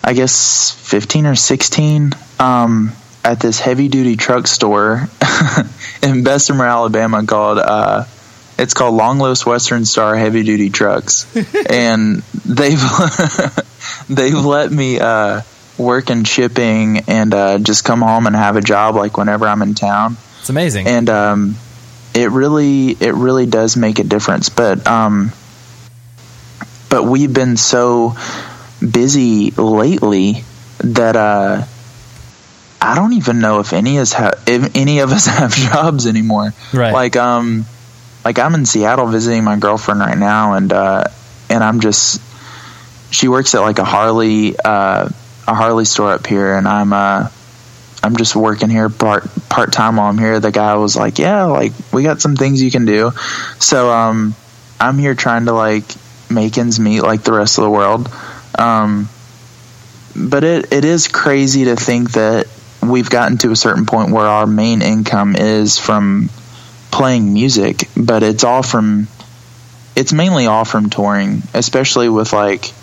I 0.09 0.13
guess, 0.13 0.71
fifteen 0.71 1.27
or 1.27 1.35
sixteen, 1.35 2.13
um, 2.39 2.93
at 3.23 3.39
this 3.39 3.59
heavy 3.59 3.89
duty 3.89 4.15
truck 4.15 4.47
store 4.47 5.07
in 6.03 6.23
Bessemer, 6.23 6.65
Alabama, 6.65 7.23
called 7.27 7.59
uh, 7.59 8.05
it's 8.57 8.73
called 8.73 8.95
Long-Lewis 8.95 9.45
Western 9.45 9.85
Star 9.85 10.15
Heavy 10.15 10.41
Duty 10.41 10.71
Trucks, 10.71 11.27
and 11.69 12.23
they've 12.43 12.81
they've 14.09 14.33
let 14.33 14.71
me 14.71 14.99
uh, 14.99 15.41
work 15.77 16.09
in 16.09 16.23
shipping 16.23 17.01
and 17.07 17.31
uh, 17.31 17.59
just 17.59 17.85
come 17.85 18.01
home 18.01 18.25
and 18.25 18.35
have 18.35 18.55
a 18.55 18.61
job 18.61 18.95
like 18.95 19.15
whenever 19.15 19.47
I'm 19.47 19.61
in 19.61 19.75
town 19.75 20.17
It's 20.39 20.49
amazing. 20.49 20.87
and 20.87 21.07
um, 21.07 21.55
it 22.15 22.31
really 22.31 22.89
it 22.99 23.13
really 23.13 23.45
does 23.45 23.77
make 23.77 23.99
a 23.99 24.03
difference. 24.03 24.49
But 24.49 24.87
um, 24.87 25.33
but 26.89 27.03
we've 27.03 27.31
been 27.31 27.57
so 27.57 28.15
busy 28.79 29.51
lately 29.51 30.43
that 30.79 31.15
uh, 31.15 31.65
I 32.81 32.95
don't 32.95 33.13
even 33.13 33.39
know 33.39 33.59
if 33.59 33.73
any 33.73 33.99
us 33.99 34.13
ha- 34.13 34.33
if 34.47 34.75
any 34.75 34.99
of 34.99 35.11
us 35.11 35.25
have 35.27 35.53
jobs 35.53 36.07
anymore. 36.07 36.53
Right. 36.73 36.93
Like 36.93 37.15
um, 37.15 37.65
like 38.23 38.39
I'm 38.39 38.55
in 38.55 38.65
Seattle 38.65 39.07
visiting 39.07 39.43
my 39.43 39.57
girlfriend 39.57 39.99
right 39.99 40.17
now, 40.17 40.53
and 40.53 40.71
uh, 40.71 41.03
and 41.49 41.63
I'm 41.63 41.79
just 41.79 42.21
she 43.11 43.27
works 43.27 43.55
at 43.55 43.61
like 43.61 43.79
a 43.79 43.85
Harley 43.85 44.55
uh, 44.57 45.09
a 45.47 45.53
Harley 45.53 45.85
store 45.85 46.13
up 46.13 46.25
here, 46.25 46.55
and 46.55 46.67
I'm 46.67 46.93
uh 46.93 47.29
I'm 48.01 48.15
just 48.15 48.35
working 48.35 48.69
here 48.69 48.89
part 48.89 49.27
part 49.49 49.73
time 49.73 49.97
while 49.97 50.09
I'm 50.09 50.17
here. 50.17 50.39
The 50.39 50.51
guy 50.51 50.75
was 50.75 50.95
like, 50.95 51.19
"Yeah, 51.19 51.45
like 51.45 51.73
we 51.91 52.03
got 52.03 52.21
some 52.21 52.35
things 52.35 52.61
you 52.61 52.71
can 52.71 52.85
do." 52.85 53.11
So 53.59 53.91
um, 53.91 54.35
I'm 54.79 54.97
here 54.97 55.15
trying 55.15 55.45
to 55.45 55.53
like 55.53 55.83
make 56.29 56.57
ends 56.57 56.79
meet 56.79 57.01
like 57.01 57.23
the 57.23 57.33
rest 57.33 57.57
of 57.57 57.63
the 57.65 57.69
world. 57.69 58.09
Um, 58.57 59.09
but 60.15 60.43
it 60.43 60.73
it 60.73 60.85
is 60.85 61.07
crazy 61.07 61.65
to 61.65 61.75
think 61.75 62.11
that 62.13 62.47
we've 62.81 63.09
gotten 63.09 63.37
to 63.39 63.51
a 63.51 63.55
certain 63.55 63.85
point 63.85 64.11
where 64.11 64.25
our 64.25 64.47
main 64.47 64.81
income 64.81 65.35
is 65.35 65.77
from 65.77 66.29
playing 66.91 67.33
music, 67.33 67.87
but 67.95 68.23
it's 68.23 68.43
all 68.43 68.63
from 68.63 69.07
it's 69.95 70.13
mainly 70.13 70.47
all 70.47 70.65
from 70.65 70.89
touring, 70.89 71.43
especially 71.53 72.09
with 72.09 72.33
like 72.33 72.73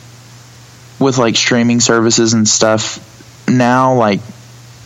with 0.99 1.19
like 1.19 1.37
streaming 1.37 1.81
services 1.81 2.33
and 2.33 2.49
stuff. 2.49 3.03
Now, 3.49 3.95
like 3.95 4.21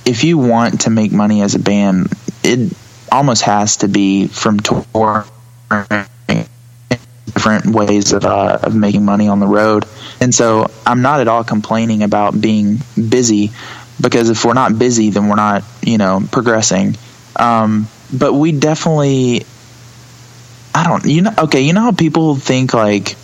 if 0.06 0.24
you 0.24 0.38
want 0.38 0.82
to 0.82 0.90
make 0.90 1.12
money 1.12 1.42
as 1.42 1.54
a 1.54 1.58
band, 1.58 2.12
it 2.42 2.72
almost 3.12 3.42
has 3.42 3.78
to 3.78 3.88
be 3.88 4.26
from 4.26 4.60
touring 4.60 5.24
different 7.40 7.74
ways 7.74 8.12
of 8.12 8.24
uh, 8.24 8.58
of 8.62 8.74
making 8.74 9.04
money 9.04 9.28
on 9.28 9.40
the 9.40 9.46
road. 9.46 9.86
And 10.20 10.34
so 10.34 10.70
I'm 10.84 11.00
not 11.00 11.20
at 11.20 11.28
all 11.28 11.42
complaining 11.42 12.02
about 12.02 12.38
being 12.38 12.78
busy 12.96 13.50
because 14.00 14.28
if 14.28 14.44
we're 14.44 14.54
not 14.54 14.78
busy, 14.78 15.10
then 15.10 15.28
we're 15.28 15.36
not 15.36 15.64
you 15.82 15.96
know 15.96 16.22
progressing. 16.30 16.96
Um, 17.36 17.88
but 18.12 18.34
we 18.34 18.52
definitely, 18.52 19.46
I 20.74 20.84
don't 20.84 21.04
you 21.06 21.22
know 21.22 21.34
okay 21.38 21.62
you 21.62 21.72
know 21.72 21.80
how 21.80 21.92
people 21.92 22.36
think 22.36 22.74
like 22.74 23.16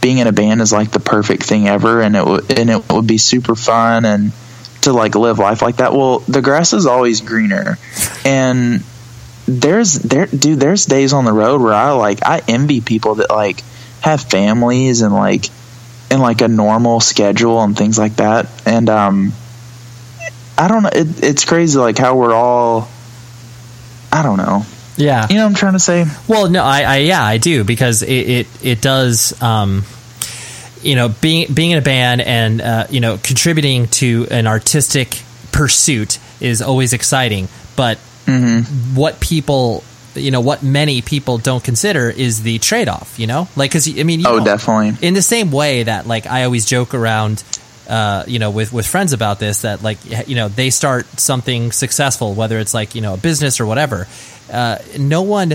being 0.00 0.18
in 0.18 0.26
a 0.26 0.32
band 0.32 0.60
is 0.60 0.72
like 0.72 0.90
the 0.90 1.00
perfect 1.00 1.44
thing 1.44 1.68
ever 1.68 2.00
and 2.00 2.16
it 2.16 2.24
would 2.24 2.58
and 2.58 2.70
it 2.70 2.90
would 2.90 3.06
be 3.06 3.18
super 3.18 3.54
fun 3.54 4.06
and 4.06 4.32
to 4.82 4.92
like 4.92 5.14
live 5.14 5.38
life 5.38 5.62
like 5.62 5.76
that. 5.76 5.92
Well, 5.92 6.20
the 6.20 6.42
grass 6.42 6.72
is 6.72 6.86
always 6.86 7.20
greener, 7.20 7.78
and 8.24 8.82
there's 9.50 9.94
there, 9.94 10.26
dude. 10.26 10.60
There's 10.60 10.84
days 10.86 11.12
on 11.12 11.24
the 11.24 11.32
road 11.32 11.60
where 11.60 11.72
I 11.72 11.92
like 11.92 12.20
I 12.24 12.42
envy 12.46 12.80
people 12.80 13.16
that 13.16 13.30
like 13.30 13.62
have 14.00 14.22
families 14.22 15.02
and 15.02 15.14
like 15.14 15.46
and 16.10 16.20
like 16.20 16.40
a 16.40 16.48
normal 16.48 17.00
schedule 17.00 17.62
and 17.62 17.76
things 17.76 17.98
like 17.98 18.16
that. 18.16 18.48
And 18.66 18.88
um, 18.88 19.32
I 20.58 20.68
don't 20.68 20.82
know. 20.82 20.90
It, 20.92 21.22
it's 21.22 21.44
crazy 21.44 21.78
like 21.78 21.98
how 21.98 22.16
we're 22.16 22.34
all. 22.34 22.88
I 24.12 24.22
don't 24.22 24.38
know. 24.38 24.64
yeah. 24.96 25.26
You 25.30 25.36
know 25.36 25.44
what 25.44 25.50
I'm 25.50 25.54
trying 25.54 25.72
to 25.74 25.78
say? 25.78 26.04
Well, 26.26 26.50
no, 26.50 26.64
I, 26.64 26.82
I 26.82 26.96
yeah, 26.98 27.24
I 27.24 27.38
do 27.38 27.64
because 27.64 28.02
it 28.02 28.10
it, 28.10 28.46
it 28.62 28.80
does. 28.82 29.40
Um, 29.40 29.84
you 30.82 30.96
know, 30.96 31.10
being 31.10 31.52
being 31.52 31.72
in 31.72 31.78
a 31.78 31.82
band 31.82 32.20
and 32.22 32.60
uh, 32.60 32.86
you 32.90 33.00
know 33.00 33.18
contributing 33.22 33.86
to 33.88 34.26
an 34.30 34.46
artistic 34.46 35.22
pursuit 35.52 36.18
is 36.40 36.62
always 36.62 36.92
exciting. 36.92 37.48
But 37.76 37.98
what 38.94 39.20
people, 39.20 39.82
you 40.14 40.30
know, 40.30 40.40
what 40.40 40.62
many 40.62 41.02
people 41.02 41.38
don't 41.38 41.62
consider 41.62 42.10
is 42.10 42.42
the 42.42 42.58
trade 42.58 42.88
off. 42.88 43.18
You 43.18 43.26
know, 43.26 43.48
like 43.56 43.70
because 43.70 43.88
I 43.98 44.02
mean, 44.02 44.20
you 44.20 44.26
Oh, 44.28 44.38
know, 44.38 44.44
definitely. 44.44 45.06
in 45.06 45.14
the 45.14 45.22
same 45.22 45.50
way 45.50 45.82
that 45.84 46.06
like 46.06 46.26
I 46.26 46.44
always 46.44 46.66
joke 46.66 46.94
around. 46.94 47.42
Uh, 47.88 48.22
you 48.28 48.38
know, 48.38 48.50
with 48.52 48.72
with 48.72 48.86
friends 48.86 49.12
about 49.12 49.40
this, 49.40 49.62
that 49.62 49.82
like 49.82 49.98
you 50.28 50.36
know 50.36 50.46
they 50.48 50.70
start 50.70 51.06
something 51.18 51.72
successful, 51.72 52.34
whether 52.34 52.60
it's 52.60 52.72
like 52.72 52.94
you 52.94 53.00
know 53.00 53.14
a 53.14 53.16
business 53.16 53.58
or 53.58 53.66
whatever. 53.66 54.06
Uh, 54.52 54.78
no 54.96 55.22
one, 55.22 55.54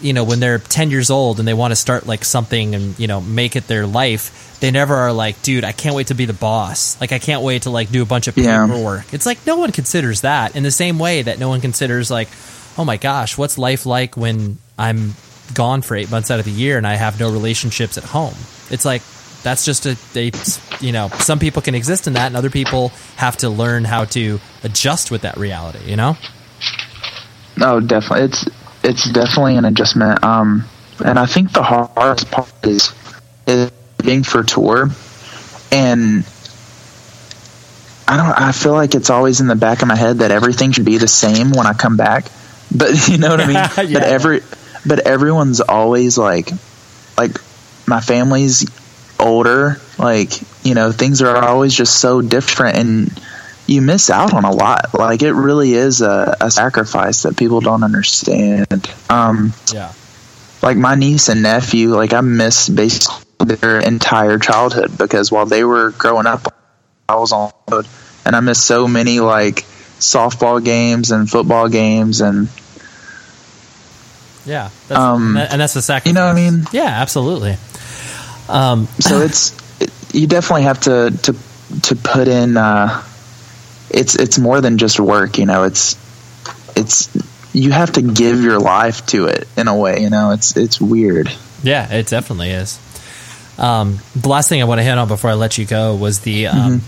you 0.00 0.12
know, 0.12 0.24
when 0.24 0.40
they're 0.40 0.58
ten 0.58 0.90
years 0.90 1.10
old 1.10 1.38
and 1.38 1.46
they 1.48 1.54
want 1.54 1.72
to 1.72 1.76
start 1.76 2.06
like 2.06 2.24
something 2.24 2.74
and 2.74 2.98
you 2.98 3.06
know 3.06 3.20
make 3.20 3.56
it 3.56 3.66
their 3.66 3.86
life, 3.86 4.58
they 4.60 4.70
never 4.70 4.94
are 4.94 5.12
like, 5.12 5.40
dude, 5.42 5.64
I 5.64 5.72
can't 5.72 5.94
wait 5.94 6.08
to 6.08 6.14
be 6.14 6.24
the 6.24 6.32
boss. 6.32 7.00
Like 7.00 7.12
I 7.12 7.18
can't 7.18 7.42
wait 7.42 7.62
to 7.62 7.70
like 7.70 7.90
do 7.90 8.02
a 8.02 8.06
bunch 8.06 8.28
of 8.28 8.36
Yeah. 8.36 8.66
paperwork. 8.66 9.12
It's 9.12 9.26
like 9.26 9.46
no 9.46 9.56
one 9.56 9.72
considers 9.72 10.20
that 10.22 10.56
in 10.56 10.62
the 10.62 10.70
same 10.70 10.98
way 10.98 11.22
that 11.22 11.38
no 11.38 11.48
one 11.48 11.60
considers 11.60 12.10
like, 12.10 12.28
oh 12.76 12.84
my 12.84 12.96
gosh, 12.96 13.36
what's 13.38 13.58
life 13.58 13.86
like 13.86 14.16
when 14.16 14.58
I'm 14.78 15.14
gone 15.54 15.82
for 15.82 15.94
eight 15.96 16.10
months 16.10 16.30
out 16.30 16.38
of 16.38 16.44
the 16.44 16.50
year 16.50 16.76
and 16.78 16.86
I 16.86 16.94
have 16.94 17.18
no 17.18 17.30
relationships 17.32 17.96
at 17.98 18.04
home? 18.04 18.34
It's 18.70 18.84
like 18.84 19.02
that's 19.42 19.64
just 19.64 19.86
a 19.86 19.96
they 20.14 20.32
you 20.80 20.90
know 20.92 21.08
some 21.20 21.38
people 21.38 21.62
can 21.62 21.74
exist 21.76 22.06
in 22.08 22.14
that 22.14 22.26
and 22.26 22.36
other 22.36 22.50
people 22.50 22.88
have 23.16 23.36
to 23.36 23.48
learn 23.48 23.84
how 23.84 24.04
to 24.04 24.40
adjust 24.64 25.12
with 25.12 25.22
that 25.22 25.36
reality 25.36 25.78
you 25.88 25.94
know 25.94 26.16
No, 27.56 27.78
definitely. 27.80 28.24
It's 28.26 28.44
it's 28.82 29.10
definitely 29.10 29.56
an 29.56 29.64
adjustment. 29.64 30.22
Um, 30.22 30.64
and 31.04 31.18
I 31.18 31.26
think 31.26 31.52
the 31.52 31.62
hardest 31.62 32.30
part 32.30 32.52
is 32.62 32.92
is 33.46 33.70
being 34.02 34.22
for 34.22 34.42
tour, 34.42 34.88
and 35.70 36.24
I 38.06 38.16
don't. 38.16 38.40
I 38.40 38.52
feel 38.52 38.72
like 38.72 38.94
it's 38.94 39.10
always 39.10 39.40
in 39.40 39.46
the 39.46 39.56
back 39.56 39.82
of 39.82 39.88
my 39.88 39.96
head 39.96 40.18
that 40.18 40.30
everything 40.30 40.72
should 40.72 40.84
be 40.84 40.98
the 40.98 41.08
same 41.08 41.50
when 41.50 41.66
I 41.66 41.72
come 41.72 41.96
back. 41.96 42.26
But 42.74 43.08
you 43.08 43.18
know 43.18 43.30
what 43.30 43.40
I 43.40 43.46
mean. 43.46 43.56
Yeah. 43.88 44.00
But 44.00 44.08
every 44.08 44.40
but 44.86 45.00
everyone's 45.00 45.60
always 45.60 46.18
like 46.18 46.50
like 47.16 47.38
my 47.86 48.00
family's 48.00 48.68
older, 49.20 49.80
like 49.98 50.30
you 50.64 50.74
know, 50.74 50.92
things 50.92 51.22
are 51.22 51.36
always 51.36 51.74
just 51.74 52.00
so 52.00 52.20
different, 52.20 52.78
and 52.78 53.22
you 53.68 53.80
miss 53.82 54.08
out 54.10 54.32
on 54.34 54.44
a 54.44 54.50
lot. 54.50 54.94
Like 54.94 55.22
it 55.22 55.32
really 55.34 55.74
is 55.74 56.00
a, 56.00 56.36
a 56.40 56.50
sacrifice 56.50 57.22
that 57.22 57.36
people 57.36 57.60
don't 57.60 57.84
understand. 57.84 58.66
Um, 59.10 59.52
Yeah. 59.72 59.92
like 60.62 60.76
my 60.76 60.94
niece 60.96 61.28
and 61.28 61.42
nephew, 61.42 61.94
like 61.94 62.12
I 62.14 62.20
miss 62.22 62.68
basically 62.68 63.22
their 63.44 63.78
entire 63.78 64.38
childhood 64.38 64.96
because 64.98 65.30
while 65.30 65.46
they 65.46 65.62
were 65.64 65.90
growing 65.92 66.26
up, 66.26 66.52
I 67.08 67.16
was 67.16 67.30
on 67.32 67.52
the 67.68 67.76
road, 67.76 67.86
and 68.24 68.34
I 68.34 68.40
miss 68.40 68.60
so 68.62 68.88
many 68.88 69.20
like 69.20 69.64
softball 70.00 70.64
games 70.64 71.10
and 71.10 71.28
football 71.30 71.68
games, 71.68 72.20
and 72.22 72.48
Yeah. 74.46 74.70
That's, 74.88 74.98
Um, 74.98 75.36
and 75.36 75.60
that's 75.60 75.74
the 75.74 75.82
sacrifice. 75.82 76.06
you 76.08 76.14
know 76.14 76.24
what 76.26 76.32
I 76.32 76.50
mean. 76.50 76.66
Yeah, 76.72 76.86
absolutely. 76.86 77.56
Um, 78.48 78.88
So 79.00 79.20
it's 79.26 79.52
it, 79.80 79.90
you 80.14 80.26
definitely 80.26 80.62
have 80.62 80.80
to 80.80 81.10
to 81.24 81.36
to 81.82 81.96
put 81.96 82.28
in. 82.28 82.56
Uh, 82.56 83.02
it's 83.90 84.14
it's 84.14 84.38
more 84.38 84.60
than 84.60 84.78
just 84.78 85.00
work, 85.00 85.38
you 85.38 85.46
know. 85.46 85.64
It's 85.64 85.96
it's 86.76 87.08
you 87.54 87.72
have 87.72 87.92
to 87.92 88.02
give 88.02 88.42
your 88.42 88.58
life 88.58 89.06
to 89.06 89.26
it 89.26 89.48
in 89.56 89.68
a 89.68 89.76
way, 89.76 90.00
you 90.00 90.10
know. 90.10 90.32
It's 90.32 90.56
it's 90.56 90.80
weird. 90.80 91.30
Yeah, 91.62 91.92
it 91.92 92.06
definitely 92.06 92.50
is. 92.50 92.78
Um, 93.58 93.98
the 94.14 94.28
last 94.28 94.48
thing 94.48 94.62
I 94.62 94.66
want 94.66 94.78
to 94.78 94.84
hit 94.84 94.96
on 94.96 95.08
before 95.08 95.30
I 95.30 95.34
let 95.34 95.58
you 95.58 95.64
go 95.66 95.96
was 95.96 96.20
the, 96.20 96.46
um, 96.46 96.82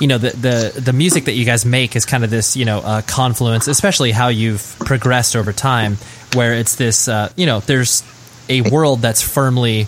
you 0.00 0.06
know, 0.06 0.16
the, 0.16 0.30
the 0.30 0.80
the 0.80 0.92
music 0.94 1.26
that 1.26 1.32
you 1.32 1.44
guys 1.44 1.66
make 1.66 1.96
is 1.96 2.06
kind 2.06 2.24
of 2.24 2.30
this, 2.30 2.56
you 2.56 2.64
know, 2.64 2.78
uh, 2.78 3.02
confluence, 3.02 3.68
especially 3.68 4.10
how 4.10 4.28
you've 4.28 4.74
progressed 4.80 5.36
over 5.36 5.52
time, 5.52 5.98
where 6.32 6.54
it's 6.54 6.76
this, 6.76 7.08
uh, 7.08 7.30
you 7.36 7.44
know, 7.44 7.60
there's 7.60 8.02
a 8.48 8.62
world 8.62 9.00
that's 9.00 9.20
firmly 9.20 9.86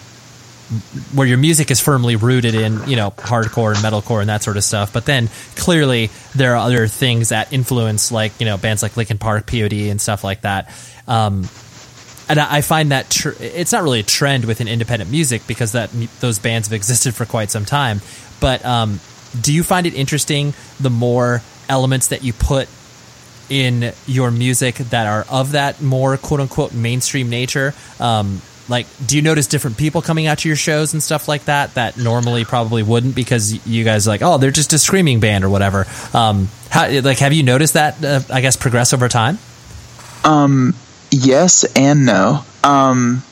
where 1.15 1.27
your 1.27 1.39
music 1.39 1.71
is 1.71 1.81
firmly 1.81 2.17
rooted 2.17 2.55
in, 2.55 2.89
you 2.89 2.97
know, 2.97 3.13
hardcore 3.13 3.75
and 3.75 3.79
metalcore 3.79 4.21
and 4.21 4.29
that 4.29 4.43
sort 4.43 4.57
of 4.57 4.65
stuff. 4.65 4.93
But 4.93 5.05
then 5.05 5.29
clearly 5.55 6.11
there 6.35 6.55
are 6.55 6.57
other 6.57 6.89
things 6.89 7.29
that 7.29 7.53
influence, 7.53 8.11
like 8.11 8.33
you 8.41 8.47
know, 8.47 8.57
bands 8.57 8.83
like 8.83 8.97
Linkin 8.97 9.19
Park, 9.19 9.47
POD, 9.47 9.91
and 9.91 10.01
stuff 10.01 10.25
like 10.25 10.41
that. 10.43 10.73
Um, 11.07 11.49
and 12.29 12.41
I 12.41 12.61
find 12.61 12.91
that 12.91 13.09
tr- 13.09 13.41
it's 13.41 13.71
not 13.71 13.85
really 13.85 14.01
a 14.01 14.05
trend 14.05 14.45
within 14.47 14.67
independent 14.67 15.11
music 15.11 15.47
because 15.47 15.73
that 15.73 15.91
those 16.21 16.41
bands 16.41 16.67
have 16.69 16.75
existed 16.75 17.15
for 17.15 17.25
quite 17.25 17.51
some 17.51 17.65
time. 17.65 18.01
But 18.41 18.65
um, 18.65 18.99
do 19.41 19.53
you 19.53 19.63
find 19.63 19.87
it 19.87 19.95
interesting 19.95 20.55
the 20.81 20.91
more 20.91 21.43
elements 21.69 22.09
that 22.09 22.25
you 22.25 22.33
put 22.33 22.69
in 23.49 23.93
your 24.07 24.33
music 24.33 24.75
that 24.75 25.07
are 25.07 25.25
of 25.31 25.53
that 25.53 25.81
more 25.81 26.17
quote 26.17 26.41
unquote 26.41 26.75
mainstream 26.75 27.31
nature? 27.31 27.75
Um, 28.01 28.43
like, 28.69 28.87
do 29.07 29.17
you 29.17 29.23
notice 29.23 29.47
different 29.47 29.77
people 29.77 30.03
coming 30.03 30.27
out 30.27 30.39
to 30.39 30.49
your 30.49 30.57
shows 30.57 30.93
and 30.93 31.03
stuff 31.03 31.29
like 31.29 31.45
that 31.45 31.75
that 31.75 31.97
normally 31.97 32.45
probably 32.45 32.83
wouldn't 32.83 33.15
because 33.15 33.67
you 33.67 33.85
guys 33.85 34.07
are 34.07 34.11
like, 34.11 34.23
oh, 34.23 34.39
they're 34.39 34.51
just 34.51 34.73
a 34.73 34.79
screaming 34.79 35.21
band 35.21 35.45
or 35.45 35.49
whatever? 35.49 35.87
Um, 36.13 36.49
how, 36.71 36.91
like, 37.01 37.19
have 37.19 37.33
you 37.33 37.43
noticed 37.43 37.75
that? 37.75 38.05
Uh, 38.05 38.21
I 38.33 38.41
guess 38.41 38.57
progress 38.57 38.93
over 38.93 39.09
time. 39.09 39.39
Um, 40.25 40.75
yes 41.11 41.65
and 41.77 42.07
no. 42.07 42.45
Um, 42.65 43.23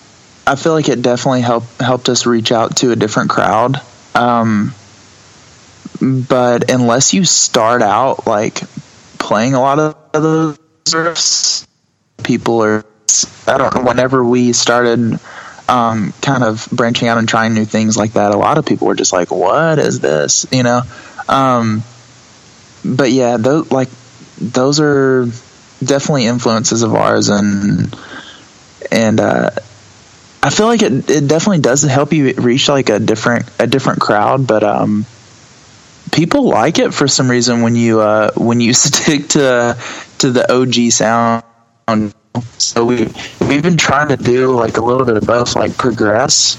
I 0.46 0.56
feel 0.56 0.72
like 0.72 0.88
it 0.88 1.02
definitely 1.02 1.40
helped 1.40 1.80
helped 1.80 2.08
us 2.08 2.26
reach 2.26 2.52
out 2.52 2.76
to 2.78 2.92
a 2.92 2.96
different 2.96 3.30
crowd. 3.30 3.80
Um, 4.14 4.74
but 6.00 6.70
unless 6.70 7.14
you 7.14 7.24
start 7.24 7.82
out 7.82 8.26
like 8.26 8.60
playing 9.18 9.54
a 9.54 9.60
lot 9.60 9.78
of 9.78 9.96
those 10.12 11.66
people 12.22 12.62
are. 12.62 12.84
I 13.46 13.58
don't 13.58 13.74
know. 13.74 13.82
Whenever 13.82 14.24
we 14.24 14.52
started, 14.52 15.18
um, 15.68 16.12
kind 16.20 16.44
of 16.44 16.68
branching 16.72 17.08
out 17.08 17.18
and 17.18 17.28
trying 17.28 17.54
new 17.54 17.64
things 17.64 17.96
like 17.96 18.14
that, 18.14 18.32
a 18.32 18.36
lot 18.36 18.58
of 18.58 18.66
people 18.66 18.86
were 18.86 18.94
just 18.94 19.12
like, 19.12 19.30
"What 19.30 19.78
is 19.78 20.00
this?" 20.00 20.46
You 20.50 20.62
know. 20.62 20.82
Um, 21.28 21.82
but 22.84 23.10
yeah, 23.12 23.36
those 23.36 23.70
like 23.70 23.88
those 24.38 24.80
are 24.80 25.26
definitely 25.82 26.26
influences 26.26 26.82
of 26.82 26.94
ours 26.94 27.28
and 27.28 27.94
and 28.90 29.20
uh 29.20 29.50
I 30.42 30.50
feel 30.50 30.66
like 30.66 30.82
it 30.82 31.10
it 31.10 31.26
definitely 31.26 31.60
does 31.60 31.82
help 31.82 32.12
you 32.12 32.32
reach 32.34 32.68
like 32.68 32.90
a 32.90 32.98
different 32.98 33.50
a 33.58 33.66
different 33.66 34.00
crowd 34.00 34.46
but 34.46 34.62
um 34.62 35.06
people 36.12 36.44
like 36.44 36.78
it 36.78 36.94
for 36.94 37.08
some 37.08 37.30
reason 37.30 37.62
when 37.62 37.76
you 37.76 38.00
uh 38.00 38.30
when 38.36 38.60
you 38.60 38.72
stick 38.74 39.28
to 39.30 39.76
to 40.18 40.30
the 40.30 40.52
OG 40.52 40.92
sound 40.92 41.44
so 42.58 42.84
we 42.84 43.08
we've 43.40 43.62
been 43.62 43.76
trying 43.76 44.08
to 44.08 44.16
do 44.16 44.52
like 44.52 44.76
a 44.76 44.80
little 44.80 45.06
bit 45.06 45.16
of 45.16 45.26
both 45.26 45.56
like 45.56 45.76
progress 45.76 46.58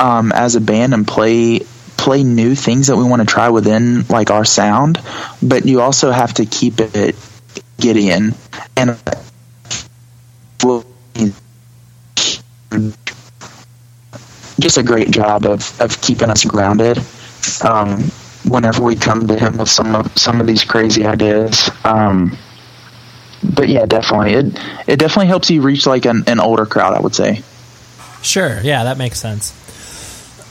um 0.00 0.32
as 0.32 0.54
a 0.54 0.60
band 0.60 0.94
and 0.94 1.06
play 1.06 1.60
play 1.96 2.22
new 2.22 2.54
things 2.54 2.86
that 2.86 2.96
we 2.96 3.04
want 3.04 3.20
to 3.20 3.26
try 3.26 3.48
within 3.48 4.02
like 4.08 4.30
our 4.30 4.44
sound 4.44 5.00
but 5.42 5.66
you 5.66 5.80
also 5.80 6.10
have 6.10 6.32
to 6.34 6.46
keep 6.46 6.80
it 6.80 7.16
Gideon 7.78 8.34
and 8.76 8.98
just 14.60 14.76
a 14.76 14.82
great 14.82 15.10
job 15.10 15.46
of, 15.46 15.80
of 15.80 16.00
keeping 16.00 16.30
us 16.30 16.44
grounded 16.44 16.98
um, 17.62 18.02
whenever 18.44 18.82
we 18.82 18.96
come 18.96 19.26
to 19.26 19.38
him 19.38 19.58
with 19.58 19.68
some 19.68 19.94
of 19.94 20.16
some 20.18 20.40
of 20.40 20.46
these 20.46 20.64
crazy 20.64 21.06
ideas. 21.06 21.70
Um, 21.84 22.36
but 23.42 23.68
yeah, 23.68 23.86
definitely 23.86 24.34
it 24.34 24.46
it 24.86 24.96
definitely 24.98 25.26
helps 25.28 25.50
you 25.50 25.62
reach 25.62 25.86
like 25.86 26.04
an, 26.04 26.24
an 26.26 26.40
older 26.40 26.66
crowd. 26.66 26.94
I 26.94 27.00
would 27.00 27.14
say. 27.14 27.42
Sure. 28.22 28.60
Yeah, 28.62 28.84
that 28.84 28.98
makes 28.98 29.20
sense. 29.20 29.54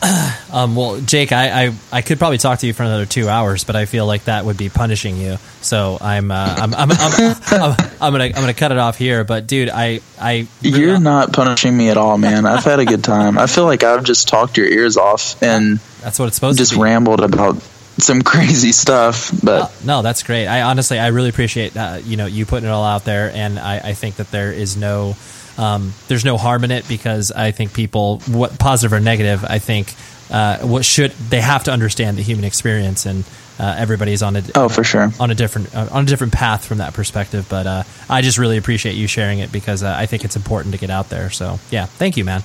Um, 0.49 0.77
well, 0.77 0.99
Jake, 1.01 1.34
I, 1.34 1.65
I, 1.65 1.73
I 1.91 2.01
could 2.01 2.19
probably 2.19 2.38
talk 2.38 2.59
to 2.59 2.68
you 2.68 2.73
for 2.73 2.84
another 2.84 3.05
two 3.05 3.27
hours, 3.27 3.65
but 3.65 3.76
I 3.76 3.85
feel 3.85 4.05
like 4.05 4.23
that 4.23 4.45
would 4.45 4.55
be 4.55 4.69
punishing 4.69 5.18
you. 5.18 5.38
So 5.61 5.97
I'm 5.99 6.31
uh, 6.31 6.55
I'm, 6.57 6.73
I'm, 6.73 6.91
I'm, 6.91 7.35
I'm, 7.51 7.76
I'm 7.99 8.11
gonna 8.14 8.23
I'm 8.23 8.31
gonna 8.31 8.53
cut 8.53 8.72
it 8.72 8.77
off 8.77 8.97
here. 8.97 9.26
But 9.26 9.45
dude, 9.45 9.69
I 9.69 9.99
I 10.19 10.47
You're 10.61 10.99
not 10.99 11.34
punishing 11.34 11.76
me 11.76 11.89
at 11.89 11.97
all, 11.97 12.18
man. 12.18 12.45
I've 12.45 12.64
had 12.64 12.80
a 12.80 12.85
good 12.85 13.03
time. 13.03 13.38
I 13.38 13.47
feel 13.47 13.65
like 13.65 13.84
I've 13.84 14.05
just 14.05 14.30
talked 14.30 14.57
your 14.57 14.68
ears 14.68 14.95
off 14.95 15.41
and 15.43 15.80
that's 16.01 16.18
what 16.18 16.27
it's 16.27 16.35
supposed 16.35 16.57
just 16.57 16.72
to 16.72 16.77
be. 16.77 16.84
rambled 16.84 17.19
about 17.19 17.61
some 17.98 18.22
crazy 18.22 18.72
stuff. 18.72 19.32
But 19.44 19.72
Oh, 19.72 19.76
no, 19.86 20.02
that's 20.02 20.24
great. 20.24 20.48
I 20.48 20.64
honestly, 20.64 20.99
I 20.99 21.07
really 21.07 21.30
appreciate 21.30 21.76
uh, 21.76 21.99
you 22.03 22.18
know 22.18 22.26
you 22.26 22.45
putting 22.45 22.68
it 22.68 22.72
all 22.72 22.86
out 22.86 23.06
there, 23.06 23.32
and 23.34 23.60
I, 23.60 23.78
I 23.78 23.94
think 23.94 24.15
that 24.18 24.32
there 24.32 24.52
is 24.52 24.78
no, 24.78 25.15
um, 25.57 25.94
there's 26.07 26.26
no 26.26 26.38
harm 26.38 26.64
in 26.64 26.72
it 26.72 26.88
because 26.88 27.32
I 27.32 27.52
think 27.52 27.74
people, 27.74 28.19
what 28.28 28.57
positive 28.60 28.94
or 28.94 28.99
negative, 28.99 29.44
I 29.44 29.60
think 29.60 29.94
uh, 30.30 30.60
what 30.60 30.86
should 30.86 31.11
they 31.11 31.41
have 31.41 31.65
to 31.65 31.72
understand 31.72 32.18
the 32.18 32.24
human 32.24 32.45
experience, 32.45 33.06
and 33.06 33.24
uh, 33.60 33.76
everybody's 33.78 34.22
on 34.22 34.36
a 34.36 34.44
oh, 34.56 34.69
for 34.69 34.84
sure. 34.84 35.11
on 35.19 35.32
a 35.32 35.36
different 35.36 35.76
uh, 35.76 35.88
on 35.91 36.03
a 36.03 36.07
different 36.07 36.34
path 36.34 36.65
from 36.65 36.80
that 36.80 36.94
perspective. 36.94 37.48
But 37.49 37.68
uh, 37.68 37.84
I 38.10 38.22
just 38.22 38.38
really 38.38 38.57
appreciate 38.57 38.95
you 38.95 39.07
sharing 39.07 39.40
it 39.40 39.52
because 39.52 39.84
uh, 39.84 39.95
I 39.98 40.06
think 40.06 40.26
it's 40.26 40.36
important 40.36 40.74
to 40.74 40.80
get 40.80 40.90
out 40.90 41.10
there. 41.10 41.30
So 41.30 41.60
yeah, 41.72 41.86
thank 41.86 42.18
you, 42.18 42.26
man. 42.26 42.44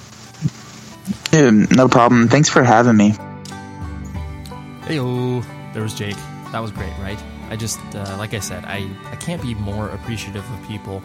Dude, 1.31 1.77
no 1.77 1.89
problem. 1.89 2.29
Thanks 2.29 2.49
for 2.49 2.63
having 2.63 2.97
me. 2.97 3.15
Heyo, 4.83 5.45
there 5.73 5.83
was 5.83 5.95
Jake. 5.95 6.17
That 6.51 6.59
was 6.59 6.71
great, 6.73 6.93
right? 6.99 7.19
I 7.51 7.57
just, 7.57 7.79
uh, 7.95 8.17
like 8.19 8.35
I 8.35 8.41
said, 8.41 8.65
I, 8.65 8.89
I 9.11 9.17
can't 9.17 9.41
be 9.41 9.55
more 9.55 9.89
appreciative 9.89 10.45
of 10.51 10.69
people 10.69 11.03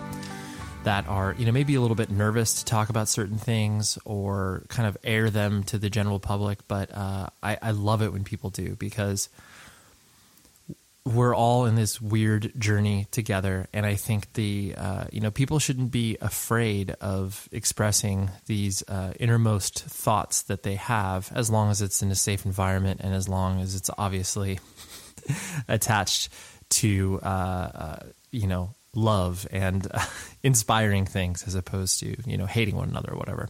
that 0.84 1.08
are, 1.08 1.36
you 1.38 1.46
know, 1.46 1.52
maybe 1.52 1.76
a 1.76 1.82
little 1.82 1.96
bit 1.96 2.10
nervous 2.10 2.56
to 2.56 2.66
talk 2.66 2.90
about 2.90 3.08
certain 3.08 3.38
things 3.38 4.00
or 4.04 4.66
kind 4.70 4.88
of 4.88 4.98
air 5.04 5.30
them 5.30 5.64
to 5.66 5.78
the 5.78 5.90
general 5.90 6.20
public. 6.20 6.68
But 6.68 6.94
uh, 6.94 7.28
I, 7.44 7.58
I 7.62 7.72
love 7.72 8.02
it 8.02 8.12
when 8.12 8.24
people 8.24 8.50
do 8.50 8.76
because 8.76 9.30
we're 11.08 11.36
all 11.36 11.66
in 11.66 11.76
this 11.76 12.02
weird 12.02 12.52
journey 12.60 13.08
together 13.12 13.68
and 13.74 13.86
i 13.86 13.96
think 13.96 14.32
the 14.34 14.74
uh, 14.78 15.06
you 15.12 15.22
know 15.22 15.32
people 15.32 15.60
shouldn't 15.60 15.92
be 15.92 16.18
afraid 16.22 16.92
of 17.02 17.48
expressing 17.52 18.30
these 18.46 18.84
uh, 18.90 19.14
innermost 19.20 19.84
thoughts 19.84 20.44
that 20.44 20.64
they 20.64 20.76
have 20.76 21.32
as 21.34 21.50
long 21.50 21.70
as 21.70 21.82
it's 21.82 22.02
in 22.02 22.12
a 22.12 22.16
safe 22.16 22.46
environment 22.46 23.00
and 23.02 23.14
as 23.14 23.30
long 23.30 23.62
as 23.62 23.76
it's 23.76 23.90
obviously 23.98 24.60
attached 25.68 26.30
to 26.70 27.20
uh, 27.24 27.26
uh, 27.26 28.00
you 28.32 28.48
know 28.48 28.74
love 28.94 29.48
and 29.52 29.88
uh, 29.92 30.04
inspiring 30.44 31.06
things 31.06 31.44
as 31.48 31.56
opposed 31.56 32.00
to 32.00 32.16
you 32.26 32.38
know 32.38 32.46
hating 32.46 32.76
one 32.76 32.90
another 32.90 33.14
or 33.14 33.18
whatever 33.18 33.50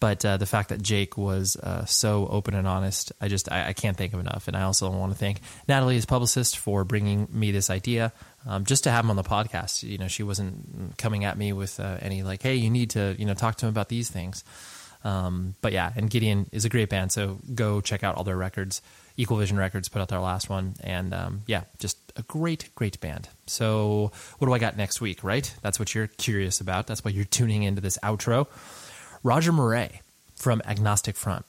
but 0.00 0.24
uh, 0.24 0.36
the 0.36 0.46
fact 0.46 0.68
that 0.68 0.80
Jake 0.80 1.16
was 1.16 1.56
uh, 1.56 1.84
so 1.84 2.26
open 2.28 2.54
and 2.54 2.66
honest, 2.66 3.12
I 3.20 3.28
just 3.28 3.50
I, 3.50 3.68
I 3.68 3.72
can't 3.72 3.96
thank 3.96 4.12
him 4.12 4.20
enough. 4.20 4.48
And 4.48 4.56
I 4.56 4.62
also 4.62 4.90
want 4.90 5.12
to 5.12 5.18
thank 5.18 5.40
Natalie, 5.66 5.96
his 5.96 6.06
publicist, 6.06 6.58
for 6.58 6.84
bringing 6.84 7.28
me 7.30 7.50
this 7.50 7.70
idea, 7.70 8.12
um, 8.46 8.64
just 8.64 8.84
to 8.84 8.90
have 8.90 9.04
him 9.04 9.10
on 9.10 9.16
the 9.16 9.24
podcast. 9.24 9.82
You 9.82 9.98
know, 9.98 10.08
she 10.08 10.22
wasn't 10.22 10.96
coming 10.98 11.24
at 11.24 11.36
me 11.36 11.52
with 11.52 11.80
uh, 11.80 11.98
any 12.00 12.22
like, 12.22 12.42
"Hey, 12.42 12.54
you 12.54 12.70
need 12.70 12.90
to 12.90 13.16
you 13.18 13.26
know 13.26 13.34
talk 13.34 13.56
to 13.56 13.66
him 13.66 13.70
about 13.70 13.88
these 13.88 14.08
things." 14.10 14.44
Um, 15.04 15.54
but 15.60 15.72
yeah, 15.72 15.92
and 15.94 16.10
Gideon 16.10 16.48
is 16.52 16.64
a 16.64 16.68
great 16.68 16.88
band, 16.88 17.12
so 17.12 17.38
go 17.54 17.80
check 17.80 18.02
out 18.02 18.16
all 18.16 18.24
their 18.24 18.36
records. 18.36 18.82
Equal 19.16 19.36
Vision 19.36 19.56
Records 19.56 19.88
put 19.88 20.00
out 20.00 20.08
their 20.08 20.20
last 20.20 20.48
one, 20.48 20.74
and 20.80 21.12
um, 21.12 21.42
yeah, 21.46 21.64
just 21.78 21.98
a 22.16 22.22
great, 22.22 22.70
great 22.76 23.00
band. 23.00 23.28
So, 23.46 24.12
what 24.38 24.46
do 24.46 24.52
I 24.52 24.58
got 24.58 24.76
next 24.76 25.00
week? 25.00 25.24
Right, 25.24 25.52
that's 25.60 25.78
what 25.78 25.92
you're 25.92 26.06
curious 26.06 26.60
about. 26.60 26.86
That's 26.86 27.04
why 27.04 27.10
you're 27.10 27.24
tuning 27.24 27.64
into 27.64 27.80
this 27.80 27.98
outro. 28.02 28.46
Roger 29.22 29.52
Miret 29.52 30.00
from 30.36 30.62
Agnostic 30.64 31.16
Front. 31.16 31.44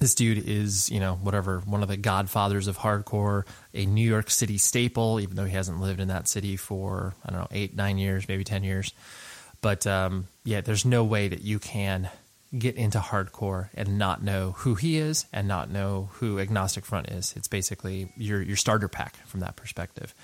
this 0.00 0.14
dude 0.14 0.48
is, 0.48 0.88
you 0.88 0.98
know, 0.98 1.14
whatever, 1.16 1.60
one 1.60 1.82
of 1.82 1.88
the 1.88 1.96
godfathers 1.96 2.66
of 2.66 2.78
hardcore, 2.78 3.44
a 3.74 3.84
New 3.84 4.08
York 4.08 4.30
City 4.30 4.56
staple, 4.56 5.20
even 5.20 5.36
though 5.36 5.44
he 5.44 5.54
hasn't 5.54 5.80
lived 5.80 6.00
in 6.00 6.08
that 6.08 6.26
city 6.26 6.56
for, 6.56 7.14
I 7.24 7.30
don't 7.30 7.40
know, 7.40 7.48
eight, 7.50 7.76
nine 7.76 7.98
years, 7.98 8.26
maybe 8.26 8.42
10 8.42 8.64
years. 8.64 8.94
But 9.60 9.86
um, 9.86 10.26
yeah, 10.42 10.62
there's 10.62 10.86
no 10.86 11.04
way 11.04 11.28
that 11.28 11.42
you 11.42 11.58
can 11.58 12.08
get 12.58 12.76
into 12.76 12.98
hardcore 12.98 13.68
and 13.74 13.98
not 13.98 14.22
know 14.22 14.52
who 14.58 14.74
he 14.74 14.96
is 14.96 15.26
and 15.32 15.46
not 15.46 15.70
know 15.70 16.08
who 16.14 16.40
Agnostic 16.40 16.84
Front 16.84 17.10
is. 17.10 17.34
It's 17.36 17.46
basically 17.46 18.12
your, 18.16 18.42
your 18.42 18.56
starter 18.56 18.88
pack 18.88 19.16
from 19.26 19.40
that 19.40 19.56
perspective. 19.56 20.14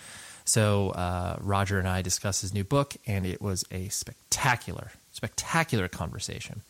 So 0.45 0.91
uh, 0.91 1.37
Roger 1.41 1.79
and 1.79 1.89
I 1.89 2.03
discussed 2.03 2.41
his 2.41 2.55
new 2.55 2.65
book, 2.65 2.95
and 3.07 3.27
it 3.27 3.43
was 3.43 3.65
a 3.71 3.89
spectacular, 3.89 4.93
spectacular 5.17 5.89
conversation. 5.89 6.63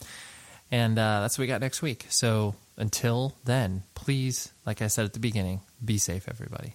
And 0.70 0.98
uh, 0.98 1.20
that's 1.20 1.36
what 1.36 1.42
we 1.42 1.48
got 1.48 1.60
next 1.60 1.82
week. 1.82 2.06
So 2.08 2.54
until 2.76 3.36
then, 3.44 3.82
please, 3.94 4.52
like 4.64 4.82
I 4.82 4.86
said 4.86 5.04
at 5.04 5.12
the 5.12 5.20
beginning, 5.20 5.60
be 5.84 5.98
safe, 5.98 6.28
everybody. 6.28 6.74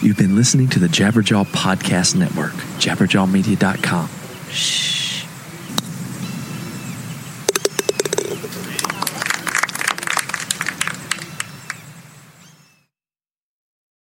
You've 0.00 0.16
been 0.16 0.34
listening 0.34 0.68
to 0.70 0.78
the 0.78 0.86
Jabberjaw 0.86 1.46
Podcast 1.46 2.16
Network, 2.16 2.52
jabberjawmedia.com. 2.78 4.08
Shh. 4.50 5.09